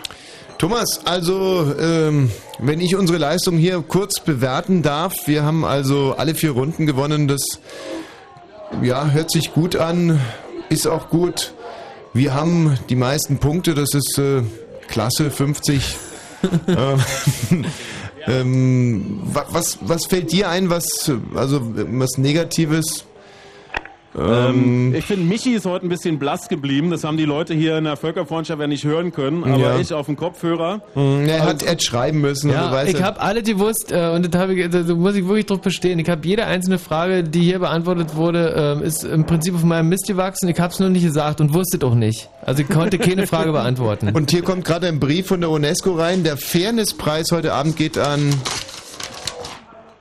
[0.58, 6.34] Thomas, also ähm, wenn ich unsere Leistung hier kurz bewerten darf, wir haben also alle
[6.34, 7.28] vier Runden gewonnen.
[7.28, 7.42] Das
[8.82, 10.20] ja, hört sich gut an,
[10.70, 11.54] ist auch gut.
[12.14, 14.42] Wir haben die meisten Punkte, das ist äh,
[14.88, 15.96] klasse, 50.
[16.68, 17.00] ähm,
[18.28, 23.06] ähm, wa- was, was fällt dir ein, was, also was Negatives?
[24.18, 26.90] Ähm, ich finde, Michi ist heute ein bisschen blass geblieben.
[26.92, 29.44] Das haben die Leute hier in der Völkerfreundschaft ja nicht hören können.
[29.44, 29.80] Aber Ja.
[29.80, 30.82] ich auf dem Kopfhörer.
[30.96, 32.50] Mm, Er hat Ed schreiben müssen.
[32.50, 35.46] Ja, weißt ich habe alle gewusst äh, und das, hab ich, da muss ich wirklich
[35.48, 36.00] drauf bestehen.
[36.00, 39.90] Ich habe jede einzelne Frage, die hier beantwortet wurde, ähm, ist im Prinzip auf meinem
[39.90, 40.48] Mist gewachsen.
[40.48, 42.30] Ich habe es nur nicht gesagt und wusste es auch nicht.
[42.46, 44.10] Also ich konnte keine Frage beantworten.
[44.14, 46.24] Und hier kommt gerade ein Brief von der UNESCO rein.
[46.24, 48.34] Der Fairnesspreis heute Abend geht an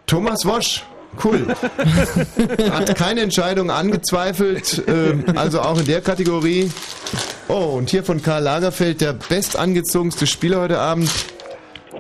[0.07, 0.85] Thomas Wosch.
[1.23, 1.47] Cool.
[2.71, 6.71] Hat keine Entscheidung angezweifelt, ähm, also auch in der Kategorie.
[7.49, 11.11] Oh, und hier von Karl Lagerfeld der bestangezogenste Spieler heute Abend.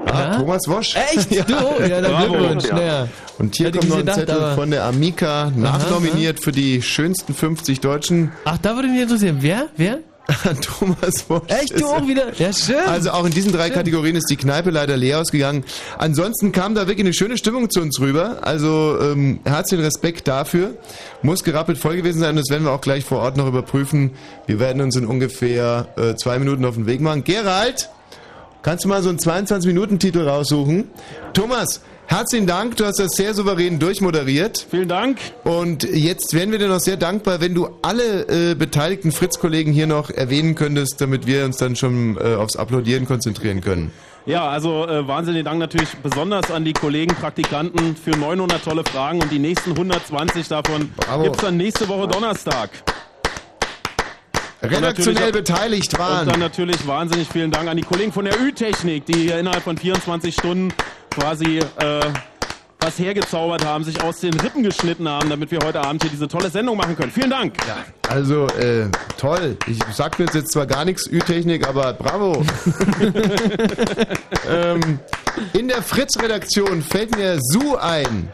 [0.06, 0.96] Ah, Thomas Wosch.
[0.96, 1.30] Echt?
[1.48, 1.54] Du?
[1.86, 2.30] Ja, dann.
[2.30, 2.64] Glückwunsch.
[2.70, 3.08] Naja.
[3.38, 7.34] Und hier Hätte kommt noch ein gedacht, Zettel von der Amica, nachnominiert für die schönsten
[7.34, 8.32] 50 Deutschen.
[8.44, 9.38] Ach, da würde mich interessieren.
[9.40, 9.68] Wer?
[9.76, 9.98] Wer?
[10.62, 11.42] Thomas Wosch.
[11.48, 11.78] Echt?
[11.78, 12.32] Du auch wieder?
[12.38, 12.76] Ja, schön.
[12.86, 15.64] Also auch in diesen drei Kategorien ist die Kneipe leider leer ausgegangen.
[15.98, 18.38] Ansonsten kam da wirklich eine schöne Stimmung zu uns rüber.
[18.42, 20.76] Also ähm, herzlichen Respekt dafür.
[21.22, 22.36] Muss gerappelt voll gewesen sein.
[22.36, 24.12] Das werden wir auch gleich vor Ort noch überprüfen.
[24.46, 27.24] Wir werden uns in ungefähr äh, zwei Minuten auf den Weg machen.
[27.24, 27.90] Gerald,
[28.62, 30.84] kannst du mal so einen 22-Minuten-Titel raussuchen?
[31.34, 32.76] Thomas, herzlichen Dank.
[32.76, 34.66] Du hast das sehr souverän durchmoderiert.
[34.70, 35.18] Vielen Dank.
[35.44, 39.86] Und jetzt wären wir dir noch sehr dankbar, wenn du alle äh, beteiligten Fritz-Kollegen hier
[39.86, 43.90] noch erwähnen könntest, damit wir uns dann schon äh, aufs Applaudieren konzentrieren können.
[44.26, 49.20] Ja, also äh, wahnsinnigen Dank natürlich besonders an die Kollegen, Praktikanten für 900 tolle Fragen
[49.20, 51.24] und die nächsten 120 davon Bravo.
[51.24, 52.70] gibt's dann nächste Woche Donnerstag.
[54.62, 56.26] Und Redaktionell natürlich- beteiligt Und waren.
[56.26, 59.76] dann natürlich wahnsinnig vielen Dank an die Kollegen von der Ü-Technik, die hier innerhalb von
[59.76, 60.72] 24 Stunden
[61.14, 62.00] quasi äh,
[62.80, 66.28] was hergezaubert haben, sich aus den Rippen geschnitten haben, damit wir heute Abend hier diese
[66.28, 67.10] tolle Sendung machen können.
[67.10, 67.54] Vielen Dank.
[68.08, 69.56] Also, äh, toll.
[69.66, 72.44] Ich sag mir jetzt zwar gar nichts Ü-Technik, aber bravo.
[74.50, 74.98] ähm,
[75.54, 78.28] in der Fritz-Redaktion fällt mir Su ein.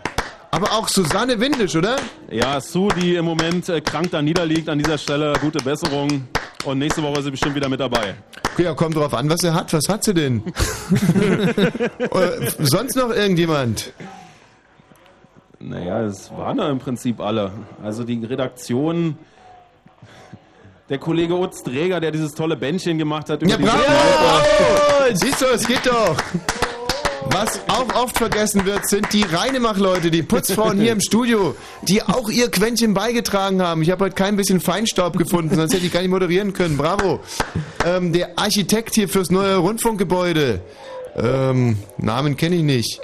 [0.53, 1.97] Aber auch Susanne Windisch, oder?
[2.31, 6.29] Ja, Sue, die im Moment äh, krank da niederliegt, an dieser Stelle gute Besserung.
[6.65, 8.15] Und nächste Woche ist sie bestimmt wieder mit dabei.
[8.59, 9.73] Ja, kommt drauf an, was er hat.
[9.73, 10.43] Was hat sie denn?
[10.91, 13.93] äh, sonst noch irgendjemand?
[15.61, 17.53] Naja, es waren da im Prinzip alle.
[17.83, 19.17] Also die Redaktion,
[20.89, 23.43] der Kollege Utz Träger, der dieses tolle Bändchen gemacht hat.
[23.43, 25.15] über Ja, bravo!
[25.15, 26.17] Siehst du, es geht doch.
[27.29, 32.31] Was auch oft vergessen wird, sind die Reinemacher-Leute, die Putzfrauen hier im Studio, die auch
[32.31, 33.83] ihr Quäntchen beigetragen haben.
[33.83, 36.77] Ich habe heute kein bisschen Feinstaub gefunden, sonst hätte ich gar nicht moderieren können.
[36.77, 37.21] Bravo.
[37.85, 40.63] Ähm, der Architekt hier fürs neue Rundfunkgebäude.
[41.17, 43.01] Ähm, Namen kenne ich nicht.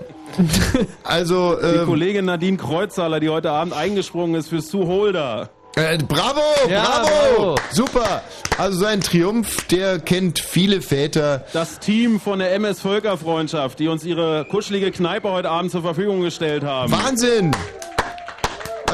[1.03, 5.51] Also, Die ähm, Kollegin Nadine Kreuzhaler, die heute Abend eingesprungen ist für Sue Holder.
[5.77, 6.41] Äh, bravo,
[6.71, 7.57] Ja, bravo, bravo.
[7.71, 8.23] super.
[8.57, 11.45] Also so ein Triumph, der kennt viele Väter.
[11.53, 16.23] Das Team von der MS Völkerfreundschaft, die uns ihre kuschelige Kneipe heute Abend zur Verfügung
[16.23, 16.91] gestellt haben.
[16.91, 17.53] Wahnsinn!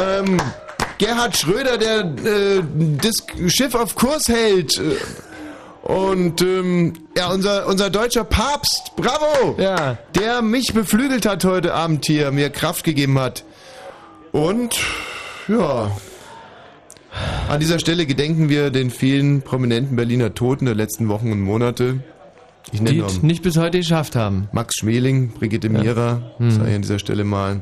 [0.00, 0.40] Ähm,
[0.98, 2.62] Gerhard Schröder, der äh,
[3.00, 3.14] das
[3.52, 4.80] Schiff auf Kurs hält.
[5.82, 9.54] Und ähm, ja, unser, unser deutscher Papst, bravo!
[9.60, 9.98] Ja.
[10.16, 13.44] Der mich beflügelt hat heute Abend hier, mir Kraft gegeben hat.
[14.32, 14.76] Und
[15.46, 15.92] ja.
[17.48, 22.00] An dieser Stelle gedenken wir den vielen prominenten Berliner Toten der letzten Wochen und Monate.
[22.72, 24.48] Ich nenne Die es nicht bis heute geschafft haben.
[24.52, 26.50] Max Schmeling, Brigitte Mierer, Hm.
[26.50, 27.60] sage ich an dieser Stelle mal,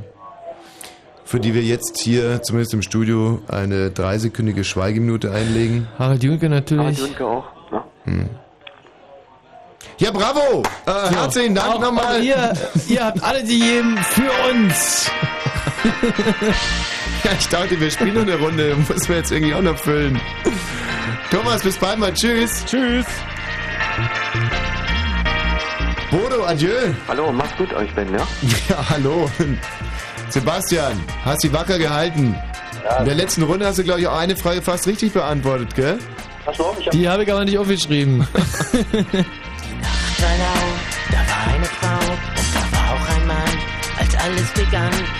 [1.24, 5.88] für die wir jetzt hier, zumindest im Studio, eine dreisekündige Schweigeminute einlegen.
[5.98, 6.98] Harald Junke natürlich.
[6.98, 7.44] Junke auch.
[7.72, 7.82] Ne?
[8.04, 8.28] Hm.
[9.98, 10.62] Ja, bravo!
[10.86, 12.22] Äh, herzlichen Dank Auch- nochmal.
[12.24, 12.52] ihr,
[12.88, 15.10] ihr habt alle die jedem für uns.
[17.31, 20.20] ja, ich dachte, wir spielen noch eine Runde, muss man jetzt irgendwie auch noch füllen.
[21.31, 22.12] Thomas, bis bald mal.
[22.12, 22.65] Tschüss.
[22.67, 23.07] Tschüss.
[26.10, 26.92] Bodo, adieu.
[27.07, 28.26] Hallo, mach's gut euch, Ben, ja?
[28.68, 29.31] Ja, hallo.
[30.28, 32.34] Sebastian, hast sie wacker gehalten.
[32.99, 35.99] In der letzten Runde hast du, glaube ich, auch eine Frage fast richtig beantwortet, gell?
[36.44, 38.20] Pass mal auf, ich hab Die habe ich aber nicht aufgeschrieben.
[38.33, 39.26] war laut,
[41.10, 43.59] da war eine Frau und da war auch ein Mann.
[43.99, 45.19] Als alles begann, die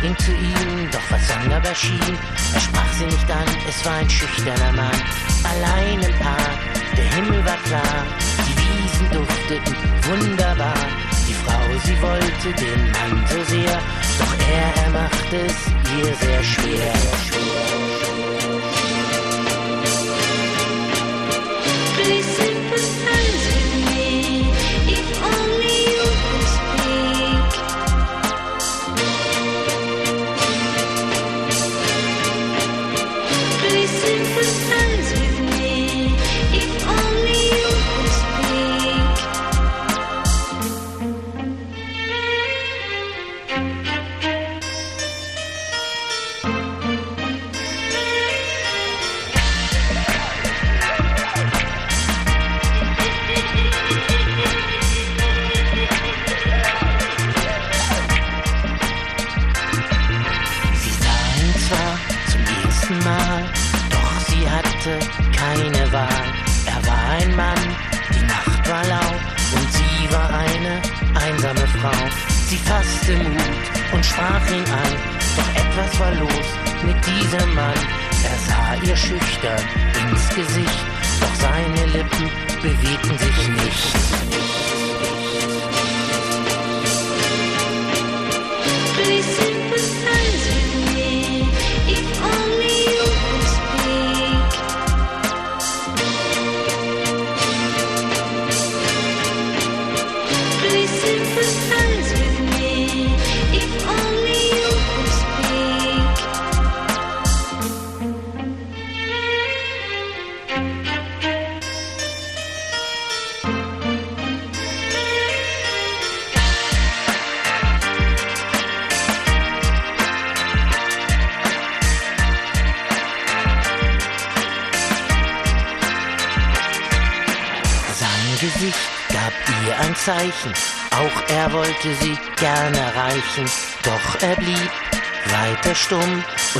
[0.00, 2.18] Ging zu ihm, doch was sonderbar schien.
[2.54, 5.02] Er sprach sie nicht an, es war ein schüchterner Mann.
[5.42, 6.58] Allein im Park,
[6.96, 8.06] der Himmel war klar,
[8.46, 9.76] die Wiesen dufteten
[10.08, 10.86] wunderbar.
[11.26, 13.78] Die Frau, sie wollte den Mann so sehr,
[14.18, 15.66] doch er, er machte es
[15.98, 17.27] ihr sehr schwer.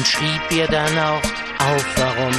[0.09, 1.23] Schrieb ihr dann auch
[1.73, 2.33] auf, warum.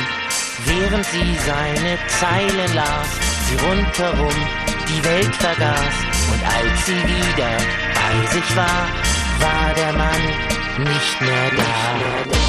[0.65, 3.07] Während sie seine Zeilen las,
[3.48, 4.35] sie rundherum
[4.89, 5.95] die Welt vergaß
[6.31, 7.57] und als sie wieder
[7.95, 8.88] bei sich war,
[9.39, 12.19] war der Mann nicht mehr da.
[12.30, 12.49] Please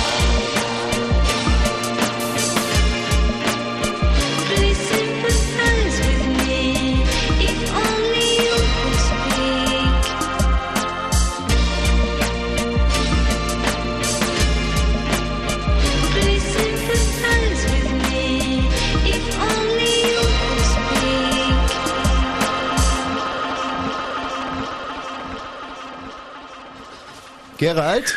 [27.74, 28.16] Gerald?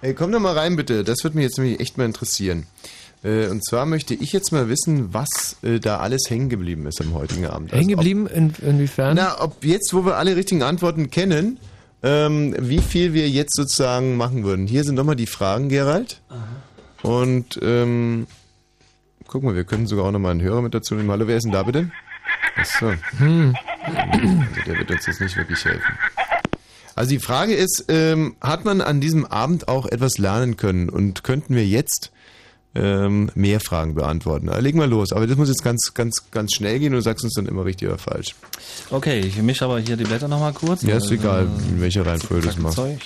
[0.00, 1.04] Ey, komm doch mal rein bitte.
[1.04, 2.66] Das würde mich jetzt nämlich echt mal interessieren.
[3.22, 7.00] Äh, und zwar möchte ich jetzt mal wissen, was äh, da alles hängen geblieben ist
[7.00, 7.70] am heutigen Abend.
[7.70, 8.26] Hängen Also, ob- geblieben?
[8.26, 9.14] In, inwiefern?
[9.16, 11.58] Na, ob jetzt, wo wir alle richtigen Antworten kennen,
[12.02, 14.66] ähm, wie viel wir jetzt sozusagen machen würden.
[14.66, 16.20] Hier sind nochmal die Fragen, Gerald.
[17.02, 18.26] Und ähm,
[19.28, 21.12] guck mal, wir können sogar auch nochmal einen Hörer mit dazu nehmen.
[21.12, 21.92] Hallo, wer ist denn da bitte?
[22.56, 22.92] Achso.
[23.18, 23.54] Hm.
[23.84, 25.92] Also der wird uns jetzt nicht wirklich helfen.
[26.94, 31.24] Also die Frage ist, ähm, hat man an diesem Abend auch etwas lernen können und
[31.24, 32.10] könnten wir jetzt
[32.74, 34.48] ähm, mehr Fragen beantworten?
[34.48, 37.02] Also legen wir los, aber das muss jetzt ganz, ganz, ganz schnell gehen und du
[37.02, 38.34] sagst uns dann immer richtig oder falsch.
[38.90, 40.82] Okay, ich mische aber hier die Blätter nochmal kurz.
[40.82, 43.02] Ja, ist Äh, egal, in welcher Reihenfolge du das zack, machst.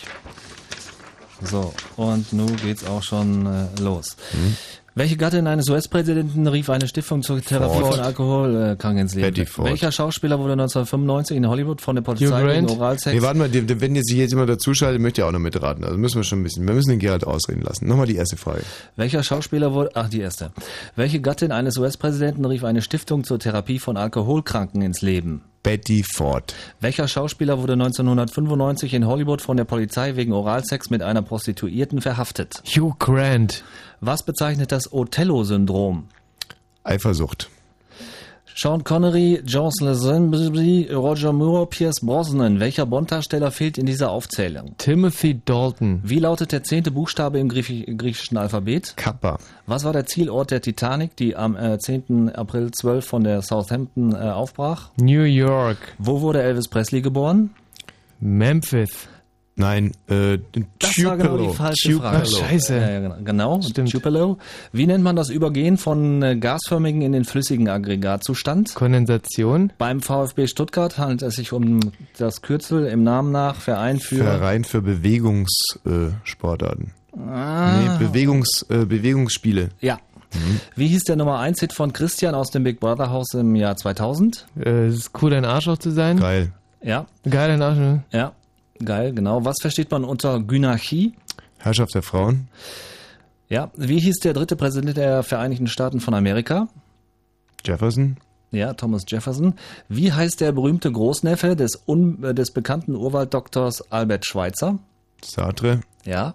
[1.42, 4.16] So, und nun geht's auch schon äh, los.
[4.32, 4.56] Hm?
[4.99, 7.97] Welche Gattin eines US-Präsidenten rief eine Stiftung zur Therapie Ford.
[7.97, 9.26] von Alkoholkranken ins Leben?
[9.26, 9.68] Betty Ford.
[9.68, 12.66] Welcher Schauspieler wurde 1995 in Hollywood von der Polizei wegen?
[12.70, 13.15] Oralsex?
[13.15, 15.39] Nee, warte mal, die- die- wenn jetzt sich jetzt jemand dazuschaltet, möchte ja auch noch
[15.39, 15.84] mitraten.
[15.84, 17.86] Also müssen wir schon ein bisschen, wir müssen den Gerald ausreden lassen.
[17.86, 18.62] Nochmal die erste Frage.
[18.97, 20.50] Welcher Schauspieler wurde, ach die erste.
[20.97, 25.42] Welche Gattin eines US-Präsidenten rief eine Stiftung zur Therapie von Alkoholkranken ins Leben?
[25.62, 26.55] Betty Ford.
[26.81, 32.62] Welcher Schauspieler wurde 1995 in Hollywood von der Polizei wegen Oralsex mit einer Prostituierten verhaftet?
[32.65, 33.62] Hugh Grant.
[34.00, 36.05] Was bezeichnet das Othello-Syndrom?
[36.84, 37.49] Eifersucht.
[38.58, 42.58] Sean Connery, James Lazenby, Roger Moore, Pierce Brosnan.
[42.58, 44.75] Welcher Bond-Darsteller fehlt in dieser Aufzählung?
[44.78, 46.00] Timothy Dalton.
[46.02, 48.94] Wie lautet der zehnte Buchstabe im Griechi- griechischen Alphabet?
[48.97, 49.39] Kappa.
[49.66, 52.31] Was war der Zielort der Titanic, die am äh, 10.
[52.34, 54.89] April 12 von der Southampton äh, aufbrach?
[54.99, 55.76] New York.
[55.99, 57.50] Wo wurde Elvis Presley geboren?
[58.20, 59.07] Memphis.
[59.59, 60.39] Nein, äh,
[60.78, 62.23] Das war genau die falsche Frage.
[62.23, 62.76] Ach, scheiße.
[62.76, 63.17] Ja, genau.
[63.25, 63.59] genau.
[63.91, 64.36] Tupelo.
[64.73, 68.75] Wie nennt man das Übergehen von äh, gasförmigen in den flüssigen Aggregatzustand?
[68.75, 69.73] Kondensation.
[69.78, 71.81] Beim VfB Stuttgart handelt es sich um
[72.18, 74.25] das Kürzel im Namen nach Verein für...
[74.25, 76.93] Verein für Bewegungssportarten.
[77.17, 77.18] Äh.
[77.18, 77.78] Ah.
[77.78, 79.70] Nee, Bewegungs, äh, Bewegungsspiele.
[79.81, 79.99] Ja.
[80.75, 83.75] Wie hieß der Nummer 1 Hit von Christian aus dem Big Brother Haus im Jahr
[83.76, 84.47] 2000?
[84.59, 86.18] Äh, es ist cool, ein Arschloch zu sein.
[86.18, 86.52] Geil.
[86.83, 87.07] Ja.
[87.28, 88.01] Geil, ein Arschloch.
[88.12, 88.33] Ja.
[88.85, 89.45] Geil, genau.
[89.45, 91.15] Was versteht man unter Gynarchie?
[91.59, 92.49] Herrschaft der Frauen.
[93.49, 93.71] Ja.
[93.77, 96.69] Wie hieß der dritte Präsident der Vereinigten Staaten von Amerika?
[97.65, 98.17] Jefferson.
[98.53, 99.55] Ja, Thomas Jefferson.
[99.89, 104.79] Wie heißt der berühmte Großneffe des, un, äh, des bekannten Urwalddoktors Albert Schweitzer?
[105.23, 105.81] Sartre.
[106.05, 106.35] Ja.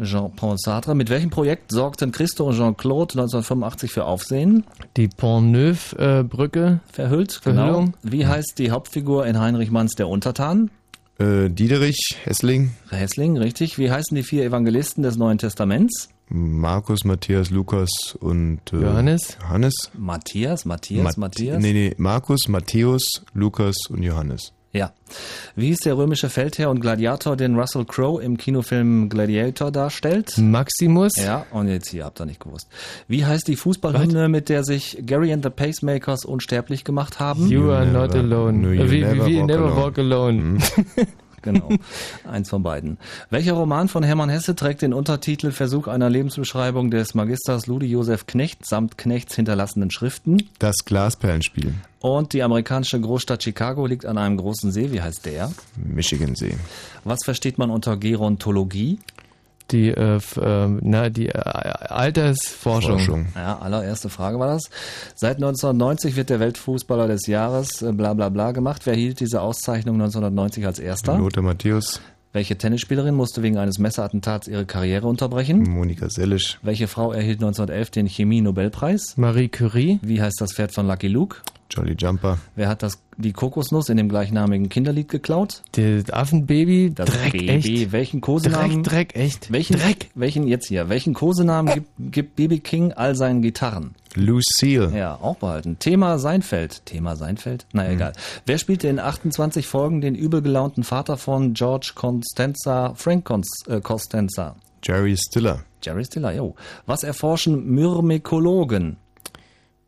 [0.00, 0.94] Jean-Paul Sartre.
[0.94, 4.64] Mit welchem Projekt sorgten Christo und Jean-Claude 1985 für Aufsehen?
[4.96, 6.80] Die Pont-Neuf-Brücke.
[6.92, 7.86] Verhüllt, Verhüllung.
[7.86, 7.98] genau.
[8.02, 10.70] Wie heißt die Hauptfigur in Heinrich Manns Der Untertan?
[11.18, 12.72] Äh, Diederich, Hessling.
[12.90, 13.78] Hässling, richtig.
[13.78, 16.08] Wie heißen die vier Evangelisten des Neuen Testaments?
[16.28, 17.88] Markus, Matthias, Lukas
[18.20, 19.38] und äh, Johannes.
[19.40, 19.74] Johannes.
[19.96, 21.62] Matthias, Matthias, Mat- Matthias.
[21.62, 24.52] Nee, nee, Markus, Matthäus, Lukas und Johannes.
[24.76, 24.92] Ja.
[25.54, 30.36] Wie hieß der römische Feldherr und Gladiator, den Russell Crowe im Kinofilm Gladiator darstellt?
[30.36, 31.16] Maximus.
[31.16, 32.68] Ja, und jetzt hier, habt ihr nicht gewusst.
[33.08, 37.48] Wie heißt die Fußballhymne, mit der sich Gary and the Pacemakers unsterblich gemacht haben?
[37.48, 38.58] You are not alone.
[38.58, 39.76] No, you wie, never wie, wie walk never alone.
[39.76, 40.58] walk alone.
[41.46, 41.68] Genau,
[42.28, 42.98] eins von beiden.
[43.30, 48.26] Welcher Roman von Hermann Hesse trägt den Untertitel Versuch einer Lebensbeschreibung des Magisters Ludi Josef
[48.26, 50.42] Knecht samt Knechts hinterlassenen Schriften?
[50.58, 51.72] Das Glasperlenspiel.
[52.00, 54.92] Und die amerikanische Großstadt Chicago liegt an einem großen See.
[54.92, 55.52] Wie heißt der?
[55.76, 56.54] Michigansee.
[57.04, 58.98] Was versteht man unter Gerontologie?
[59.72, 62.98] Die, äh, äh, na, die äh, Altersforschung.
[62.98, 63.26] Forschung.
[63.34, 64.70] Ja, allererste Frage war das.
[65.14, 68.82] Seit 1990 wird der Weltfußballer des Jahres äh, bla bla bla gemacht.
[68.84, 71.18] Wer hielt diese Auszeichnung 1990 als erster?
[71.18, 72.00] Lothar Matthäus.
[72.36, 75.62] Welche Tennisspielerin musste wegen eines Messerattentats ihre Karriere unterbrechen?
[75.62, 76.58] Monika Sellisch.
[76.60, 79.16] Welche Frau erhielt 1911 den Chemie-Nobelpreis?
[79.16, 80.00] Marie Curie.
[80.02, 81.38] Wie heißt das Pferd von Lucky Luke?
[81.70, 82.36] Jolly Jumper.
[82.54, 85.62] Wer hat das, die Kokosnuss in dem gleichnamigen Kinderlied geklaut?
[85.72, 86.92] Das Affenbaby.
[86.94, 87.48] Das Dreck, Baby.
[87.48, 87.92] echt.
[87.92, 88.82] Welchen Kosenamen?
[88.82, 89.50] Dreck, Dreck, echt.
[89.50, 90.10] Welchen, Dreck.
[90.14, 93.94] Welchen, jetzt hier, welchen Kosenamen gibt, gibt BB King all seinen Gitarren?
[94.16, 94.90] Lucille.
[94.96, 95.78] Ja, auch behalten.
[95.78, 96.84] Thema Seinfeld.
[96.86, 97.66] Thema Seinfeld?
[97.72, 98.12] Na egal.
[98.46, 103.80] Wer spielte in 28 Folgen den übel gelaunten Vater von George Constanza, Frank Cons- äh,
[103.80, 104.56] Costanza?
[104.82, 105.60] Jerry Stiller.
[105.82, 106.54] Jerry Stiller, jo.
[106.86, 108.96] Was erforschen Myrmekologen?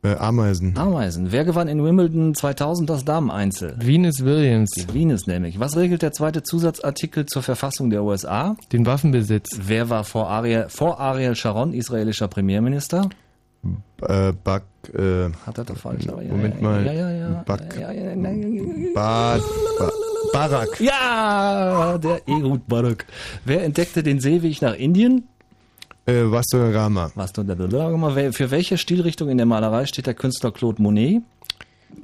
[0.04, 0.76] Äh, Ameisen.
[0.78, 1.32] Ameisen.
[1.32, 3.74] Wer gewann in Wimbledon 2000 das Dameneinzel?
[3.80, 4.70] Venus Williams.
[4.70, 5.58] Die Venus nämlich.
[5.58, 8.56] Was regelt der zweite Zusatzartikel zur Verfassung der USA?
[8.72, 9.58] Den Waffenbesitz.
[9.60, 13.08] Wer war vor Ariel, vor Ariel Sharon israelischer Premierminister?
[14.02, 14.62] Äh, Bak,
[14.94, 16.08] äh, Hat er doch falsch.
[16.08, 16.86] aber ja, Moment mal.
[16.86, 17.28] Ja, ja, ja.
[17.30, 17.44] Ja.
[18.94, 19.38] Ba,
[19.78, 19.90] ba,
[20.32, 20.80] Barak.
[20.80, 23.06] Ja, der Ehud Barak.
[23.44, 25.24] Wer entdeckte den Seeweg nach Indien?
[26.06, 27.10] Äh, Vastarama.
[27.14, 27.56] Was du da
[28.14, 31.22] Wer- Für welche Stilrichtung in der Malerei steht der Künstler Claude Monet?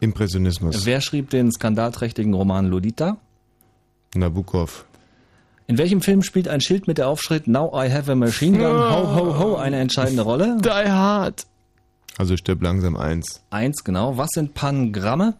[0.01, 0.85] Impressionismus.
[0.85, 3.17] Wer schrieb den skandalträchtigen Roman Lolita?
[4.15, 4.85] Nabokov.
[5.67, 8.67] In welchem Film spielt ein Schild mit der Aufschrift Now I have a machine gun,
[8.77, 10.59] ho ho ho eine entscheidende Rolle?
[10.63, 11.47] Die Hard.
[12.19, 13.41] Also stirb langsam eins.
[13.51, 14.17] Eins, genau.
[14.19, 15.35] Was sind Pangramme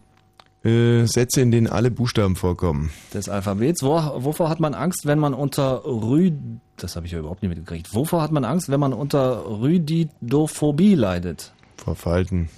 [0.63, 2.89] Äh, Sätze, in denen alle Buchstaben vorkommen.
[3.13, 3.83] des Alphabets?
[3.83, 6.31] Wo, wovor hat man Angst, wenn man unter Rü...
[6.77, 7.93] Das habe ich ja überhaupt nicht mitgekriegt.
[7.93, 11.53] Wovor hat man Angst, wenn man unter Rüdidophobie leidet?
[11.77, 12.49] Vor Falten.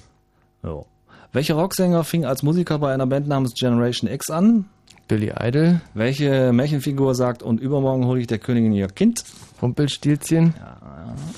[0.64, 0.86] So.
[1.34, 4.66] Welcher Rocksänger fing als Musiker bei einer Band namens Generation X an?
[5.08, 5.82] Billy Idol.
[5.94, 9.24] Welche Märchenfigur sagt, und übermorgen hole ich der Königin ihr Kind?
[9.61, 10.53] Rumpelstilzchen.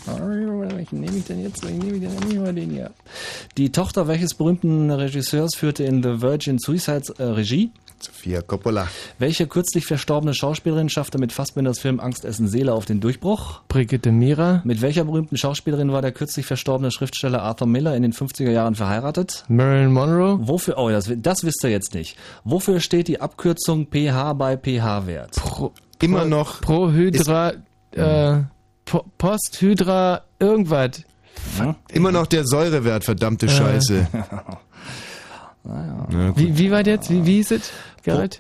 [0.05, 1.63] Welchen nehme ich denn jetzt?
[1.63, 2.91] Welchen nehme ich denn nicht mal den hier?
[3.57, 7.71] Die Tochter welches berühmten Regisseurs führte in The Virgin Suicides äh, Regie?
[8.03, 8.87] Sophia Coppola.
[9.17, 13.61] Welche kürzlich verstorbene Schauspielerin schaffte mit Fassbinders Film Angst essen Seele auf den Durchbruch?
[13.67, 14.61] Brigitte Mira.
[14.63, 18.75] Mit welcher berühmten Schauspielerin war der kürzlich verstorbene Schriftsteller Arthur Miller in den 50er Jahren
[18.75, 19.45] verheiratet?
[19.47, 20.39] Marilyn Monroe.
[20.41, 22.17] Wofür, oh, das, das wisst ihr jetzt nicht.
[22.43, 25.31] Wofür steht die Abkürzung pH bei pH-Wert?
[25.35, 26.61] Pro, Immer noch.
[26.61, 27.53] Prohydra.
[27.91, 28.43] Äh,
[28.85, 30.21] po Posthydra.
[30.39, 31.03] Irgendwas.
[31.57, 31.75] Hm?
[31.91, 34.07] Immer noch der Säurewert, verdammte Scheiße.
[35.63, 36.07] naja.
[36.09, 36.37] Na.
[36.37, 37.09] Wie, wie war das jetzt?
[37.09, 37.71] Wie, wie hieß es?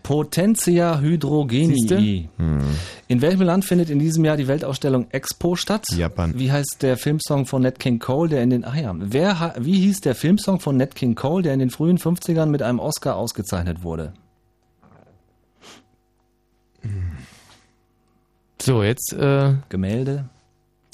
[0.03, 2.29] Po Potentia Hydrogenii.
[2.37, 2.59] Hm.
[3.07, 5.85] In welchem Land findet in diesem Jahr die Weltausstellung Expo statt?
[5.95, 6.33] Japan.
[6.37, 9.53] Wie heißt der Filmsong von Nat King Cole, der in den, ach ja, wer, ha-
[9.59, 12.79] wie hieß der Filmsong von Nat King Cole, der in den frühen 50ern mit einem
[12.79, 14.13] Oscar ausgezeichnet wurde?
[18.61, 20.25] So, jetzt, äh, Gemälde.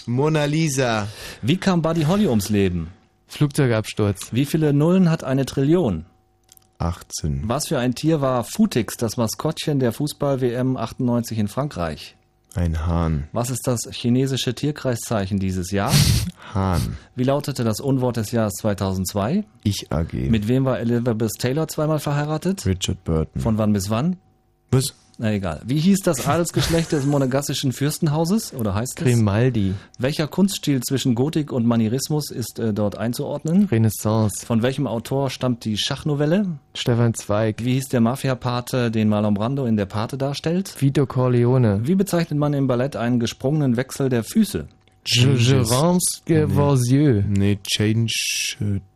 [0.06, 1.08] Mona Lisa.
[1.42, 2.90] Wie kam Buddy Holly ums Leben?
[3.28, 4.30] Flugzeugabsturz.
[4.32, 6.06] Wie viele Nullen hat eine Trillion?
[6.80, 7.44] 18.
[7.46, 12.16] Was für ein Tier war Futix, das Maskottchen der Fußball-WM 98 in Frankreich?
[12.56, 13.28] Ein Hahn.
[13.34, 15.94] Was ist das chinesische Tierkreiszeichen dieses Jahr?
[16.54, 16.98] Hahn.
[17.16, 19.44] Wie lautete das Unwort des Jahres 2002?
[19.64, 20.14] Ich AG.
[20.14, 22.66] Mit wem war Elizabeth Taylor zweimal verheiratet?
[22.66, 23.42] Richard Burton.
[23.42, 24.18] Von wann bis wann?
[24.72, 24.94] Was?
[25.18, 25.62] Na egal.
[25.66, 28.54] Wie hieß das Adelsgeschlecht des monegassischen Fürstenhauses?
[28.54, 29.04] Oder heißt es?
[29.04, 29.74] Grimaldi.
[29.98, 33.66] Welcher Kunststil zwischen Gotik und Manierismus ist äh, dort einzuordnen?
[33.72, 34.46] Renaissance.
[34.46, 36.48] Von welchem Autor stammt die Schachnovelle?
[36.74, 37.64] Stefan Zweig.
[37.64, 40.76] Wie hieß der Mafia-Pate, den Marlon Brando in der Pate darstellt?
[40.82, 41.82] Vito Corleone.
[41.84, 44.68] Wie bezeichnet man im Ballett einen gesprungenen Wechsel der Füße?
[45.08, 47.24] Gérance Gevorzieux.
[47.28, 48.12] Nee, change,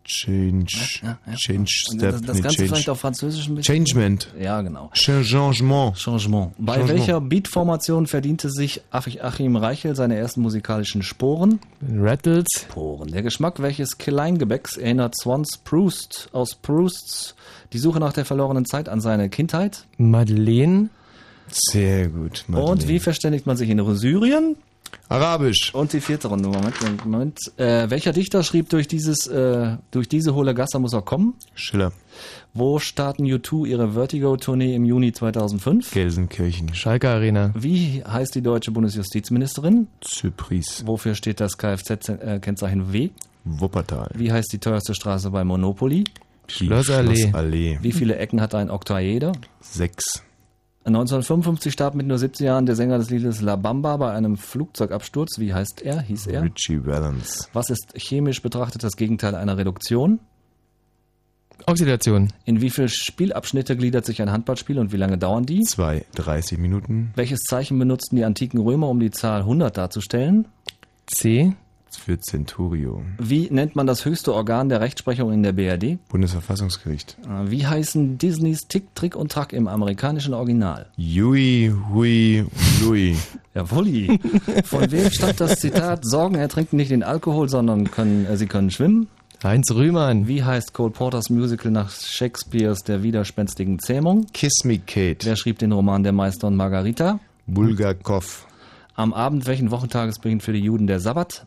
[0.03, 1.01] change,
[1.35, 2.67] change Und step, das, das nee, Ganze change.
[2.69, 3.85] vielleicht auf Französisch ein bisschen?
[3.85, 4.27] Changement.
[4.39, 4.89] Ja, genau.
[4.93, 5.95] Changement.
[5.95, 6.53] Changement.
[6.57, 6.99] Bei Changement.
[6.99, 11.59] welcher Beatformation verdiente sich Ach- Achim Reichel seine ersten musikalischen Sporen?
[11.87, 12.47] Rattles.
[12.57, 13.11] Sporen.
[13.11, 17.35] Der Geschmack welches Kleingebäcks erinnert Swans Proust aus Prousts
[17.71, 19.85] Die Suche nach der verlorenen Zeit an seine Kindheit?
[19.97, 20.89] Madeleine.
[21.51, 22.45] Sehr gut.
[22.51, 24.55] Und wie verständigt man sich in Syrien?
[25.09, 25.73] Arabisch.
[25.73, 26.49] Und die vierte Runde.
[26.49, 27.39] Moment, Moment, Moment.
[27.57, 31.33] Äh, welcher Dichter schrieb durch dieses, äh, durch diese hohle Gasse muss er kommen?
[31.55, 31.91] Schiller.
[32.53, 35.91] Wo starten U2 ihre Vertigo-Tournee im Juni 2005?
[35.91, 36.73] Gelsenkirchen.
[36.73, 37.51] Schalke Arena.
[37.55, 39.87] Wie heißt die deutsche Bundesjustizministerin?
[40.01, 40.83] Zypris.
[40.85, 43.09] Wofür steht das Kfz-Kennzeichen W?
[43.45, 44.11] Wuppertal.
[44.15, 46.03] Wie heißt die teuerste Straße bei Monopoly?
[46.47, 47.15] Schlossallee.
[47.15, 47.79] Schlossallee.
[47.81, 49.31] Wie viele Ecken hat ein Oktaeder?
[49.61, 50.23] Sechs.
[50.85, 55.37] 1955 starb mit nur 17 Jahren der Sänger des Liedes La Bamba bei einem Flugzeugabsturz.
[55.37, 56.01] Wie heißt er?
[56.01, 56.43] Hieß er?
[56.43, 57.49] Richie Valens.
[57.53, 60.19] Was ist chemisch betrachtet das Gegenteil einer Reduktion?
[61.65, 62.31] Oxidation.
[62.45, 65.61] In wie viele Spielabschnitte gliedert sich ein Handballspiel und wie lange dauern die?
[65.61, 67.11] Zwei, 30 Minuten.
[67.15, 70.47] Welches Zeichen benutzten die antiken Römer, um die Zahl 100 darzustellen?
[71.07, 71.53] C.
[71.97, 73.01] Für Centurio.
[73.17, 75.97] Wie nennt man das höchste Organ der Rechtsprechung in der BRD?
[76.09, 77.17] Bundesverfassungsgericht.
[77.25, 80.87] Äh, Wie heißen Disneys Tick, Trick und Track im amerikanischen Original?
[80.97, 82.45] Yui, Hui,
[82.81, 83.15] Lui.
[83.55, 84.19] Jawolli.
[84.65, 88.69] Von wem stammt das Zitat, Sorgen ertrinken nicht in Alkohol, sondern können, äh, sie können
[88.71, 89.07] schwimmen?
[89.43, 90.27] Heinz Rühmann.
[90.27, 94.25] Wie heißt Cole Porters Musical nach Shakespeares Der widerspenstigen Zähmung?
[94.33, 95.19] Kiss Me Kate.
[95.25, 97.19] Wer schrieb den Roman Der Meister und Margarita?
[97.47, 98.45] Bulgakov.
[98.95, 101.45] Am Abend welchen Wochentages beginnt für die Juden der Sabbat?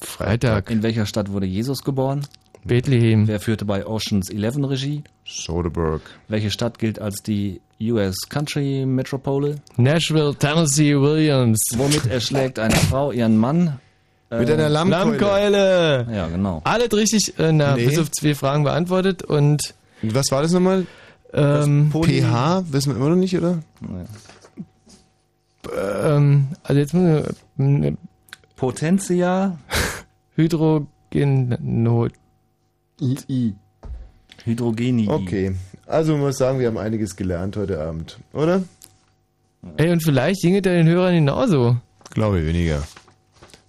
[0.00, 0.70] Freitag.
[0.70, 2.26] In welcher Stadt wurde Jesus geboren?
[2.64, 3.28] Bethlehem.
[3.28, 5.04] Wer führte bei Oceans 11 Regie?
[5.24, 6.02] Soderbergh.
[6.28, 9.56] Welche Stadt gilt als die US Country Metropole?
[9.76, 11.60] Nashville, Tennessee, Williams.
[11.76, 13.78] Womit erschlägt eine Frau ihren Mann?
[14.30, 15.06] Mit Äh, einer Lammkeule.
[15.20, 16.06] Lammkeule.
[16.12, 16.60] Ja, genau.
[16.64, 17.86] Alle richtig, äh, na, Nee.
[17.86, 20.86] bis auf zwei Fragen beantwortet und was war das nochmal?
[21.32, 22.64] ähm, pH?
[22.72, 23.62] Wissen wir immer noch nicht, oder?
[25.76, 27.96] ähm, also jetzt müssen wir
[28.56, 29.58] Potentia
[30.36, 32.12] Hydrogenot.
[33.00, 33.54] II.
[34.44, 35.08] Hydrogeni.
[35.08, 35.54] Okay.
[35.86, 38.62] Also man muss sagen, wir haben einiges gelernt heute Abend, oder?
[39.76, 41.76] Ey, und vielleicht ginge der den Hörern genauso.
[42.10, 42.82] Glaube weniger.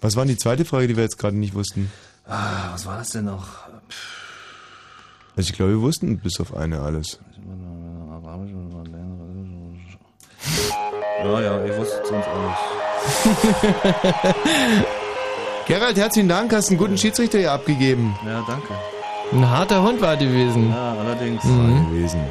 [0.02, 1.92] Was war die zweite Frage, die wir jetzt gerade nicht wussten?
[2.26, 3.68] Ah, was war das denn noch?
[5.36, 7.20] Also ich glaube, wir wussten bis auf eine alles.
[11.24, 12.77] Ja, ja, ich wusste es sonst nicht.
[15.68, 18.18] Gerald, herzlichen Dank, hast einen guten Schiedsrichter hier abgegeben.
[18.26, 18.74] Ja, danke.
[19.34, 20.70] Ein harter Hund war gewesen.
[20.70, 21.44] Ja, allerdings.
[21.44, 21.90] Mhm.
[21.90, 22.22] gewesen.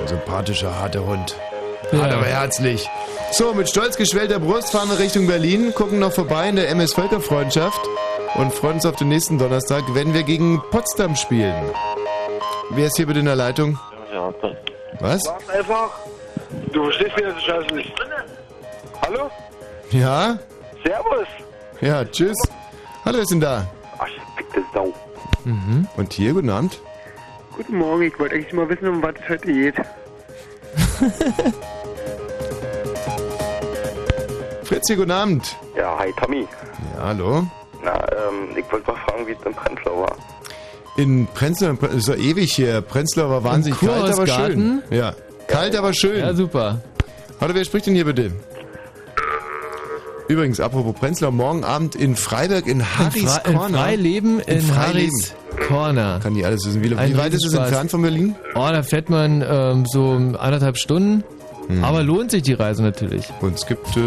[0.00, 1.36] Ein sympathischer, harter Hund.
[1.92, 2.02] Ja.
[2.02, 2.88] Hart, aber herzlich.
[3.32, 6.92] So, mit stolz geschwellter Brust fahren wir Richtung Berlin, gucken noch vorbei in der MS
[6.92, 7.80] Völkerfreundschaft
[8.34, 11.70] und freuen uns auf den nächsten Donnerstag, wenn wir gegen Potsdam spielen.
[12.70, 13.78] Wer ist hier bitte in der Leitung?
[15.00, 15.22] Was?
[15.22, 15.90] Sag einfach,
[16.72, 17.92] du verstehst mir das Scheiße nicht.
[19.02, 19.30] Hallo?
[19.90, 20.38] Ja?
[20.84, 21.26] Servus.
[21.80, 22.36] Ja, tschüss.
[23.04, 23.66] Hallo, wer ist denn da?
[23.98, 24.06] Ach,
[24.36, 24.92] fickte Sau.
[25.44, 25.86] Mhm.
[25.96, 26.80] Und hier, guten Abend.
[27.56, 29.74] Guten Morgen, ich wollte eigentlich mal wissen, um was es heute geht.
[34.64, 35.56] Fritz, hier, guten Abend.
[35.76, 36.46] Ja, hi Tommy.
[36.96, 37.46] Ja, hallo.
[37.84, 40.16] Na, ähm, ich wollte mal fragen, wie es in Prenzlau war.
[40.96, 42.80] In Prenzlau, ist ja ewig hier.
[42.80, 44.26] Prenzlau war wahnsinnig kalt, aber schön.
[44.26, 44.82] Kurhausgarten?
[44.90, 45.14] Ja,
[45.48, 46.18] kalt, aber schön.
[46.20, 46.80] Ja, super.
[47.40, 48.32] Hallo, wer spricht denn hier bitte?
[50.28, 53.78] Übrigens, apropos Prenzlau, morgen Abend in Freiberg in Harrys Fre- in Corner.
[53.78, 55.34] Freileben in Harrys
[55.68, 56.20] Corner.
[56.22, 56.82] Kann die alles wissen.
[56.82, 58.34] Wie, Ein wie weit ist es entfernt von Berlin?
[58.54, 61.24] Oh, da fährt man ähm, so anderthalb Stunden.
[61.82, 63.26] Aber lohnt sich die Reise natürlich.
[63.40, 64.00] Und es gibt äh,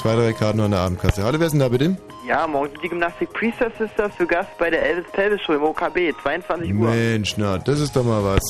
[0.00, 1.24] zwei, drei Karten an der Abendkasse.
[1.24, 1.96] Hallo, wer ist denn da bitte?
[2.28, 5.62] Ja, morgen sind die Gymnastik Priester Sisters zu Gast bei der Elvis Pelvis Show im
[5.64, 6.90] OKB, 22 Uhr.
[6.90, 8.40] Mensch, na, das ist doch mal was.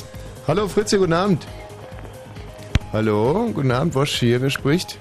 [0.47, 1.47] Hallo, Fritz, hier, guten Abend.
[2.93, 4.99] Hallo, guten Abend, Wosch hier, wer spricht?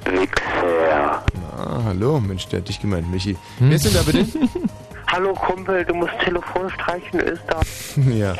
[1.60, 3.36] Ah, hallo, Mensch, der hat dich gemeint, Michi.
[3.60, 4.26] Wer ist denn da bitte?
[5.12, 7.60] Hallo Kumpel, du musst Telefon streichen, ist da.
[8.14, 8.36] ja.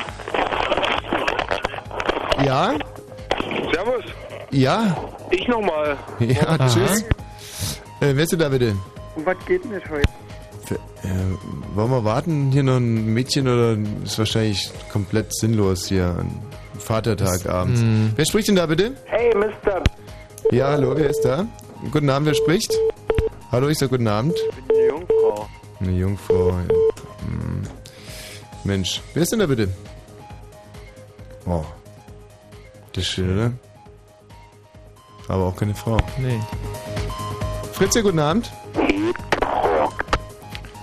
[2.44, 2.74] Ja?
[3.72, 4.04] Servus.
[4.50, 4.96] Ja?
[5.30, 5.96] Ich nochmal.
[6.20, 6.68] Ja, Aha.
[6.68, 7.02] tschüss.
[8.00, 8.74] Äh, wer ist denn da bitte?
[9.16, 10.08] Um was geht denn das heute?
[10.64, 12.50] Für, äh, wollen wir warten?
[12.52, 16.16] Hier noch ein Mädchen oder ist wahrscheinlich komplett sinnlos hier?
[16.20, 16.40] Ein
[16.78, 17.80] Vatertag abends.
[17.80, 18.12] hm.
[18.16, 18.92] Wer spricht denn da bitte?
[19.06, 19.82] Hey, Mister.
[20.52, 21.46] Ja, hallo, wer ist da?
[21.88, 22.72] Guten Abend, wer spricht?
[23.50, 24.34] Hallo, ich sag guten Abend.
[24.36, 25.48] Ich bin eine Jungfrau.
[25.80, 26.48] Eine Jungfrau.
[26.50, 26.74] ja.
[27.24, 27.62] Hm.
[28.64, 29.68] Mensch, wer ist denn da bitte?
[31.46, 31.64] Oh.
[32.92, 33.52] Das ist schön, oder?
[35.28, 35.96] Aber auch keine Frau.
[36.18, 36.38] Nee.
[37.72, 38.52] Fritz, ja, guten Abend.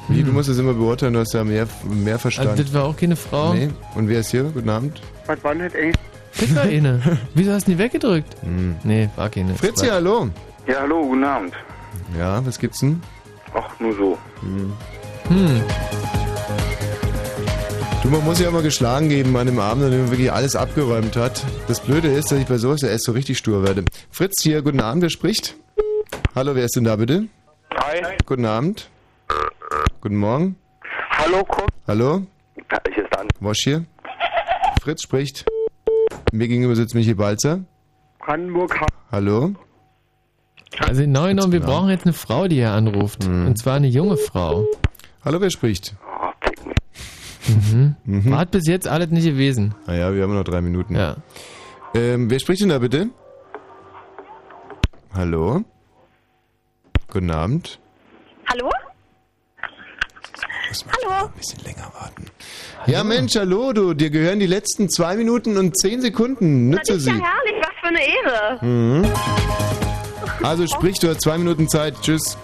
[0.09, 2.50] Wie, du musst es immer beurteilen, du hast ja mehr, mehr Verstand.
[2.50, 3.53] Also, das war auch keine Frau?
[3.53, 3.69] Nee.
[3.93, 4.43] Und wer ist hier?
[4.43, 5.01] Guten Abend.
[5.26, 5.95] Was war denn das eigentlich?
[6.40, 7.19] Das war eine.
[7.34, 8.35] Wieso hast du die weggedrückt?
[8.42, 8.76] Hm.
[8.84, 9.53] Nee, war keine.
[9.56, 10.30] Fritz, ja, hallo.
[10.68, 11.54] Ja, hallo, guten Abend.
[12.18, 13.02] Ja, was gibt's denn?
[13.54, 14.18] Ach, nur so.
[14.42, 14.74] Hm.
[15.30, 15.64] Hm.
[18.04, 20.58] Du, man muss ja immer geschlagen geben an dem Abend, an dem man wirklich alles
[20.58, 21.42] abgeräumt hat.
[21.70, 23.86] Das Blöde ist, dass ich bei sowas ja erst so richtig stur werde.
[24.12, 25.56] Fritz hier, guten Abend, wer spricht?
[26.36, 27.28] Hallo, wer ist denn da bitte?
[27.74, 28.02] Hi.
[28.26, 28.90] Guten Abend.
[30.02, 30.58] Guten Morgen.
[31.12, 31.68] Hallo, Kumpel.
[31.88, 32.24] Hallo?
[32.70, 33.28] Ja, ich ist an.
[33.40, 33.86] Wosch hier.
[34.82, 35.46] Fritz spricht.
[36.34, 37.62] Mir gegenüber sitzt Michi Balzer.
[38.20, 38.78] Brandenburg.
[39.12, 39.56] Hallo?
[40.80, 43.24] Also genau genommen, wir brauchen jetzt eine Frau, die hier anruft.
[43.24, 43.48] Hm.
[43.48, 44.66] Und zwar eine junge Frau.
[45.24, 45.96] Hallo, wer spricht?
[47.48, 47.96] Mhm.
[48.06, 48.32] Mhm.
[48.32, 49.74] War bis jetzt alles nicht gewesen.
[49.88, 50.96] Naja, wir haben noch drei Minuten.
[50.96, 51.16] Ja.
[51.96, 53.10] Ähm, wer spricht denn da bitte?
[55.14, 55.64] Hallo?
[57.10, 57.80] Guten Abend.
[58.52, 58.70] Hallo?
[60.86, 61.26] Hallo?
[61.26, 62.26] Ein bisschen länger warten.
[62.86, 63.94] Ja, Mensch, hallo, du.
[63.94, 66.72] Dir gehören die letzten zwei Minuten und zehn Sekunden.
[66.72, 67.22] Das Nütze ist ja sie.
[67.22, 68.66] herrlich, was für eine Ehre.
[68.66, 69.67] Mhm.
[70.44, 71.96] Also sprich, du hast zwei Minuten Zeit.
[72.02, 72.38] Tschüss.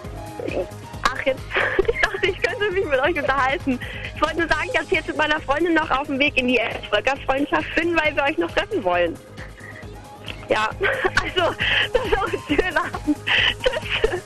[1.04, 1.42] Ach, jetzt.
[1.86, 3.80] Ich dachte, ich könnte mich mit euch unterhalten.
[4.16, 6.48] Ich wollte nur sagen, dass ich jetzt mit meiner Freundin noch auf dem Weg in
[6.48, 9.18] die Elfröcker-Freundschaft bin, weil wir euch noch treffen wollen.
[10.48, 10.70] Ja,
[11.22, 11.56] also,
[11.92, 13.18] das war ein schöner Abend.
[13.64, 14.22] Tschüss.